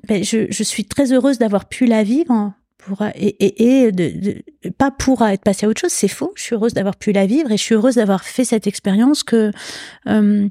ben, 0.07 0.23
je, 0.23 0.45
je, 0.51 0.63
suis 0.63 0.85
très 0.85 1.11
heureuse 1.11 1.39
d'avoir 1.39 1.67
pu 1.67 1.87
la 1.87 2.03
vivre 2.03 2.53
pour 2.77 3.01
et, 3.15 3.27
et, 3.39 3.85
et 3.85 3.91
de, 3.91 4.43
pas 4.77 4.91
pour 4.91 5.23
être 5.23 5.41
passée 5.43 5.65
à 5.65 5.69
autre 5.69 5.81
chose, 5.81 5.91
c'est 5.91 6.07
faux. 6.07 6.31
Je 6.35 6.43
suis 6.43 6.55
heureuse 6.55 6.73
d'avoir 6.73 6.95
pu 6.97 7.11
la 7.11 7.25
vivre 7.25 7.51
et 7.51 7.57
je 7.57 7.63
suis 7.63 7.75
heureuse 7.75 7.95
d'avoir 7.95 8.23
fait 8.23 8.45
cette 8.45 8.67
expérience 8.67 9.23
que 9.23 9.51
euh, 10.07 10.47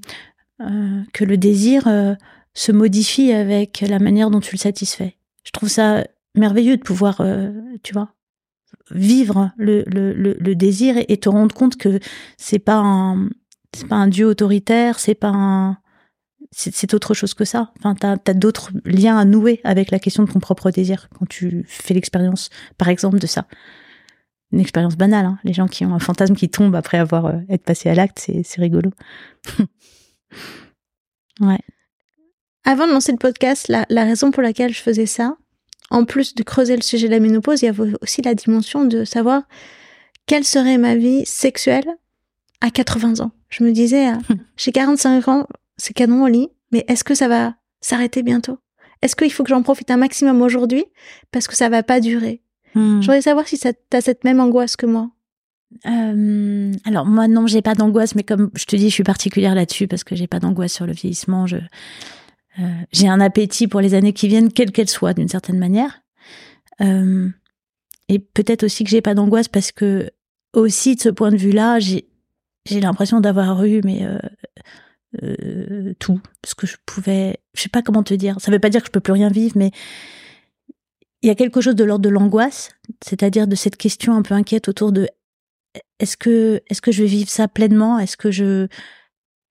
euh, 0.60 1.02
que 1.12 1.24
le 1.24 1.36
désir 1.36 1.86
euh, 1.86 2.14
se 2.54 2.72
modifie 2.72 3.32
avec 3.32 3.80
la 3.80 3.98
manière 3.98 4.30
dont 4.30 4.40
tu 4.40 4.54
le 4.54 4.58
satisfais. 4.58 5.16
Je 5.44 5.52
trouve 5.52 5.68
ça 5.68 6.04
merveilleux 6.34 6.76
de 6.76 6.82
pouvoir, 6.82 7.20
euh, 7.20 7.50
tu 7.82 7.94
vois, 7.94 8.12
vivre 8.90 9.52
le, 9.56 9.84
le, 9.86 10.12
le, 10.12 10.54
désir 10.54 10.96
et, 11.08 11.16
te 11.16 11.28
rendre 11.28 11.54
compte 11.54 11.76
que 11.76 12.00
c'est 12.36 12.58
pas 12.58 12.78
un 12.78 13.28
c'est 13.74 13.86
pas 13.86 13.96
un 13.96 14.08
dieu 14.08 14.26
autoritaire, 14.26 14.98
c'est 14.98 15.14
pas 15.14 15.30
un 15.32 15.78
c'est 16.52 16.94
autre 16.94 17.14
chose 17.14 17.32
que 17.34 17.44
ça. 17.44 17.70
Enfin, 17.78 17.94
t'as 17.94 18.16
as, 18.26 18.34
d'autres 18.34 18.72
liens 18.84 19.16
à 19.16 19.24
nouer 19.24 19.60
avec 19.62 19.92
la 19.92 20.00
question 20.00 20.24
de 20.24 20.32
ton 20.32 20.40
propre 20.40 20.72
désir 20.72 21.08
quand 21.16 21.28
tu 21.28 21.64
fais 21.68 21.94
l'expérience, 21.94 22.50
par 22.76 22.88
exemple, 22.88 23.20
de 23.20 23.26
ça. 23.28 23.46
Une 24.50 24.58
expérience 24.58 24.96
banale. 24.96 25.26
Hein. 25.26 25.38
Les 25.44 25.52
gens 25.52 25.68
qui 25.68 25.84
ont 25.84 25.94
un 25.94 26.00
fantasme 26.00 26.34
qui 26.34 26.48
tombe 26.48 26.74
après 26.74 26.98
avoir 26.98 27.26
euh, 27.26 27.38
été 27.48 27.62
passé 27.62 27.88
à 27.88 27.94
l'acte, 27.94 28.18
c'est 28.18 28.60
rigolo. 28.60 28.90
ouais. 31.40 31.60
Avant 32.64 32.88
de 32.88 32.92
lancer 32.92 33.12
le 33.12 33.18
podcast, 33.18 33.68
la 33.68 34.04
raison 34.04 34.32
pour 34.32 34.42
laquelle 34.42 34.74
je 34.74 34.82
faisais 34.82 35.06
ça, 35.06 35.36
en 35.90 36.04
plus 36.04 36.34
de 36.34 36.42
creuser 36.42 36.76
le 36.76 36.82
sujet 36.82 37.08
de 37.08 37.12
la 37.12 37.20
ménopause, 37.20 37.62
il 37.62 37.66
y 37.66 37.68
avait 37.68 37.92
aussi 38.00 38.22
la 38.22 38.34
dimension 38.34 38.84
de 38.84 39.04
savoir 39.04 39.42
quelle 40.26 40.44
serait 40.44 40.78
ma 40.78 40.94
vie 40.94 41.26
sexuelle 41.26 41.88
à 42.60 42.70
80 42.70 43.20
ans. 43.20 43.32
Je 43.48 43.64
me 43.64 43.72
disais, 43.72 44.08
euh, 44.08 44.34
j'ai 44.56 44.72
45 44.72 45.28
ans, 45.28 45.46
c'est 45.76 45.92
canon 45.92 46.24
au 46.24 46.28
lit, 46.28 46.48
mais 46.72 46.84
est-ce 46.88 47.04
que 47.04 47.14
ça 47.14 47.28
va 47.28 47.54
s'arrêter 47.80 48.22
bientôt? 48.22 48.58
Est-ce 49.02 49.16
qu'il 49.16 49.32
faut 49.32 49.42
que 49.42 49.48
j'en 49.48 49.62
profite 49.62 49.90
un 49.90 49.96
maximum 49.96 50.42
aujourd'hui 50.42 50.84
parce 51.32 51.48
que 51.48 51.56
ça 51.56 51.68
va 51.68 51.82
pas 51.82 52.00
durer? 52.00 52.42
Hmm. 52.74 53.00
Je 53.00 53.06
voudrais 53.06 53.22
savoir 53.22 53.48
si 53.48 53.58
tu 53.58 53.68
as 53.68 54.00
cette 54.00 54.24
même 54.24 54.40
angoisse 54.40 54.76
que 54.76 54.86
moi. 54.86 55.10
Euh, 55.86 56.72
alors 56.84 57.06
moi 57.06 57.28
non, 57.28 57.46
j'ai 57.46 57.62
pas 57.62 57.74
d'angoisse, 57.74 58.14
mais 58.14 58.24
comme 58.24 58.50
je 58.54 58.64
te 58.64 58.76
dis, 58.76 58.88
je 58.90 58.94
suis 58.94 59.04
particulière 59.04 59.54
là-dessus 59.54 59.86
parce 59.86 60.04
que 60.04 60.16
j'ai 60.16 60.26
pas 60.26 60.40
d'angoisse 60.40 60.72
sur 60.72 60.86
le 60.86 60.92
vieillissement. 60.92 61.46
Je 61.46 61.56
euh, 62.58 62.62
j'ai 62.92 63.08
un 63.08 63.20
appétit 63.20 63.68
pour 63.68 63.80
les 63.80 63.94
années 63.94 64.12
qui 64.12 64.28
viennent, 64.28 64.52
quelles 64.52 64.72
qu'elles 64.72 64.88
soient, 64.88 65.14
d'une 65.14 65.28
certaine 65.28 65.58
manière. 65.58 66.02
Euh, 66.80 67.28
et 68.08 68.18
peut-être 68.18 68.64
aussi 68.64 68.84
que 68.84 68.90
j'ai 68.90 69.02
pas 69.02 69.14
d'angoisse 69.14 69.48
parce 69.48 69.72
que 69.72 70.10
aussi 70.52 70.96
de 70.96 71.00
ce 71.00 71.08
point 71.08 71.30
de 71.30 71.36
vue-là, 71.36 71.78
j'ai 71.78 72.04
l'impression 72.68 73.20
d'avoir 73.20 73.62
eu 73.64 73.80
mais 73.84 74.04
euh, 75.22 75.94
tout, 75.98 76.20
ce 76.44 76.54
que 76.54 76.66
je 76.66 76.76
pouvais, 76.86 77.38
je 77.54 77.62
sais 77.62 77.68
pas 77.68 77.82
comment 77.82 78.02
te 78.02 78.14
dire. 78.14 78.36
Ça 78.40 78.50
veut 78.50 78.58
pas 78.58 78.70
dire 78.70 78.80
que 78.80 78.86
je 78.86 78.92
peux 78.92 79.00
plus 79.00 79.12
rien 79.12 79.28
vivre, 79.28 79.56
mais 79.56 79.70
il 81.22 81.26
y 81.26 81.30
a 81.30 81.34
quelque 81.34 81.60
chose 81.60 81.74
de 81.74 81.84
l'ordre 81.84 82.04
de 82.04 82.08
l'angoisse, 82.08 82.70
c'est-à-dire 83.04 83.46
de 83.46 83.54
cette 83.54 83.76
question 83.76 84.14
un 84.14 84.22
peu 84.22 84.34
inquiète 84.34 84.68
autour 84.68 84.92
de 84.92 85.08
est-ce 85.98 86.16
que 86.16 86.62
est-ce 86.68 86.80
que 86.80 86.92
je 86.92 87.02
vais 87.02 87.08
vivre 87.08 87.28
ça 87.28 87.48
pleinement? 87.48 87.98
Est-ce 87.98 88.16
que 88.16 88.30
je 88.30 88.68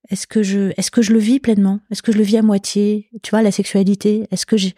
est-ce 0.10 0.28
que 0.28 0.43
je 0.43 0.72
est-ce 0.78 0.91
que 0.91 1.01
je 1.01 1.14
le 1.14 1.20
vis 1.20 1.39
pleinement? 1.39 1.80
Est-ce 1.91 2.01
que 2.01 2.12
je 2.12 2.18
le 2.18 2.24
vis 2.24 2.38
à 2.38 2.41
moitié? 2.41 3.10
Tu 3.22 3.30
vois 3.30 3.41
la 3.41 3.51
sexualité 3.51 4.28
Est-ce 4.32 4.45
que 4.45 4.57
j'ai 4.57 4.76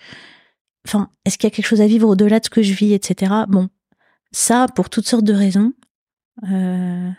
enfin 0.87 1.09
est-ce 1.25 1.37
qu'il 1.37 1.47
y 1.47 1.51
a 1.51 1.55
quelque 1.55 1.67
chose 1.67 1.81
à 1.81 1.87
vivre 1.87 2.07
au-delà 2.07 2.39
de 2.39 2.45
ce 2.45 2.49
que 2.49 2.61
je 2.61 2.73
vis, 2.73 2.93
etc. 2.93 3.31
Bon, 3.47 3.69
ça 4.31 4.67
pour 4.75 4.89
toutes 4.89 5.07
sortes 5.07 5.23
de 5.23 5.33
raisons. 5.33 5.73
Euh, 6.49 7.09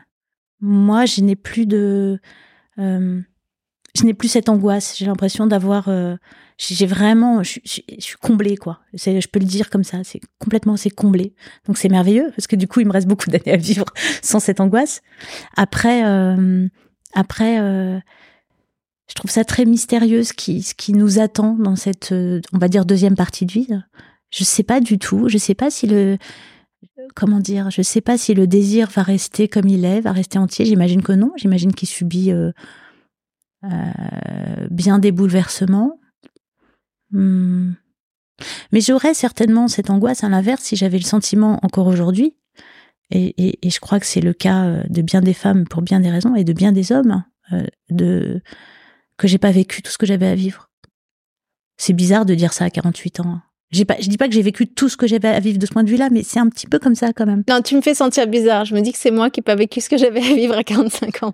moi, 0.61 1.07
je 1.07 1.21
n'ai 1.21 1.37
plus 1.37 1.67
de 1.67 2.21
euh, 2.79 3.21
je 3.95 4.05
n'ai 4.05 4.15
plus 4.15 4.29
cette 4.29 4.49
angoisse. 4.49 4.97
J'ai 4.97 5.07
l'impression 5.07 5.47
d'avoir, 5.47 5.89
euh, 5.89 6.17
j'ai 6.57 6.87
vraiment, 6.87 7.43
je, 7.43 7.61
suis 7.65 8.17
comblée 8.21 8.57
quoi. 8.57 8.81
Je 8.95 9.27
peux 9.27 9.39
le 9.39 9.45
dire 9.45 9.69
comme 9.69 9.85
ça. 9.85 9.99
C'est 10.05 10.21
complètement, 10.39 10.77
c'est 10.77 10.91
comblé. 10.91 11.35
Donc 11.67 11.77
c'est 11.77 11.89
merveilleux 11.89 12.31
parce 12.35 12.47
que 12.47 12.57
du 12.57 12.67
coup 12.67 12.81
il 12.81 12.87
me 12.87 12.93
reste 12.93 13.07
beaucoup 13.07 13.29
d'années 13.29 13.53
à 13.53 13.57
vivre 13.57 13.85
sans 14.23 14.41
cette 14.41 14.61
angoisse. 14.61 15.03
Après, 15.57 16.03
après, 17.15 17.61
euh, 17.61 17.99
je 19.09 19.15
trouve 19.15 19.31
ça 19.31 19.45
très 19.45 19.65
mystérieux 19.65 20.23
ce 20.23 20.33
qui, 20.33 20.63
ce 20.63 20.75
qui 20.75 20.93
nous 20.93 21.19
attend 21.19 21.55
dans 21.55 21.77
cette, 21.77 22.13
on 22.53 22.59
va 22.59 22.69
dire 22.69 22.85
deuxième 22.85 23.17
partie 23.17 23.47
de 23.47 23.53
vie. 23.53 23.69
Je 24.31 24.45
sais 24.45 24.63
pas 24.63 24.81
du 24.81 24.99
tout. 24.99 25.29
Je 25.29 25.39
sais 25.39 25.55
pas 25.55 25.71
si 25.71 25.87
le 25.87 26.19
comment 27.15 27.41
dire, 27.41 27.71
je 27.71 27.83
sais 27.83 28.01
pas 28.01 28.19
si 28.19 28.35
le 28.35 28.47
désir 28.47 28.89
va 28.91 29.03
rester 29.03 29.49
comme 29.49 29.69
il 29.69 29.85
est, 29.85 30.01
va 30.01 30.13
rester 30.13 30.39
entier. 30.39 30.65
J'imagine 30.65 31.03
que 31.03 31.13
non. 31.13 31.33
J'imagine 31.37 31.75
qu'il 31.75 31.89
subit 31.89 32.33
euh, 32.33 32.53
euh, 33.65 33.69
bien 34.71 34.99
des 34.99 35.13
bouleversements. 35.13 36.01
Hmm. 37.11 37.73
Mais 38.73 38.81
j'aurais 38.81 39.15
certainement 39.15 39.69
cette 39.69 39.91
angoisse 39.91 40.25
à 40.25 40.29
l'inverse 40.29 40.63
si 40.63 40.77
j'avais 40.77 40.99
le 40.99 41.05
sentiment 41.05 41.59
encore 41.63 41.87
aujourd'hui, 41.87 42.35
et, 43.13 43.71
je 43.71 43.81
crois 43.81 44.01
que 44.01 44.07
c'est 44.07 44.21
le 44.21 44.33
cas 44.33 44.65
euh, 44.65 44.83
de 44.89 45.03
bien 45.03 45.21
des 45.21 45.35
femmes 45.35 45.67
pour 45.67 45.83
bien 45.83 46.01
des 46.01 46.11
raisons 46.11 46.35
et 46.35 46.45
de 46.45 46.53
bien 46.53 46.73
des 46.73 46.93
hommes, 46.93 47.25
de 47.91 48.41
que 49.19 49.29
j'ai 49.29 49.39
pas 49.39 49.51
vécu 49.51 49.83
tout 49.83 49.91
ce 49.91 49.99
que 49.99 50.07
j'avais 50.07 50.27
à 50.27 50.35
vivre. 50.35 50.71
C'est 51.77 51.93
bizarre 51.93 52.25
de 52.25 52.35
dire 52.35 52.53
ça 52.53 52.65
à 52.65 52.71
48 52.71 53.21
ans. 53.21 53.41
J'ai 53.71 53.85
pas, 53.85 53.97
je 54.01 54.09
dis 54.09 54.19
pas 54.19 54.29
que 54.29 54.35
j'ai 54.35 54.43
vécu 54.43 54.67
tout 54.67 54.89
ce 54.89 54.97
que 54.97 55.07
j'avais 55.07 55.29
à 55.29 55.41
vivre 55.41 55.59
de 55.59 55.65
ce 55.65 55.73
point 55.73 55.83
de 55.83 55.89
vue-là, 55.89 56.11
mais 56.11 56.23
c'est 56.23 56.39
un 56.39 56.49
petit 56.49 56.67
peu 56.67 56.79
comme 56.79 56.95
ça 56.95 57.13
quand 57.13 57.25
même. 57.25 57.43
Non, 57.49 57.63
tu 57.63 57.75
me 57.75 57.81
fais 57.81 57.95
sentir 57.95 58.27
bizarre. 58.27 58.65
Je 58.67 58.75
me 58.75 58.81
dis 58.81 58.93
que 58.93 58.99
c'est 58.99 59.11
moi 59.11 59.31
qui 59.31 59.41
n'ai 59.41 59.45
pas 59.45 59.55
vécu 59.55 59.81
ce 59.81 59.89
que 59.89 59.97
j'avais 59.97 60.21
à 60.21 60.35
vivre 60.35 60.57
à 60.57 60.63
45 60.63 61.23
ans. 61.23 61.33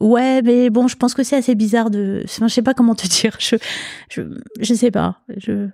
Ouais, 0.00 0.42
mais 0.42 0.70
bon, 0.70 0.88
je 0.88 0.96
pense 0.96 1.14
que 1.14 1.22
c'est 1.22 1.36
assez 1.36 1.54
bizarre 1.54 1.90
de. 1.90 2.22
Enfin, 2.24 2.48
je 2.48 2.54
sais 2.54 2.62
pas 2.62 2.74
comment 2.74 2.94
te 2.94 3.06
dire. 3.20 3.36
Je, 3.38 3.56
je, 4.10 4.22
je 4.60 4.74
sais 4.74 4.90
pas. 4.90 5.20
Je, 5.36 5.68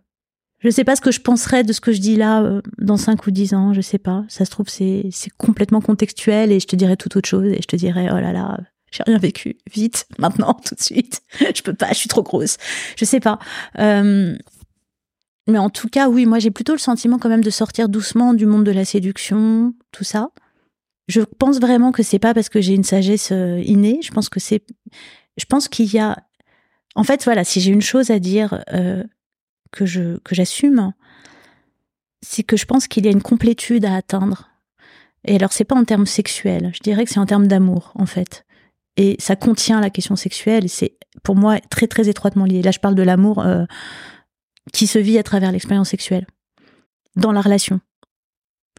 je 0.67 0.71
sais 0.73 0.85
pas 0.85 0.97
ce 0.97 1.01
que 1.01 1.13
je 1.13 1.21
penserais 1.21 1.63
de 1.63 1.73
ce 1.73 1.81
que 1.81 1.93
je 1.93 2.01
dis 2.01 2.17
là 2.17 2.43
euh, 2.43 2.61
dans 2.79 2.97
5 2.97 3.25
ou 3.27 3.31
10 3.31 3.55
ans. 3.55 3.73
Je 3.73 3.81
sais 3.81 3.99
pas. 3.99 4.25
Ça 4.29 4.45
se 4.45 4.51
trouve, 4.51 4.69
c'est, 4.69 5.09
complètement 5.39 5.81
contextuel 5.81 6.51
et 6.51 6.59
je 6.59 6.67
te 6.67 6.75
dirais 6.75 6.97
tout 6.97 7.17
autre 7.17 7.29
chose 7.29 7.47
et 7.47 7.61
je 7.63 7.67
te 7.69 7.77
dirais, 7.77 8.09
oh 8.11 8.19
là 8.19 8.33
là, 8.33 8.59
j'ai 8.91 9.05
rien 9.05 9.19
vécu. 9.19 9.57
Vite, 9.73 10.07
maintenant, 10.19 10.55
tout 10.55 10.75
de 10.75 10.81
suite. 10.81 11.23
Je 11.55 11.63
peux 11.63 11.75
pas, 11.75 11.89
je 11.91 11.99
suis 11.99 12.09
trop 12.09 12.23
grosse. 12.23 12.57
Je 12.97 13.05
sais 13.05 13.21
pas. 13.21 13.39
Euh, 13.79 14.37
mais 15.49 15.59
en 15.59 15.71
tout 15.71 15.89
cas, 15.89 16.09
oui, 16.09 16.27
moi 16.27 16.41
j'ai 16.41 16.51
plutôt 16.51 16.73
le 16.73 16.79
sentiment 16.79 17.19
quand 17.19 17.29
même 17.29 17.45
de 17.45 17.51
sortir 17.51 17.89
doucement 17.89 18.35
du 18.35 18.47
monde 18.47 18.65
de 18.65 18.73
la 18.73 18.85
séduction, 18.85 19.75
tout 19.93 20.03
ça. 20.03 20.31
Je 21.07 21.21
pense 21.21 21.61
vraiment 21.61 21.93
que 21.93 22.03
c'est 22.03 22.19
pas 22.19 22.35
parce 22.35 22.49
que 22.49 22.61
j'ai 22.61 22.75
une 22.75 22.83
sagesse 22.83 23.31
euh, 23.31 23.63
innée. 23.65 24.01
Je 24.03 24.11
pense 24.11 24.29
que 24.29 24.41
c'est, 24.41 24.65
je 25.37 25.45
pense 25.45 25.69
qu'il 25.69 25.93
y 25.93 26.01
a, 26.01 26.17
en 26.97 27.05
fait, 27.05 27.23
voilà, 27.25 27.45
si 27.45 27.61
j'ai 27.61 27.71
une 27.71 27.83
chose 27.83 28.11
à 28.11 28.19
dire 28.19 28.65
que 29.73 29.87
je 29.87 30.19
que 30.19 30.35
j'assume, 30.35 30.93
c'est 32.23 32.43
que 32.43 32.57
je 32.57 32.67
pense 32.67 32.89
qu'il 32.89 33.05
y 33.05 33.09
a 33.09 33.13
une 33.13 33.23
complétude 33.23 33.85
à 33.85 33.95
atteindre. 33.95 34.51
Et 35.25 35.37
alors 35.37 35.53
c'est 35.53 35.65
pas 35.65 35.77
en 35.77 35.85
termes 35.85 36.07
sexuels, 36.07 36.71
je 36.75 36.81
dirais 36.81 37.05
que 37.05 37.11
c'est 37.11 37.21
en 37.21 37.27
termes 37.27 37.49
d'amour 37.49 37.93
en 37.95 38.07
fait. 38.07 38.45
Et 38.97 39.17
ça 39.19 39.37
contient 39.37 39.81
la 39.81 39.91
question 39.91 40.17
sexuelle. 40.17 40.71
C'est 40.71 40.97
pour 41.23 41.37
moi 41.37 41.59
très 41.61 41.87
très 41.87 42.09
étroitement 42.09 42.47
lié. 42.47 42.63
Là, 42.63 42.71
je 42.71 42.79
parle 42.79 42.95
de 42.95 43.03
l'amour. 43.03 43.41
Euh, 43.41 43.67
qui 44.73 44.87
se 44.87 44.99
vit 44.99 45.19
à 45.19 45.23
travers 45.23 45.53
l'expérience 45.53 45.91
sexuelle 45.91 46.27
dans 47.17 47.33
la 47.33 47.41
relation. 47.41 47.81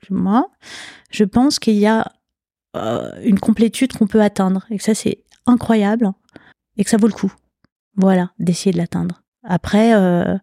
Moi, 0.09 0.49
je 1.09 1.23
pense 1.23 1.59
qu'il 1.59 1.75
y 1.75 1.87
a 1.87 2.11
euh, 2.75 3.11
une 3.23 3.39
complétude 3.39 3.93
qu'on 3.93 4.07
peut 4.07 4.21
atteindre 4.21 4.65
et 4.69 4.77
que 4.77 4.83
ça 4.83 4.93
c'est 4.93 5.23
incroyable 5.45 6.11
et 6.77 6.83
que 6.83 6.89
ça 6.89 6.97
vaut 6.97 7.07
le 7.07 7.13
coup. 7.13 7.33
Voilà, 7.95 8.31
d'essayer 8.37 8.71
de 8.71 8.77
l'atteindre. 8.77 9.23
Après, 9.43 9.95
euh, 9.95 10.37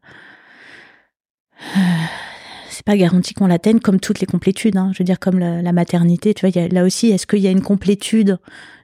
c'est 2.70 2.84
pas 2.84 2.96
garanti 2.96 3.34
qu'on 3.34 3.46
l'atteigne 3.46 3.80
comme 3.80 4.00
toutes 4.00 4.20
les 4.20 4.26
complétudes. 4.26 4.76
Hein. 4.76 4.90
Je 4.92 4.98
veux 4.98 5.04
dire 5.04 5.20
comme 5.20 5.38
la, 5.38 5.72
maternité, 5.72 6.34
tu 6.34 6.48
vois. 6.48 6.68
Là 6.68 6.84
aussi, 6.84 7.08
est-ce 7.08 7.26
qu'il 7.26 7.40
y 7.40 7.46
a 7.46 7.50
une 7.50 7.62
complétude 7.62 8.38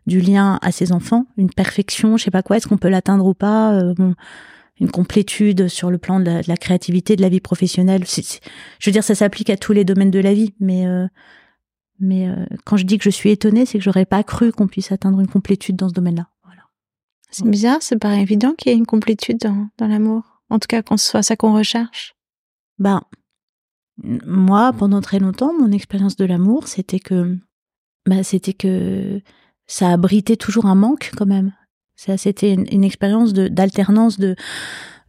du 0.07 0.21
lien 0.21 0.59
à 0.62 0.73
ses 0.73 0.93
enfants, 0.93 1.27
une 1.37 1.51
perfection, 1.51 2.16
je 2.16 2.25
sais 2.25 2.31
pas 2.31 2.43
quoi. 2.43 2.57
Est-ce 2.57 2.66
qu'on 2.66 2.79
peut 2.79 2.89
l'atteindre 2.89 3.27
ou 3.27 3.35
pas? 3.35 3.75
Euh, 3.75 3.95
une 4.81 4.91
complétude 4.91 5.68
sur 5.68 5.91
le 5.91 5.99
plan 5.99 6.21
de 6.21 6.41
la, 6.47 6.57
créativité, 6.57 7.14
de 7.14 7.21
la 7.21 7.29
vie 7.29 7.41
professionnelle. 7.41 8.05
je 8.07 8.41
veux 8.87 8.93
dire, 8.93 9.05
ça 9.05 9.14
s'applique 9.14 9.51
à 9.51 9.59
tous 9.59 9.75
les 9.75 9.85
domaines 9.85 10.11
de 10.11 10.18
la 10.18 10.33
vie, 10.33 10.55
mais 10.59 10.87
euh, 10.87 11.07
euh, 12.03 12.47
quand 12.64 12.79
je 12.79 12.85
dis 12.85 12.97
que 12.97 13.05
je 13.05 13.11
suis 13.11 13.31
étonnée, 13.31 13.66
c'est 13.66 13.77
que 13.77 13.85
j'aurais 13.85 14.07
pas 14.07 14.23
cru 14.23 14.53
qu'on 14.53 14.66
puisse 14.66 14.91
atteindre 14.91 15.21
une 15.21 15.29
complétude 15.29 15.77
dans 15.77 15.89
ce 15.89 15.95
domaine-là. 15.95 16.29
C'est 17.33 17.47
bizarre, 17.47 17.79
c'est 17.81 17.99
pas 17.99 18.16
évident 18.16 18.55
qu'il 18.59 18.73
y 18.73 18.75
ait 18.75 18.79
une 18.79 18.87
complétude 18.87 19.39
dans, 19.39 19.68
dans 19.79 19.87
l'amour. 19.87 20.41
En 20.49 20.59
tout 20.59 20.66
cas, 20.66 20.83
qu'on 20.83 20.97
soit 20.97 21.23
ça 21.23 21.37
qu'on 21.37 21.55
recherche. 21.55 22.16
Ben, 22.81 23.03
moi, 24.03 24.72
pendant 24.72 25.01
très 25.01 25.18
longtemps, 25.18 25.53
mon 25.53 25.70
expérience 25.70 26.16
de 26.16 26.24
l'amour, 26.24 26.66
c'était 26.66 26.99
que, 26.99 27.39
bah, 28.07 28.22
c'était 28.22 28.55
que 28.55 29.20
ça 29.66 29.91
abritait 29.91 30.37
toujours 30.37 30.66
un 30.66 30.74
manque 30.74 31.12
quand 31.16 31.26
même. 31.26 31.53
C'était 31.95 32.55
une, 32.55 32.83
expérience 32.83 33.35
d'alternance 33.35 34.18
de, 34.18 34.35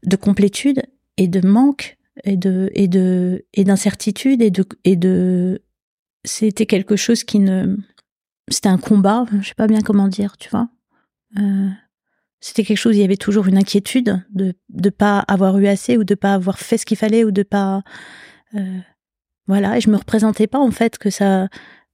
de, 0.03 0.15
complétude 0.17 0.81
et 1.15 1.29
de 1.29 1.45
manque 1.45 1.97
et 2.25 2.35
de 2.35 2.69
et 2.73 2.89
de 2.89 3.45
et 3.53 3.63
d'incertitude 3.63 4.41
et 4.41 4.51
de 4.51 4.65
et 4.83 4.97
de 4.97 5.61
c'était 6.25 6.65
quelque 6.65 6.97
chose 6.97 7.23
qui 7.23 7.39
ne 7.39 7.77
c'était 8.49 8.67
un 8.67 8.77
combat 8.77 9.25
je 9.39 9.47
sais 9.47 9.55
pas 9.55 9.67
bien 9.67 9.79
comment 9.79 10.09
dire 10.09 10.35
tu 10.37 10.49
vois 10.49 10.67
euh, 11.39 11.69
c'était 12.41 12.63
quelque 12.63 12.77
chose 12.77 12.97
il 12.97 13.01
y 13.01 13.05
avait 13.05 13.17
toujours 13.17 13.47
une 13.47 13.57
inquiétude 13.57 14.21
de 14.31 14.53
de 14.69 14.89
pas 14.89 15.19
avoir 15.19 15.57
eu 15.57 15.67
assez 15.67 15.97
ou 15.97 16.03
de 16.03 16.15
pas 16.15 16.33
avoir 16.33 16.59
fait 16.59 16.77
ce 16.77 16.85
qu'il 16.85 16.97
fallait 16.97 17.23
ou 17.23 17.31
de 17.31 17.43
pas 17.43 17.83
euh, 18.55 18.79
voilà 19.47 19.77
et 19.77 19.81
je 19.81 19.89
me 19.89 19.95
représentais 19.95 20.47
pas 20.47 20.59
en 20.59 20.71
fait 20.71 20.97
que 20.97 21.09
ça 21.09 21.47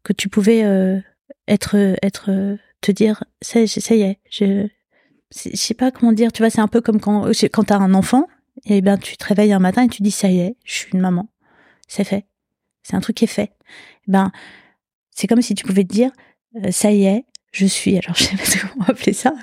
que 0.03 0.13
tu 0.13 0.29
pouvais 0.29 0.63
euh, 0.63 0.99
être 1.47 1.75
être 2.01 2.57
te 2.81 2.91
dire 2.91 3.23
ça, 3.41 3.59
y 3.59 4.01
est 4.01 4.19
je 4.31 4.67
je 5.31 5.55
sais 5.55 5.73
pas 5.73 5.91
comment 5.91 6.11
dire, 6.11 6.31
tu 6.31 6.41
vois, 6.41 6.49
c'est 6.49 6.61
un 6.61 6.67
peu 6.67 6.81
comme 6.81 6.99
quand, 6.99 7.29
quand 7.51 7.63
t'as 7.63 7.77
un 7.77 7.93
enfant, 7.93 8.27
et 8.65 8.81
ben, 8.81 8.97
tu 8.97 9.17
te 9.17 9.25
réveilles 9.25 9.53
un 9.53 9.59
matin 9.59 9.83
et 9.83 9.87
tu 9.87 10.01
dis, 10.01 10.11
ça 10.11 10.29
y 10.29 10.39
est, 10.39 10.55
je 10.63 10.73
suis 10.73 10.91
une 10.93 10.99
maman. 10.99 11.29
C'est 11.87 12.03
fait. 12.03 12.25
C'est 12.83 12.95
un 12.95 13.01
truc 13.01 13.17
qui 13.17 13.25
est 13.25 13.27
fait. 13.27 13.51
Ben, 14.07 14.31
c'est 15.11 15.27
comme 15.27 15.41
si 15.41 15.55
tu 15.55 15.65
pouvais 15.65 15.83
te 15.83 15.93
dire, 15.93 16.11
euh, 16.55 16.71
ça 16.71 16.91
y 16.91 17.05
est, 17.05 17.25
je 17.51 17.65
suis, 17.65 17.97
alors 17.97 18.15
je 18.15 18.23
sais 18.23 18.37
pas 18.37 18.67
comment 18.71 18.85
appeler 18.85 19.13
ça. 19.13 19.33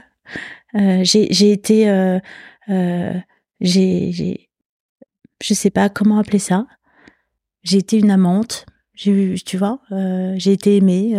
Euh, 0.77 1.01
j'ai, 1.05 1.53
été, 1.53 1.89
euh, 1.89 2.19
euh, 2.69 3.15
j'ai, 3.61 4.49
je 5.43 5.55
sais 5.55 5.71
pas 5.71 5.89
comment 5.89 6.19
appeler 6.19 6.39
ça. 6.39 6.67
J'ai 7.63 7.79
été 7.79 7.99
une 7.99 8.11
amante. 8.11 8.67
J'ai 8.95 9.11
eu, 9.11 9.35
tu 9.41 9.57
vois, 9.57 9.81
j'ai 10.37 10.53
été 10.53 10.77
aimée 10.77 11.17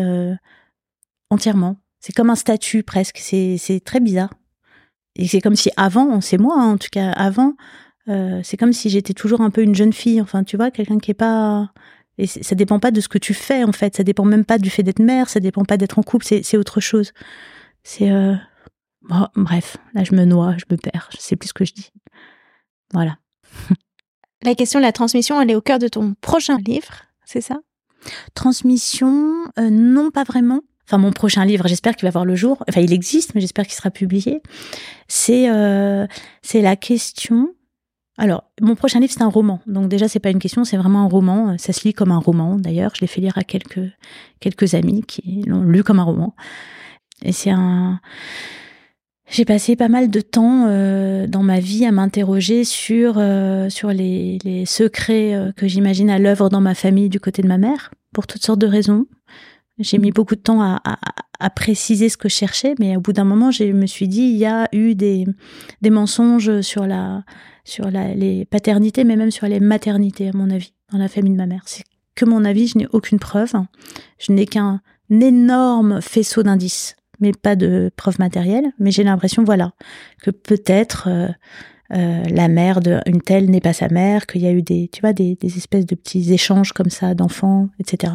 entièrement. 1.29 1.77
C'est 1.99 2.13
comme 2.13 2.29
un 2.29 2.35
statut 2.35 2.83
presque. 2.83 3.17
C'est, 3.19 3.57
c'est 3.57 3.79
très 3.79 3.99
bizarre. 3.99 4.33
Et 5.15 5.27
c'est 5.27 5.41
comme 5.41 5.55
si 5.55 5.71
avant, 5.75 6.21
c'est 6.21 6.37
moi 6.37 6.55
hein, 6.57 6.73
en 6.73 6.77
tout 6.77 6.89
cas, 6.91 7.11
avant, 7.11 7.55
euh, 8.07 8.41
c'est 8.43 8.57
comme 8.57 8.73
si 8.73 8.89
j'étais 8.89 9.13
toujours 9.13 9.41
un 9.41 9.49
peu 9.49 9.61
une 9.61 9.75
jeune 9.75 9.93
fille. 9.93 10.21
Enfin, 10.21 10.43
tu 10.43 10.57
vois, 10.57 10.71
quelqu'un 10.71 10.99
qui 10.99 11.11
est 11.11 11.15
pas. 11.15 11.71
Et 12.17 12.27
ça 12.27 12.55
dépend 12.55 12.79
pas 12.79 12.91
de 12.91 13.01
ce 13.01 13.09
que 13.09 13.17
tu 13.17 13.33
fais 13.33 13.63
en 13.63 13.71
fait. 13.73 13.95
Ça 13.95 14.03
dépend 14.03 14.23
même 14.23 14.45
pas 14.45 14.57
du 14.57 14.69
fait 14.69 14.83
d'être 14.83 14.99
mère. 15.01 15.29
Ça 15.29 15.39
dépend 15.39 15.65
pas 15.65 15.77
d'être 15.77 15.99
en 15.99 16.03
couple. 16.03 16.25
C'est 16.25 16.57
autre 16.57 16.79
chose. 16.79 17.11
C'est 17.83 18.09
euh... 18.11 18.35
bref. 19.35 19.77
Là, 19.93 20.03
je 20.03 20.15
me 20.15 20.25
noie, 20.25 20.55
je 20.57 20.65
me 20.69 20.77
perds. 20.77 21.09
Je 21.13 21.17
sais 21.21 21.35
plus 21.35 21.49
ce 21.49 21.53
que 21.53 21.65
je 21.65 21.73
dis. 21.73 21.91
Voilà. 22.93 23.17
la 24.43 24.55
question 24.55 24.79
de 24.79 24.85
la 24.85 24.91
transmission, 24.91 25.41
elle 25.41 25.51
est 25.51 25.55
au 25.55 25.61
cœur 25.61 25.79
de 25.79 25.87
ton 25.87 26.15
prochain 26.21 26.57
livre, 26.57 27.03
c'est 27.25 27.41
ça? 27.41 27.59
Transmission, 28.35 29.45
euh, 29.57 29.69
non, 29.69 30.11
pas 30.11 30.23
vraiment 30.23 30.61
enfin 30.87 30.97
mon 30.97 31.11
prochain 31.11 31.45
livre, 31.45 31.67
j'espère 31.67 31.95
qu'il 31.95 32.05
va 32.05 32.11
voir 32.11 32.25
le 32.25 32.35
jour. 32.35 32.63
Enfin, 32.69 32.81
il 32.81 32.93
existe, 32.93 33.35
mais 33.35 33.41
j'espère 33.41 33.65
qu'il 33.65 33.73
sera 33.73 33.91
publié. 33.91 34.41
C'est 35.07 35.49
euh, 35.49 36.07
c'est 36.41 36.61
la 36.61 36.75
question. 36.75 37.53
Alors, 38.17 38.45
mon 38.61 38.75
prochain 38.75 38.99
livre 38.99 39.11
c'est 39.11 39.23
un 39.23 39.29
roman. 39.29 39.61
Donc 39.67 39.89
déjà 39.89 40.07
c'est 40.07 40.19
pas 40.19 40.29
une 40.29 40.39
question, 40.39 40.63
c'est 40.63 40.77
vraiment 40.77 41.01
un 41.01 41.09
roman. 41.09 41.57
Ça 41.57 41.73
se 41.73 41.83
lit 41.87 41.93
comme 41.93 42.11
un 42.11 42.19
roman. 42.19 42.57
D'ailleurs, 42.57 42.91
je 42.95 43.01
l'ai 43.01 43.07
fait 43.07 43.21
lire 43.21 43.37
à 43.37 43.43
quelques 43.43 43.91
quelques 44.39 44.73
amis 44.73 45.03
qui 45.03 45.43
l'ont 45.47 45.63
lu 45.63 45.83
comme 45.83 45.99
un 45.99 46.03
roman. 46.03 46.35
Et 47.23 47.31
c'est 47.31 47.51
un 47.51 47.99
j'ai 49.27 49.45
passé 49.45 49.75
pas 49.75 49.87
mal 49.87 50.09
de 50.09 50.21
temps 50.21 50.67
euh, 50.67 51.25
dans 51.27 51.41
ma 51.43 51.59
vie 51.59 51.85
à 51.85 51.91
m'interroger 51.91 52.63
sur 52.63 53.15
euh, 53.17 53.69
sur 53.69 53.89
les, 53.89 54.37
les 54.43 54.65
secrets 54.65 55.33
euh, 55.33 55.51
que 55.51 55.67
j'imagine 55.67 56.09
à 56.09 56.19
l'œuvre 56.19 56.49
dans 56.49 56.61
ma 56.61 56.75
famille 56.75 57.09
du 57.09 57.19
côté 57.19 57.41
de 57.41 57.47
ma 57.47 57.57
mère 57.57 57.91
pour 58.13 58.27
toutes 58.27 58.43
sortes 58.43 58.59
de 58.59 58.67
raisons. 58.67 59.07
J'ai 59.77 59.97
mis 59.97 60.11
beaucoup 60.11 60.35
de 60.35 60.41
temps 60.41 60.61
à, 60.61 60.79
à, 60.85 60.97
à, 61.39 61.49
préciser 61.49 62.07
ce 62.07 62.15
que 62.15 62.29
je 62.29 62.35
cherchais, 62.35 62.75
mais 62.79 62.95
au 62.95 63.01
bout 63.01 63.11
d'un 63.11 63.25
moment, 63.25 63.51
je 63.51 63.65
me 63.65 63.87
suis 63.87 64.07
dit, 64.07 64.21
il 64.21 64.37
y 64.37 64.45
a 64.45 64.69
eu 64.71 64.95
des, 64.95 65.25
des 65.81 65.89
mensonges 65.89 66.61
sur 66.61 66.87
la, 66.87 67.25
sur 67.65 67.91
la, 67.91 68.13
les 68.15 68.45
paternités, 68.45 69.03
mais 69.03 69.17
même 69.17 69.31
sur 69.31 69.47
les 69.47 69.59
maternités, 69.59 70.29
à 70.29 70.31
mon 70.33 70.49
avis, 70.49 70.73
dans 70.93 70.97
la 70.97 71.09
famille 71.09 71.33
de 71.33 71.37
ma 71.37 71.45
mère. 71.45 71.63
C'est 71.65 71.83
que 72.15 72.23
mon 72.23 72.45
avis, 72.45 72.67
je 72.67 72.77
n'ai 72.77 72.87
aucune 72.93 73.19
preuve. 73.19 73.51
Je 74.17 74.31
n'ai 74.31 74.45
qu'un 74.45 74.79
énorme 75.09 75.99
faisceau 76.01 76.41
d'indices, 76.41 76.95
mais 77.19 77.31
pas 77.31 77.55
de 77.55 77.91
preuves 77.95 78.19
matérielles. 78.19 78.71
Mais 78.79 78.91
j'ai 78.91 79.03
l'impression, 79.03 79.43
voilà, 79.43 79.73
que 80.21 80.31
peut-être 80.31 81.07
euh, 81.07 81.27
euh, 81.93 82.23
la 82.29 82.47
mère 82.47 82.79
d'une 82.81 83.21
telle 83.21 83.49
n'est 83.49 83.61
pas 83.61 83.73
sa 83.73 83.89
mère, 83.89 84.25
qu'il 84.25 84.41
y 84.41 84.47
a 84.47 84.51
eu 84.51 84.61
des, 84.61 84.89
tu 84.91 85.01
vois, 85.01 85.13
des, 85.13 85.35
des 85.35 85.57
espèces 85.57 85.85
de 85.85 85.95
petits 85.95 86.33
échanges 86.33 86.71
comme 86.71 86.89
ça 86.89 87.13
d'enfants, 87.13 87.69
etc 87.79 88.13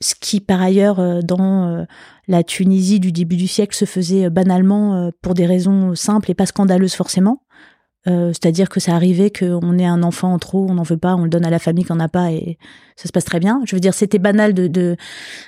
ce 0.00 0.14
qui 0.14 0.38
par 0.38 0.62
ailleurs 0.62 1.00
euh, 1.00 1.22
dans 1.22 1.84
la 2.28 2.44
Tunisie 2.44 3.00
du 3.00 3.10
début 3.10 3.34
du 3.34 3.48
siècle 3.48 3.74
se 3.74 3.84
faisait 3.84 4.30
banalement 4.30 5.10
pour 5.22 5.34
des 5.34 5.44
raisons 5.44 5.96
simples 5.96 6.30
et 6.30 6.34
pas 6.34 6.46
scandaleuses 6.46 6.94
forcément. 6.94 7.42
Euh, 8.06 8.28
c'est-à-dire 8.28 8.68
que 8.68 8.80
ça 8.80 8.94
arrivait 8.94 9.30
qu'on 9.30 9.76
ait 9.76 9.84
un 9.84 10.02
enfant 10.02 10.32
en 10.32 10.38
trop, 10.38 10.66
on 10.68 10.74
n'en 10.74 10.82
veut 10.82 10.96
pas, 10.96 11.16
on 11.16 11.24
le 11.24 11.28
donne 11.28 11.44
à 11.44 11.50
la 11.50 11.58
famille 11.58 11.84
qu'on 11.84 11.96
n'a 11.96 12.08
pas 12.08 12.30
et 12.30 12.56
ça 12.96 13.08
se 13.08 13.12
passe 13.12 13.24
très 13.24 13.40
bien. 13.40 13.60
Je 13.66 13.74
veux 13.74 13.80
dire, 13.80 13.92
c'était 13.92 14.20
banal 14.20 14.54
de, 14.54 14.66
de, 14.68 14.96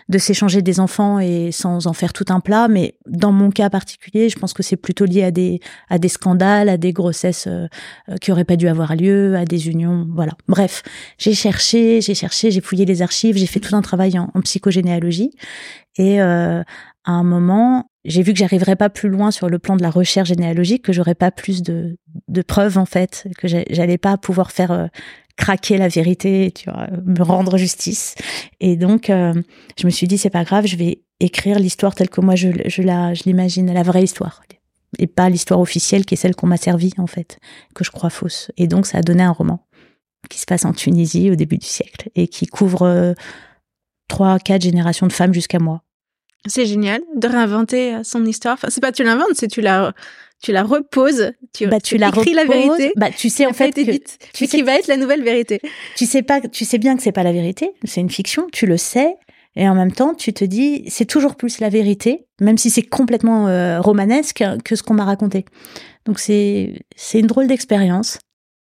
de 0.08 0.18
s'échanger 0.18 0.60
des 0.60 0.80
enfants 0.80 1.20
et 1.20 1.52
sans 1.52 1.86
en 1.86 1.92
faire 1.92 2.12
tout 2.12 2.24
un 2.28 2.40
plat, 2.40 2.68
mais 2.68 2.96
dans 3.06 3.32
mon 3.32 3.50
cas 3.50 3.70
particulier, 3.70 4.28
je 4.28 4.38
pense 4.38 4.52
que 4.52 4.62
c'est 4.62 4.76
plutôt 4.76 5.04
lié 5.04 5.22
à 5.22 5.30
des, 5.30 5.60
à 5.88 5.98
des 5.98 6.08
scandales, 6.08 6.68
à 6.68 6.76
des 6.76 6.92
grossesses 6.92 7.46
euh, 7.46 7.68
qui 8.20 8.32
auraient 8.32 8.44
pas 8.44 8.56
dû 8.56 8.68
avoir 8.68 8.96
lieu, 8.96 9.36
à 9.36 9.44
des 9.44 9.68
unions, 9.68 10.06
voilà. 10.12 10.32
Bref, 10.48 10.82
j'ai 11.18 11.34
cherché, 11.34 12.00
j'ai 12.00 12.14
cherché, 12.14 12.50
j'ai 12.50 12.60
fouillé 12.60 12.84
les 12.84 13.00
archives, 13.00 13.36
j'ai 13.36 13.46
fait 13.46 13.60
tout 13.60 13.76
un 13.76 13.82
travail 13.82 14.18
en, 14.18 14.28
en 14.34 14.40
psychogénéalogie 14.40 15.30
et 15.96 16.20
euh, 16.20 16.62
à 17.04 17.12
un 17.12 17.24
moment, 17.24 17.89
j'ai 18.04 18.22
vu 18.22 18.32
que 18.32 18.38
j'arriverais 18.38 18.76
pas 18.76 18.88
plus 18.88 19.08
loin 19.08 19.30
sur 19.30 19.48
le 19.48 19.58
plan 19.58 19.76
de 19.76 19.82
la 19.82 19.90
recherche 19.90 20.28
généalogique, 20.28 20.82
que 20.82 20.92
j'aurais 20.92 21.14
pas 21.14 21.30
plus 21.30 21.62
de, 21.62 21.98
de 22.28 22.42
preuves 22.42 22.78
en 22.78 22.86
fait, 22.86 23.28
que 23.38 23.46
j'allais 23.48 23.98
pas 23.98 24.16
pouvoir 24.16 24.52
faire 24.52 24.70
euh, 24.70 24.86
craquer 25.36 25.78
la 25.78 25.88
vérité, 25.88 26.52
tu 26.54 26.70
vois, 26.70 26.88
me 27.04 27.22
rendre 27.22 27.56
justice. 27.56 28.14
Et 28.60 28.76
donc, 28.76 29.10
euh, 29.10 29.34
je 29.78 29.86
me 29.86 29.90
suis 29.90 30.06
dit 30.06 30.18
c'est 30.18 30.30
pas 30.30 30.44
grave, 30.44 30.66
je 30.66 30.76
vais 30.76 31.02
écrire 31.20 31.58
l'histoire 31.58 31.94
telle 31.94 32.08
que 32.08 32.20
moi 32.20 32.36
je, 32.36 32.48
l'imagine, 33.24 33.72
la 33.72 33.82
vraie 33.82 34.04
histoire, 34.04 34.42
et 34.98 35.06
pas 35.06 35.28
l'histoire 35.28 35.60
officielle 35.60 36.04
qui 36.04 36.14
est 36.14 36.16
celle 36.16 36.34
qu'on 36.34 36.46
m'a 36.46 36.56
servie 36.56 36.92
en 36.98 37.06
fait, 37.06 37.38
que 37.74 37.84
je 37.84 37.90
crois 37.90 38.10
fausse. 38.10 38.50
Et 38.56 38.66
donc, 38.66 38.86
ça 38.86 38.98
a 38.98 39.02
donné 39.02 39.22
un 39.22 39.32
roman 39.32 39.66
qui 40.28 40.38
se 40.38 40.46
passe 40.46 40.64
en 40.64 40.72
Tunisie 40.72 41.30
au 41.30 41.34
début 41.34 41.56
du 41.56 41.66
siècle 41.66 42.10
et 42.14 42.28
qui 42.28 42.46
couvre 42.46 42.82
euh, 42.82 43.14
trois, 44.08 44.38
quatre 44.38 44.62
générations 44.62 45.06
de 45.06 45.12
femmes 45.12 45.32
jusqu'à 45.32 45.58
moi. 45.58 45.82
C'est 46.46 46.66
génial 46.66 47.02
de 47.14 47.28
réinventer 47.28 47.94
euh, 47.94 48.02
son 48.02 48.24
histoire. 48.24 48.54
Enfin, 48.54 48.68
c'est 48.70 48.80
pas 48.80 48.92
tu 48.92 49.04
l'inventes, 49.04 49.34
c'est 49.34 49.48
tu 49.48 49.60
la 49.60 49.92
tu 50.42 50.52
la 50.52 50.62
reposes, 50.62 51.32
tu, 51.52 51.66
bah, 51.66 51.80
tu, 51.80 51.98
la 51.98 52.08
écris 52.08 52.32
la 52.32 52.44
vérité. 52.44 52.92
Bah, 52.96 53.10
tu 53.10 53.28
sais 53.28 53.44
en 53.44 53.52
fait 53.52 53.72
que 53.72 53.98
tu 54.32 54.46
sais 54.46 54.56
qui 54.56 54.62
va 54.62 54.78
être 54.78 54.86
la 54.86 54.96
nouvelle 54.96 55.22
vérité. 55.22 55.60
Tu 55.96 56.06
sais 56.06 56.22
pas, 56.22 56.40
tu 56.40 56.64
sais 56.64 56.78
bien 56.78 56.96
que 56.96 57.02
c'est 57.02 57.12
pas 57.12 57.22
la 57.22 57.32
vérité, 57.32 57.72
c'est 57.84 58.00
une 58.00 58.08
fiction, 58.08 58.46
tu 58.50 58.66
le 58.66 58.78
sais, 58.78 59.16
et 59.54 59.68
en 59.68 59.74
même 59.74 59.92
temps 59.92 60.14
tu 60.14 60.32
te 60.32 60.44
dis 60.44 60.84
c'est 60.88 61.04
toujours 61.04 61.36
plus 61.36 61.60
la 61.60 61.68
vérité, 61.68 62.26
même 62.40 62.56
si 62.56 62.70
c'est 62.70 62.82
complètement 62.82 63.48
euh, 63.48 63.80
romanesque 63.80 64.42
que 64.64 64.76
ce 64.76 64.82
qu'on 64.82 64.94
m'a 64.94 65.04
raconté. 65.04 65.44
Donc 66.06 66.18
c'est 66.18 66.86
c'est 66.96 67.20
une 67.20 67.26
drôle 67.26 67.46
d'expérience. 67.46 68.18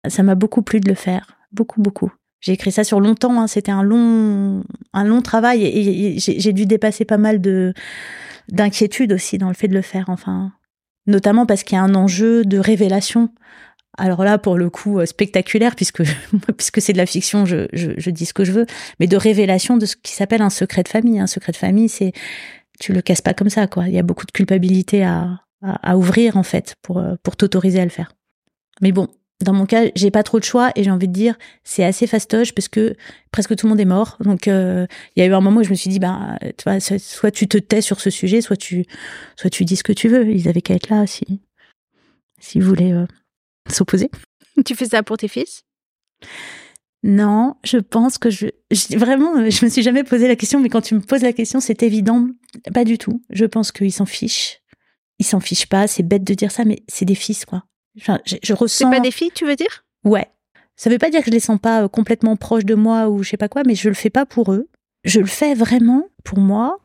Ça 0.07 0.23
m'a 0.23 0.35
beaucoup 0.35 0.63
plu 0.63 0.79
de 0.79 0.89
le 0.89 0.95
faire, 0.95 1.37
beaucoup 1.51 1.81
beaucoup. 1.81 2.11
J'ai 2.39 2.53
écrit 2.53 2.71
ça 2.71 2.83
sur 2.83 2.99
longtemps. 2.99 3.39
Hein. 3.39 3.47
C'était 3.47 3.71
un 3.71 3.83
long, 3.83 4.63
un 4.93 5.03
long 5.03 5.21
travail 5.21 5.63
et, 5.63 6.19
j'ai 6.19 6.53
dû 6.53 6.65
dépasser 6.65 7.05
pas 7.05 7.17
mal 7.17 7.41
de 7.41 7.73
d'inquiétude 8.49 9.11
aussi 9.11 9.37
dans 9.37 9.49
le 9.49 9.53
fait 9.53 9.67
de 9.67 9.73
le 9.73 9.81
faire. 9.81 10.05
Enfin, 10.07 10.53
notamment 11.05 11.45
parce 11.45 11.63
qu'il 11.63 11.75
y 11.75 11.79
a 11.79 11.83
un 11.83 11.95
enjeu 11.95 12.45
de 12.45 12.59
révélation. 12.59 13.29
Alors 13.97 14.23
là, 14.23 14.37
pour 14.37 14.57
le 14.57 14.69
coup, 14.69 14.99
euh, 14.99 15.05
spectaculaire, 15.05 15.75
puisque 15.75 16.03
puisque 16.57 16.81
c'est 16.81 16.93
de 16.93 16.97
la 16.97 17.05
fiction, 17.07 17.45
je, 17.45 17.67
je, 17.73 17.91
je, 17.97 18.09
dis 18.09 18.25
ce 18.25 18.33
que 18.33 18.45
je 18.45 18.51
veux, 18.51 18.65
mais 18.99 19.07
de 19.07 19.17
révélation 19.17 19.75
de 19.75 19.85
ce 19.85 19.95
qui 19.95 20.13
s'appelle 20.13 20.41
un 20.41 20.51
secret 20.51 20.83
de 20.83 20.87
famille. 20.87 21.19
Un 21.19 21.27
secret 21.27 21.51
de 21.51 21.57
famille, 21.57 21.89
c'est 21.89 22.13
tu 22.79 22.93
le 22.93 23.01
casses 23.01 23.21
pas 23.21 23.33
comme 23.33 23.49
ça, 23.49 23.67
quoi. 23.67 23.87
Il 23.87 23.93
y 23.93 23.99
a 23.99 24.03
beaucoup 24.03 24.25
de 24.27 24.31
culpabilité 24.31 25.03
à, 25.03 25.41
à, 25.63 25.91
à 25.91 25.97
ouvrir 25.97 26.37
en 26.37 26.43
fait 26.43 26.75
pour 26.83 26.99
euh, 26.99 27.15
pour 27.23 27.35
t'autoriser 27.35 27.79
à 27.79 27.85
le 27.85 27.89
faire. 27.89 28.11
Mais 28.81 28.91
bon, 28.91 29.07
dans 29.43 29.53
mon 29.53 29.65
cas, 29.65 29.85
j'ai 29.95 30.09
pas 30.09 30.23
trop 30.23 30.39
de 30.39 30.43
choix 30.43 30.71
et 30.75 30.83
j'ai 30.83 30.89
envie 30.89 31.07
de 31.07 31.13
dire 31.13 31.35
c'est 31.63 31.83
assez 31.83 32.07
fastoche 32.07 32.53
parce 32.53 32.67
que 32.67 32.95
presque 33.31 33.55
tout 33.55 33.67
le 33.67 33.69
monde 33.69 33.79
est 33.79 33.85
mort. 33.85 34.17
Donc 34.19 34.47
euh, 34.47 34.87
il 35.15 35.19
y 35.19 35.23
a 35.23 35.27
eu 35.27 35.33
un 35.33 35.41
moment 35.41 35.61
où 35.61 35.63
je 35.63 35.69
me 35.69 35.75
suis 35.75 35.89
dit 35.89 35.99
bah 35.99 36.39
tu 36.57 36.63
vois 36.63 36.79
soit 36.79 37.31
tu 37.31 37.47
te 37.47 37.57
tais 37.57 37.81
sur 37.81 37.99
ce 37.99 38.09
sujet, 38.09 38.41
soit 38.41 38.57
tu 38.57 38.85
soit 39.35 39.51
tu 39.51 39.63
dis 39.63 39.75
ce 39.75 39.83
que 39.83 39.93
tu 39.93 40.07
veux. 40.07 40.27
Ils 40.29 40.47
avaient 40.47 40.61
qu'à 40.61 40.73
être 40.73 40.89
là 40.89 41.05
si 41.05 41.41
s'ils 42.39 42.63
voulaient 42.63 42.93
euh, 42.93 43.05
s'opposer. 43.69 44.09
Tu 44.65 44.73
fais 44.73 44.85
ça 44.85 45.03
pour 45.03 45.17
tes 45.17 45.27
fils? 45.27 45.61
Non, 47.03 47.57
je 47.63 47.77
pense 47.77 48.17
que 48.17 48.31
je, 48.31 48.47
je 48.71 48.97
vraiment 48.97 49.47
je 49.51 49.65
me 49.65 49.69
suis 49.69 49.83
jamais 49.83 50.03
posé 50.03 50.27
la 50.27 50.35
question 50.35 50.59
mais 50.59 50.69
quand 50.69 50.81
tu 50.81 50.95
me 50.95 50.99
poses 50.99 51.21
la 51.21 51.31
question, 51.31 51.59
c'est 51.59 51.83
évident 51.83 52.27
pas 52.73 52.83
du 52.83 52.97
tout. 52.97 53.21
Je 53.29 53.45
pense 53.45 53.71
qu'ils 53.71 53.93
s'en 53.93 54.07
fichent. 54.07 54.61
Ils 55.19 55.25
s'en 55.25 55.39
fichent 55.39 55.67
pas, 55.67 55.85
c'est 55.85 56.01
bête 56.01 56.23
de 56.23 56.33
dire 56.33 56.51
ça 56.51 56.65
mais 56.65 56.81
c'est 56.87 57.05
des 57.05 57.13
fils 57.13 57.45
quoi. 57.45 57.65
Enfin, 57.97 58.19
je, 58.25 58.53
ressens. 58.53 58.85
C'est 58.85 58.97
pas 58.97 58.99
des 58.99 59.11
filles, 59.11 59.31
tu 59.33 59.45
veux 59.45 59.55
dire? 59.55 59.83
Ouais. 60.03 60.27
Ça 60.75 60.89
veut 60.89 60.99
pas 60.99 61.09
dire 61.09 61.21
que 61.21 61.27
je 61.27 61.31
les 61.31 61.39
sens 61.39 61.59
pas 61.59 61.83
euh, 61.83 61.87
complètement 61.87 62.35
proches 62.35 62.65
de 62.65 62.75
moi 62.75 63.09
ou 63.09 63.23
je 63.23 63.29
sais 63.29 63.37
pas 63.37 63.49
quoi, 63.49 63.63
mais 63.65 63.75
je 63.75 63.89
le 63.89 63.95
fais 63.95 64.09
pas 64.09 64.25
pour 64.25 64.53
eux. 64.53 64.67
Je 65.03 65.19
le 65.19 65.25
fais 65.25 65.55
vraiment 65.55 66.07
pour 66.23 66.37
moi 66.37 66.79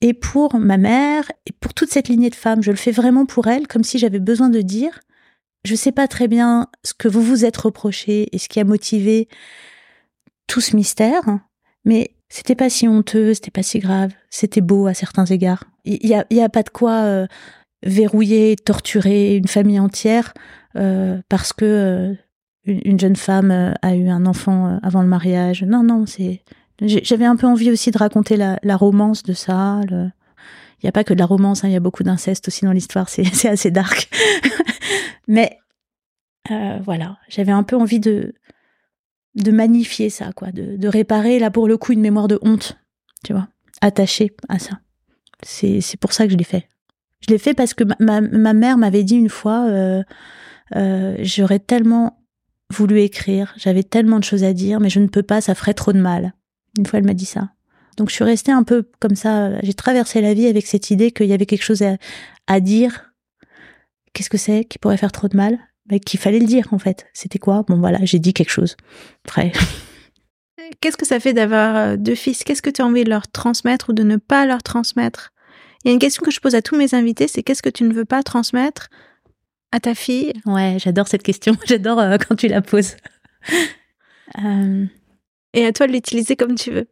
et 0.00 0.12
pour 0.12 0.56
ma 0.58 0.76
mère 0.76 1.30
et 1.46 1.52
pour 1.52 1.72
toute 1.72 1.90
cette 1.90 2.08
lignée 2.08 2.30
de 2.30 2.34
femmes. 2.34 2.62
Je 2.62 2.70
le 2.70 2.76
fais 2.76 2.90
vraiment 2.90 3.26
pour 3.26 3.46
elles, 3.46 3.66
comme 3.66 3.84
si 3.84 3.98
j'avais 3.98 4.18
besoin 4.18 4.48
de 4.50 4.60
dire. 4.60 5.00
Je 5.64 5.74
sais 5.74 5.92
pas 5.92 6.08
très 6.08 6.28
bien 6.28 6.68
ce 6.84 6.94
que 6.94 7.08
vous 7.08 7.22
vous 7.22 7.44
êtes 7.44 7.56
reproché 7.56 8.28
et 8.32 8.38
ce 8.38 8.48
qui 8.48 8.60
a 8.60 8.64
motivé 8.64 9.28
tout 10.46 10.60
ce 10.60 10.74
mystère, 10.74 11.22
mais 11.84 12.14
c'était 12.28 12.54
pas 12.54 12.70
si 12.70 12.88
honteux, 12.88 13.34
c'était 13.34 13.50
pas 13.50 13.62
si 13.62 13.78
grave, 13.78 14.12
c'était 14.30 14.62
beau 14.62 14.86
à 14.86 14.94
certains 14.94 15.26
égards. 15.26 15.64
Il 15.84 16.06
y 16.06 16.14
a, 16.14 16.24
y 16.30 16.40
a 16.40 16.48
pas 16.48 16.62
de 16.62 16.70
quoi 16.70 17.02
euh, 17.02 17.26
verrouiller, 17.82 18.56
torturer 18.56 19.36
une 19.36 19.48
famille 19.48 19.80
entière 19.80 20.34
euh, 20.76 21.20
parce 21.28 21.52
que 21.52 21.64
euh, 21.64 22.14
une 22.66 23.00
jeune 23.00 23.16
femme 23.16 23.50
euh, 23.50 23.72
a 23.82 23.94
eu 23.96 24.08
un 24.08 24.26
enfant 24.26 24.78
avant 24.82 25.02
le 25.02 25.08
mariage. 25.08 25.62
Non, 25.62 25.82
non, 25.82 26.06
c'est. 26.06 26.42
J'avais 26.80 27.26
un 27.26 27.36
peu 27.36 27.46
envie 27.46 27.70
aussi 27.70 27.90
de 27.90 27.98
raconter 27.98 28.38
la, 28.38 28.76
romance 28.76 29.22
de 29.22 29.34
ça. 29.34 29.80
Il 29.90 30.12
n'y 30.82 30.88
a 30.88 30.92
pas 30.92 31.04
que 31.04 31.12
de 31.12 31.18
la 31.18 31.26
romance, 31.26 31.62
hein, 31.62 31.68
il 31.68 31.72
y 31.72 31.76
a 31.76 31.80
beaucoup 31.80 32.02
d'inceste 32.02 32.48
aussi 32.48 32.64
dans 32.64 32.72
l'histoire. 32.72 33.10
C'est 33.10 33.44
assez 33.48 33.70
dark. 33.70 34.08
Mais 35.28 35.58
voilà, 36.82 37.18
j'avais 37.28 37.52
un 37.52 37.62
peu 37.62 37.76
envie 37.76 38.00
de 38.00 38.34
de 39.36 39.52
magnifier 39.52 40.10
ça, 40.10 40.32
quoi, 40.32 40.50
de, 40.50 40.76
de 40.76 40.88
réparer 40.88 41.38
là 41.38 41.52
pour 41.52 41.68
le 41.68 41.76
coup 41.76 41.92
une 41.92 42.00
mémoire 42.00 42.26
de 42.26 42.40
honte, 42.42 42.78
tu 43.24 43.32
vois, 43.32 43.46
attachée 43.80 44.32
à 44.48 44.58
ça. 44.58 44.80
C'est 45.42 46.00
pour 46.00 46.12
ça 46.12 46.26
que 46.26 46.32
je 46.32 46.36
l'ai 46.36 46.44
fait. 46.44 46.68
Je 47.22 47.32
l'ai 47.32 47.38
fait 47.38 47.54
parce 47.54 47.74
que 47.74 47.84
ma, 48.00 48.20
mère 48.52 48.78
m'avait 48.78 49.04
dit 49.04 49.16
une 49.16 49.28
fois, 49.28 49.66
euh, 49.68 50.02
euh, 50.76 51.16
j'aurais 51.20 51.58
tellement 51.58 52.22
voulu 52.72 53.00
écrire, 53.00 53.52
j'avais 53.56 53.82
tellement 53.82 54.18
de 54.18 54.24
choses 54.24 54.44
à 54.44 54.52
dire, 54.52 54.80
mais 54.80 54.90
je 54.90 55.00
ne 55.00 55.06
peux 55.06 55.22
pas, 55.22 55.40
ça 55.40 55.54
ferait 55.54 55.74
trop 55.74 55.92
de 55.92 56.00
mal. 56.00 56.34
Une 56.78 56.86
fois, 56.86 56.98
elle 56.98 57.04
m'a 57.04 57.14
dit 57.14 57.26
ça. 57.26 57.50
Donc 57.96 58.08
je 58.08 58.14
suis 58.14 58.24
restée 58.24 58.52
un 58.52 58.62
peu 58.62 58.88
comme 59.00 59.16
ça, 59.16 59.60
j'ai 59.62 59.74
traversé 59.74 60.20
la 60.20 60.32
vie 60.32 60.46
avec 60.46 60.66
cette 60.66 60.90
idée 60.90 61.10
qu'il 61.10 61.26
y 61.26 61.32
avait 61.32 61.46
quelque 61.46 61.64
chose 61.64 61.82
à, 61.82 61.96
à 62.46 62.60
dire. 62.60 63.12
Qu'est-ce 64.12 64.30
que 64.30 64.38
c'est 64.38 64.64
qui 64.64 64.78
pourrait 64.78 64.96
faire 64.96 65.12
trop 65.12 65.28
de 65.28 65.36
mal? 65.36 65.58
Mais 65.90 66.00
qu'il 66.00 66.18
fallait 66.18 66.38
le 66.38 66.46
dire 66.46 66.68
en 66.72 66.78
fait. 66.78 67.06
C'était 67.12 67.38
quoi? 67.38 67.64
Bon 67.66 67.78
voilà, 67.78 67.98
j'ai 68.02 68.18
dit 68.18 68.32
quelque 68.32 68.50
chose. 68.50 68.76
Après. 69.26 69.52
Qu'est-ce 70.80 70.96
que 70.96 71.06
ça 71.06 71.20
fait 71.20 71.32
d'avoir 71.32 71.76
euh, 71.76 71.96
deux 71.96 72.14
fils? 72.14 72.44
Qu'est-ce 72.44 72.62
que 72.62 72.70
tu 72.70 72.80
as 72.80 72.86
envie 72.86 73.04
de 73.04 73.10
leur 73.10 73.28
transmettre 73.28 73.90
ou 73.90 73.92
de 73.92 74.02
ne 74.02 74.16
pas 74.16 74.46
leur 74.46 74.62
transmettre? 74.62 75.32
Il 75.84 75.88
y 75.88 75.90
a 75.90 75.92
une 75.92 75.98
question 75.98 76.22
que 76.22 76.30
je 76.30 76.40
pose 76.40 76.54
à 76.54 76.62
tous 76.62 76.76
mes 76.76 76.94
invités, 76.94 77.28
c'est 77.28 77.42
qu'est-ce 77.42 77.62
que 77.62 77.70
tu 77.70 77.84
ne 77.84 77.92
veux 77.92 78.04
pas 78.04 78.22
transmettre 78.22 78.88
à 79.72 79.80
ta 79.80 79.94
fille? 79.94 80.32
Ouais, 80.46 80.76
j'adore 80.78 81.08
cette 81.08 81.22
question. 81.22 81.56
J'adore 81.66 82.00
euh, 82.00 82.16
quand 82.18 82.36
tu 82.36 82.48
la 82.48 82.62
poses. 82.62 82.96
Euh. 84.38 84.86
Et 85.54 85.66
à 85.66 85.72
toi 85.72 85.88
de 85.88 85.92
l'utiliser 85.92 86.36
comme 86.36 86.54
tu 86.54 86.70
veux. 86.70 86.86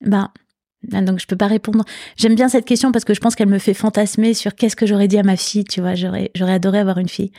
Ben, 0.00 0.30
donc 0.82 1.18
je 1.18 1.26
peux 1.26 1.36
pas 1.36 1.48
répondre. 1.48 1.84
J'aime 2.16 2.36
bien 2.36 2.48
cette 2.48 2.64
question 2.64 2.92
parce 2.92 3.04
que 3.04 3.14
je 3.14 3.20
pense 3.20 3.34
qu'elle 3.34 3.48
me 3.48 3.58
fait 3.58 3.74
fantasmer 3.74 4.32
sur 4.32 4.54
qu'est-ce 4.54 4.76
que 4.76 4.86
j'aurais 4.86 5.08
dit 5.08 5.18
à 5.18 5.24
ma 5.24 5.36
fille. 5.36 5.64
Tu 5.64 5.80
vois, 5.80 5.96
j'aurais 5.96 6.30
j'aurais 6.36 6.52
adoré 6.52 6.78
avoir 6.78 6.98
une 6.98 7.08
fille. 7.08 7.32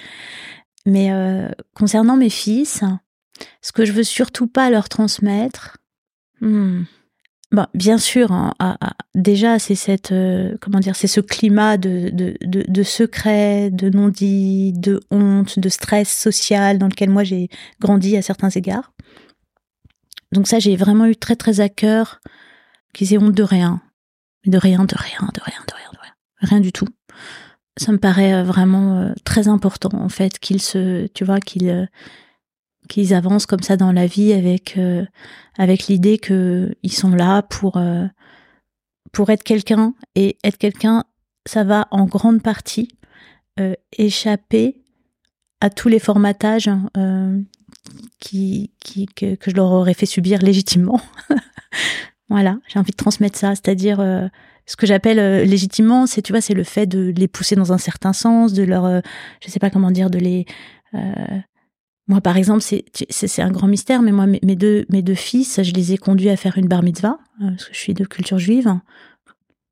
Mais 0.85 1.11
euh, 1.13 1.47
concernant 1.73 2.17
mes 2.17 2.29
fils, 2.29 2.83
ce 3.61 3.71
que 3.71 3.85
je 3.85 3.93
veux 3.93 4.03
surtout 4.03 4.47
pas 4.47 4.69
leur 4.69 4.89
transmettre. 4.89 5.77
Hmm, 6.41 6.83
Bon, 7.51 7.65
bien 7.73 7.97
sûr, 7.97 8.33
hein, 8.33 8.53
déjà 9.15 9.57
c'est 9.57 9.75
cette 9.75 10.11
euh, 10.11 10.57
comment 10.59 10.79
dire, 10.79 10.97
c'est 10.97 11.07
ce 11.07 11.21
climat 11.21 11.77
de, 11.77 12.09
de, 12.09 12.35
de, 12.41 12.65
de 12.67 12.83
secret, 12.83 13.71
de 13.71 13.89
non-dit, 13.89 14.73
de 14.73 14.99
honte, 15.11 15.57
de 15.57 15.69
stress 15.69 16.11
social 16.11 16.77
dans 16.77 16.87
lequel 16.87 17.09
moi 17.09 17.23
j'ai 17.23 17.47
grandi 17.79 18.17
à 18.17 18.21
certains 18.21 18.49
égards. 18.49 18.91
Donc 20.33 20.45
ça, 20.47 20.59
j'ai 20.59 20.75
vraiment 20.75 21.05
eu 21.05 21.15
très 21.15 21.37
très 21.37 21.61
à 21.61 21.69
cœur 21.69 22.19
qu'ils 22.93 23.13
aient 23.13 23.17
honte 23.17 23.33
de 23.33 23.43
rien, 23.43 23.81
de 24.45 24.57
rien, 24.57 24.83
de 24.83 24.95
rien, 24.95 25.29
de 25.33 25.41
rien, 25.41 25.61
de 25.65 25.73
rien, 25.73 25.89
de 25.93 25.99
rien, 26.01 26.13
rien 26.41 26.59
du 26.59 26.73
tout. 26.73 26.87
Ça 27.77 27.93
me 27.93 27.97
paraît 27.97 28.33
euh, 28.33 28.43
vraiment 28.43 28.99
euh, 28.99 29.13
très 29.23 29.47
important 29.47 29.91
en 29.93 30.09
fait 30.09 30.37
qu'ils 30.39 30.61
se, 30.61 31.07
tu 31.07 31.23
vois, 31.23 31.39
qu'ils 31.39 31.87
qu'ils 32.87 33.13
avancent 33.13 33.45
comme 33.45 33.61
ça 33.61 33.77
dans 33.77 33.91
la 33.91 34.07
vie 34.07 34.33
avec 34.33 34.77
euh, 34.77 35.05
avec 35.57 35.87
l'idée 35.87 36.17
que 36.17 36.75
ils 36.83 36.93
sont 36.93 37.11
là 37.11 37.41
pour 37.43 37.77
euh, 37.77 38.05
pour 39.11 39.29
être 39.29 39.43
quelqu'un. 39.43 39.93
Et 40.15 40.37
être 40.43 40.57
quelqu'un 40.57 41.03
ça 41.45 41.63
va 41.63 41.87
en 41.91 42.05
grande 42.05 42.41
partie 42.41 42.89
euh, 43.59 43.73
échapper 43.97 44.81
à 45.61 45.69
tous 45.69 45.89
les 45.89 45.99
formatages 45.99 46.69
qui, 48.19 48.71
qui 48.79 49.07
que, 49.07 49.35
que, 49.35 49.49
je 49.49 49.55
leur 49.55 49.71
aurais 49.71 49.95
fait 49.95 50.05
subir 50.05 50.41
légitimement. 50.41 51.01
Voilà 52.29 52.59
j'ai 52.67 52.79
envie 52.79 52.91
de 52.91 52.97
transmettre 52.97 53.37
ça. 53.37 53.55
C'est-à-dire 53.55 53.97
ce 54.65 54.75
que 54.75 54.85
j'appelle 54.85 55.47
légitimement 55.47 56.05
c'est 56.05 56.21
tu 56.21 56.33
vois 56.33 56.41
c'est 56.41 56.53
le 56.53 56.63
fait 56.63 56.85
de 56.85 57.13
les 57.15 57.27
pousser 57.27 57.55
dans 57.55 57.71
un 57.71 57.77
certain 57.77 58.13
sens 58.13 58.53
de 58.53 58.63
leur 58.63 59.01
je 59.41 59.49
sais 59.49 59.59
pas 59.59 59.69
comment 59.69 59.91
dire 59.91 60.09
de 60.09 60.19
les 60.19 60.45
moi, 62.07 62.21
par 62.21 62.37
exemple, 62.37 62.63
c'est 62.63 63.41
un 63.41 63.51
grand 63.51 63.67
mystère, 63.67 64.01
mais 64.01 64.11
moi, 64.11 64.27
mes, 64.27 64.55
deux 64.55 64.85
mes 64.89 65.01
deux 65.01 65.15
fils, 65.15 65.61
je 65.61 65.73
les 65.73 65.93
ai 65.93 65.97
conduits 65.97 66.29
à 66.29 66.37
faire 66.37 66.57
une 66.57 66.67
bar 66.67 66.81
mitzvah 66.81 67.17
parce 67.39 67.65
que 67.65 67.73
je 67.73 67.79
suis 67.79 67.93
de 67.93 68.05
culture 68.05 68.39
juive, 68.39 68.79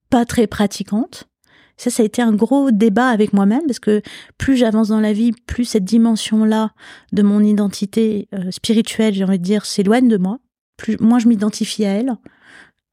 pas 0.09 0.25
très 0.25 0.45
pratiquante. 0.45 1.29
Ça, 1.77 1.89
ça 1.89 2.03
a 2.03 2.05
été 2.05 2.21
un 2.21 2.33
gros 2.33 2.71
débat 2.71 3.07
avec 3.07 3.33
moi-même 3.33 3.65
parce 3.67 3.79
que 3.79 4.01
plus 4.37 4.57
j'avance 4.57 4.89
dans 4.89 4.99
la 4.99 5.13
vie, 5.13 5.31
plus 5.45 5.65
cette 5.65 5.83
dimension-là 5.83 6.71
de 7.11 7.21
mon 7.21 7.41
identité 7.41 8.29
spirituelle, 8.49 9.13
j'ai 9.13 9.23
envie 9.23 9.39
de 9.39 9.43
dire, 9.43 9.65
s'éloigne 9.65 10.07
de 10.07 10.17
moi. 10.17 10.39
Plus 10.77 10.97
moins 10.99 11.19
je 11.19 11.27
m'identifie 11.27 11.85
à 11.85 11.91
elle, 11.91 12.15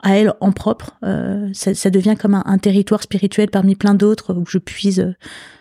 à 0.03 0.17
elle 0.17 0.35
en 0.41 0.53
propre. 0.53 0.99
Euh, 1.05 1.49
ça, 1.53 1.75
ça, 1.75 1.91
devient 1.91 2.17
comme 2.21 2.35
un, 2.35 2.43
un, 2.45 2.59
territoire 2.59 3.03
spirituel 3.03 3.51
parmi 3.51 3.77
plein 3.77 3.95
d'autres 3.95 4.35
où 4.35 4.45
je 4.47 4.59
puise 4.59 5.01
euh, 5.01 5.15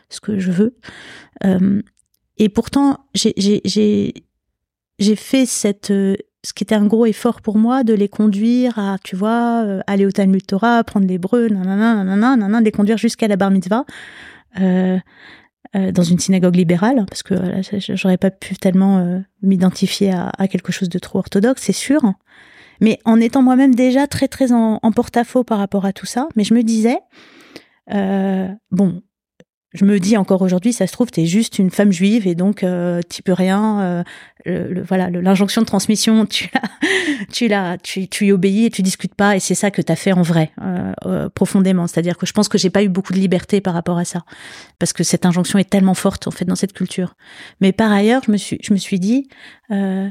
ce 0.09 0.19
que 0.19 0.39
je 0.39 0.51
veux. 0.51 0.75
Euh, 1.45 1.81
et 2.41 2.49
pourtant, 2.49 2.97
j'ai 3.13 3.35
fait 5.15 5.43
euh, 5.91 6.15
ce 6.43 6.53
qui 6.53 6.63
était 6.63 6.73
un 6.73 6.87
gros 6.87 7.05
effort 7.05 7.39
pour 7.39 7.59
moi 7.59 7.83
de 7.83 7.93
les 7.93 8.09
conduire 8.09 8.79
à, 8.79 8.97
tu 9.03 9.15
vois, 9.15 9.63
euh, 9.63 9.81
aller 9.85 10.07
au 10.07 10.11
Talmud 10.11 10.43
Torah, 10.43 10.79
apprendre 10.79 11.05
l'hébreu, 11.05 11.49
nanana, 11.49 11.97
nanana, 11.97 12.35
nanana, 12.35 12.61
les 12.61 12.71
conduire 12.71 12.97
jusqu'à 12.97 13.27
la 13.27 13.35
bar 13.35 13.51
mitzvah. 13.51 13.85
Euh, 14.59 14.97
dans 15.73 16.01
une 16.01 16.17
synagogue 16.17 16.55
libérale, 16.55 17.05
parce 17.07 17.21
que 17.21 17.35
voilà, 17.35 17.61
j'aurais 17.61 18.17
pas 18.17 18.31
pu 18.31 18.55
tellement 18.55 19.21
m'identifier 19.43 20.11
à, 20.11 20.47
quelque 20.49 20.71
chose 20.71 20.89
de 20.89 20.99
trop 20.99 21.19
orthodoxe, 21.19 21.61
c'est 21.61 21.73
sûr. 21.73 22.01
Mais 22.81 22.99
en 23.05 23.21
étant 23.21 23.43
moi-même 23.43 23.75
déjà 23.75 24.07
très 24.07 24.27
très 24.27 24.51
en, 24.51 24.79
porte-à-faux 24.93 25.43
par 25.43 25.59
rapport 25.59 25.85
à 25.85 25.93
tout 25.93 26.07
ça, 26.07 26.27
mais 26.35 26.43
je 26.43 26.55
me 26.55 26.63
disais, 26.63 26.97
bon, 28.71 29.01
je 29.73 29.85
me 29.85 29.99
dis 29.99 30.17
encore 30.17 30.41
aujourd'hui, 30.41 30.73
ça 30.73 30.85
se 30.85 30.91
trouve, 30.91 31.11
t'es 31.11 31.25
juste 31.25 31.57
une 31.57 31.71
femme 31.71 31.91
juive 31.91 32.27
et 32.27 32.35
donc 32.35 32.63
euh, 32.63 33.01
tu 33.09 33.23
peux 33.23 33.33
rien. 33.33 33.81
Euh, 33.81 34.03
le, 34.45 34.81
voilà, 34.81 35.09
l'injonction 35.09 35.61
de 35.61 35.65
transmission, 35.65 36.25
tu 36.29 36.49
la, 36.53 36.61
tu 37.31 37.47
la, 37.47 37.77
tu, 37.77 38.07
tu 38.07 38.27
y 38.27 38.31
obéis 38.31 38.65
et 38.65 38.69
tu 38.69 38.81
discutes 38.81 39.15
pas. 39.15 39.35
Et 39.35 39.39
c'est 39.39 39.55
ça 39.55 39.71
que 39.71 39.81
t'as 39.81 39.95
fait 39.95 40.11
en 40.11 40.21
vrai, 40.21 40.51
euh, 40.61 40.93
euh, 41.05 41.29
profondément. 41.29 41.87
C'est-à-dire 41.87 42.17
que 42.17 42.25
je 42.25 42.33
pense 42.33 42.49
que 42.49 42.57
j'ai 42.57 42.69
pas 42.69 42.83
eu 42.83 42.89
beaucoup 42.89 43.13
de 43.13 43.19
liberté 43.19 43.61
par 43.61 43.73
rapport 43.73 43.97
à 43.97 44.05
ça, 44.05 44.23
parce 44.79 44.93
que 44.93 45.03
cette 45.03 45.25
injonction 45.25 45.59
est 45.59 45.69
tellement 45.69 45.93
forte 45.93 46.27
en 46.27 46.31
fait 46.31 46.45
dans 46.45 46.55
cette 46.55 46.73
culture. 46.73 47.15
Mais 47.59 47.71
par 47.71 47.91
ailleurs, 47.91 48.23
je 48.25 48.31
me 48.31 48.37
suis, 48.37 48.57
je 48.61 48.73
me 48.73 48.77
suis 48.77 48.99
dit, 48.99 49.27
euh, 49.71 50.09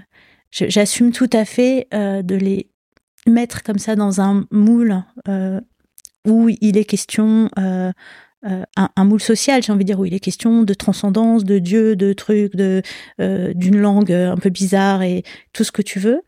j'assume 0.51 1.13
tout 1.13 1.31
à 1.33 1.45
fait 1.45 1.89
euh, 1.95 2.23
de 2.23 2.37
les 2.37 2.71
mettre 3.27 3.63
comme 3.63 3.79
ça 3.79 3.97
dans 3.97 4.21
un 4.21 4.47
moule 4.51 5.03
où 6.27 6.49
il 6.49 6.77
est 6.79 6.85
question 6.85 7.51
euh, 8.47 8.63
euh, 8.79 8.87
un, 8.97 9.05
moule 9.05 9.21
social, 9.21 9.63
j'ai 9.63 9.73
envie 9.73 9.85
de 9.85 9.91
dire, 9.91 10.01
où 10.01 10.07
il 10.07 10.15
est 10.15 10.21
question 10.21 10.63
de 10.63 10.75
transcendance, 10.75 11.45
de 11.45 11.59
Dieu, 11.59 11.97
de 11.97 12.13
trucs, 12.13 12.57
de 12.57 12.83
d'une 13.19 13.79
langue 13.79 14.13
un 14.13 14.37
peu 14.37 14.51
bizarre 14.51 15.03
et 15.03 15.25
tout 15.53 15.65
ce 15.65 15.73
que 15.73 15.83
tu 15.83 15.99
veux, 15.99 16.23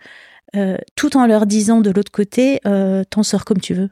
tout 0.97 1.17
en 1.17 1.27
leur 1.27 1.47
disant 1.47 1.81
de 1.81 1.91
l'autre 1.91 2.13
côté, 2.13 2.61
t'en 3.11 3.23
sors 3.23 3.45
comme 3.45 3.61
tu 3.61 3.75
veux. 3.75 3.91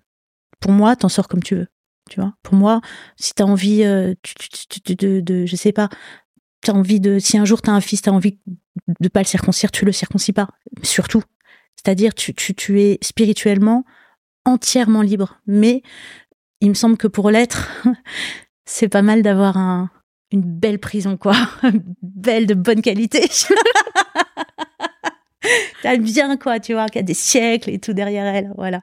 Pour 0.60 0.72
moi, 0.72 0.96
t'en 0.96 1.08
sors 1.08 1.28
comme 1.28 1.42
tu 1.42 1.56
veux. 1.56 1.68
Tu 2.10 2.20
vois, 2.20 2.34
pour 2.42 2.54
moi, 2.54 2.80
si 3.16 3.34
t'as 3.34 3.44
envie, 3.44 3.84
tu, 4.22 4.94
de, 4.94 5.20
de, 5.20 5.46
je 5.46 5.56
sais 5.56 5.72
pas, 5.72 5.88
t'as 6.60 6.72
envie 6.72 7.00
de, 7.00 7.18
si 7.18 7.38
un 7.38 7.44
jour 7.44 7.62
t'as 7.62 7.72
un 7.72 7.80
fils, 7.80 8.02
t'as 8.02 8.10
envie 8.10 8.38
de 9.00 9.08
pas 9.08 9.20
le 9.20 9.26
circoncire, 9.26 9.70
tu 9.70 9.84
le 9.84 9.92
circoncis 9.92 10.32
pas. 10.32 10.48
Surtout. 10.82 11.22
C'est-à-dire, 11.76 12.14
tu, 12.14 12.34
tu, 12.34 12.54
tu 12.54 12.82
es 12.82 12.98
spirituellement 13.00 13.84
entièrement 14.44 15.02
libre. 15.02 15.40
Mais 15.46 15.82
il 16.60 16.68
me 16.68 16.74
semble 16.74 16.96
que 16.96 17.06
pour 17.06 17.30
l'être, 17.30 17.68
c'est 18.64 18.88
pas 18.88 19.02
mal 19.02 19.22
d'avoir 19.22 19.56
un, 19.56 19.90
une 20.30 20.42
belle 20.42 20.78
prison, 20.78 21.16
quoi. 21.16 21.36
belle, 22.02 22.46
de 22.46 22.54
bonne 22.54 22.82
qualité. 22.82 23.28
T'as 25.82 25.96
bien, 25.96 26.36
quoi, 26.36 26.60
tu 26.60 26.74
vois, 26.74 26.86
qu'il 26.86 26.96
y 26.96 27.00
a 27.00 27.02
des 27.02 27.14
siècles 27.14 27.70
et 27.70 27.78
tout 27.78 27.92
derrière 27.92 28.26
elle. 28.26 28.52
Voilà. 28.56 28.82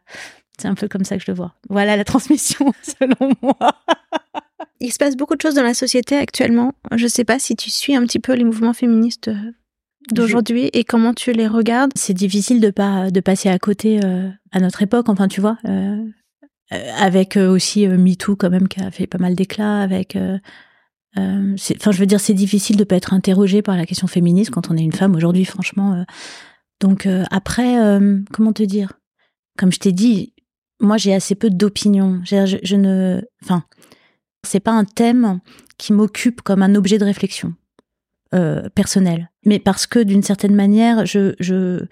C'est 0.60 0.68
un 0.68 0.76
peu 0.76 0.88
comme 0.88 1.04
ça 1.04 1.18
que 1.18 1.24
je 1.24 1.32
le 1.32 1.36
vois. 1.36 1.54
Voilà 1.70 1.96
la 1.96 2.04
transmission, 2.04 2.74
selon 2.82 3.32
moi. 3.42 3.56
Il 4.80 4.92
se 4.92 4.98
passe 4.98 5.16
beaucoup 5.16 5.36
de 5.36 5.42
choses 5.42 5.54
dans 5.54 5.64
la 5.64 5.76
société 5.76 6.18
actuellement. 6.18 6.74
Je 6.96 7.08
sais 7.08 7.24
pas 7.24 7.38
si 7.38 7.56
tu 7.56 7.70
suis 7.70 7.96
un 7.96 8.02
petit 8.04 8.20
peu 8.20 8.34
les 8.34 8.44
mouvements 8.44 8.74
féministes 8.74 9.30
d'aujourd'hui 10.12 10.70
et 10.74 10.84
comment 10.84 11.14
tu 11.14 11.32
les 11.32 11.48
regardes 11.48 11.92
C'est 11.96 12.14
difficile 12.14 12.60
de 12.60 12.70
pas 12.70 13.12
de 13.12 13.20
passer 13.20 13.50
à 13.50 13.60
côté 13.60 14.00
euh, 14.04 14.30
à 14.52 14.60
notre 14.60 14.82
époque. 14.82 15.10
Enfin, 15.10 15.28
tu 15.28 15.42
vois, 15.42 15.58
euh, 15.66 15.70
euh 15.70 16.04
avec 16.70 17.38
euh, 17.38 17.50
aussi 17.50 17.88
MeToo 17.88 18.36
quand 18.36 18.50
même 18.50 18.68
qui 18.68 18.82
a 18.82 18.92
fait 18.92 19.08
pas 19.08 19.18
mal 19.18 19.36
d'éclat. 19.36 19.82
Avec, 19.82 20.18
enfin, 21.16 21.92
je 21.92 21.98
veux 21.98 22.06
dire, 22.06 22.20
c'est 22.20 22.34
difficile 22.34 22.78
de 22.78 22.84
pas 22.84 22.96
être 22.96 23.14
interrogé 23.14 23.62
par 23.62 23.78
la 23.78 23.86
question 23.86 24.08
féministe 24.08 24.52
quand 24.52 24.70
on 24.70 24.78
est 24.78 24.84
une 24.84 24.94
femme 24.94 25.16
aujourd'hui, 25.16 25.46
franchement. 25.46 26.06
donc 26.80 27.08
après, 27.32 27.76
comment 28.32 28.54
te 28.54 28.64
dire? 28.64 28.94
Comme 29.58 29.72
je 29.72 29.80
t'ai 29.80 29.92
dit, 29.92 30.34
moi 30.80 30.98
j'ai 30.98 31.14
assez 31.14 31.36
peu 31.36 31.50
d'opinion. 31.50 32.22
Je, 32.24 32.60
je 32.62 32.76
ne, 32.76 33.22
enfin, 33.44 33.64
c'est 34.44 34.60
pas 34.60 34.72
un 34.72 34.86
thème 34.86 35.40
qui 35.78 35.94
m'occupe 35.94 36.42
comme 36.42 36.64
un 36.64 36.76
objet 36.76 36.98
de 36.98 37.06
réflexion 37.06 37.54
euh, 38.34 38.68
personnel. 38.70 39.32
Mais 39.46 39.60
parce 39.60 39.88
que 39.88 40.00
d'une 40.00 40.24
certaine 40.24 40.56
manière, 40.56 41.06
je, 41.06 41.36
je 41.40 41.86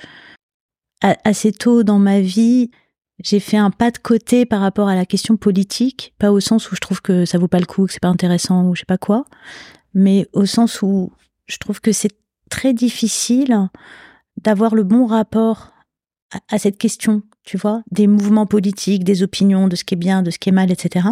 assez 1.02 1.52
tôt 1.52 1.84
dans 1.84 1.99
ma 1.99 2.19
vie, 2.19 2.72
j'ai 3.24 3.40
fait 3.40 3.58
un 3.58 3.72
pas 3.72 3.92
de 3.92 3.98
côté 3.98 4.46
par 4.46 4.62
rapport 4.62 4.90
à 4.90 4.96
la 4.96 5.06
question 5.06 5.38
politique, 5.38 6.14
pas 6.20 6.32
au 6.32 6.40
sens 6.40 6.72
où 6.72 6.76
je 6.76 6.82
trouve 6.82 7.02
que 7.02 7.26
ça 7.26 7.38
vaut 7.38 7.48
pas 7.48 7.60
le 7.60 7.66
coup, 7.66 7.86
que 7.86 7.94
c'est 7.94 8.02
pas 8.02 8.10
intéressant 8.10 8.68
ou 8.68 8.76
je 8.76 8.82
sais 8.82 8.86
pas 8.86 8.98
quoi, 8.98 9.26
mais 9.94 10.28
au 10.34 10.46
sens 10.46 10.82
où 10.82 11.12
je 11.48 11.58
trouve 11.58 11.82
que 11.82 11.92
c'est 11.92 12.16
très 12.50 12.74
difficile 12.74 13.70
d'avoir 14.42 14.76
le 14.76 14.84
bon 14.84 15.06
rapport 15.06 15.72
à, 16.50 16.58
cette 16.58 16.78
question, 16.78 17.24
tu 17.44 17.58
vois, 17.58 17.82
des 17.92 18.08
mouvements 18.08 18.46
politiques, 18.46 19.04
des 19.04 19.24
opinions, 19.24 19.68
de 19.68 19.76
ce 19.76 19.86
qui 19.86 19.94
est 19.94 19.98
bien, 19.98 20.22
de 20.22 20.32
ce 20.32 20.38
qui 20.38 20.50
est 20.50 20.52
mal, 20.52 20.72
etc 20.72 21.08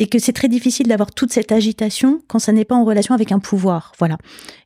et 0.00 0.06
que 0.06 0.18
c'est 0.18 0.32
très 0.32 0.48
difficile 0.48 0.88
d'avoir 0.88 1.12
toute 1.12 1.30
cette 1.30 1.52
agitation 1.52 2.22
quand 2.26 2.38
ça 2.38 2.52
n'est 2.52 2.64
pas 2.64 2.74
en 2.74 2.84
relation 2.84 3.14
avec 3.14 3.32
un 3.32 3.38
pouvoir. 3.38 3.92
Voilà. 3.98 4.16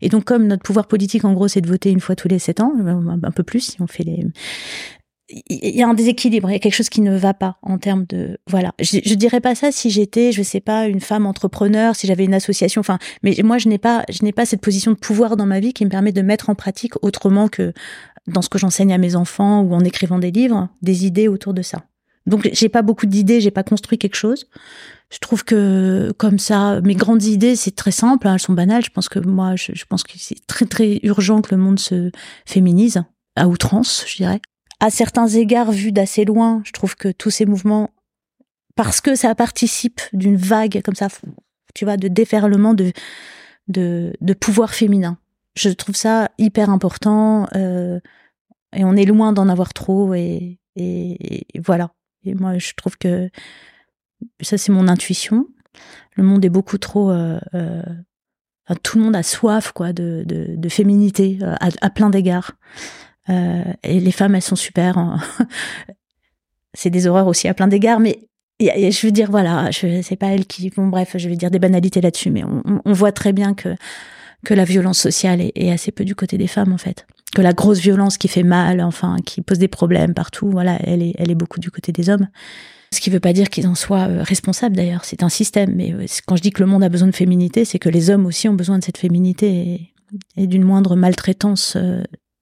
Et 0.01 0.09
donc, 0.09 0.25
comme 0.25 0.47
notre 0.47 0.63
pouvoir 0.63 0.87
politique, 0.87 1.25
en 1.25 1.33
gros, 1.35 1.49
c'est 1.49 1.61
de 1.61 1.69
voter 1.69 1.91
une 1.91 2.01
fois 2.01 2.15
tous 2.15 2.29
les 2.29 2.39
sept 2.39 2.61
ans, 2.61 2.73
un 2.79 3.31
peu 3.33 3.43
plus 3.43 3.61
si 3.61 3.83
on 3.83 3.89
fait 3.89 4.05
les. 4.05 4.25
Il 5.31 5.75
y 5.75 5.83
a 5.83 5.89
un 5.89 5.95
déséquilibre, 5.95 6.51
il 6.51 6.53
y 6.53 6.57
a 6.57 6.59
quelque 6.59 6.75
chose 6.75 6.91
qui 6.91 7.01
ne 7.01 7.17
va 7.17 7.33
pas 7.33 7.57
en 7.63 7.79
termes 7.79 8.05
de 8.07 8.39
voilà. 8.47 8.73
Je, 8.79 9.15
dirais 9.15 9.41
pas 9.41 9.55
ça 9.55 9.73
si 9.73 9.89
j'étais, 9.89 10.33
je 10.33 10.43
sais 10.43 10.61
pas, 10.61 10.87
une 10.87 11.01
femme 11.01 11.25
entrepreneur, 11.25 11.97
si 11.97 12.07
j'avais 12.07 12.25
une 12.25 12.35
association. 12.35 12.81
Enfin, 12.81 12.99
mais 13.23 13.35
moi, 13.43 13.57
je 13.57 13.69
n'ai 13.69 13.79
pas, 13.79 14.05
je 14.11 14.23
n'ai 14.23 14.33
pas 14.33 14.45
cette 14.45 14.61
position 14.61 14.93
de 14.93 14.99
pouvoir 14.99 15.37
dans 15.37 15.47
ma 15.47 15.61
vie 15.61 15.73
qui 15.73 15.85
me 15.85 15.91
permet 15.91 16.13
de 16.13 16.21
mettre 16.21 16.51
en 16.51 16.55
pratique 16.55 16.93
autrement 17.03 17.49
que 17.49 17.73
dans 18.27 18.43
ce 18.43 18.51
que 18.51 18.59
j'enseigne 18.59 18.93
à 18.93 18.99
mes 18.99 19.17
enfants 19.17 19.63
ou 19.63 19.75
en 19.75 19.81
écrivant 19.81 20.19
des 20.19 20.31
livres, 20.31 20.69
des 20.83 21.07
idées 21.07 21.29
autour 21.29 21.55
de 21.55 21.63
ça. 21.63 21.85
Donc, 22.27 22.49
j'ai 22.53 22.69
pas 22.69 22.83
beaucoup 22.83 23.07
d'idées, 23.07 23.41
j'ai 23.41 23.51
pas 23.51 23.63
construit 23.63 23.99
quelque 23.99 24.17
chose 24.17 24.47
je 25.15 25.19
trouve 25.21 25.45
que 25.45 26.13
comme 26.17 26.41
ça, 26.41 26.81
mes 26.81 26.97
grandes 26.97 27.23
idées, 27.23 27.55
c'est 27.55 27.77
très 27.77 27.93
simple, 27.93 28.27
hein, 28.27 28.35
elles 28.35 28.41
sont 28.41 28.53
banales. 28.53 28.85
Je 28.85 28.91
pense 28.91 29.09
que 29.09 29.21
moi, 29.21 29.55
je, 29.55 29.73
je 29.73 29.85
pense 29.85 30.03
que 30.03 30.13
c'est 30.17 30.45
très 30.49 30.67
très 30.67 30.99
urgent 31.05 31.41
que 31.41 31.55
le 31.55 31.61
monde 31.61 31.79
se 31.79 32.11
féminise 32.47 33.05
à 33.37 33.47
outrance, 33.47 34.05
je 34.09 34.17
dirais. 34.17 34.41
À 34.85 34.91
certains 34.91 35.29
égards, 35.29 35.73
vu 35.73 35.93
d'assez 35.93 36.27
loin, 36.27 36.61
je 36.67 36.73
trouve 36.73 36.95
que 36.95 37.09
tous 37.09 37.31
ces 37.31 37.47
mouvements, 37.47 37.89
parce 38.77 39.01
que 39.01 39.15
ça 39.15 39.35
participe 39.35 40.03
d'une 40.13 40.37
vague 40.37 40.83
comme 40.85 40.95
ça, 40.95 41.09
tu 41.75 41.87
vois, 41.87 41.97
de 41.97 42.07
déferlement 42.07 42.75
de 42.75 42.93
de, 43.67 44.13
pouvoir 44.39 44.75
féminin. 44.75 45.17
Je 45.57 45.71
trouve 45.71 45.97
ça 45.97 46.29
hyper 46.37 46.69
important 46.69 47.47
euh, 47.55 47.99
et 48.77 48.85
on 48.85 48.95
est 48.95 49.07
loin 49.07 49.33
d'en 49.33 49.49
avoir 49.49 49.73
trop 49.73 50.13
et, 50.13 50.59
voilà. 51.65 51.95
Et 52.23 52.35
moi, 52.35 52.59
je 52.59 52.75
trouve 52.77 52.99
que 52.99 53.31
ça 54.43 54.59
c'est 54.59 54.71
mon 54.71 54.87
intuition. 54.87 55.47
Le 56.15 56.25
monde 56.25 56.45
est 56.45 56.51
beaucoup 56.51 56.77
trop. 56.77 57.11
Euh, 57.11 57.41
euh, 57.55 57.83
tout 58.83 58.99
le 58.99 59.05
monde 59.05 59.17
a 59.17 59.23
soif 59.23 59.73
quoi 59.73 59.95
de, 59.95 60.25
de, 60.27 60.69
féminité 60.69 61.39
à, 61.43 61.71
à 61.81 61.89
plein 61.89 62.11
d'égards. 62.11 62.53
Euh, 63.31 63.65
et 63.83 64.01
les 64.01 64.13
femmes, 64.13 64.35
elles 64.35 64.43
sont 64.43 64.57
super. 64.57 64.99
Hein. 64.99 65.19
c'est 66.75 66.91
des 66.91 67.07
horreurs 67.07 67.27
aussi 67.27 67.49
à 67.49 67.55
plein 67.55 67.69
d'égards, 67.69 68.01
mais 68.01 68.21
je 68.61 69.07
veux 69.07 69.13
dire 69.13 69.31
voilà, 69.31 69.71
c'est 69.73 70.17
pas 70.17 70.29
elles 70.29 70.47
qui. 70.47 70.71
Bon 70.71 70.89
bref, 70.89 71.17
je 71.17 71.29
vais 71.29 71.37
dire 71.37 71.51
des 71.51 71.59
banalités 71.59 72.01
là-dessus, 72.01 72.31
mais 72.31 72.43
on, 72.45 72.93
voit 72.93 73.13
très 73.13 73.33
bien 73.33 73.55
que 73.55 73.75
la 74.55 74.65
violence 74.65 74.99
sociale 74.99 75.41
est, 75.41 75.71
assez 75.71 75.91
peu 75.91 76.05
du 76.05 76.15
côté 76.15 76.39
des 76.39 76.47
femmes 76.47 76.73
en 76.73 76.79
fait. 76.79 77.07
Que 77.35 77.43
la 77.43 77.53
grosse 77.53 77.79
violence 77.79 78.17
qui 78.17 78.29
fait 78.29 78.45
mal, 78.45 78.81
enfin, 78.81 79.17
qui 79.25 79.41
pose 79.41 79.59
des 79.59 79.69
problèmes 79.69 80.15
partout, 80.15 80.49
voilà, 80.51 80.79
elle 80.85 81.03
est, 81.03 81.35
beaucoup 81.35 81.59
du 81.59 81.71
côté 81.71 81.91
des 81.91 82.09
hommes. 82.09 82.29
Ce 82.93 83.01
qui 83.01 83.11
ne 83.11 83.15
veut 83.15 83.21
pas 83.21 83.33
dire 83.33 83.51
qu'ils 83.51 83.67
en 83.67 83.75
soient 83.75 84.07
euh, 84.07 84.23
responsables 84.23 84.77
d'ailleurs, 84.77 85.05
c'est 85.05 85.25
un 85.25 85.29
système. 85.29 85.75
Mais 85.75 85.93
euh, 85.93 86.07
quand 86.27 86.37
je 86.37 86.43
dis 86.43 86.53
que 86.53 86.63
le 86.63 86.69
monde 86.69 86.85
a 86.85 86.89
besoin 86.89 87.09
de 87.09 87.15
féminité, 87.15 87.65
c'est 87.65 87.81
que 87.81 87.89
les 87.89 88.11
hommes 88.11 88.25
aussi 88.25 88.49
ont 88.49 88.55
besoin 88.55 88.79
de 88.79 88.85
cette 88.85 88.99
féminité 88.99 89.91
et, 90.37 90.47
d'une 90.47 90.63
moindre 90.63 90.95
maltraitance 90.95 91.77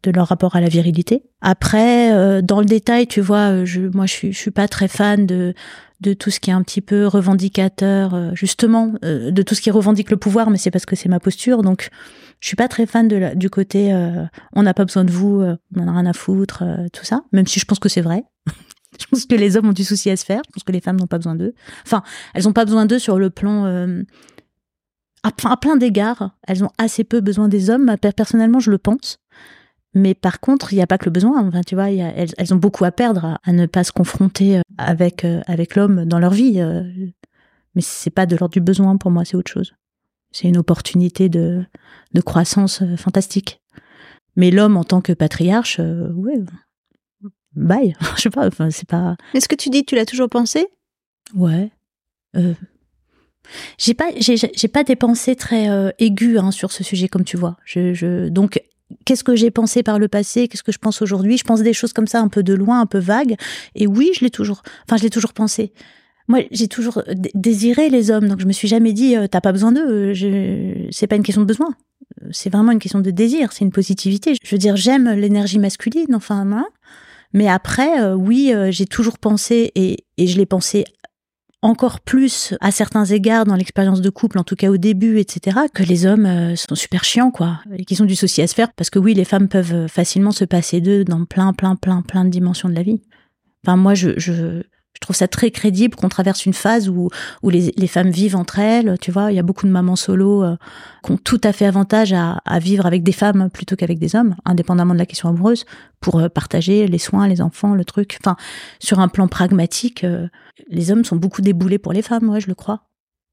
de 0.03 0.11
leur 0.11 0.29
rapport 0.29 0.57
à 0.57 0.61
la 0.61 0.69
virilité. 0.69 1.23
Après, 1.41 2.13
euh, 2.13 2.43
dans 2.43 2.61
le 2.61 2.67
détail, 2.67 3.07
tu 3.07 3.21
vois, 3.21 3.65
je, 3.65 3.83
moi, 3.83 4.07
je 4.07 4.13
suis, 4.13 4.33
je 4.33 4.39
suis 4.39 4.51
pas 4.51 4.69
très 4.69 4.89
fan 4.89 5.27
de 5.27 5.55
de 6.01 6.15
tout 6.15 6.33
ce 6.33 6.41
qui 6.41 6.51
est 6.51 6.53
un 6.53 6.63
petit 6.65 6.81
peu 6.81 7.07
revendicateur, 7.07 8.13
euh, 8.13 8.31
justement, 8.35 8.93
euh, 9.05 9.31
de 9.31 9.41
tout 9.43 9.55
ce 9.55 9.61
qui 9.61 9.71
revendique 9.71 10.11
le 10.11 10.17
pouvoir, 10.17 10.51
mais 10.51 10.59
c'est 10.59 10.73
parce 10.73 10.85
que 10.85 10.97
c'est 10.97 11.09
ma 11.09 11.21
posture. 11.21 11.63
Donc, 11.63 11.91
je 12.41 12.49
suis 12.49 12.57
pas 12.57 12.67
très 12.67 12.87
fan 12.87 13.07
de 13.07 13.15
la, 13.15 13.35
du 13.37 13.51
côté 13.51 13.95
on 14.53 14.65
n'a 14.65 14.75
pas 14.75 14.85
besoin 14.85 15.05
de 15.05 15.13
vous, 15.13 15.45
on 15.77 15.81
en 15.81 15.87
a 15.87 15.93
rien 15.93 16.07
à 16.07 16.13
foutre, 16.13 16.65
tout 16.93 17.05
ça. 17.05 17.23
Même 17.31 17.47
si 17.47 17.61
je 17.61 17.67
pense 17.67 17.79
que 17.79 17.89
c'est 17.89 18.01
vrai. 18.01 18.25
je 19.01 19.07
pense 19.07 19.27
que 19.27 19.37
les 19.37 19.57
hommes 19.57 19.69
ont 19.69 19.73
du 19.73 19.85
souci 19.85 20.11
à 20.11 20.17
se 20.17 20.25
faire. 20.25 20.43
Je 20.49 20.55
pense 20.55 20.65
que 20.65 20.73
les 20.73 20.81
femmes 20.81 20.99
n'ont 20.99 21.07
pas 21.07 21.19
besoin 21.19 21.37
d'eux. 21.37 21.55
Enfin, 21.87 22.03
elles 22.35 22.43
n'ont 22.43 22.53
pas 22.53 22.65
besoin 22.65 22.85
d'eux 22.85 22.99
sur 22.99 23.17
le 23.17 23.31
plan 23.31 23.65
à, 25.23 25.57
plein 25.57 25.77
d'égards, 25.77 26.31
elles 26.47 26.65
ont 26.65 26.71
assez 26.79 27.05
peu 27.05 27.21
besoin 27.21 27.49
des 27.49 27.71
hommes. 27.71 27.95
Personnellement, 28.17 28.61
je 28.61 28.71
le 28.71 28.79
pense. 28.79 29.19
Mais 29.95 30.15
par 30.15 30.41
contre, 30.41 30.73
il 30.73 30.77
n'y 30.77 30.83
a 30.83 30.87
pas 30.87 30.99
que 30.99 31.05
le 31.05 31.11
besoin. 31.11 31.47
Enfin, 31.47 31.61
tu 31.63 31.75
vois, 31.75 31.91
elles, 31.91 32.55
ont 32.55 32.57
beaucoup 32.57 32.85
à 32.85 32.93
perdre 32.93 33.39
à, 33.43 33.53
ne 33.53 33.67
pas 33.67 33.85
se 33.85 33.93
confronter 33.93 34.59
euh, 34.59 34.63
avec 34.79 35.25
euh, 35.25 35.43
avec 35.47 35.77
l'homme 35.77 36.05
dans 36.07 36.19
leur 36.19 36.33
vie. 36.33 36.61
Euh. 36.61 36.83
Mais 37.75 37.83
c'est 37.83 38.11
pas 38.11 38.27
de 38.27 38.37
l'ordre 38.37 38.53
du 38.53 38.61
besoin 38.61 38.97
pour 38.97 39.11
moi, 39.11 39.25
c'est 39.25 39.37
autre 39.37 39.51
chose. 39.51 39.75
C'est 40.31 40.49
une 40.49 40.57
opportunité 40.57 41.29
de 41.29 41.65
de 42.15 42.21
croissance 42.21 42.83
fantastique. 42.97 43.61
Mais 44.37 44.51
l'homme 44.51 44.77
en 44.77 44.85
tant 44.85 45.03
que 45.03 45.13
patriarche, 45.13 45.79
ouais, 45.79 46.41
bye. 47.55 47.95
Je 48.17 48.23
sais 48.23 48.31
pas. 48.31 48.47
Enfin, 48.47 48.71
c'est 48.71 48.89
pas. 48.89 49.17
Est-ce 49.35 49.49
que 49.49 49.55
tu 49.55 49.69
dis, 49.71 49.85
tu 49.85 49.95
l'as 49.95 50.07
toujours 50.07 50.29
pensé? 50.29 50.69
Ouais. 51.35 51.71
Euh, 52.37 52.55
j'ai 53.79 53.95
pas, 53.95 54.11
j'ai 54.19 54.69
pas 54.69 54.85
des 54.85 54.97
pensées 54.97 55.37
très 55.37 55.69
euh, 55.69 55.91
aiguës 55.99 56.39
hein, 56.39 56.51
sur 56.51 56.73
ce 56.73 56.85
sujet, 56.85 57.09
comme 57.09 57.25
tu 57.25 57.37
vois. 57.37 57.57
Je, 57.65 57.93
je 57.93 58.29
donc, 58.29 58.63
qu'est-ce 59.05 59.25
que 59.25 59.37
j'ai 59.37 59.51
pensé 59.51 59.83
par 59.83 59.99
le 59.99 60.09
passé 60.09 60.49
Qu'est-ce 60.49 60.63
que 60.63 60.73
je 60.73 60.79
pense 60.79 61.03
aujourd'hui? 61.03 61.39
Je 61.39 61.45
pense 61.45 61.63
des 61.63 61.73
choses 61.73 61.93
comme 61.93 62.07
ça, 62.07 62.21
un 62.21 62.29
peu 62.29 62.43
de 62.43 62.55
loin, 62.55 62.81
un 62.81 62.87
peu 62.87 62.99
vagues. 62.99 63.37
Et 63.75 63.87
oui, 63.87 64.11
je 64.15 64.21
l'ai 64.21 64.31
toujours. 64.31 64.63
Enfin, 64.87 64.97
je 64.97 65.03
l'ai 65.03 65.11
toujours 65.11 65.33
pensé. 65.33 65.73
Moi, 66.29 66.41
j'ai 66.51 66.69
toujours 66.69 67.03
désiré 67.35 67.91
les 67.91 68.11
hommes, 68.11 68.29
donc 68.29 68.41
je 68.41 68.47
me 68.47 68.53
suis 68.53 68.69
jamais 68.69 68.93
dit 68.93 69.17
euh, 69.17 69.27
t'as 69.27 69.41
pas 69.41 69.53
besoin 69.53 69.73
d'eux. 69.73 70.13
C'est 70.91 71.07
pas 71.07 71.17
une 71.17 71.23
question 71.23 71.43
de 71.43 71.47
besoin. 71.47 71.75
C'est 72.31 72.51
vraiment 72.51 72.73
une 72.73 72.79
question 72.79 73.01
de 73.01 73.11
désir. 73.11 73.53
C'est 73.53 73.65
une 73.65 73.73
positivité. 73.73 74.35
Je 74.43 74.51
veux 74.55 74.59
dire, 74.59 74.77
j'aime 74.77 75.11
l'énergie 75.11 75.59
masculine. 75.59 76.15
Enfin, 76.15 76.47
hein. 76.53 76.67
Mais 77.33 77.49
après, 77.49 78.01
euh, 78.01 78.15
oui, 78.15 78.53
j'ai 78.71 78.87
toujours 78.87 79.19
pensé 79.19 79.73
et, 79.75 80.05
et 80.19 80.27
je 80.27 80.39
l'ai 80.39 80.47
pensé 80.47 80.85
encore 81.63 82.01
plus 82.01 82.55
à 82.61 82.73
certains 82.73 83.05
égards 83.05 83.45
dans 83.45 83.55
l'expérience 83.55 84.01
de 84.01 84.11
couple, 84.11 84.39
en 84.39 84.45
tout 84.45 84.57
cas 84.57 84.69
au 84.69 84.77
début, 84.77 85.19
etc., 85.19 85.61
que 85.73 85.85
les 85.85 86.07
hommes 86.07 86.27
euh, 86.27 86.57
sont 86.57 86.75
super 86.75 87.05
chiants, 87.05 87.31
quoi, 87.31 87.61
et 87.77 87.85
qu'ils 87.85 88.03
ont 88.03 88.07
du 88.07 88.17
souci 88.17 88.43
à 88.43 88.49
se 88.49 88.55
faire, 88.55 88.73
parce 88.73 88.91
que 88.91 88.99
oui, 88.99 89.15
les 89.15 89.25
femmes 89.25 89.49
peuvent 89.49 89.73
euh, 89.73 89.89
facilement 89.89 90.33
se 90.33 90.45
passer 90.45 90.81
d'eux 90.81 91.05
dans 91.05 91.25
plein, 91.25 91.53
plein, 91.53 91.77
plein, 91.77 92.03
plein 92.03 92.25
de 92.25 92.31
dimensions 92.31 92.69
de 92.69 92.75
la 92.75 92.83
vie. 92.83 93.01
Enfin, 93.65 93.77
moi, 93.77 93.95
je, 93.95 94.19
je, 94.19 94.65
je 94.95 95.01
trouve 95.01 95.17
ça 95.17 95.27
très 95.27 95.51
crédible 95.51 95.97
qu'on 95.97 96.09
traverse 96.09 96.47
une 96.47 96.53
phase 96.53 96.89
où, 96.89 97.09
où 97.43 97.51
les, 97.51 97.73
les, 97.77 97.87
femmes 97.87 98.11
vivent 98.11 98.37
entre 98.37 98.59
elles. 98.59 98.97
Tu 99.01 99.11
vois, 99.11 99.33
il 99.33 99.35
y 99.35 99.39
a 99.39 99.43
beaucoup 99.43 99.67
de 99.67 99.73
mamans 99.73 99.97
solo 99.97 100.45
euh, 100.45 100.57
qui 101.03 101.13
ont 101.13 101.17
tout 101.17 101.41
à 101.43 101.53
fait 101.53 101.67
avantage 101.67 102.13
à, 102.13 102.41
vivre 102.61 102.87
avec 102.87 103.03
des 103.03 103.13
femmes 103.13 103.51
plutôt 103.51 103.75
qu'avec 103.75 103.99
des 103.99 104.15
hommes, 104.15 104.37
indépendamment 104.45 104.95
de 104.95 104.99
la 104.99 105.07
question 105.07 105.29
amoureuse, 105.29 105.65
pour 106.01 106.21
euh, 106.21 106.29
partager 106.29 106.87
les 106.87 106.99
soins, 106.99 107.27
les 107.27 107.41
enfants, 107.41 107.75
le 107.75 107.85
truc. 107.85 108.19
Enfin, 108.21 108.37
sur 108.79 109.01
un 109.01 109.09
plan 109.09 109.29
pragmatique, 109.29 110.05
euh, 110.05 110.29
les 110.69 110.93
hommes 110.93 111.05
sont 111.05 111.17
beaucoup 111.17 111.43
déboulés 111.43 111.79
pour 111.79 111.93
les 111.93 112.03
femmes, 112.03 112.29
ouais, 112.29 112.41
je 112.41 112.49
le 112.49 112.55
crois. 112.55 112.85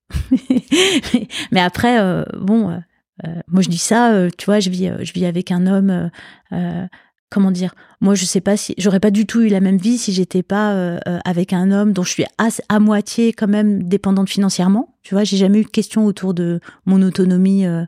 Mais 1.51 1.61
après, 1.61 1.99
bon, 2.39 2.81
moi 3.47 3.61
je 3.61 3.69
dis 3.69 3.77
ça, 3.77 4.27
tu 4.39 4.45
vois, 4.45 4.59
je 4.59 4.71
vis, 4.71 4.91
je 5.01 5.13
vis 5.13 5.27
avec 5.27 5.51
un 5.51 5.67
homme 5.67 6.09
comment 7.29 7.51
dire 7.51 7.75
moi 8.01 8.15
je 8.15 8.25
sais 8.25 8.41
pas 8.41 8.57
si 8.57 8.73
j'aurais 8.77 8.99
pas 8.99 9.11
du 9.11 9.25
tout 9.25 9.41
eu 9.41 9.49
la 9.49 9.59
même 9.59 9.77
vie 9.77 9.97
si 9.97 10.11
j'étais 10.11 10.43
pas 10.43 10.73
euh, 10.73 10.99
euh, 11.07 11.19
avec 11.25 11.53
un 11.53 11.71
homme 11.71 11.93
dont 11.93 12.03
je 12.03 12.09
suis 12.09 12.25
à, 12.37 12.79
moitié 12.79 13.33
quand 13.33 13.47
même 13.47 13.83
dépendante 13.83 14.29
financièrement. 14.29 14.95
Tu 15.03 15.13
vois 15.13 15.23
j'ai 15.23 15.37
jamais 15.37 15.59
eu 15.59 15.63
de 15.63 15.69
question 15.69 16.05
autour 16.05 16.33
de 16.33 16.59
mon 16.85 17.01
autonomie 17.01 17.65
euh, 17.65 17.85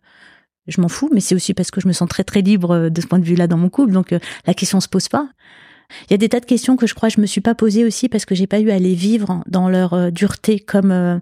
je 0.68 0.80
m'en 0.80 0.90
fous 0.90 1.10
mais 1.14 1.22
c'est 1.22 1.36
aussi 1.36 1.54
parce 1.54 1.72
que 1.72 1.82
je 1.82 1.88
me 1.88 1.94
sens 1.94 2.08
très 2.08 2.24
très 2.24 2.42
libre 2.42 2.90
de 2.90 3.02
ce 3.02 3.08
point 3.08 3.20
de 3.20 3.26
vue 3.26 3.36
là 3.36 3.48
dans 3.48 3.58
mon 3.58 3.70
couple. 3.70 3.94
Donc 3.94 4.14
la 4.46 4.54
question 4.54 4.80
se 4.80 4.88
pose 4.88 5.08
pas. 5.08 5.30
Il 6.10 6.12
y 6.12 6.14
a 6.14 6.18
des 6.18 6.30
tas 6.30 6.40
de 6.40 6.46
questions 6.46 6.78
que 6.78 6.88
je 6.88 6.94
crois 6.94 7.10
que 7.10 7.16
je 7.16 7.22
me 7.22 7.26
suis 7.26 7.42
pas 7.42 7.56
posées 7.56 7.84
aussi 7.84 8.08
parce 8.08 8.26
que 8.26 8.36
j'ai 8.36 8.48
pas 8.48 8.60
eu 8.60 8.70
à 8.70 8.80
les 8.80 8.96
vivre 8.96 9.44
dans 9.48 9.68
leur 9.68 10.12
dureté 10.12 10.60
comme 10.60 11.22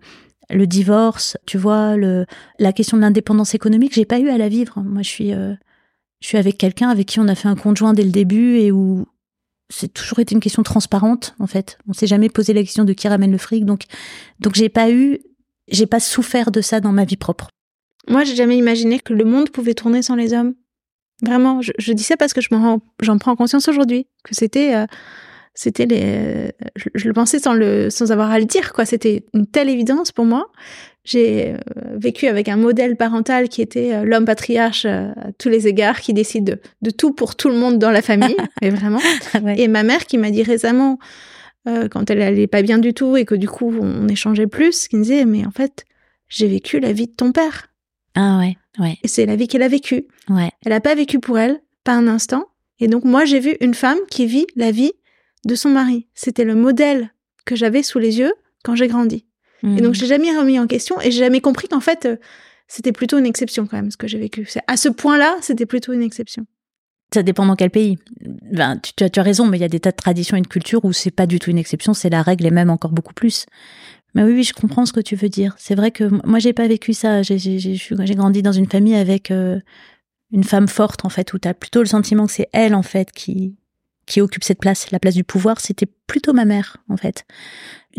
le 0.51 0.67
divorce, 0.67 1.37
tu 1.45 1.57
vois, 1.57 1.95
le, 1.95 2.25
la 2.59 2.73
question 2.73 2.97
de 2.97 3.01
l'indépendance 3.01 3.55
économique, 3.55 3.93
j'ai 3.93 4.05
pas 4.05 4.19
eu 4.19 4.29
à 4.29 4.37
la 4.37 4.49
vivre. 4.49 4.81
Moi, 4.83 5.01
je 5.01 5.09
suis, 5.09 5.33
je 6.21 6.27
suis 6.27 6.37
avec 6.37 6.57
quelqu'un 6.57 6.89
avec 6.89 7.07
qui 7.07 7.19
on 7.19 7.27
a 7.27 7.35
fait 7.35 7.47
un 7.47 7.55
conjoint 7.55 7.93
dès 7.93 8.03
le 8.03 8.11
début 8.11 8.57
et 8.57 8.71
où 8.71 9.05
c'est 9.69 9.93
toujours 9.93 10.19
été 10.19 10.33
une 10.33 10.41
question 10.41 10.63
transparente 10.63 11.35
en 11.39 11.47
fait. 11.47 11.77
On 11.87 11.93
s'est 11.93 12.07
jamais 12.07 12.29
posé 12.29 12.53
la 12.53 12.61
question 12.61 12.83
de 12.83 12.93
qui 12.93 13.07
ramène 13.07 13.31
le 13.31 13.37
fric, 13.37 13.65
donc 13.65 13.83
donc 14.39 14.55
j'ai 14.55 14.69
pas 14.69 14.91
eu, 14.91 15.19
j'ai 15.69 15.85
pas 15.85 15.99
souffert 15.99 16.51
de 16.51 16.61
ça 16.61 16.79
dans 16.79 16.91
ma 16.91 17.05
vie 17.05 17.17
propre. 17.17 17.47
Moi, 18.07 18.23
j'ai 18.23 18.35
jamais 18.35 18.57
imaginé 18.57 18.99
que 18.99 19.13
le 19.13 19.23
monde 19.23 19.51
pouvait 19.51 19.75
tourner 19.75 20.01
sans 20.01 20.15
les 20.15 20.33
hommes. 20.33 20.55
Vraiment, 21.21 21.61
je, 21.61 21.91
dis 21.91 22.03
ça 22.03 22.17
parce 22.17 22.33
que 22.33 22.41
je 22.41 22.47
j'en 23.01 23.17
prends 23.17 23.35
conscience 23.35 23.67
aujourd'hui 23.67 24.07
que 24.23 24.33
c'était 24.33 24.73
euh, 24.73 24.85
c'était 25.53 25.85
les 25.85 26.53
je, 26.75 27.07
le 27.07 27.13
pensais 27.13 27.39
sans 27.39 27.53
le 27.53 27.89
sans 27.89 28.11
avoir 28.11 28.31
à 28.31 28.39
le 28.39 28.45
dire 28.45 28.71
quoi. 28.71 28.85
C'était 28.85 29.25
une 29.33 29.45
telle 29.45 29.69
évidence 29.69 30.13
pour 30.13 30.25
moi 30.25 30.49
j'ai 31.09 31.53
euh, 31.53 31.57
vécu 31.95 32.27
avec 32.27 32.49
un 32.49 32.55
modèle 32.55 32.95
parental 32.95 33.49
qui 33.49 33.63
était 33.63 33.95
euh, 33.95 34.03
l'homme 34.03 34.25
patriarche 34.25 34.85
euh, 34.85 35.09
à 35.15 35.31
tous 35.39 35.49
les 35.49 35.67
égards, 35.67 36.01
qui 36.01 36.13
décide 36.13 36.61
de, 36.83 36.91
tout 36.91 37.13
pour 37.13 37.35
tout 37.35 37.49
le 37.49 37.55
monde 37.55 37.79
dans 37.79 37.89
la 37.89 38.03
famille, 38.03 38.37
mais 38.61 38.69
vraiment. 38.69 38.99
Et 39.57 39.67
ma 39.67 39.81
mère 39.81 40.05
qui 40.05 40.19
m'a 40.19 40.29
dit 40.29 40.43
récemment, 40.43 40.99
quand 41.91 42.09
elle 42.09 42.21
allait 42.21 42.47
pas 42.47 42.63
bien 42.63 42.79
du 42.79 42.93
tout 42.95 43.15
et 43.15 43.25
que 43.25 43.35
du 43.35 43.47
coup 43.47 43.71
on 43.79 44.07
échangeait 44.07 44.47
plus, 44.47 44.87
qui 44.87 44.95
me 44.95 45.03
disait 45.03 45.25
mais 45.25 45.45
en 45.45 45.51
fait 45.51 45.85
j'ai 46.27 46.47
vécu 46.47 46.79
la 46.79 46.93
vie 46.93 47.05
de 47.05 47.11
ton 47.11 47.31
père. 47.31 47.67
Ah 48.15 48.39
ouais, 48.39 48.57
ouais. 48.79 48.97
Et 49.03 49.07
c'est 49.07 49.27
la 49.27 49.35
vie 49.35 49.47
qu'elle 49.47 49.61
a 49.61 49.67
vécue. 49.67 50.07
Ouais. 50.29 50.49
Elle 50.65 50.71
a 50.71 50.79
pas 50.79 50.95
vécu 50.95 51.19
pour 51.19 51.37
elle, 51.37 51.59
pas 51.83 51.93
un 51.93 52.07
instant. 52.07 52.45
Et 52.79 52.87
donc 52.87 53.03
moi 53.03 53.25
j'ai 53.25 53.39
vu 53.39 53.55
une 53.61 53.75
femme 53.75 53.99
qui 54.09 54.25
vit 54.25 54.47
la 54.55 54.71
vie 54.71 54.93
de 55.45 55.53
son 55.53 55.69
mari. 55.69 56.07
C'était 56.15 56.45
le 56.45 56.55
modèle 56.55 57.11
que 57.45 57.55
j'avais 57.55 57.83
sous 57.83 57.99
les 57.99 58.17
yeux 58.17 58.33
quand 58.63 58.75
j'ai 58.75 58.87
grandi. 58.87 59.25
Et 59.63 59.81
donc, 59.81 59.93
je 59.93 60.01
l'ai 60.01 60.07
jamais 60.07 60.37
remis 60.37 60.59
en 60.59 60.67
question 60.67 60.99
et 61.01 61.11
j'ai 61.11 61.19
jamais 61.19 61.41
compris 61.41 61.67
qu'en 61.67 61.79
fait, 61.79 62.05
euh, 62.05 62.15
c'était 62.67 62.91
plutôt 62.91 63.17
une 63.17 63.25
exception 63.25 63.67
quand 63.67 63.77
même 63.77 63.91
ce 63.91 63.97
que 63.97 64.07
j'ai 64.07 64.19
vécu. 64.19 64.47
À 64.67 64.77
ce 64.77 64.89
point-là, 64.89 65.35
c'était 65.41 65.65
plutôt 65.65 65.91
une 65.91 66.03
exception. 66.03 66.45
Ça 67.13 67.23
dépend 67.23 67.45
dans 67.45 67.55
quel 67.55 67.71
pays. 67.71 67.97
Ben, 68.51 68.77
tu, 68.77 68.93
tu, 68.93 69.19
as, 69.19 69.23
raison, 69.23 69.47
mais 69.47 69.57
il 69.57 69.61
y 69.61 69.65
a 69.65 69.69
des 69.69 69.79
tas 69.79 69.91
de 69.91 69.95
traditions 69.95 70.37
et 70.37 70.41
de 70.41 70.47
cultures 70.47 70.85
où 70.85 70.93
c'est 70.93 71.11
pas 71.11 71.25
du 71.25 71.39
tout 71.39 71.49
une 71.49 71.57
exception, 71.57 71.93
c'est 71.93 72.09
la 72.09 72.21
règle 72.21 72.45
et 72.45 72.51
même 72.51 72.69
encore 72.69 72.91
beaucoup 72.91 73.13
plus. 73.13 73.47
Mais 74.13 74.23
oui, 74.23 74.33
oui, 74.33 74.43
je 74.43 74.53
comprends 74.53 74.85
ce 74.85 74.93
que 74.93 74.99
tu 74.99 75.15
veux 75.15 75.29
dire. 75.29 75.55
C'est 75.57 75.75
vrai 75.75 75.91
que 75.91 76.03
moi, 76.25 76.39
j'ai 76.39 76.53
pas 76.53 76.67
vécu 76.67 76.93
ça. 76.93 77.21
J'ai 77.23 78.15
grandi 78.15 78.41
dans 78.41 78.51
une 78.51 78.67
famille 78.67 78.95
avec 78.95 79.31
euh, 79.31 79.59
une 80.31 80.43
femme 80.43 80.67
forte, 80.67 81.05
en 81.05 81.09
fait, 81.09 81.33
où 81.33 81.39
tu 81.39 81.47
as 81.47 81.53
plutôt 81.53 81.79
le 81.79 81.87
sentiment 81.87 82.27
que 82.27 82.31
c'est 82.31 82.49
elle, 82.53 82.75
en 82.75 82.83
fait, 82.83 83.11
qui, 83.11 83.55
qui 84.05 84.21
occupe 84.21 84.43
cette 84.43 84.59
place, 84.59 84.91
la 84.91 84.99
place 84.99 85.13
du 85.13 85.23
pouvoir, 85.23 85.59
c'était 85.59 85.87
plutôt 86.07 86.33
ma 86.33 86.45
mère, 86.45 86.77
en 86.89 86.97
fait. 86.97 87.25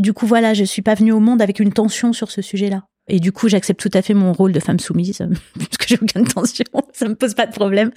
Du 0.00 0.14
coup, 0.14 0.26
voilà, 0.26 0.54
je 0.54 0.64
suis 0.64 0.80
pas 0.80 0.94
venue 0.94 1.12
au 1.12 1.20
monde 1.20 1.42
avec 1.42 1.60
une 1.60 1.74
tension 1.74 2.14
sur 2.14 2.30
ce 2.30 2.40
sujet-là. 2.40 2.84
Et 3.08 3.20
du 3.20 3.32
coup, 3.32 3.48
j'accepte 3.48 3.78
tout 3.78 3.90
à 3.92 4.00
fait 4.00 4.14
mon 4.14 4.32
rôle 4.32 4.52
de 4.52 4.60
femme 4.60 4.78
soumise, 4.78 5.18
puisque 5.58 5.86
j'ai 5.86 5.98
aucune 6.00 6.26
tension, 6.26 6.64
ça 6.94 7.06
me 7.06 7.14
pose 7.14 7.34
pas 7.34 7.44
de 7.44 7.52
problème. 7.52 7.90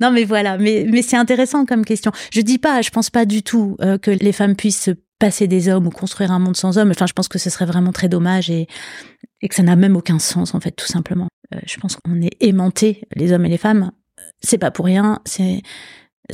Non, 0.00 0.10
mais 0.10 0.24
voilà, 0.24 0.58
mais, 0.58 0.84
mais 0.90 1.02
c'est 1.02 1.16
intéressant 1.16 1.64
comme 1.64 1.84
question. 1.84 2.10
Je 2.32 2.40
dis 2.40 2.58
pas, 2.58 2.82
je 2.82 2.90
pense 2.90 3.08
pas 3.08 3.24
du 3.24 3.44
tout 3.44 3.76
euh, 3.82 3.98
que 3.98 4.10
les 4.10 4.32
femmes 4.32 4.56
puissent 4.56 4.82
se 4.82 4.90
passer 5.20 5.46
des 5.46 5.68
hommes 5.68 5.86
ou 5.86 5.90
construire 5.90 6.32
un 6.32 6.40
monde 6.40 6.56
sans 6.56 6.76
hommes. 6.76 6.90
Enfin, 6.90 7.06
je 7.06 7.12
pense 7.12 7.28
que 7.28 7.38
ce 7.38 7.50
serait 7.50 7.66
vraiment 7.66 7.92
très 7.92 8.08
dommage 8.08 8.50
et, 8.50 8.66
que 9.48 9.54
ça 9.54 9.62
n'a 9.62 9.76
même 9.76 9.94
aucun 9.94 10.18
sens, 10.18 10.54
en 10.54 10.60
fait, 10.60 10.72
tout 10.72 10.86
simplement. 10.86 11.28
Euh, 11.54 11.58
je 11.66 11.76
pense 11.78 11.96
qu'on 11.96 12.20
est 12.20 12.36
aimantés, 12.40 13.02
les 13.14 13.32
hommes 13.32 13.46
et 13.46 13.50
les 13.50 13.58
femmes. 13.58 13.92
C'est 14.40 14.58
pas 14.58 14.72
pour 14.72 14.86
rien, 14.86 15.20
c'est, 15.24 15.62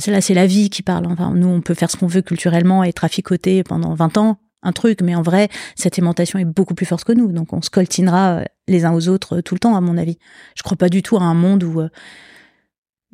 là, 0.07 0.19
c'est 0.19 0.33
la 0.33 0.47
vie 0.47 0.71
qui 0.71 0.81
parle. 0.81 1.05
Enfin, 1.05 1.31
nous, 1.35 1.47
on 1.47 1.61
peut 1.61 1.75
faire 1.75 1.91
ce 1.91 1.97
qu'on 1.97 2.07
veut 2.07 2.23
culturellement 2.23 2.83
et 2.83 2.91
traficoter 2.91 3.63
pendant 3.63 3.93
20 3.93 4.17
ans 4.17 4.39
un 4.63 4.71
truc, 4.71 5.01
mais 5.01 5.15
en 5.15 5.21
vrai, 5.21 5.49
cette 5.75 5.97
aimantation 5.97 6.39
est 6.39 6.45
beaucoup 6.45 6.75
plus 6.75 6.85
forte 6.85 7.03
que 7.03 7.13
nous, 7.13 7.31
donc 7.31 7.53
on 7.53 7.61
se 7.61 7.69
coltinera 7.69 8.39
euh, 8.39 8.43
les 8.67 8.85
uns 8.85 8.93
aux 8.93 9.07
autres 9.07 9.37
euh, 9.37 9.41
tout 9.41 9.55
le 9.55 9.59
temps, 9.59 9.75
à 9.75 9.81
mon 9.81 9.97
avis. 9.97 10.17
Je 10.55 10.63
crois 10.63 10.77
pas 10.77 10.89
du 10.89 11.01
tout 11.01 11.17
à 11.17 11.21
un 11.21 11.33
monde 11.33 11.63
où. 11.63 11.81
Euh, 11.81 11.89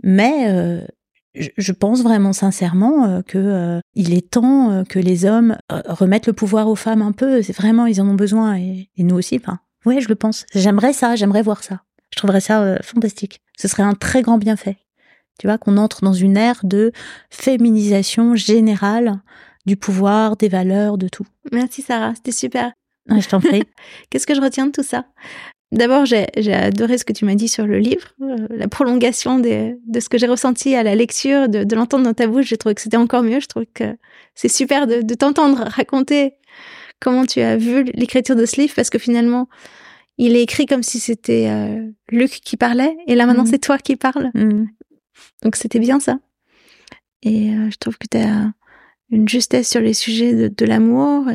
mais 0.03 0.85
je 1.33 1.71
pense 1.71 2.03
vraiment 2.03 2.33
sincèrement 2.33 3.23
que 3.23 3.81
il 3.95 4.13
est 4.13 4.29
temps 4.29 4.83
que 4.87 4.99
les 4.99 5.25
hommes 5.25 5.57
remettent 5.69 6.27
le 6.27 6.33
pouvoir 6.33 6.67
aux 6.67 6.75
femmes 6.75 7.01
un 7.01 7.11
peu. 7.11 7.41
C'est 7.41 7.55
vraiment, 7.55 7.87
ils 7.87 7.99
en 7.99 8.07
ont 8.07 8.13
besoin 8.13 8.57
et, 8.57 8.91
nous 8.99 9.15
aussi. 9.15 9.37
Enfin, 9.41 9.57
ouais, 9.85 9.99
je 9.99 10.07
le 10.07 10.13
pense. 10.13 10.45
J'aimerais 10.53 10.93
ça, 10.93 11.15
j'aimerais 11.15 11.41
voir 11.41 11.63
ça. 11.63 11.81
Je 12.13 12.17
trouverais 12.17 12.41
ça 12.41 12.77
fantastique. 12.83 13.41
Ce 13.57 13.67
serait 13.67 13.81
un 13.81 13.95
très 13.95 14.21
grand 14.21 14.37
bienfait. 14.37 14.77
Tu 15.39 15.47
vois, 15.47 15.57
qu'on 15.57 15.77
entre 15.77 16.03
dans 16.03 16.13
une 16.13 16.37
ère 16.37 16.59
de 16.63 16.91
féminisation 17.31 18.35
générale 18.35 19.19
du 19.67 19.77
pouvoir, 19.77 20.37
des 20.37 20.47
valeurs, 20.47 20.97
de 20.97 21.07
tout. 21.07 21.27
Merci 21.51 21.83
Sarah, 21.83 22.15
c'était 22.15 22.31
super. 22.31 22.71
je 23.09 23.27
t'en 23.27 23.39
prie. 23.39 23.63
Qu'est-ce 24.09 24.25
que 24.25 24.33
je 24.33 24.41
retiens 24.41 24.65
de 24.65 24.71
tout 24.71 24.83
ça? 24.83 25.05
D'abord, 25.73 26.05
j'ai 26.05 26.25
adoré 26.53 26.97
ce 26.97 27.03
que 27.03 27.11
tu 27.11 27.25
m'as 27.25 27.35
dit 27.35 27.49
sur 27.49 27.67
le 27.67 27.77
livre, 27.77 28.07
euh, 28.21 28.47
la 28.49 28.69
prolongation 28.69 29.37
de, 29.37 29.77
de 29.85 29.99
ce 29.99 30.07
que 30.07 30.17
j'ai 30.17 30.27
ressenti 30.27 30.73
à 30.75 30.81
la 30.81 30.95
lecture, 30.95 31.49
de, 31.49 31.65
de 31.65 31.75
l'entendre 31.75 32.05
dans 32.05 32.13
ta 32.13 32.25
bouche. 32.25 32.45
J'ai 32.45 32.55
trouvé 32.55 32.73
que 32.73 32.81
c'était 32.81 32.95
encore 32.95 33.21
mieux. 33.21 33.41
Je 33.41 33.47
trouve 33.47 33.65
que 33.73 33.97
c'est 34.33 34.47
super 34.47 34.87
de, 34.87 35.01
de 35.01 35.13
t'entendre 35.13 35.65
raconter 35.67 36.35
comment 37.01 37.25
tu 37.25 37.41
as 37.41 37.57
vu 37.57 37.83
l'écriture 37.93 38.37
de 38.37 38.45
ce 38.45 38.61
livre, 38.61 38.73
parce 38.75 38.89
que 38.89 38.97
finalement, 38.97 39.49
il 40.17 40.37
est 40.37 40.41
écrit 40.41 40.65
comme 40.65 40.83
si 40.83 41.01
c'était 41.01 41.47
euh, 41.49 41.85
Luc 42.09 42.31
qui 42.31 42.55
parlait, 42.55 42.95
et 43.05 43.15
là 43.15 43.25
maintenant, 43.25 43.43
mmh. 43.43 43.47
c'est 43.51 43.59
toi 43.59 43.77
qui 43.77 43.97
parles. 43.97 44.31
Mmh. 44.33 44.67
Donc 45.43 45.57
c'était 45.57 45.79
bien 45.79 45.99
ça. 45.99 46.17
Et 47.23 47.49
euh, 47.49 47.69
je 47.69 47.77
trouve 47.77 47.97
que 47.97 48.07
tu 48.09 48.17
as 48.17 48.51
une 49.09 49.27
justesse 49.27 49.69
sur 49.69 49.81
les 49.81 49.93
sujets 49.93 50.33
de, 50.33 50.47
de 50.49 50.65
l'amour, 50.65 51.27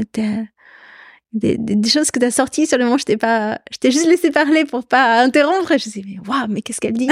des, 1.33 1.89
choses 1.89 2.11
que 2.11 2.19
tu 2.19 2.27
as 2.27 2.31
sorties 2.31 2.67
sur 2.67 2.79
le 2.79 2.85
moment, 2.85 2.99
je 2.99 3.05
t'ai 3.05 3.17
pas, 3.17 3.61
je 3.71 3.79
t'ai 3.79 3.91
juste 3.91 4.07
laissé 4.07 4.31
parler 4.31 4.65
pour 4.65 4.87
pas 4.87 5.23
interrompre. 5.23 5.73
Et 5.73 5.79
je 5.79 5.89
me 5.89 5.91
suis 5.91 6.03
dit, 6.03 6.15
mais 6.21 6.29
waouh, 6.29 6.47
mais 6.49 6.63
qu'est-ce 6.63 6.81
qu'elle 6.81 6.93
dit 6.93 7.09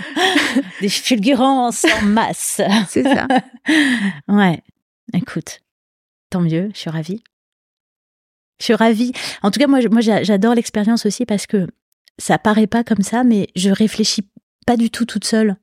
Des 0.80 0.88
fulgurances 0.88 1.84
en 1.84 2.06
masse. 2.06 2.60
C'est 2.88 3.02
ça. 3.02 3.26
ouais. 4.28 4.62
Écoute, 5.12 5.60
tant 6.30 6.40
mieux, 6.40 6.70
je 6.74 6.78
suis 6.78 6.90
ravie. 6.90 7.22
Je 8.58 8.64
suis 8.64 8.74
ravie. 8.74 9.12
En 9.42 9.50
tout 9.50 9.60
cas, 9.60 9.66
moi, 9.66 9.80
moi 9.90 10.00
j'adore 10.00 10.54
l'expérience 10.54 11.04
aussi 11.06 11.26
parce 11.26 11.46
que 11.46 11.66
ça 12.18 12.38
paraît 12.38 12.66
pas 12.66 12.84
comme 12.84 13.02
ça, 13.02 13.24
mais 13.24 13.48
je 13.56 13.70
réfléchis 13.70 14.22
pas 14.66 14.76
du 14.76 14.90
tout 14.90 15.04
toute 15.04 15.24
seule. 15.24 15.56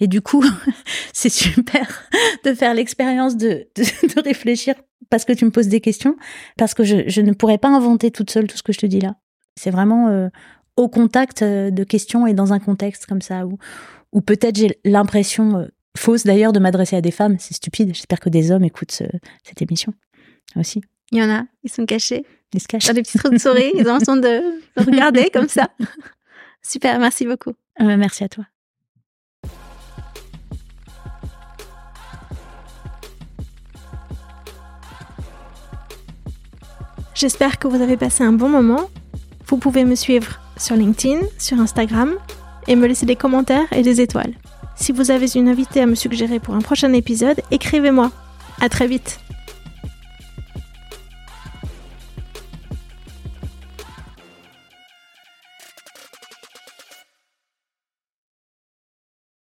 Et 0.00 0.06
du 0.06 0.20
coup, 0.20 0.44
c'est 1.12 1.28
super 1.28 2.08
de 2.44 2.54
faire 2.54 2.74
l'expérience 2.74 3.36
de, 3.36 3.66
de, 3.76 4.14
de, 4.14 4.20
réfléchir 4.22 4.74
parce 5.10 5.24
que 5.24 5.32
tu 5.32 5.44
me 5.44 5.50
poses 5.50 5.68
des 5.68 5.80
questions, 5.80 6.16
parce 6.56 6.74
que 6.74 6.84
je, 6.84 7.08
je, 7.08 7.20
ne 7.20 7.32
pourrais 7.32 7.58
pas 7.58 7.68
inventer 7.68 8.10
toute 8.10 8.30
seule 8.30 8.46
tout 8.46 8.56
ce 8.56 8.62
que 8.62 8.72
je 8.72 8.78
te 8.78 8.86
dis 8.86 9.00
là. 9.00 9.16
C'est 9.56 9.70
vraiment 9.70 10.08
euh, 10.08 10.28
au 10.76 10.88
contact 10.88 11.42
euh, 11.42 11.70
de 11.70 11.84
questions 11.84 12.26
et 12.26 12.34
dans 12.34 12.52
un 12.52 12.58
contexte 12.58 13.06
comme 13.06 13.20
ça, 13.20 13.46
où, 13.46 13.58
où 14.12 14.20
peut-être 14.20 14.56
j'ai 14.56 14.78
l'impression 14.84 15.58
euh, 15.58 15.66
fausse 15.96 16.24
d'ailleurs 16.24 16.52
de 16.52 16.58
m'adresser 16.58 16.96
à 16.96 17.00
des 17.00 17.10
femmes. 17.10 17.36
C'est 17.38 17.54
stupide. 17.54 17.94
J'espère 17.94 18.20
que 18.20 18.30
des 18.30 18.50
hommes 18.50 18.64
écoutent 18.64 18.92
ce, 18.92 19.04
cette 19.42 19.60
émission 19.60 19.92
aussi. 20.56 20.82
Il 21.10 21.18
y 21.18 21.22
en 21.22 21.30
a, 21.30 21.44
ils 21.62 21.70
sont 21.70 21.84
cachés. 21.84 22.24
Ils 22.54 22.60
se 22.60 22.68
cachent. 22.68 22.86
Dans 22.86 22.94
des 22.94 23.02
petites 23.02 23.20
trous 23.20 23.30
de 23.30 23.38
souris, 23.38 23.72
ils 23.74 23.82
ont 23.82 23.92
l'impression 23.92 24.16
de, 24.16 24.20
de 24.22 24.60
regarder 24.90 25.30
comme 25.30 25.48
ça. 25.48 25.70
Super, 26.62 26.98
merci 26.98 27.26
beaucoup. 27.26 27.52
merci 27.80 28.24
à 28.24 28.28
toi. 28.28 28.46
J'espère 37.14 37.58
que 37.58 37.68
vous 37.68 37.80
avez 37.80 37.96
passé 37.96 38.24
un 38.24 38.32
bon 38.32 38.48
moment. 38.48 38.88
Vous 39.46 39.58
pouvez 39.58 39.84
me 39.84 39.94
suivre 39.94 40.40
sur 40.56 40.76
LinkedIn, 40.76 41.20
sur 41.38 41.58
Instagram 41.60 42.14
et 42.68 42.76
me 42.76 42.86
laisser 42.86 43.06
des 43.06 43.16
commentaires 43.16 43.70
et 43.72 43.82
des 43.82 44.00
étoiles. 44.00 44.32
Si 44.76 44.92
vous 44.92 45.10
avez 45.10 45.26
une 45.34 45.48
invitée 45.48 45.82
à 45.82 45.86
me 45.86 45.94
suggérer 45.94 46.38
pour 46.38 46.54
un 46.54 46.60
prochain 46.60 46.92
épisode, 46.92 47.40
écrivez-moi. 47.50 48.10
À 48.60 48.68
très 48.68 48.86
vite. 48.86 49.20